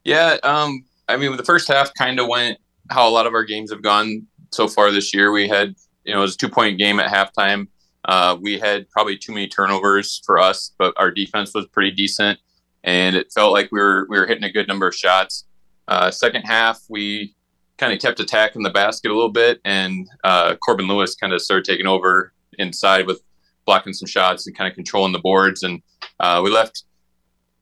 Yeah, 0.04 0.38
um, 0.44 0.86
I 1.08 1.18
mean, 1.18 1.36
the 1.36 1.44
first 1.44 1.68
half 1.68 1.94
kind 1.94 2.20
of 2.20 2.28
went 2.28 2.58
how 2.90 3.08
a 3.08 3.12
lot 3.12 3.28
of 3.28 3.34
our 3.34 3.44
games 3.44 3.72
have 3.72 3.82
gone 3.82 4.28
so 4.52 4.68
far 4.68 4.92
this 4.92 5.14
year. 5.14 5.32
We 5.32 5.48
had 5.48 5.76
you 6.06 6.14
know 6.14 6.20
it 6.20 6.24
was 6.24 6.36
a 6.36 6.38
two 6.38 6.50
point 6.50 6.78
game 6.78 7.00
at 7.00 7.12
halftime. 7.12 7.68
Uh, 8.06 8.38
we 8.40 8.60
had 8.60 8.90
probably 8.90 9.18
too 9.18 9.32
many 9.32 9.48
turnovers 9.48 10.22
for 10.26 10.40
us, 10.40 10.74
but 10.78 10.94
our 10.98 11.12
defense 11.12 11.54
was 11.54 11.68
pretty 11.68 11.92
decent, 11.92 12.40
and 12.84 13.16
it 13.16 13.32
felt 13.32 13.54
like 13.54 13.72
we 13.72 13.80
were 13.80 14.08
we 14.10 14.20
were 14.20 14.26
hitting 14.26 14.44
a 14.44 14.52
good 14.52 14.68
number 14.68 14.88
of 14.88 14.96
shots. 14.96 15.46
Uh, 15.88 16.10
second 16.10 16.44
half, 16.44 16.82
we 16.90 17.36
kind 17.78 17.94
of 17.94 18.00
kept 18.00 18.20
attacking 18.20 18.64
the 18.64 18.70
basket 18.70 19.12
a 19.12 19.14
little 19.14 19.32
bit, 19.32 19.60
and 19.66 20.08
uh, 20.24 20.56
Corbin 20.56 20.88
Lewis 20.88 21.16
kind 21.16 21.34
of 21.34 21.42
started 21.42 21.66
taking 21.66 21.88
over 21.88 22.34
inside 22.58 23.08
with 23.08 23.22
blocking 23.66 23.94
some 23.94 24.08
shots 24.08 24.48
and 24.48 24.56
kind 24.56 24.70
of 24.70 24.76
controlling 24.76 25.14
the 25.14 25.20
boards, 25.20 25.64
and 25.64 25.82
uh, 26.20 26.42
we 26.44 26.50
left 26.50 26.84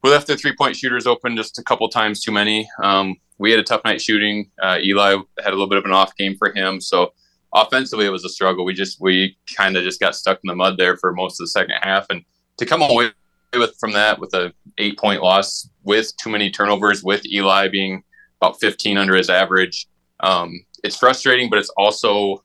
we 0.03 0.09
left 0.09 0.27
the 0.27 0.37
three 0.37 0.55
point 0.55 0.75
shooters 0.75 1.05
open 1.05 1.35
just 1.35 1.59
a 1.59 1.63
couple 1.63 1.87
times 1.89 2.21
too 2.21 2.31
many. 2.31 2.69
Um, 2.81 3.15
we 3.37 3.51
had 3.51 3.59
a 3.59 3.63
tough 3.63 3.81
night 3.83 4.01
shooting. 4.01 4.49
Uh, 4.61 4.77
Eli 4.81 5.17
had 5.39 5.47
a 5.47 5.51
little 5.51 5.67
bit 5.67 5.77
of 5.77 5.85
an 5.85 5.91
off 5.91 6.15
game 6.15 6.35
for 6.37 6.51
him, 6.53 6.79
so 6.79 7.13
offensively, 7.53 8.05
it 8.05 8.11
was 8.11 8.25
a 8.25 8.29
struggle. 8.29 8.65
We 8.65 8.73
just 8.73 8.99
we 8.99 9.37
kind 9.55 9.77
of 9.77 9.83
just 9.83 9.99
got 9.99 10.15
stuck 10.15 10.39
in 10.43 10.47
the 10.47 10.55
mud 10.55 10.77
there 10.77 10.97
for 10.97 11.13
most 11.13 11.39
of 11.39 11.45
the 11.45 11.49
second 11.49 11.75
half, 11.81 12.05
and 12.09 12.23
to 12.57 12.65
come 12.65 12.81
away 12.81 13.11
with 13.53 13.75
from 13.79 13.93
that 13.93 14.19
with 14.19 14.33
a 14.33 14.53
eight 14.77 14.97
point 14.97 15.21
loss 15.21 15.69
with 15.83 16.15
too 16.17 16.29
many 16.29 16.51
turnovers, 16.51 17.03
with 17.03 17.25
Eli 17.25 17.67
being 17.67 18.03
about 18.41 18.59
15 18.59 18.97
under 18.97 19.15
his 19.15 19.29
average, 19.29 19.87
um, 20.21 20.53
it's 20.83 20.95
frustrating, 20.95 21.49
but 21.49 21.59
it's 21.59 21.71
also 21.77 22.43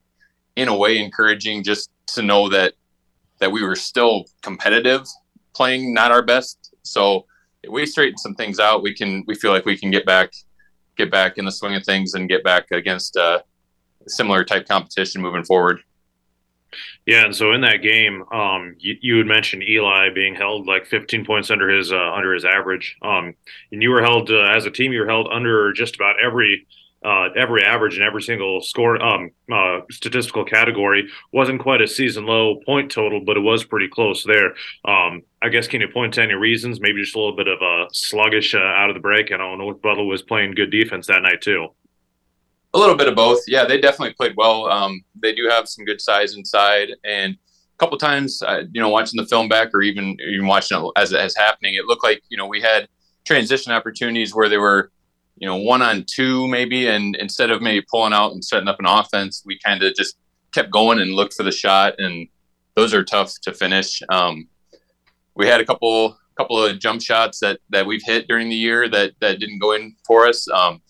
in 0.56 0.68
a 0.68 0.76
way 0.76 0.98
encouraging 0.98 1.62
just 1.62 1.90
to 2.06 2.22
know 2.22 2.48
that 2.48 2.74
that 3.40 3.50
we 3.50 3.62
were 3.62 3.76
still 3.76 4.24
competitive, 4.42 5.06
playing 5.54 5.92
not 5.92 6.12
our 6.12 6.22
best. 6.22 6.74
So 6.82 7.26
we 7.68 7.84
straighten 7.86 8.18
some 8.18 8.34
things 8.34 8.58
out, 8.60 8.82
we 8.82 8.94
can 8.94 9.24
we 9.26 9.34
feel 9.34 9.50
like 9.50 9.64
we 9.64 9.76
can 9.76 9.90
get 9.90 10.06
back 10.06 10.32
get 10.96 11.10
back 11.10 11.38
in 11.38 11.44
the 11.44 11.52
swing 11.52 11.74
of 11.74 11.84
things 11.84 12.14
and 12.14 12.28
get 12.28 12.44
back 12.44 12.70
against 12.70 13.16
uh, 13.16 13.40
similar 14.06 14.44
type 14.44 14.68
competition 14.68 15.22
moving 15.22 15.44
forward. 15.44 15.80
Yeah, 17.06 17.26
and 17.26 17.36
so 17.36 17.52
in 17.52 17.60
that 17.60 17.82
game, 17.82 18.24
um, 18.32 18.76
you, 18.78 18.96
you 19.00 19.18
had 19.18 19.26
mentioned 19.26 19.62
Eli 19.62 20.08
being 20.14 20.34
held 20.34 20.66
like 20.66 20.86
15 20.86 21.24
points 21.24 21.50
under 21.50 21.68
his 21.68 21.92
uh, 21.92 22.12
under 22.12 22.32
his 22.34 22.44
average, 22.44 22.96
um, 23.02 23.34
and 23.70 23.82
you 23.82 23.90
were 23.90 24.02
held 24.02 24.30
uh, 24.30 24.40
as 24.56 24.66
a 24.66 24.70
team. 24.70 24.92
You 24.92 25.00
were 25.00 25.08
held 25.08 25.28
under 25.30 25.72
just 25.72 25.94
about 25.94 26.16
every 26.20 26.66
uh, 27.04 27.28
every 27.36 27.62
average 27.62 27.98
in 27.98 28.02
every 28.02 28.22
single 28.22 28.62
score 28.62 29.00
um, 29.02 29.30
uh, 29.52 29.80
statistical 29.90 30.44
category. 30.44 31.08
wasn't 31.32 31.60
quite 31.60 31.82
a 31.82 31.86
season 31.86 32.24
low 32.24 32.56
point 32.64 32.90
total, 32.90 33.20
but 33.20 33.36
it 33.36 33.40
was 33.40 33.62
pretty 33.64 33.88
close 33.88 34.24
there. 34.24 34.54
Um, 34.86 35.22
I 35.42 35.50
guess 35.50 35.68
can 35.68 35.82
you 35.82 35.88
point 35.88 36.14
to 36.14 36.22
any 36.22 36.34
reasons? 36.34 36.80
Maybe 36.80 37.02
just 37.02 37.14
a 37.14 37.18
little 37.18 37.36
bit 37.36 37.48
of 37.48 37.60
a 37.60 37.86
sluggish 37.92 38.54
uh, 38.54 38.58
out 38.58 38.88
of 38.88 38.94
the 38.94 39.00
break. 39.00 39.30
And 39.30 39.42
I 39.42 39.44
don't 39.44 39.58
know. 39.58 39.64
North 39.64 39.82
Butler 39.82 40.04
was 40.04 40.22
playing 40.22 40.54
good 40.54 40.70
defense 40.70 41.06
that 41.08 41.22
night 41.22 41.42
too. 41.42 41.68
A 42.74 42.78
little 42.78 42.96
bit 42.96 43.06
of 43.06 43.14
both. 43.14 43.40
Yeah, 43.46 43.64
they 43.64 43.80
definitely 43.80 44.14
played 44.14 44.34
well. 44.36 44.66
Um, 44.66 45.02
they 45.14 45.32
do 45.32 45.48
have 45.48 45.68
some 45.68 45.84
good 45.84 46.00
size 46.00 46.34
inside, 46.34 46.88
and 47.04 47.34
a 47.34 47.78
couple 47.78 47.96
times, 47.98 48.42
uh, 48.42 48.64
you 48.72 48.80
know, 48.80 48.88
watching 48.88 49.20
the 49.20 49.26
film 49.26 49.48
back 49.48 49.68
or 49.72 49.82
even 49.82 50.16
even 50.28 50.46
watching 50.46 50.78
it 50.78 50.90
as 50.96 51.12
it 51.12 51.20
as 51.20 51.36
happening, 51.36 51.74
it 51.74 51.84
looked 51.84 52.02
like 52.02 52.22
you 52.30 52.36
know 52.36 52.46
we 52.46 52.60
had 52.60 52.88
transition 53.24 53.72
opportunities 53.72 54.34
where 54.34 54.48
they 54.48 54.58
were, 54.58 54.90
you 55.36 55.46
know, 55.46 55.56
one 55.56 55.82
on 55.82 56.04
two 56.06 56.48
maybe, 56.48 56.88
and 56.88 57.14
instead 57.16 57.50
of 57.50 57.62
maybe 57.62 57.84
pulling 57.90 58.12
out 58.12 58.32
and 58.32 58.44
setting 58.44 58.68
up 58.68 58.80
an 58.80 58.86
offense, 58.86 59.42
we 59.46 59.58
kind 59.64 59.82
of 59.82 59.94
just 59.94 60.16
kept 60.52 60.70
going 60.70 61.00
and 61.00 61.12
looked 61.12 61.34
for 61.34 61.44
the 61.44 61.52
shot, 61.52 61.94
and 61.98 62.28
those 62.74 62.92
are 62.92 63.04
tough 63.04 63.32
to 63.42 63.52
finish. 63.52 64.02
Um, 64.08 64.48
we 65.36 65.46
had 65.46 65.60
a 65.60 65.64
couple 65.64 66.18
couple 66.36 66.62
of 66.62 66.80
jump 66.80 67.00
shots 67.00 67.38
that 67.38 67.60
that 67.70 67.86
we've 67.86 68.02
hit 68.04 68.26
during 68.26 68.48
the 68.48 68.56
year 68.56 68.88
that 68.88 69.12
that 69.20 69.38
didn't 69.38 69.60
go 69.60 69.72
in 69.72 69.94
for 70.04 70.26
us. 70.26 70.48
Um, 70.48 70.82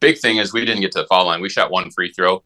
big 0.00 0.18
thing 0.18 0.38
is 0.38 0.52
we 0.52 0.64
didn't 0.64 0.80
get 0.80 0.92
to 0.92 1.02
the 1.02 1.06
foul 1.06 1.26
line. 1.26 1.40
We 1.40 1.48
shot 1.48 1.70
one 1.70 1.90
free 1.90 2.12
throw, 2.12 2.42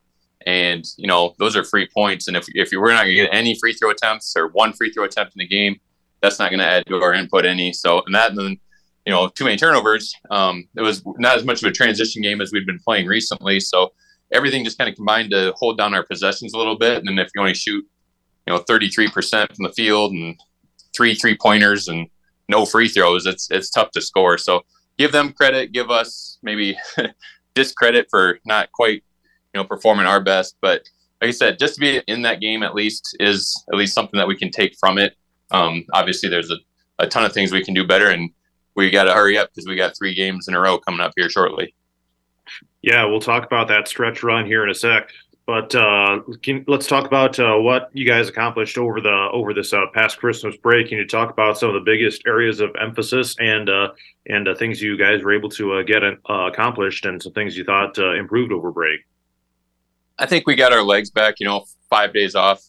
and 0.47 0.85
you 0.97 1.07
know 1.07 1.35
those 1.39 1.57
are 1.57 1.65
free 1.65 1.89
points. 1.93 2.29
And 2.29 2.37
if 2.37 2.47
if 2.49 2.73
you 2.73 2.81
were 2.81 2.91
not 2.91 3.05
going 3.05 3.17
to 3.17 3.23
get 3.23 3.35
any 3.35 3.57
free 3.59 3.73
throw 3.73 3.91
attempts 3.91 4.35
or 4.37 4.49
one 4.49 4.73
free 4.73 4.93
throw 4.93 5.05
attempt 5.05 5.35
in 5.35 5.39
the 5.39 5.47
game, 5.47 5.77
that's 6.21 6.39
not 6.39 6.51
going 6.51 6.61
to 6.61 6.67
add 6.67 6.87
to 6.87 6.97
our 6.97 7.15
input 7.15 7.45
any. 7.45 7.73
So 7.73 8.03
and 8.07 8.15
that 8.15 8.31
and 8.31 8.39
then 8.39 8.59
you 9.07 9.13
know 9.13 9.29
too 9.29 9.45
many 9.45 9.57
turnovers. 9.57 10.15
Um, 10.31 10.69
it 10.77 10.83
was 10.83 11.03
not 11.19 11.37
as 11.37 11.45
much 11.45 11.63
of 11.63 11.69
a 11.69 11.73
transition 11.73 12.23
game 12.23 12.41
as 12.41 12.53
we've 12.53 12.67
been 12.67 12.81
playing 12.81 13.07
recently. 13.07 13.61
So 13.61 13.93
everything 14.33 14.65
just 14.65 14.79
kind 14.79 14.91
of 14.91 14.97
combined 14.97 15.31
to 15.31 15.53
hold 15.57 15.79
down 15.79 15.95
our 15.95 16.05
possessions 16.05 16.55
a 16.55 16.59
little 16.59 16.77
bit. 16.77 16.99
And 16.99 17.09
then 17.09 17.19
if 17.19 17.31
you 17.35 17.41
only 17.41 17.55
shoot 17.55 17.85
you 18.47 18.53
know 18.53 18.61
33% 18.61 19.55
from 19.55 19.63
the 19.63 19.73
field 19.73 20.13
and 20.13 20.39
three 20.95 21.15
three 21.15 21.37
pointers 21.37 21.89
and 21.89 22.09
no 22.49 22.67
free 22.67 22.89
throws, 22.89 23.27
it's 23.27 23.51
it's 23.51 23.71
tough 23.71 23.91
to 23.93 24.01
score. 24.01 24.39
So 24.39 24.63
give 24.99 25.13
them 25.13 25.33
credit, 25.33 25.73
give 25.73 25.91
us 25.91 26.39
maybe 26.43 26.77
discredit 27.55 28.07
for 28.11 28.39
not 28.45 28.73
quite, 28.73 29.03
you 29.53 29.61
know, 29.61 29.65
performing 29.65 30.07
our 30.07 30.21
best. 30.21 30.57
But 30.61 30.89
like 31.21 31.29
I 31.29 31.33
said, 31.33 31.59
just 31.59 31.75
to 31.75 31.81
be 31.81 32.03
in 32.07 32.23
that 32.23 32.41
game 32.41 32.63
at 32.63 32.75
least 32.75 33.17
is 33.21 33.65
at 33.73 33.79
least 33.79 33.95
something 33.95 34.19
that 34.19 34.29
we 34.29 34.37
can 34.37 34.51
take 34.51 34.77
from 34.79 34.99
it. 34.99 35.15
Um, 35.51 35.85
obviously, 35.93 36.29
there's 36.29 36.51
a, 36.51 36.57
a 36.99 37.07
ton 37.07 37.25
of 37.25 37.33
things 37.33 37.53
we 37.53 37.65
can 37.65 37.75
do 37.75 37.87
better, 37.87 38.11
and 38.11 38.31
we 38.75 38.91
got 38.91 39.05
to 39.05 39.13
hurry 39.13 39.39
up 39.39 39.51
because 39.51 39.67
we 39.67 39.77
got 39.77 39.97
three 39.97 40.15
games 40.15 40.49
in 40.49 40.55
a 40.55 40.61
row 40.61 40.79
coming 40.79 41.01
up 41.01 41.13
here 41.17 41.31
shortly. 41.31 41.75
Yeah, 42.83 43.05
we'll 43.07 43.21
talk 43.21 43.47
about 43.47 43.69
that 43.69 43.89
stretch 43.89 44.23
run 44.23 44.45
here 44.45 44.63
in 44.63 44.71
a 44.71 44.75
sec. 44.75 45.11
But 45.47 45.75
uh, 45.75 46.21
can, 46.43 46.65
let's 46.67 46.87
talk 46.87 47.05
about 47.05 47.39
uh, 47.39 47.57
what 47.57 47.91
you 47.93 48.07
guys 48.07 48.31
accomplished 48.31 48.79
over 48.79 49.03
the 49.03 49.29
over 49.31 49.53
this 49.53 49.75
uh, 49.75 49.85
past 49.93 50.17
Christmas 50.17 50.57
break. 50.57 50.89
Can 50.89 50.97
you 50.97 51.07
talk 51.07 51.31
about 51.31 51.59
some 51.59 51.69
of 51.69 51.75
the 51.75 51.81
biggest 51.81 52.23
areas 52.27 52.61
of 52.61 52.75
emphasis 52.81 53.37
and 53.39 53.69
uh, 53.69 53.89
and 54.27 54.49
uh, 54.49 54.55
things 54.55 54.81
you 54.81 54.97
guys 54.97 55.23
were 55.23 55.35
able 55.35 55.51
to 55.51 55.75
uh, 55.75 55.83
get 55.83 56.03
accomplished, 56.03 57.05
and 57.05 57.23
some 57.23 57.33
things 57.33 57.59
you 57.59 57.65
thought 57.65 57.99
improved 57.99 58.53
over 58.53 58.71
break? 58.71 59.01
I 60.19 60.25
think 60.25 60.47
we 60.47 60.55
got 60.55 60.73
our 60.73 60.83
legs 60.83 61.11
back. 61.11 61.41
You 61.41 61.47
know, 61.47 61.67
five 61.91 62.15
days 62.15 62.35
off, 62.35 62.65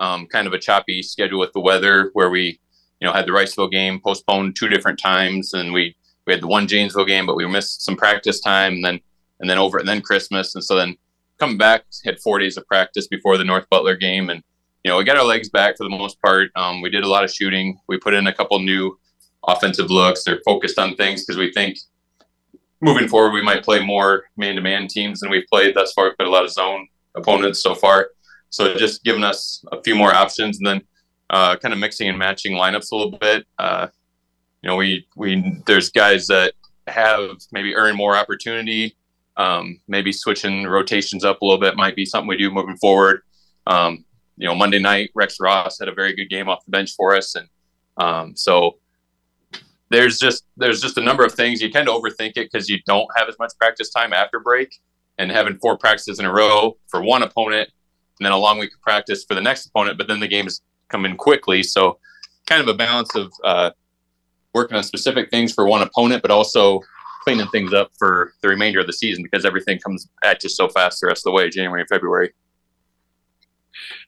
um, 0.00 0.26
kind 0.26 0.48
of 0.48 0.52
a 0.52 0.58
choppy 0.58 1.02
schedule 1.02 1.38
with 1.38 1.52
the 1.52 1.60
weather, 1.60 2.10
where 2.14 2.30
we 2.30 2.58
you 3.00 3.06
know 3.06 3.12
had 3.12 3.26
the 3.26 3.32
Riceville 3.32 3.70
game 3.70 4.00
postponed 4.00 4.56
two 4.56 4.68
different 4.68 4.98
times, 4.98 5.54
and 5.54 5.72
we 5.72 5.94
we 6.26 6.32
had 6.32 6.42
the 6.42 6.48
one 6.48 6.66
Janesville 6.66 7.04
game, 7.04 7.24
but 7.24 7.36
we 7.36 7.46
missed 7.46 7.84
some 7.84 7.96
practice 7.96 8.40
time, 8.40 8.72
and 8.72 8.84
then 8.84 9.00
and 9.38 9.48
then 9.48 9.58
over 9.58 9.78
and 9.78 9.86
then 9.86 10.00
Christmas, 10.00 10.56
and 10.56 10.64
so 10.64 10.74
then 10.74 10.96
coming 11.38 11.58
back, 11.58 11.84
had 12.04 12.20
four 12.20 12.38
days 12.38 12.56
of 12.56 12.66
practice 12.66 13.06
before 13.06 13.36
the 13.36 13.44
North 13.44 13.68
Butler 13.70 13.96
game, 13.96 14.30
and 14.30 14.42
you 14.84 14.90
know 14.90 14.98
we 14.98 15.04
got 15.04 15.16
our 15.16 15.24
legs 15.24 15.48
back 15.48 15.76
for 15.76 15.84
the 15.84 15.90
most 15.90 16.20
part. 16.20 16.50
Um, 16.56 16.80
we 16.80 16.90
did 16.90 17.04
a 17.04 17.08
lot 17.08 17.24
of 17.24 17.32
shooting. 17.32 17.78
We 17.88 17.98
put 17.98 18.14
in 18.14 18.26
a 18.26 18.32
couple 18.32 18.58
new 18.60 18.98
offensive 19.46 19.90
looks. 19.90 20.24
They're 20.24 20.40
focused 20.44 20.78
on 20.78 20.96
things 20.96 21.24
because 21.24 21.38
we 21.38 21.52
think 21.52 21.78
moving 22.80 23.08
forward 23.08 23.32
we 23.32 23.42
might 23.42 23.64
play 23.64 23.84
more 23.84 24.24
man-to-man 24.36 24.86
teams 24.86 25.20
than 25.20 25.30
we've 25.30 25.46
played 25.50 25.74
thus 25.74 25.92
far. 25.92 26.06
We've 26.06 26.16
played 26.16 26.28
a 26.28 26.30
lot 26.30 26.44
of 26.44 26.50
zone 26.50 26.88
opponents 27.14 27.62
so 27.62 27.74
far, 27.74 28.10
so 28.50 28.74
just 28.74 29.04
giving 29.04 29.24
us 29.24 29.64
a 29.72 29.82
few 29.82 29.94
more 29.94 30.14
options, 30.14 30.58
and 30.58 30.66
then 30.66 30.82
uh, 31.30 31.56
kind 31.56 31.74
of 31.74 31.80
mixing 31.80 32.08
and 32.08 32.18
matching 32.18 32.52
lineups 32.52 32.92
a 32.92 32.96
little 32.96 33.18
bit. 33.18 33.46
Uh, 33.58 33.88
you 34.62 34.68
know, 34.68 34.76
we 34.76 35.06
we 35.16 35.62
there's 35.66 35.90
guys 35.90 36.26
that 36.28 36.54
have 36.86 37.36
maybe 37.50 37.74
earned 37.74 37.96
more 37.96 38.16
opportunity 38.16 38.96
um, 39.36 39.80
maybe 39.88 40.12
switching 40.12 40.64
rotations 40.66 41.24
up 41.24 41.40
a 41.40 41.44
little 41.44 41.60
bit 41.60 41.76
might 41.76 41.96
be 41.96 42.06
something 42.06 42.28
we 42.28 42.36
do 42.36 42.50
moving 42.50 42.76
forward. 42.76 43.22
Um, 43.66 44.04
you 44.36 44.46
know, 44.46 44.54
Monday 44.54 44.78
night, 44.78 45.10
Rex 45.14 45.38
Ross 45.40 45.78
had 45.78 45.88
a 45.88 45.94
very 45.94 46.14
good 46.14 46.28
game 46.28 46.48
off 46.48 46.64
the 46.64 46.70
bench 46.70 46.94
for 46.94 47.14
us, 47.14 47.34
and 47.34 47.48
um, 47.96 48.36
so 48.36 48.78
there's 49.88 50.18
just 50.18 50.44
there's 50.56 50.80
just 50.80 50.98
a 50.98 51.02
number 51.02 51.24
of 51.24 51.32
things. 51.32 51.62
You 51.62 51.70
tend 51.70 51.86
to 51.86 51.92
overthink 51.92 52.32
it 52.36 52.50
because 52.50 52.68
you 52.68 52.78
don't 52.86 53.08
have 53.16 53.28
as 53.28 53.38
much 53.38 53.52
practice 53.58 53.90
time 53.90 54.12
after 54.12 54.40
break, 54.40 54.78
and 55.18 55.30
having 55.30 55.58
four 55.58 55.78
practices 55.78 56.18
in 56.18 56.26
a 56.26 56.32
row 56.32 56.76
for 56.88 57.02
one 57.02 57.22
opponent, 57.22 57.70
and 58.18 58.26
then 58.26 58.32
a 58.32 58.38
long 58.38 58.58
week 58.58 58.74
of 58.74 58.80
practice 58.82 59.24
for 59.24 59.34
the 59.34 59.40
next 59.40 59.66
opponent, 59.66 59.98
but 59.98 60.06
then 60.06 60.20
the 60.20 60.28
games 60.28 60.62
come 60.88 61.04
in 61.04 61.16
quickly, 61.16 61.62
so 61.62 61.98
kind 62.46 62.62
of 62.62 62.68
a 62.68 62.74
balance 62.74 63.14
of 63.14 63.32
uh, 63.44 63.70
working 64.54 64.76
on 64.76 64.82
specific 64.82 65.30
things 65.30 65.52
for 65.52 65.66
one 65.66 65.82
opponent, 65.82 66.22
but 66.22 66.30
also 66.30 66.80
cleaning 67.26 67.48
things 67.48 67.72
up 67.72 67.90
for 67.98 68.32
the 68.42 68.48
remainder 68.48 68.78
of 68.78 68.86
the 68.86 68.92
season 68.92 69.22
because 69.22 69.44
everything 69.44 69.78
comes 69.80 70.08
at 70.22 70.42
you 70.44 70.48
so 70.48 70.68
fast 70.68 71.00
the 71.00 71.08
rest 71.08 71.20
of 71.20 71.24
the 71.24 71.32
way, 71.32 71.50
January 71.50 71.80
and 71.80 71.88
February. 71.88 72.32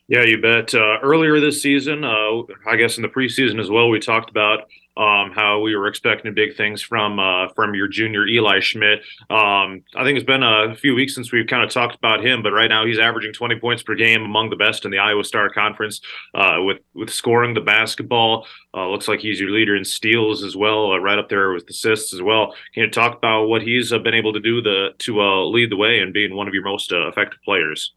Yeah, 0.09 0.25
you 0.25 0.41
bet. 0.41 0.75
Uh, 0.75 0.99
earlier 1.03 1.39
this 1.39 1.61
season, 1.61 2.03
uh, 2.03 2.41
I 2.67 2.77
guess 2.77 2.97
in 2.97 3.03
the 3.03 3.11
preseason 3.11 3.61
as 3.61 3.71
well, 3.71 3.91
we 3.91 4.01
talked 4.01 4.31
about 4.31 4.61
um, 4.97 5.33
how 5.33 5.61
we 5.61 5.77
were 5.77 5.87
expecting 5.87 6.33
big 6.33 6.57
things 6.57 6.81
from 6.81 7.21
uh, 7.21 7.49
from 7.55 7.75
your 7.75 7.89
junior 7.89 8.27
Eli 8.27 8.61
Schmidt. 8.61 9.01
Um, 9.29 9.83
I 9.95 10.05
think 10.05 10.17
it's 10.17 10.25
been 10.25 10.43
a 10.43 10.75
few 10.75 10.95
weeks 10.95 11.15
since 11.15 11.31
we've 11.31 11.47
kind 11.47 11.63
of 11.63 11.71
talked 11.71 11.95
about 11.95 12.25
him, 12.25 12.43
but 12.43 12.53
right 12.53 12.71
now 12.71 12.87
he's 12.87 12.99
averaging 12.99 13.35
20 13.35 13.61
points 13.61 13.83
per 13.83 13.95
game, 13.95 14.23
among 14.23 14.49
the 14.49 14.57
best 14.57 14.87
in 14.87 14.91
the 14.91 14.99
Iowa 14.99 15.25
Star 15.25 15.51
Conference, 15.51 16.01
uh, 16.35 16.57
with 16.61 16.79
with 16.95 17.11
scoring 17.11 17.53
the 17.53 17.61
basketball. 17.61 18.47
Uh, 18.73 18.89
looks 18.89 19.09
like 19.09 19.21
he's 19.21 19.39
your 19.39 19.51
leader 19.51 19.77
in 19.77 19.85
steals 19.85 20.43
as 20.43 20.57
well, 20.57 20.91
uh, 20.91 20.99
right 20.99 21.19
up 21.19 21.29
there 21.29 21.53
with 21.53 21.69
assists 21.69 22.15
as 22.15 22.23
well. 22.23 22.55
Can 22.73 22.85
you 22.85 22.91
talk 22.91 23.15
about 23.15 23.45
what 23.49 23.61
he's 23.61 23.91
been 23.91 24.15
able 24.15 24.33
to 24.33 24.41
do 24.41 24.63
the 24.63 24.89
to 25.01 25.21
lead 25.51 25.71
the 25.71 25.77
way 25.77 26.01
and 26.01 26.15
being 26.15 26.35
one 26.35 26.49
of 26.49 26.55
your 26.55 26.65
most 26.65 26.93
effective 26.93 27.41
players? 27.45 27.93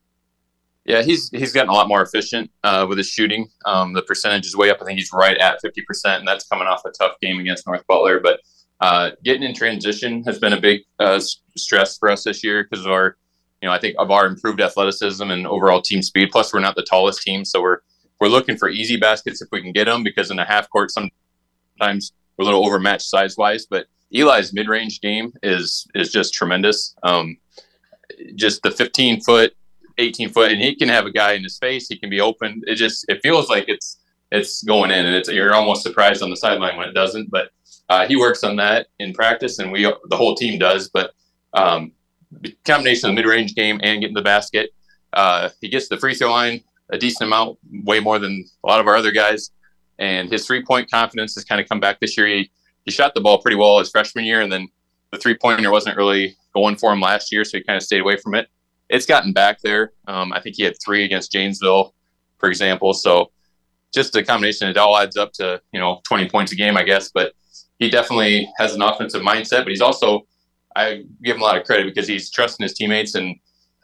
Yeah, 0.85 1.03
he's 1.03 1.29
he's 1.29 1.53
gotten 1.53 1.69
a 1.69 1.73
lot 1.73 1.87
more 1.87 2.01
efficient 2.01 2.49
uh, 2.63 2.85
with 2.89 2.97
his 2.97 3.07
shooting. 3.07 3.47
Um, 3.65 3.93
the 3.93 4.01
percentage 4.01 4.47
is 4.47 4.55
way 4.55 4.71
up. 4.71 4.79
I 4.81 4.85
think 4.85 4.97
he's 4.97 5.13
right 5.13 5.37
at 5.37 5.61
fifty 5.61 5.83
percent, 5.83 6.19
and 6.19 6.27
that's 6.27 6.47
coming 6.47 6.67
off 6.67 6.83
a 6.85 6.91
tough 6.91 7.19
game 7.21 7.39
against 7.39 7.67
North 7.67 7.85
Butler. 7.87 8.19
But 8.19 8.39
uh, 8.79 9.11
getting 9.23 9.43
in 9.43 9.53
transition 9.53 10.23
has 10.23 10.39
been 10.39 10.53
a 10.53 10.59
big 10.59 10.81
uh, 10.99 11.21
stress 11.55 11.97
for 11.97 12.09
us 12.09 12.23
this 12.23 12.43
year 12.43 12.63
because 12.63 12.83
of 12.83 12.91
our, 12.91 13.15
you 13.61 13.69
know, 13.69 13.73
I 13.73 13.79
think 13.79 13.95
of 13.99 14.09
our 14.09 14.25
improved 14.25 14.59
athleticism 14.59 15.29
and 15.29 15.45
overall 15.45 15.83
team 15.83 16.01
speed. 16.01 16.29
Plus, 16.31 16.51
we're 16.51 16.61
not 16.61 16.75
the 16.75 16.83
tallest 16.83 17.21
team, 17.21 17.45
so 17.45 17.61
we're 17.61 17.79
we're 18.19 18.27
looking 18.27 18.57
for 18.57 18.67
easy 18.67 18.97
baskets 18.97 19.41
if 19.41 19.49
we 19.51 19.61
can 19.61 19.71
get 19.71 19.85
them 19.85 20.03
because 20.03 20.31
in 20.31 20.37
the 20.37 20.45
half 20.45 20.69
court 20.69 20.91
sometimes 20.91 22.13
we're 22.37 22.43
a 22.43 22.45
little 22.45 22.65
overmatched 22.65 23.07
size 23.07 23.37
wise. 23.37 23.67
But 23.67 23.85
Eli's 24.11 24.51
mid 24.51 24.67
range 24.67 24.99
game 24.99 25.31
is 25.43 25.87
is 25.93 26.11
just 26.11 26.33
tremendous. 26.33 26.95
Um, 27.03 27.37
just 28.35 28.63
the 28.63 28.71
15 28.71 29.21
foot 29.21 29.53
18 30.01 30.29
foot, 30.29 30.51
and 30.51 30.61
he 30.61 30.75
can 30.75 30.89
have 30.89 31.05
a 31.05 31.11
guy 31.11 31.33
in 31.33 31.43
his 31.43 31.57
face. 31.57 31.87
He 31.87 31.97
can 31.97 32.09
be 32.09 32.21
open. 32.21 32.61
It 32.67 32.75
just 32.75 33.05
it 33.09 33.21
feels 33.21 33.49
like 33.49 33.65
it's 33.67 33.99
it's 34.31 34.63
going 34.63 34.91
in, 34.91 35.05
and 35.05 35.15
it's 35.15 35.29
you're 35.29 35.53
almost 35.53 35.83
surprised 35.83 36.21
on 36.23 36.29
the 36.29 36.37
sideline 36.37 36.77
when 36.77 36.89
it 36.89 36.93
doesn't. 36.93 37.29
But 37.29 37.51
uh, 37.89 38.07
he 38.07 38.15
works 38.15 38.43
on 38.43 38.55
that 38.57 38.87
in 38.99 39.13
practice, 39.13 39.59
and 39.59 39.71
we 39.71 39.83
the 39.83 40.17
whole 40.17 40.35
team 40.35 40.59
does. 40.59 40.89
But 40.89 41.11
um, 41.53 41.91
combination 42.65 43.09
of 43.09 43.15
the 43.15 43.21
mid 43.21 43.29
range 43.29 43.55
game 43.55 43.79
and 43.83 44.01
getting 44.01 44.15
the 44.15 44.21
basket, 44.21 44.71
uh, 45.13 45.49
he 45.59 45.69
gets 45.69 45.87
the 45.87 45.97
free 45.97 46.15
throw 46.15 46.31
line 46.31 46.61
a 46.91 46.97
decent 46.97 47.27
amount, 47.27 47.57
way 47.85 47.99
more 47.99 48.19
than 48.19 48.45
a 48.63 48.67
lot 48.67 48.79
of 48.79 48.87
our 48.87 48.95
other 48.95 49.11
guys. 49.11 49.51
And 49.97 50.31
his 50.31 50.45
three 50.45 50.63
point 50.63 50.91
confidence 50.91 51.35
has 51.35 51.43
kind 51.43 51.61
of 51.61 51.67
come 51.67 51.79
back 51.79 51.99
this 51.99 52.17
year. 52.17 52.27
He, 52.27 52.51
he 52.85 52.91
shot 52.91 53.13
the 53.13 53.21
ball 53.21 53.39
pretty 53.39 53.57
well 53.57 53.79
his 53.79 53.89
freshman 53.89 54.25
year, 54.25 54.41
and 54.41 54.51
then 54.51 54.67
the 55.11 55.17
three 55.17 55.37
pointer 55.37 55.71
wasn't 55.71 55.97
really 55.97 56.35
going 56.53 56.75
for 56.75 56.91
him 56.91 56.99
last 56.99 57.31
year, 57.31 57.43
so 57.43 57.57
he 57.57 57.63
kind 57.63 57.77
of 57.77 57.83
stayed 57.83 58.01
away 58.01 58.17
from 58.17 58.35
it. 58.35 58.47
It's 58.91 59.05
gotten 59.05 59.31
back 59.31 59.61
there. 59.61 59.93
Um, 60.07 60.33
I 60.33 60.41
think 60.41 60.57
he 60.57 60.63
had 60.63 60.75
three 60.83 61.05
against 61.05 61.31
Janesville, 61.31 61.93
for 62.37 62.49
example. 62.49 62.93
So 62.93 63.31
just 63.93 64.15
a 64.15 64.23
combination, 64.23 64.67
it 64.67 64.77
all 64.77 64.97
adds 64.97 65.17
up 65.17 65.31
to 65.33 65.61
you 65.71 65.79
know 65.79 66.01
20 66.05 66.29
points 66.29 66.51
a 66.51 66.55
game, 66.55 66.77
I 66.77 66.83
guess. 66.83 67.09
But 67.09 67.33
he 67.79 67.89
definitely 67.89 68.47
has 68.57 68.75
an 68.75 68.81
offensive 68.81 69.21
mindset, 69.21 69.63
but 69.63 69.69
he's 69.69 69.81
also 69.81 70.27
I 70.75 71.03
give 71.23 71.37
him 71.37 71.41
a 71.41 71.45
lot 71.45 71.57
of 71.57 71.63
credit 71.65 71.85
because 71.85 72.07
he's 72.07 72.29
trusting 72.29 72.63
his 72.63 72.73
teammates, 72.73 73.15
and 73.15 73.35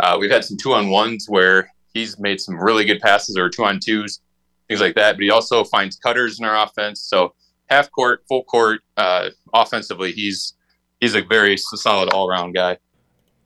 uh, 0.02 0.18
we've 0.20 0.32
had 0.32 0.44
some 0.44 0.58
two 0.58 0.74
on 0.74 0.90
ones 0.90 1.26
where 1.28 1.72
he's 1.94 2.20
made 2.20 2.40
some 2.40 2.60
really 2.60 2.86
good 2.86 3.00
passes 3.00 3.38
or 3.38 3.50
two 3.50 3.64
on 3.64 3.80
twos, 3.80 4.22
things 4.68 4.82
like 4.82 4.96
that. 4.96 5.16
But 5.16 5.24
he 5.24 5.32
also 5.32 5.64
finds 5.64 5.98
cutters 5.98 6.40
in 6.40 6.46
our 6.46 6.66
offense. 6.66 7.02
So 7.02 7.34
half 7.70 7.90
court, 7.92 8.24
full 8.28 8.44
court, 8.44 8.82
uh, 8.98 9.30
offensively, 9.54 10.12
he's 10.12 10.54
he's 11.00 11.16
a 11.16 11.22
very 11.22 11.58
solid 11.58 12.10
all 12.10 12.30
around 12.30 12.54
guy. 12.54 12.78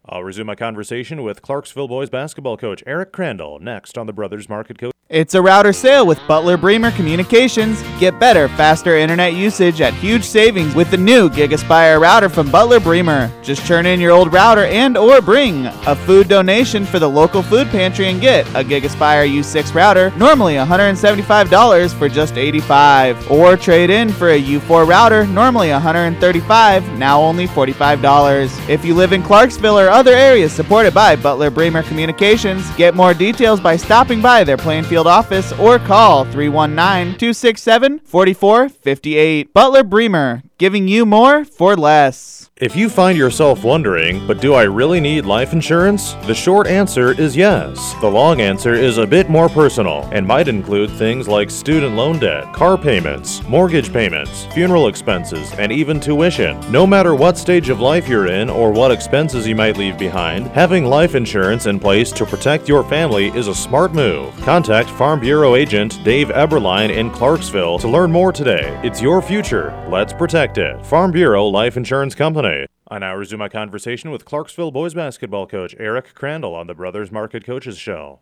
I'll 0.06 0.24
resume 0.24 0.48
my 0.48 0.56
conversation 0.56 1.22
with 1.22 1.44
Clarksville 1.44 1.88
boys 1.88 2.10
basketball 2.10 2.58
coach 2.58 2.84
Eric 2.88 3.12
Crandall 3.12 3.60
next 3.60 4.00
on 4.00 4.08
the 4.08 4.14
Brothers 4.14 4.50
Market 4.50 4.80
Coach. 4.80 4.92
It's 5.12 5.36
a 5.36 5.42
router 5.42 5.74
sale 5.74 6.08
with 6.08 6.26
Butler 6.26 6.56
Bremer 6.56 6.90
Communications. 6.92 7.84
Get 8.00 8.18
better, 8.18 8.48
faster 8.48 8.96
internet 8.96 9.34
usage 9.34 9.82
at 9.82 9.94
huge 9.94 10.24
savings 10.24 10.74
with 10.74 10.90
the 10.90 10.96
new 10.96 11.30
GigaSpire 11.30 12.00
router 12.00 12.30
from 12.30 12.50
Butler 12.50 12.80
Bremer. 12.80 13.30
Just 13.44 13.68
turn 13.68 13.86
in 13.86 14.00
your 14.00 14.12
old 14.12 14.32
router 14.32 14.64
and 14.64 14.96
or 14.96 15.20
bring 15.20 15.66
a 15.66 15.98
food 15.98 16.30
donation 16.30 16.86
for 16.86 16.98
the 16.98 17.10
local 17.10 17.44
food 17.44 17.68
pantry 17.68 18.06
and 18.06 18.22
get 18.22 18.48
a 18.56 18.64
GigaSpire 18.64 19.30
U6 19.30 19.76
router, 19.76 20.12
normally 20.12 20.54
$175 20.54 21.94
for 22.00 22.08
just 22.08 22.38
85 22.38 23.30
Or 23.30 23.58
trade 23.58 23.90
in 23.90 24.14
for 24.14 24.30
a 24.30 24.42
U4 24.42 24.88
router, 24.88 25.28
normally 25.28 25.72
135, 25.72 26.98
now 26.98 27.20
only 27.20 27.48
$45. 27.48 28.70
If 28.70 28.86
you 28.86 28.96
live 28.96 29.12
in 29.12 29.24
Clarksville 29.24 29.78
or 29.78 29.90
other 29.92 30.14
areas 30.14 30.54
supported 30.54 30.94
by 30.94 31.16
Butler 31.16 31.50
Bremer 31.50 31.84
Communications, 31.84 32.70
get 32.76 32.96
more 32.96 33.14
details 33.14 33.60
by 33.60 33.76
stopping 33.76 34.22
by 34.22 34.44
their 34.44 34.58
Plainfield 34.58 35.08
office 35.08 35.52
or 35.54 35.80
call 35.80 36.24
319 36.26 37.18
267 37.18 38.00
4458. 38.00 39.54
Butler 39.54 39.84
Bremer, 39.84 40.44
giving 40.62 40.88
you 40.88 41.08
more 41.08 41.44
for 41.44 41.76
less. 41.76 42.42
If 42.58 42.76
you 42.76 42.90
find 42.90 43.18
yourself 43.18 43.64
wondering, 43.64 44.28
but 44.28 44.40
do 44.40 44.54
I 44.54 44.62
really 44.66 45.00
need 45.00 45.26
life 45.26 45.52
insurance? 45.52 46.14
The 46.28 46.36
short 46.36 46.68
answer 46.68 47.20
is 47.20 47.36
yes. 47.36 47.96
The 48.02 48.12
long 48.12 48.40
answer 48.40 48.76
is 48.76 49.00
a 49.00 49.08
bit 49.08 49.32
more 49.32 49.50
personal 49.50 50.08
and 50.12 50.28
might 50.28 50.48
include 50.48 50.92
things 50.92 51.28
like 51.28 51.50
student 51.50 51.96
loan 51.96 52.20
debt, 52.20 52.54
car 52.54 52.78
payments, 52.78 53.42
mortgage 53.48 53.92
payments, 53.92 54.46
funeral 54.54 54.90
expenses, 54.90 55.52
and 55.54 55.72
even 55.72 56.00
tuition. 56.00 56.60
No 56.72 56.86
matter 56.86 57.16
what 57.16 57.40
stage 57.40 57.70
of 57.70 57.80
life 57.80 58.08
you're 58.08 58.28
in 58.28 58.48
or 58.48 58.72
what 58.72 58.92
expenses 58.92 59.48
you 59.48 59.56
might 59.56 59.78
leave 59.78 59.98
behind, 59.98 60.46
having 60.50 60.86
life 60.86 61.16
insurance 61.16 61.66
in 61.66 61.80
place 61.80 62.12
to 62.12 62.28
protect 62.28 62.70
your 62.70 62.84
family 62.84 63.30
is 63.30 63.48
a 63.48 63.56
smart 63.56 63.96
move. 63.96 64.40
Contact 64.42 64.92
Farm 64.92 65.20
Bureau 65.20 65.56
agent 65.56 65.98
Dave 66.04 66.28
Eberline 66.28 66.96
in 66.96 67.10
Clarksville 67.10 67.80
to 67.80 67.88
learn 67.88 68.12
more 68.12 68.32
today. 68.32 68.80
It's 68.84 69.02
your 69.02 69.24
future. 69.24 69.76
Let's 69.90 70.14
protect 70.14 70.51
Farm 70.52 71.12
Bureau 71.12 71.48
Life 71.48 71.78
Insurance 71.78 72.14
Company. 72.14 72.66
I 72.90 73.00
now 73.00 73.16
resume 73.16 73.40
my 73.40 73.48
conversation 73.48 74.12
with 74.12 74.26
Clarksville 74.26 74.72
boys 74.72 74.94
basketball 74.94 75.48
coach 75.48 75.74
Eric 75.80 76.14
Crandall 76.14 76.56
on 76.56 76.68
the 76.68 76.74
Brothers 76.74 77.10
Market 77.10 77.46
Coaches 77.46 77.78
Show. 77.78 78.20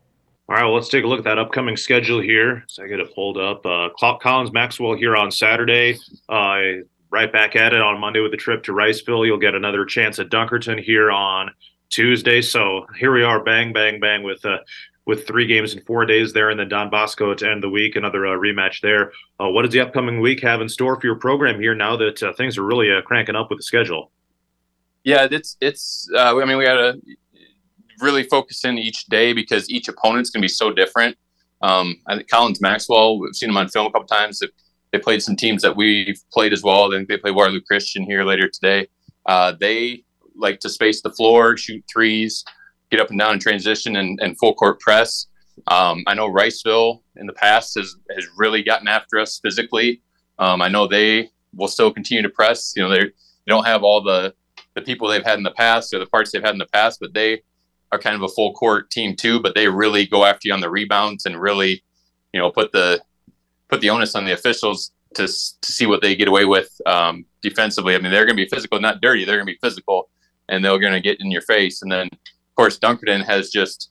All 0.48 0.56
right, 0.56 0.62
well, 0.62 0.74
let's 0.74 0.88
take 0.88 1.02
a 1.02 1.08
look 1.08 1.18
at 1.18 1.24
that 1.24 1.40
upcoming 1.40 1.76
schedule 1.76 2.20
here. 2.20 2.62
So 2.68 2.84
I 2.84 2.86
get 2.86 3.00
it 3.00 3.12
pulled 3.16 3.36
up. 3.36 3.66
Uh, 3.66 3.88
Collins 3.98 4.52
Maxwell 4.52 4.94
here 4.94 5.16
on 5.16 5.32
Saturday. 5.32 5.98
Uh, 6.28 6.84
right 7.10 7.32
back 7.32 7.56
at 7.56 7.72
it 7.72 7.80
on 7.80 8.00
Monday 8.00 8.20
with 8.20 8.32
a 8.32 8.36
trip 8.36 8.62
to 8.62 8.72
Riceville. 8.72 9.26
You'll 9.26 9.36
get 9.36 9.56
another 9.56 9.84
chance 9.84 10.20
at 10.20 10.28
Dunkerton 10.28 10.80
here 10.80 11.10
on 11.10 11.50
Tuesday. 11.88 12.40
So 12.40 12.86
here 12.96 13.12
we 13.12 13.24
are, 13.24 13.42
bang, 13.42 13.72
bang, 13.72 13.98
bang, 13.98 14.22
with 14.22 14.44
uh, 14.44 14.58
with 15.10 15.26
three 15.26 15.44
games 15.44 15.74
in 15.74 15.82
four 15.82 16.06
days 16.06 16.32
there, 16.32 16.50
and 16.50 16.60
then 16.60 16.68
Don 16.68 16.88
Bosco 16.88 17.34
to 17.34 17.50
end 17.50 17.64
the 17.64 17.68
week, 17.68 17.96
another 17.96 18.28
uh, 18.28 18.38
rematch 18.38 18.80
there. 18.80 19.10
Uh, 19.40 19.48
what 19.48 19.62
does 19.62 19.72
the 19.72 19.80
upcoming 19.80 20.20
week 20.20 20.40
have 20.40 20.60
in 20.60 20.68
store 20.68 20.98
for 21.00 21.04
your 21.04 21.16
program 21.16 21.60
here 21.60 21.74
now 21.74 21.96
that 21.96 22.22
uh, 22.22 22.32
things 22.34 22.56
are 22.56 22.62
really 22.62 22.92
uh, 22.92 23.02
cranking 23.02 23.34
up 23.34 23.50
with 23.50 23.58
the 23.58 23.64
schedule? 23.64 24.12
Yeah, 25.02 25.26
it's 25.28 25.56
it's. 25.60 26.08
Uh, 26.14 26.40
I 26.40 26.44
mean, 26.44 26.56
we 26.56 26.64
got 26.64 26.76
to 26.76 27.00
really 28.00 28.22
focus 28.22 28.64
in 28.64 28.78
each 28.78 29.06
day 29.06 29.32
because 29.32 29.68
each 29.68 29.88
opponent's 29.88 30.30
going 30.30 30.42
to 30.42 30.44
be 30.44 30.48
so 30.48 30.72
different. 30.72 31.18
Um, 31.60 31.96
I 32.06 32.14
think 32.14 32.28
Collins 32.28 32.60
Maxwell, 32.60 33.18
we've 33.18 33.34
seen 33.34 33.48
them 33.48 33.56
on 33.56 33.68
film 33.68 33.88
a 33.88 33.90
couple 33.90 34.06
times. 34.06 34.40
They, 34.92 34.98
played 35.00 35.24
some 35.24 35.34
teams 35.34 35.62
that 35.62 35.76
we've 35.76 36.20
played 36.32 36.52
as 36.52 36.62
well. 36.62 36.88
They 36.88 37.04
play 37.04 37.32
Waterloo 37.32 37.60
Christian 37.62 38.04
here 38.04 38.24
later 38.24 38.48
today. 38.48 38.88
Uh, 39.26 39.54
they 39.58 40.04
like 40.36 40.60
to 40.60 40.68
space 40.68 41.02
the 41.02 41.10
floor, 41.10 41.56
shoot 41.56 41.84
threes, 41.92 42.44
get 42.90 43.00
up 43.00 43.10
and 43.10 43.18
down 43.18 43.34
in 43.34 43.38
transition, 43.38 43.96
and, 43.96 44.18
and 44.20 44.38
full 44.38 44.54
court 44.54 44.80
press. 44.80 45.26
Um, 45.66 46.02
I 46.06 46.14
know 46.14 46.28
Riceville 46.28 47.02
in 47.16 47.26
the 47.26 47.32
past 47.32 47.74
has 47.76 47.94
has 48.14 48.26
really 48.36 48.62
gotten 48.62 48.88
after 48.88 49.18
us 49.18 49.40
physically. 49.42 50.02
Um, 50.38 50.62
I 50.62 50.68
know 50.68 50.86
they 50.86 51.30
will 51.54 51.68
still 51.68 51.92
continue 51.92 52.22
to 52.22 52.28
press. 52.28 52.72
You 52.76 52.82
know, 52.82 52.90
they 52.90 53.10
don't 53.46 53.66
have 53.66 53.82
all 53.82 54.02
the 54.02 54.34
the 54.74 54.82
people 54.82 55.08
they've 55.08 55.24
had 55.24 55.38
in 55.38 55.44
the 55.44 55.50
past 55.50 55.92
or 55.92 55.98
the 55.98 56.06
parts 56.06 56.30
they've 56.30 56.42
had 56.42 56.52
in 56.52 56.58
the 56.58 56.66
past, 56.66 57.00
but 57.00 57.12
they 57.12 57.42
are 57.92 57.98
kind 57.98 58.14
of 58.14 58.22
a 58.22 58.28
full 58.28 58.52
court 58.54 58.90
team 58.90 59.16
too. 59.16 59.40
But 59.40 59.54
they 59.54 59.68
really 59.68 60.06
go 60.06 60.24
after 60.24 60.48
you 60.48 60.54
on 60.54 60.60
the 60.60 60.70
rebounds 60.70 61.26
and 61.26 61.40
really, 61.40 61.82
you 62.32 62.40
know, 62.40 62.50
put 62.50 62.72
the 62.72 63.00
put 63.68 63.80
the 63.80 63.90
onus 63.90 64.14
on 64.14 64.24
the 64.24 64.32
officials 64.32 64.92
to 65.14 65.26
to 65.26 65.72
see 65.72 65.86
what 65.86 66.00
they 66.02 66.16
get 66.16 66.28
away 66.28 66.44
with 66.44 66.70
um, 66.86 67.24
defensively. 67.42 67.94
I 67.94 67.98
mean, 67.98 68.12
they're 68.12 68.26
going 68.26 68.36
to 68.36 68.44
be 68.44 68.48
physical, 68.48 68.80
not 68.80 69.00
dirty. 69.00 69.24
They're 69.24 69.36
going 69.36 69.46
to 69.46 69.52
be 69.52 69.58
physical, 69.60 70.08
and 70.48 70.64
they're 70.64 70.78
going 70.78 70.92
to 70.92 71.00
get 71.00 71.20
in 71.20 71.30
your 71.30 71.42
face. 71.42 71.82
And 71.82 71.90
then, 71.90 72.08
course, 72.60 72.78
Dunkerton 72.78 73.24
has 73.24 73.48
just 73.48 73.90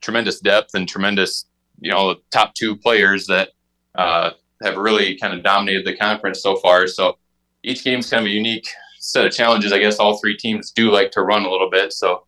tremendous 0.00 0.40
depth 0.40 0.70
and 0.72 0.88
tremendous, 0.88 1.44
you 1.78 1.90
know, 1.90 2.16
top 2.30 2.54
two 2.54 2.74
players 2.74 3.26
that 3.26 3.50
uh, 3.96 4.30
have 4.62 4.78
really 4.78 5.18
kind 5.18 5.34
of 5.34 5.42
dominated 5.42 5.84
the 5.84 5.94
conference 5.94 6.42
so 6.42 6.56
far. 6.56 6.86
So 6.86 7.18
each 7.62 7.84
game's 7.84 8.08
kind 8.08 8.22
of 8.22 8.28
a 8.28 8.34
unique 8.34 8.66
set 8.98 9.26
of 9.26 9.32
challenges. 9.32 9.74
I 9.74 9.78
guess 9.78 9.98
all 9.98 10.16
three 10.16 10.38
teams 10.38 10.70
do 10.70 10.90
like 10.90 11.10
to 11.12 11.20
run 11.20 11.44
a 11.44 11.50
little 11.50 11.68
bit, 11.68 11.92
so 11.92 12.24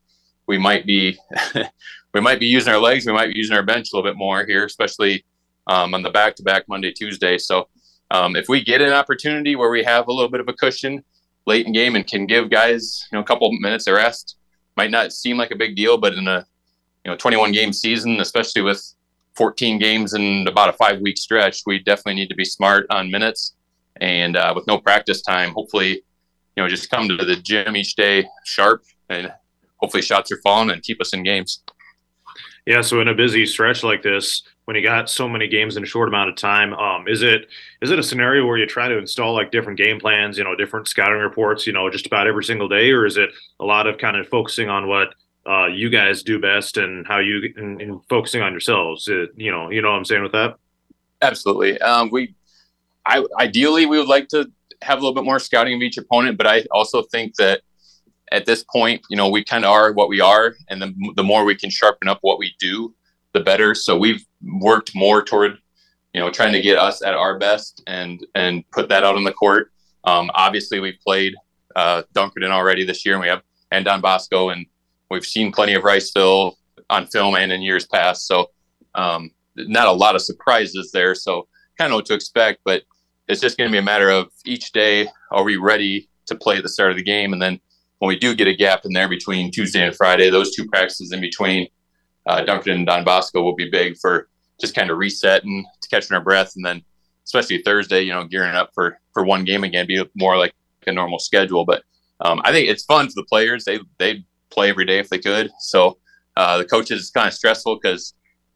we 0.47 0.59
might 0.59 0.85
be 0.85 1.16
we 2.12 2.20
might 2.20 2.40
be 2.40 2.47
using 2.47 2.74
our 2.74 2.78
legs, 2.78 3.07
we 3.07 3.15
might 3.15 3.32
be 3.32 3.39
using 3.39 3.57
our 3.57 3.62
bench 3.62 3.89
a 3.90 3.97
little 3.97 4.11
bit 4.11 4.19
more 4.19 4.44
here, 4.44 4.66
especially 4.66 5.24
um, 5.66 5.94
on 5.94 6.02
the 6.02 6.11
back 6.11 6.36
to 6.36 6.43
back 6.43 6.65
Monday 6.69 6.93
Tuesday. 6.93 7.39
So 7.39 7.69
um, 8.11 8.36
if 8.36 8.51
we 8.51 8.62
get 8.62 8.82
an 8.82 8.93
opportunity 8.93 9.57
where 9.57 9.70
we 9.70 9.82
have 9.85 10.09
a 10.09 10.12
little 10.12 10.31
bit 10.31 10.40
of 10.40 10.48
a 10.48 10.52
cushion 10.52 11.02
late 11.47 11.66
in 11.66 11.73
game 11.73 11.97
and 11.97 12.07
can 12.07 12.27
give 12.27 12.51
guys 12.51 13.09
you 13.11 13.16
know 13.16 13.23
a 13.23 13.27
couple 13.27 13.51
minutes 13.52 13.86
of 13.86 13.94
rest, 13.94 14.36
might 14.81 14.90
not 14.90 15.12
seem 15.12 15.36
like 15.36 15.51
a 15.51 15.57
big 15.57 15.77
deal, 15.77 15.98
but 15.98 16.15
in 16.15 16.27
a 16.27 16.47
you 17.05 17.11
know 17.11 17.16
21 17.16 17.52
game 17.52 17.73
season, 17.73 18.20
especially 18.20 18.62
with 18.62 18.82
14 19.36 19.78
games 19.78 20.15
in 20.15 20.47
about 20.48 20.70
a 20.70 20.73
five 20.73 21.01
week 21.01 21.19
stretch, 21.19 21.62
we 21.66 21.78
definitely 21.78 22.15
need 22.15 22.31
to 22.31 22.35
be 22.35 22.47
smart 22.47 22.86
on 22.90 23.11
minutes. 23.11 23.55
And 24.01 24.36
uh, 24.36 24.52
with 24.57 24.66
no 24.66 24.78
practice 24.78 25.20
time, 25.20 25.51
hopefully 25.52 26.02
you 26.57 26.62
know, 26.62 26.69
just 26.69 26.90
come 26.90 27.09
to 27.09 27.16
the 27.16 27.36
gym 27.36 27.77
each 27.77 27.94
day 27.94 28.27
sharp 28.44 28.82
and 29.09 29.32
hopefully 29.77 30.02
shots 30.02 30.32
are 30.32 30.40
falling 30.43 30.70
and 30.70 30.82
keep 30.82 31.01
us 31.01 31.12
in 31.12 31.23
games. 31.23 31.62
Yeah, 32.66 32.81
so 32.81 33.01
in 33.01 33.09
a 33.09 33.15
busy 33.15 33.44
stretch 33.47 33.82
like 33.82 34.02
this, 34.02 34.43
when 34.70 34.76
you 34.76 34.82
got 34.84 35.10
so 35.10 35.28
many 35.28 35.48
games 35.48 35.76
in 35.76 35.82
a 35.82 35.86
short 35.86 36.06
amount 36.06 36.30
of 36.30 36.36
time, 36.36 36.72
um, 36.74 37.09
is 37.09 37.22
it 37.22 37.48
is 37.82 37.90
it 37.90 37.98
a 37.98 38.02
scenario 38.05 38.47
where 38.47 38.56
you 38.56 38.66
try 38.66 38.86
to 38.86 38.98
install 38.98 39.34
like 39.34 39.51
different 39.51 39.76
game 39.76 39.98
plans, 39.98 40.38
you 40.38 40.44
know, 40.44 40.55
different 40.55 40.86
scouting 40.86 41.18
reports, 41.18 41.66
you 41.66 41.72
know, 41.72 41.90
just 41.90 42.06
about 42.06 42.28
every 42.28 42.44
single 42.44 42.68
day, 42.68 42.92
or 42.92 43.05
is 43.05 43.16
it 43.16 43.30
a 43.59 43.64
lot 43.64 43.88
of 43.88 43.98
kind 43.98 44.16
of 44.16 44.28
focusing 44.28 44.68
on 44.68 44.86
what 44.86 45.09
uh, 45.44 45.66
you 45.66 45.90
guys 45.90 46.22
do 46.22 46.38
best 46.38 46.76
and 46.76 47.05
how 47.05 47.18
you 47.18 47.52
and, 47.56 47.82
and 47.82 48.01
focusing 48.09 48.42
on 48.42 48.52
yourselves? 48.52 49.09
It, 49.09 49.30
you 49.34 49.51
know, 49.51 49.70
you 49.70 49.82
know 49.82 49.90
what 49.90 49.97
I'm 49.97 50.05
saying 50.05 50.22
with 50.22 50.30
that. 50.30 50.55
Absolutely. 51.20 51.76
Um, 51.80 52.09
we, 52.12 52.36
I 53.05 53.26
ideally 53.40 53.86
we 53.86 53.98
would 53.98 54.06
like 54.06 54.28
to 54.28 54.52
have 54.82 54.98
a 54.98 55.01
little 55.01 55.16
bit 55.16 55.24
more 55.24 55.40
scouting 55.40 55.74
of 55.74 55.82
each 55.82 55.98
opponent, 55.98 56.38
but 56.38 56.47
I 56.47 56.64
also 56.70 57.02
think 57.02 57.34
that 57.38 57.62
at 58.30 58.47
this 58.47 58.62
point, 58.62 59.02
you 59.10 59.16
know, 59.16 59.30
we 59.30 59.42
kind 59.42 59.64
of 59.64 59.72
are 59.72 59.92
what 59.92 60.09
we 60.09 60.20
are, 60.20 60.55
and 60.68 60.80
the, 60.80 60.94
the 61.16 61.24
more 61.24 61.44
we 61.44 61.56
can 61.56 61.70
sharpen 61.70 62.06
up 62.06 62.18
what 62.20 62.38
we 62.38 62.55
do, 62.60 62.94
the 63.32 63.40
better. 63.40 63.74
So 63.74 63.98
we've 63.98 64.24
worked 64.43 64.95
more 64.95 65.23
toward, 65.23 65.59
you 66.12 66.21
know, 66.21 66.31
trying 66.31 66.53
to 66.53 66.61
get 66.61 66.79
us 66.79 67.03
at 67.03 67.15
our 67.15 67.39
best 67.39 67.83
and 67.87 68.27
and 68.35 68.69
put 68.71 68.89
that 68.89 69.05
out 69.05 69.17
on 69.17 69.25
the 69.25 69.33
court. 69.33 69.73
Um, 70.05 70.31
obviously, 70.35 70.81
we've 70.81 70.99
played 71.05 71.35
uh, 71.77 72.03
Dunkerton 72.15 72.51
already 72.51 72.85
this 72.85 73.05
year, 73.05 73.15
and 73.15 73.23
we 73.23 73.29
have 73.29 73.43
and 73.73 73.85
Don 73.85 74.01
Bosco, 74.01 74.49
and 74.49 74.67
we've 75.11 75.25
seen 75.25 75.53
plenty 75.53 75.75
of 75.75 75.83
Riceville 75.83 76.55
on 76.89 77.07
film 77.07 77.37
and 77.37 77.53
in 77.53 77.62
years 77.62 77.87
past. 77.87 78.27
So 78.27 78.51
um, 78.97 79.31
not 79.55 79.87
a 79.87 79.93
lot 79.93 80.17
of 80.17 80.23
surprises 80.23 80.91
there. 80.91 81.15
So 81.15 81.47
kind 81.79 81.93
of 81.93 81.97
what 81.97 82.07
to 82.07 82.15
expect, 82.15 82.62
but 82.65 82.83
it's 83.31 83.41
just 83.41 83.57
going 83.57 83.71
to 83.71 83.73
be 83.73 83.79
a 83.79 83.83
matter 83.83 84.11
of 84.11 84.29
each 84.45 84.73
day 84.73 85.09
are 85.31 85.45
we 85.45 85.57
ready 85.57 86.09
to 86.27 86.35
play 86.35 86.57
at 86.57 86.62
the 86.62 86.69
start 86.69 86.91
of 86.91 86.97
the 86.97 87.03
game 87.03 87.33
and 87.33 87.41
then 87.41 87.61
when 87.99 88.09
we 88.09 88.19
do 88.19 88.35
get 88.35 88.49
a 88.49 88.55
gap 88.55 88.85
in 88.85 88.93
there 88.93 89.09
between 89.09 89.51
tuesday 89.51 89.85
and 89.85 89.95
friday 89.95 90.31
those 90.31 90.55
two 90.55 90.67
practices 90.67 91.12
in 91.12 91.21
between 91.21 91.69
uh, 92.31 92.44
Duncan 92.44 92.73
and 92.73 92.86
Don 92.86 93.05
Bosco 93.05 93.43
will 93.43 93.57
be 93.57 93.69
big 93.69 93.97
for 93.97 94.28
just 94.61 94.74
kind 94.74 94.90
of 94.90 94.98
resetting, 94.98 95.65
to 95.82 95.89
catching 95.89 96.15
our 96.15 96.23
breath, 96.23 96.52
and 96.55 96.65
then 96.65 96.82
especially 97.24 97.61
Thursday, 97.62 98.02
you 98.02 98.12
know, 98.12 98.24
gearing 98.24 98.55
up 98.55 98.70
for 98.73 98.98
for 99.12 99.24
one 99.24 99.44
game 99.44 99.65
again, 99.65 99.86
be 99.86 100.02
more 100.15 100.39
like 100.39 100.55
a 100.86 100.93
normal 100.93 101.19
schedule. 101.19 101.65
But 101.65 101.82
um, 102.20 102.40
I 102.44 102.52
think 102.52 102.69
it's 102.69 102.85
fun 102.85 103.09
for 103.09 103.15
the 103.16 103.24
players. 103.24 103.65
They 103.65 103.81
they 103.98 104.24
play 104.51 104.70
every 104.70 104.85
day 104.85 104.98
if 104.98 105.09
they 105.09 105.19
could. 105.19 105.51
So 105.59 105.98
uh, 106.36 106.59
the 106.59 106.65
coaches 106.65 107.02
is 107.02 107.11
kind 107.11 107.27
of 107.27 107.35
stressful 107.35 107.81
because 107.82 108.15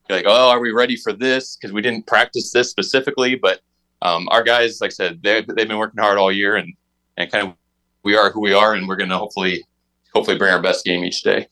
you're 0.09 0.19
like, 0.19 0.27
oh, 0.29 0.51
are 0.51 0.61
we 0.61 0.71
ready 0.71 0.97
for 0.97 1.13
this? 1.13 1.57
Because 1.57 1.73
we 1.73 1.83
didn't 1.83 2.07
practice 2.07 2.53
this 2.53 2.71
specifically. 2.71 3.35
But 3.35 3.61
um, 4.03 4.29
our 4.31 4.45
guys, 4.45 4.81
like 4.81 4.93
I 4.93 4.95
said, 4.95 5.21
they 5.23 5.45
they've 5.57 5.69
been 5.69 5.79
working 5.79 6.01
hard 6.01 6.19
all 6.19 6.31
year, 6.31 6.57
and 6.57 6.73
and 7.17 7.33
kind 7.33 7.49
of 7.49 7.55
we 8.05 8.15
are 8.17 8.31
who 8.31 8.41
we 8.41 8.53
are, 8.53 8.75
and 8.75 8.87
we're 8.87 8.97
going 8.97 9.11
to 9.11 9.19
hopefully 9.19 9.65
hopefully 10.15 10.39
bring 10.39 10.53
our 10.53 10.63
best 10.63 10.85
game 10.85 11.05
each 11.05 11.23
day. 11.23 11.49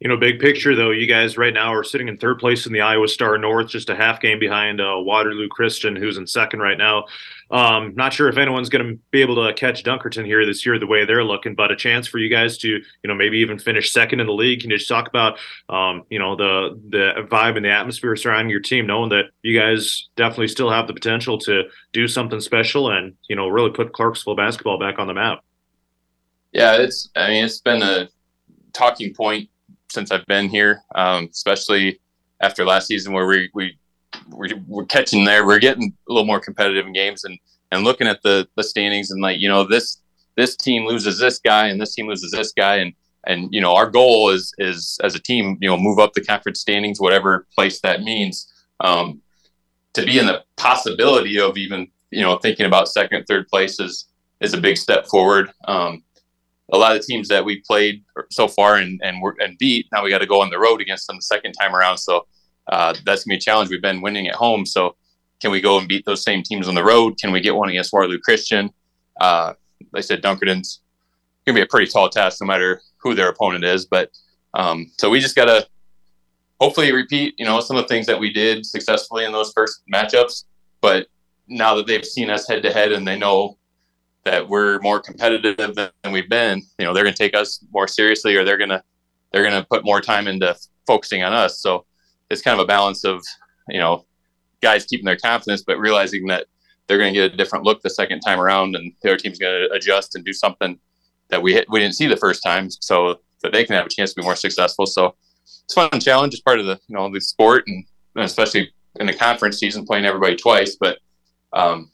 You 0.00 0.08
know, 0.08 0.16
big 0.16 0.38
picture 0.38 0.74
though, 0.74 0.90
you 0.90 1.06
guys 1.06 1.36
right 1.36 1.52
now 1.52 1.72
are 1.74 1.84
sitting 1.84 2.08
in 2.08 2.16
third 2.16 2.38
place 2.38 2.66
in 2.66 2.72
the 2.72 2.80
Iowa 2.80 3.08
Star 3.08 3.36
North, 3.38 3.68
just 3.68 3.90
a 3.90 3.96
half 3.96 4.20
game 4.20 4.38
behind 4.38 4.80
uh, 4.80 4.94
Waterloo 4.98 5.48
Christian, 5.48 5.96
who's 5.96 6.18
in 6.18 6.26
second 6.26 6.60
right 6.60 6.78
now. 6.78 7.04
Um, 7.50 7.94
not 7.94 8.12
sure 8.12 8.28
if 8.28 8.38
anyone's 8.38 8.68
going 8.68 8.86
to 8.86 8.98
be 9.10 9.20
able 9.20 9.46
to 9.46 9.54
catch 9.54 9.84
Dunkerton 9.84 10.24
here 10.24 10.44
this 10.44 10.66
year 10.66 10.78
the 10.78 10.86
way 10.86 11.04
they're 11.04 11.24
looking, 11.24 11.54
but 11.54 11.70
a 11.70 11.76
chance 11.76 12.06
for 12.06 12.18
you 12.18 12.28
guys 12.28 12.58
to, 12.58 12.68
you 12.68 12.82
know, 13.04 13.14
maybe 13.14 13.38
even 13.38 13.58
finish 13.58 13.92
second 13.92 14.20
in 14.20 14.26
the 14.26 14.32
league. 14.32 14.60
Can 14.60 14.70
you 14.70 14.78
just 14.78 14.88
talk 14.88 15.08
about, 15.08 15.38
um, 15.68 16.02
you 16.10 16.18
know, 16.18 16.34
the 16.34 16.80
the 16.88 17.26
vibe 17.28 17.56
and 17.56 17.64
the 17.64 17.70
atmosphere 17.70 18.16
surrounding 18.16 18.50
your 18.50 18.60
team, 18.60 18.86
knowing 18.86 19.10
that 19.10 19.26
you 19.42 19.58
guys 19.58 20.08
definitely 20.16 20.48
still 20.48 20.70
have 20.70 20.86
the 20.86 20.94
potential 20.94 21.38
to 21.38 21.64
do 21.92 22.08
something 22.08 22.40
special 22.40 22.90
and 22.90 23.14
you 23.28 23.36
know 23.36 23.48
really 23.48 23.70
put 23.70 23.92
Clarksville 23.92 24.36
basketball 24.36 24.78
back 24.78 24.98
on 24.98 25.06
the 25.06 25.14
map. 25.14 25.44
Yeah, 26.52 26.76
it's. 26.76 27.10
I 27.14 27.28
mean, 27.28 27.44
it's 27.44 27.60
been 27.60 27.82
a 27.82 28.08
talking 28.72 29.14
point 29.14 29.48
since 29.88 30.10
I've 30.10 30.26
been 30.26 30.48
here, 30.48 30.82
um, 30.94 31.28
especially 31.30 32.00
after 32.40 32.64
last 32.64 32.86
season 32.86 33.12
where 33.12 33.26
we 33.26 33.50
we 33.54 33.78
we're, 34.28 34.48
we're, 34.66 34.84
catching 34.86 35.24
there. 35.24 35.46
We're 35.46 35.58
getting 35.58 35.94
a 36.08 36.12
little 36.12 36.26
more 36.26 36.40
competitive 36.40 36.86
in 36.86 36.92
games 36.92 37.24
and 37.24 37.38
and 37.72 37.84
looking 37.84 38.06
at 38.06 38.22
the 38.22 38.48
the 38.56 38.64
standings 38.64 39.10
and 39.10 39.22
like 39.22 39.38
you 39.38 39.48
know 39.48 39.64
this 39.64 40.02
this 40.36 40.56
team 40.56 40.86
loses 40.86 41.18
this 41.18 41.38
guy 41.38 41.68
and 41.68 41.80
this 41.80 41.94
team 41.94 42.06
loses 42.06 42.30
this 42.30 42.52
guy 42.52 42.76
and 42.76 42.92
and 43.26 43.52
you 43.52 43.60
know 43.60 43.74
our 43.74 43.90
goal 43.90 44.30
is 44.30 44.52
is 44.58 44.98
as 45.02 45.14
a 45.14 45.20
team 45.20 45.58
you 45.60 45.68
know 45.68 45.76
move 45.76 45.98
up 45.98 46.12
the 46.12 46.24
conference 46.24 46.60
standings 46.60 47.00
whatever 47.00 47.46
place 47.54 47.80
that 47.80 48.02
means 48.02 48.52
um, 48.80 49.20
to 49.94 50.04
be 50.04 50.18
in 50.18 50.26
the 50.26 50.44
possibility 50.56 51.40
of 51.40 51.56
even 51.56 51.88
you 52.10 52.22
know 52.22 52.38
thinking 52.38 52.66
about 52.66 52.88
second 52.88 53.24
third 53.26 53.48
places 53.48 53.80
is 53.80 54.06
is 54.40 54.54
a 54.54 54.60
big 54.60 54.76
step 54.76 55.06
forward. 55.06 55.50
Um, 55.66 56.02
a 56.72 56.78
lot 56.78 56.96
of 56.96 57.04
teams 57.04 57.28
that 57.28 57.44
we 57.44 57.60
played 57.60 58.02
so 58.30 58.48
far 58.48 58.76
and 58.76 59.00
and, 59.02 59.22
and 59.38 59.58
beat 59.58 59.86
now 59.92 60.02
we 60.02 60.10
got 60.10 60.18
to 60.18 60.26
go 60.26 60.40
on 60.40 60.50
the 60.50 60.58
road 60.58 60.80
against 60.80 61.06
them 61.06 61.16
the 61.16 61.22
second 61.22 61.52
time 61.52 61.74
around. 61.74 61.98
So 61.98 62.26
uh, 62.68 62.94
that's 63.04 63.24
gonna 63.24 63.34
be 63.34 63.36
a 63.36 63.40
challenge. 63.40 63.70
We've 63.70 63.82
been 63.82 64.00
winning 64.00 64.28
at 64.28 64.34
home, 64.34 64.66
so 64.66 64.96
can 65.40 65.50
we 65.50 65.60
go 65.60 65.78
and 65.78 65.88
beat 65.88 66.04
those 66.04 66.22
same 66.22 66.42
teams 66.42 66.68
on 66.68 66.74
the 66.74 66.84
road? 66.84 67.18
Can 67.18 67.30
we 67.30 67.40
get 67.40 67.54
one 67.54 67.68
against 67.68 67.92
Waterloo 67.92 68.18
Christian? 68.18 68.70
Uh, 69.20 69.54
said 70.00 70.22
Dunkerton's 70.22 70.80
gonna 71.46 71.56
be 71.56 71.62
a 71.62 71.66
pretty 71.66 71.90
tall 71.90 72.08
task, 72.08 72.40
no 72.40 72.46
matter 72.46 72.82
who 72.98 73.14
their 73.14 73.28
opponent 73.28 73.64
is. 73.64 73.86
But 73.86 74.10
um, 74.54 74.90
so 74.98 75.10
we 75.10 75.20
just 75.20 75.36
gotta 75.36 75.66
hopefully 76.60 76.92
repeat, 76.92 77.34
you 77.38 77.44
know, 77.44 77.60
some 77.60 77.76
of 77.76 77.84
the 77.84 77.88
things 77.88 78.06
that 78.06 78.18
we 78.18 78.32
did 78.32 78.64
successfully 78.66 79.24
in 79.24 79.32
those 79.32 79.52
first 79.52 79.82
matchups. 79.92 80.44
But 80.80 81.06
now 81.48 81.74
that 81.76 81.86
they've 81.86 82.04
seen 82.04 82.30
us 82.30 82.48
head 82.48 82.62
to 82.62 82.72
head 82.72 82.92
and 82.92 83.06
they 83.06 83.18
know 83.18 83.58
that 84.26 84.48
we're 84.48 84.80
more 84.80 84.98
competitive 84.98 85.76
than 85.76 86.12
we've 86.12 86.28
been, 86.28 86.60
you 86.80 86.84
know, 86.84 86.92
they're 86.92 87.04
going 87.04 87.14
to 87.14 87.18
take 87.18 87.36
us 87.36 87.64
more 87.72 87.86
seriously, 87.86 88.34
or 88.34 88.44
they're 88.44 88.58
going 88.58 88.70
to 88.70 88.82
they're 89.32 89.48
going 89.48 89.54
to 89.54 89.66
put 89.68 89.84
more 89.84 90.00
time 90.00 90.26
into 90.26 90.54
focusing 90.84 91.22
on 91.22 91.32
us. 91.32 91.60
So 91.60 91.86
it's 92.28 92.42
kind 92.42 92.58
of 92.58 92.64
a 92.64 92.66
balance 92.66 93.04
of 93.04 93.24
you 93.68 93.78
know 93.78 94.04
guys 94.60 94.84
keeping 94.84 95.06
their 95.06 95.16
confidence, 95.16 95.62
but 95.62 95.78
realizing 95.78 96.26
that 96.26 96.46
they're 96.86 96.98
going 96.98 97.14
to 97.14 97.20
get 97.20 97.32
a 97.32 97.36
different 97.36 97.64
look 97.64 97.82
the 97.82 97.90
second 97.90 98.20
time 98.20 98.40
around, 98.40 98.74
and 98.74 98.92
the 99.00 99.10
other 99.10 99.16
team's 99.16 99.38
going 99.38 99.68
to 99.68 99.72
adjust 99.72 100.16
and 100.16 100.24
do 100.24 100.32
something 100.32 100.76
that 101.28 101.40
we 101.40 101.52
hit, 101.52 101.70
we 101.70 101.78
didn't 101.78 101.94
see 101.94 102.08
the 102.08 102.16
first 102.16 102.42
time, 102.42 102.68
so 102.68 103.20
that 103.44 103.52
they 103.52 103.64
can 103.64 103.76
have 103.76 103.86
a 103.86 103.90
chance 103.90 104.12
to 104.12 104.20
be 104.20 104.24
more 104.24 104.36
successful. 104.36 104.86
So 104.86 105.14
it's 105.44 105.74
fun 105.74 106.00
challenge. 106.00 106.34
It's 106.34 106.42
part 106.42 106.58
of 106.58 106.66
the 106.66 106.80
you 106.88 106.96
know 106.96 107.08
the 107.12 107.20
sport, 107.20 107.62
and, 107.68 107.84
and 108.16 108.24
especially 108.24 108.72
in 108.98 109.06
the 109.06 109.14
conference 109.14 109.58
season, 109.58 109.86
playing 109.86 110.04
everybody 110.04 110.34
twice. 110.34 110.76
But 110.80 110.98
um, 111.52 111.92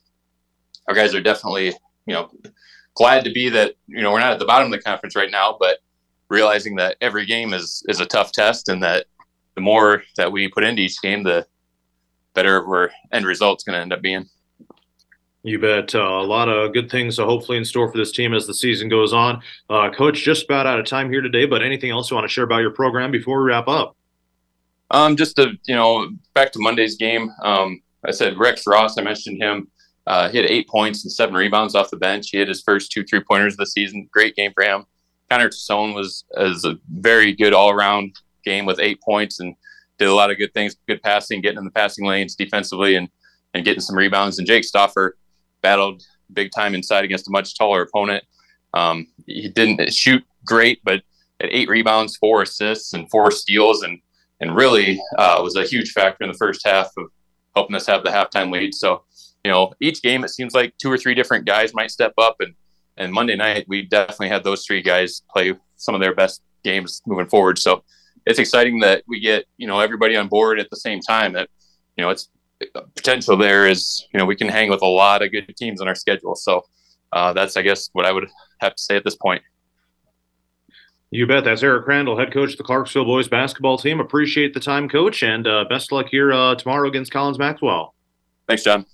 our 0.88 0.94
guys 0.94 1.14
are 1.14 1.20
definitely 1.20 1.74
you 2.06 2.14
know 2.14 2.30
glad 2.94 3.24
to 3.24 3.32
be 3.32 3.48
that 3.48 3.74
you 3.86 4.02
know 4.02 4.12
we're 4.12 4.20
not 4.20 4.32
at 4.32 4.38
the 4.38 4.44
bottom 4.44 4.72
of 4.72 4.78
the 4.78 4.82
conference 4.82 5.16
right 5.16 5.30
now, 5.30 5.56
but 5.58 5.78
realizing 6.28 6.76
that 6.76 6.96
every 7.00 7.26
game 7.26 7.52
is 7.52 7.84
is 7.88 8.00
a 8.00 8.06
tough 8.06 8.32
test, 8.32 8.68
and 8.68 8.82
that 8.82 9.06
the 9.54 9.60
more 9.60 10.02
that 10.16 10.32
we 10.32 10.48
put 10.48 10.64
into 10.64 10.82
each 10.82 11.00
game, 11.02 11.22
the 11.22 11.46
better 12.34 12.64
our 12.66 12.90
end 13.12 13.26
result's 13.26 13.64
going 13.64 13.74
to 13.74 13.80
end 13.80 13.92
up 13.92 14.02
being. 14.02 14.28
You 15.44 15.58
bet. 15.58 15.94
Uh, 15.94 15.98
a 15.98 16.22
lot 16.22 16.48
of 16.48 16.72
good 16.72 16.88
things, 16.88 17.16
so 17.16 17.26
hopefully 17.26 17.58
in 17.58 17.64
store 17.64 17.90
for 17.90 17.98
this 17.98 18.12
team 18.12 18.32
as 18.32 18.46
the 18.46 18.54
season 18.54 18.88
goes 18.88 19.12
on. 19.12 19.42
Uh, 19.68 19.90
Coach, 19.90 20.22
just 20.22 20.44
about 20.44 20.66
out 20.66 20.78
of 20.78 20.86
time 20.86 21.10
here 21.10 21.20
today, 21.20 21.46
but 21.46 21.62
anything 21.62 21.90
else 21.90 22.10
you 22.10 22.14
want 22.14 22.24
to 22.24 22.32
share 22.32 22.44
about 22.44 22.58
your 22.58 22.70
program 22.70 23.10
before 23.10 23.42
we 23.42 23.48
wrap 23.48 23.66
up? 23.66 23.96
Um, 24.92 25.16
just 25.16 25.36
to 25.36 25.52
you 25.66 25.74
know, 25.74 26.10
back 26.34 26.52
to 26.52 26.60
Monday's 26.60 26.96
game. 26.96 27.30
Um, 27.42 27.82
I 28.04 28.12
said 28.12 28.38
Rex 28.38 28.66
Ross. 28.66 28.98
I 28.98 29.02
mentioned 29.02 29.42
him. 29.42 29.68
Uh, 30.06 30.28
he 30.28 30.36
had 30.36 30.46
eight 30.46 30.68
points 30.68 31.04
and 31.04 31.12
seven 31.12 31.34
rebounds 31.34 31.74
off 31.74 31.90
the 31.90 31.96
bench. 31.96 32.30
He 32.30 32.38
had 32.38 32.48
his 32.48 32.62
first 32.62 32.90
two 32.90 33.04
three 33.04 33.20
pointers 33.20 33.54
of 33.54 33.58
the 33.58 33.66
season. 33.66 34.08
Great 34.12 34.34
game 34.34 34.52
for 34.52 34.64
him. 34.64 34.84
Connor 35.30 35.48
Tassone 35.48 35.94
was 35.94 36.24
as 36.36 36.64
a 36.64 36.78
very 36.90 37.32
good 37.32 37.54
all 37.54 37.70
around 37.70 38.16
game 38.44 38.66
with 38.66 38.80
eight 38.80 39.00
points 39.00 39.40
and 39.40 39.54
did 39.98 40.08
a 40.08 40.14
lot 40.14 40.30
of 40.30 40.38
good 40.38 40.52
things, 40.52 40.76
good 40.88 41.02
passing, 41.02 41.40
getting 41.40 41.58
in 41.58 41.64
the 41.64 41.70
passing 41.70 42.04
lanes 42.04 42.34
defensively, 42.34 42.96
and 42.96 43.08
and 43.54 43.64
getting 43.64 43.80
some 43.80 43.96
rebounds. 43.96 44.38
And 44.38 44.46
Jake 44.46 44.64
Stoffer 44.64 45.12
battled 45.62 46.02
big 46.32 46.50
time 46.50 46.74
inside 46.74 47.04
against 47.04 47.28
a 47.28 47.30
much 47.30 47.56
taller 47.56 47.82
opponent. 47.82 48.24
Um, 48.74 49.06
he 49.26 49.48
didn't 49.48 49.92
shoot 49.92 50.24
great, 50.44 50.80
but 50.84 51.02
at 51.40 51.50
eight 51.50 51.68
rebounds, 51.68 52.16
four 52.16 52.42
assists, 52.42 52.94
and 52.94 53.08
four 53.10 53.30
steals, 53.30 53.82
and 53.82 54.00
and 54.40 54.56
really 54.56 55.00
uh, 55.18 55.40
was 55.42 55.56
a 55.56 55.64
huge 55.64 55.92
factor 55.92 56.24
in 56.24 56.30
the 56.30 56.36
first 56.36 56.66
half 56.66 56.90
of 56.96 57.06
helping 57.54 57.76
us 57.76 57.86
have 57.86 58.02
the 58.02 58.10
halftime 58.10 58.50
lead. 58.50 58.74
So, 58.74 59.04
you 59.44 59.50
know, 59.50 59.72
each 59.80 60.02
game 60.02 60.24
it 60.24 60.30
seems 60.30 60.54
like 60.54 60.76
two 60.78 60.90
or 60.90 60.98
three 60.98 61.14
different 61.14 61.44
guys 61.44 61.74
might 61.74 61.90
step 61.90 62.14
up, 62.18 62.36
and 62.40 62.54
and 62.96 63.12
Monday 63.12 63.36
night 63.36 63.64
we 63.68 63.82
definitely 63.82 64.28
had 64.28 64.44
those 64.44 64.64
three 64.64 64.82
guys 64.82 65.22
play 65.30 65.54
some 65.76 65.94
of 65.94 66.00
their 66.00 66.14
best 66.14 66.42
games 66.62 67.02
moving 67.06 67.26
forward. 67.26 67.58
So 67.58 67.82
it's 68.26 68.38
exciting 68.38 68.80
that 68.80 69.02
we 69.06 69.20
get 69.20 69.46
you 69.56 69.66
know 69.66 69.80
everybody 69.80 70.16
on 70.16 70.28
board 70.28 70.60
at 70.60 70.70
the 70.70 70.76
same 70.76 71.00
time. 71.00 71.32
That 71.32 71.48
you 71.96 72.02
know 72.02 72.10
it's 72.10 72.28
potential 72.94 73.36
there 73.36 73.66
is 73.66 74.06
you 74.12 74.18
know 74.18 74.26
we 74.26 74.36
can 74.36 74.48
hang 74.48 74.70
with 74.70 74.82
a 74.82 74.86
lot 74.86 75.22
of 75.22 75.32
good 75.32 75.52
teams 75.56 75.80
on 75.80 75.88
our 75.88 75.94
schedule. 75.94 76.36
So 76.36 76.64
uh, 77.12 77.32
that's 77.32 77.56
I 77.56 77.62
guess 77.62 77.90
what 77.92 78.06
I 78.06 78.12
would 78.12 78.28
have 78.60 78.74
to 78.74 78.82
say 78.82 78.96
at 78.96 79.04
this 79.04 79.16
point. 79.16 79.42
You 81.10 81.26
bet. 81.26 81.44
That's 81.44 81.62
Eric 81.62 81.84
Crandall, 81.84 82.18
head 82.18 82.32
coach 82.32 82.52
of 82.52 82.58
the 82.58 82.64
Clarksville 82.64 83.04
boys 83.04 83.28
basketball 83.28 83.76
team. 83.76 84.00
Appreciate 84.00 84.54
the 84.54 84.60
time, 84.60 84.88
coach, 84.88 85.22
and 85.22 85.46
uh, 85.46 85.66
best 85.68 85.92
luck 85.92 86.06
here 86.10 86.32
uh, 86.32 86.54
tomorrow 86.54 86.88
against 86.88 87.12
Collins 87.12 87.38
Maxwell. 87.38 87.94
Thanks, 88.48 88.64
John. 88.64 88.86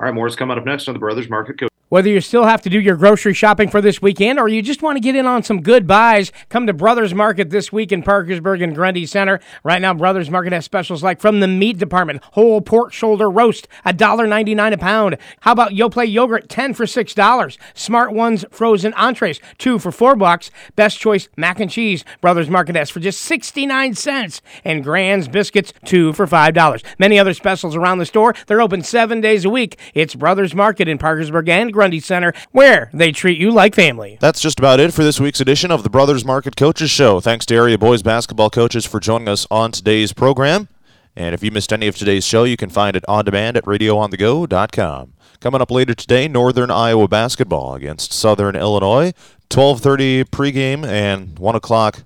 All 0.00 0.06
right, 0.06 0.14
more 0.14 0.26
is 0.26 0.34
coming 0.34 0.56
up 0.56 0.64
next 0.64 0.88
on 0.88 0.94
the 0.94 0.98
Brothers 0.98 1.28
Market. 1.28 1.69
Whether 1.90 2.08
you 2.08 2.20
still 2.20 2.44
have 2.44 2.62
to 2.62 2.70
do 2.70 2.78
your 2.78 2.94
grocery 2.94 3.34
shopping 3.34 3.68
for 3.68 3.80
this 3.80 4.00
weekend 4.00 4.38
or 4.38 4.46
you 4.46 4.62
just 4.62 4.80
want 4.80 4.94
to 4.94 5.00
get 5.00 5.16
in 5.16 5.26
on 5.26 5.42
some 5.42 5.60
good 5.60 5.88
buys, 5.88 6.30
come 6.48 6.68
to 6.68 6.72
Brothers 6.72 7.12
Market 7.12 7.50
this 7.50 7.72
week 7.72 7.90
in 7.90 8.04
Parkersburg 8.04 8.62
and 8.62 8.76
Grundy 8.76 9.04
Center. 9.06 9.40
Right 9.64 9.82
now, 9.82 9.92
Brothers 9.92 10.30
Market 10.30 10.52
has 10.52 10.64
specials 10.64 11.02
like 11.02 11.20
from 11.20 11.40
the 11.40 11.48
meat 11.48 11.78
department, 11.78 12.22
whole 12.34 12.60
pork 12.60 12.92
shoulder 12.92 13.28
roast, 13.28 13.66
$1.99 13.84 14.72
a 14.72 14.78
pound. 14.78 15.16
How 15.40 15.50
about 15.50 15.72
Yoplait 15.72 16.12
yogurt, 16.12 16.48
10 16.48 16.74
for 16.74 16.84
$6. 16.84 17.58
Smart 17.74 18.12
Ones 18.12 18.44
frozen 18.52 18.94
entrees, 18.94 19.40
2 19.58 19.80
for 19.80 19.90
4 19.90 20.14
bucks. 20.14 20.52
Best 20.76 21.00
choice 21.00 21.28
mac 21.36 21.58
and 21.58 21.72
cheese, 21.72 22.04
Brothers 22.20 22.48
Market 22.48 22.76
has 22.76 22.88
for 22.88 23.00
just 23.00 23.20
69 23.22 23.94
cents. 23.96 24.42
And 24.64 24.84
Grand's 24.84 25.26
biscuits, 25.26 25.72
2 25.86 26.12
for 26.12 26.28
$5. 26.28 26.84
Many 27.00 27.18
other 27.18 27.34
specials 27.34 27.74
around 27.74 27.98
the 27.98 28.06
store. 28.06 28.32
They're 28.46 28.62
open 28.62 28.84
7 28.84 29.20
days 29.20 29.44
a 29.44 29.50
week. 29.50 29.76
It's 29.92 30.14
Brothers 30.14 30.54
Market 30.54 30.86
in 30.86 30.96
Parkersburg 30.96 31.48
and 31.48 31.72
Grundy 31.72 31.79
Center, 32.00 32.32
where 32.52 32.90
they 32.92 33.12
treat 33.12 33.38
you 33.38 33.50
like 33.50 33.74
family. 33.74 34.18
That's 34.20 34.40
just 34.40 34.58
about 34.58 34.80
it 34.80 34.92
for 34.92 35.02
this 35.02 35.18
week's 35.18 35.40
edition 35.40 35.70
of 35.70 35.82
the 35.82 35.90
Brothers 35.90 36.24
Market 36.24 36.56
Coaches 36.56 36.90
Show. 36.90 37.20
Thanks 37.20 37.46
to 37.46 37.54
area 37.54 37.78
boys 37.78 38.02
basketball 38.02 38.50
coaches 38.50 38.84
for 38.84 39.00
joining 39.00 39.28
us 39.28 39.46
on 39.50 39.72
today's 39.72 40.12
program. 40.12 40.68
And 41.16 41.34
if 41.34 41.42
you 41.42 41.50
missed 41.50 41.72
any 41.72 41.86
of 41.86 41.96
today's 41.96 42.24
show, 42.24 42.44
you 42.44 42.56
can 42.56 42.70
find 42.70 42.96
it 42.96 43.04
on 43.08 43.24
demand 43.24 43.56
at 43.56 43.64
radioonthego.com. 43.64 45.12
Coming 45.40 45.60
up 45.60 45.70
later 45.70 45.94
today, 45.94 46.28
Northern 46.28 46.70
Iowa 46.70 47.08
basketball 47.08 47.74
against 47.74 48.12
Southern 48.12 48.56
Illinois. 48.56 49.12
12:30 49.48 50.24
pregame 50.24 50.86
and 50.86 51.38
1 51.38 51.56
o'clock 51.56 52.04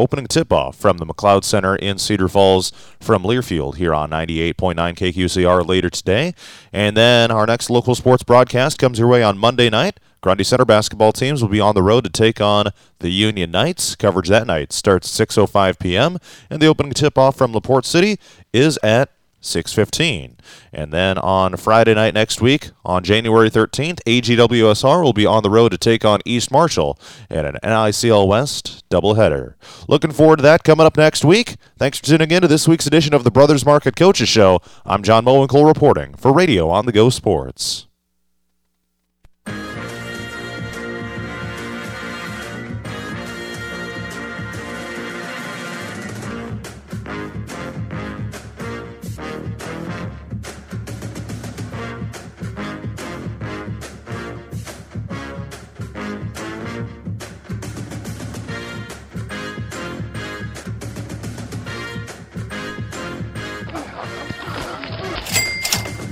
opening 0.00 0.26
tip 0.26 0.52
off 0.52 0.76
from 0.76 0.96
the 0.96 1.06
McLeod 1.06 1.44
Center 1.44 1.76
in 1.76 1.98
Cedar 1.98 2.28
Falls 2.28 2.72
from 3.00 3.22
Learfield 3.22 3.76
here 3.76 3.94
on 3.94 4.10
98.9 4.10 4.74
KQCR 4.74 5.66
later 5.66 5.90
today. 5.90 6.34
And 6.72 6.96
then 6.96 7.30
our 7.30 7.46
next 7.46 7.68
local 7.70 7.94
sports 7.94 8.22
broadcast 8.22 8.78
comes 8.78 8.98
your 8.98 9.08
way 9.08 9.22
on 9.22 9.36
Monday 9.38 9.68
night. 9.68 10.00
Grundy 10.22 10.44
Center 10.44 10.64
basketball 10.64 11.12
teams 11.12 11.42
will 11.42 11.48
be 11.48 11.60
on 11.60 11.74
the 11.74 11.82
road 11.82 12.04
to 12.04 12.10
take 12.10 12.40
on 12.40 12.70
the 12.98 13.10
Union 13.10 13.50
Knights. 13.50 13.94
Coverage 13.94 14.28
that 14.28 14.46
night 14.46 14.72
starts 14.72 15.08
6:05 15.08 15.78
p.m. 15.78 16.18
and 16.50 16.60
the 16.60 16.66
opening 16.66 16.92
tip-off 16.92 17.36
from 17.36 17.52
LaPorte 17.52 17.86
City 17.86 18.18
is 18.52 18.78
at 18.82 19.10
6:15. 19.40 20.36
And 20.72 20.92
then 20.92 21.18
on 21.18 21.56
Friday 21.56 21.94
night 21.94 22.14
next 22.14 22.40
week, 22.40 22.70
on 22.84 23.02
January 23.02 23.50
13th, 23.50 24.00
AGWSR 24.06 25.02
will 25.02 25.12
be 25.12 25.26
on 25.26 25.42
the 25.42 25.50
road 25.50 25.70
to 25.70 25.78
take 25.78 26.04
on 26.04 26.20
East 26.24 26.50
Marshall 26.50 26.98
in 27.30 27.44
an 27.44 27.56
NICL 27.62 28.28
West 28.28 28.84
doubleheader. 28.90 29.54
Looking 29.88 30.12
forward 30.12 30.36
to 30.36 30.42
that 30.42 30.64
coming 30.64 30.86
up 30.86 30.96
next 30.96 31.24
week. 31.24 31.56
Thanks 31.78 31.98
for 31.98 32.06
tuning 32.06 32.30
in 32.30 32.42
to 32.42 32.48
this 32.48 32.68
week's 32.68 32.86
edition 32.86 33.14
of 33.14 33.24
the 33.24 33.30
Brothers 33.30 33.66
Market 33.66 33.96
Coaches 33.96 34.28
Show. 34.28 34.60
I'm 34.84 35.02
John 35.02 35.24
Mowinkle 35.24 35.66
reporting 35.66 36.14
for 36.14 36.32
Radio 36.32 36.68
on 36.68 36.86
the 36.86 36.92
Go 36.92 37.10
Sports. 37.10 37.86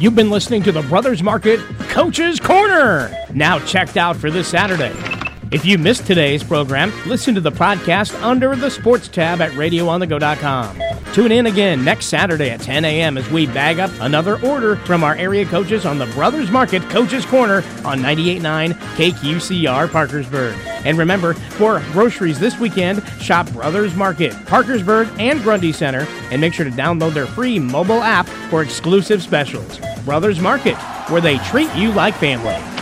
You've 0.00 0.14
been 0.14 0.30
listening 0.30 0.62
to 0.62 0.70
the 0.70 0.82
Brothers 0.82 1.24
Market 1.24 1.58
Coach's 1.88 2.38
Corner, 2.38 3.12
now 3.34 3.58
checked 3.58 3.96
out 3.96 4.16
for 4.16 4.30
this 4.30 4.46
Saturday. 4.46 5.17
If 5.50 5.64
you 5.64 5.78
missed 5.78 6.06
today's 6.06 6.44
program, 6.44 6.92
listen 7.06 7.34
to 7.34 7.40
the 7.40 7.50
podcast 7.50 8.20
under 8.22 8.54
the 8.54 8.70
sports 8.70 9.08
tab 9.08 9.40
at 9.40 9.50
radioonthego.com. 9.52 10.82
Tune 11.14 11.32
in 11.32 11.46
again 11.46 11.82
next 11.82 12.06
Saturday 12.06 12.50
at 12.50 12.60
10 12.60 12.84
a.m. 12.84 13.16
as 13.16 13.30
we 13.30 13.46
bag 13.46 13.78
up 13.78 13.90
another 14.00 14.38
order 14.44 14.76
from 14.76 15.02
our 15.02 15.14
area 15.14 15.46
coaches 15.46 15.86
on 15.86 15.96
the 15.96 16.04
Brothers 16.08 16.50
Market 16.50 16.82
Coaches 16.90 17.24
Corner 17.24 17.64
on 17.82 18.00
98.9 18.00 18.72
KQCR 18.74 19.90
Parkersburg. 19.90 20.54
And 20.84 20.98
remember, 20.98 21.32
for 21.32 21.80
groceries 21.92 22.38
this 22.38 22.58
weekend, 22.58 23.02
shop 23.18 23.50
Brothers 23.52 23.94
Market, 23.94 24.34
Parkersburg, 24.44 25.08
and 25.18 25.42
Grundy 25.42 25.72
Center, 25.72 26.06
and 26.30 26.42
make 26.42 26.52
sure 26.52 26.66
to 26.66 26.70
download 26.70 27.14
their 27.14 27.26
free 27.26 27.58
mobile 27.58 28.02
app 28.02 28.26
for 28.50 28.60
exclusive 28.60 29.22
specials. 29.22 29.80
Brothers 30.04 30.40
Market, 30.40 30.76
where 31.08 31.22
they 31.22 31.38
treat 31.38 31.74
you 31.74 31.90
like 31.92 32.14
family. 32.16 32.77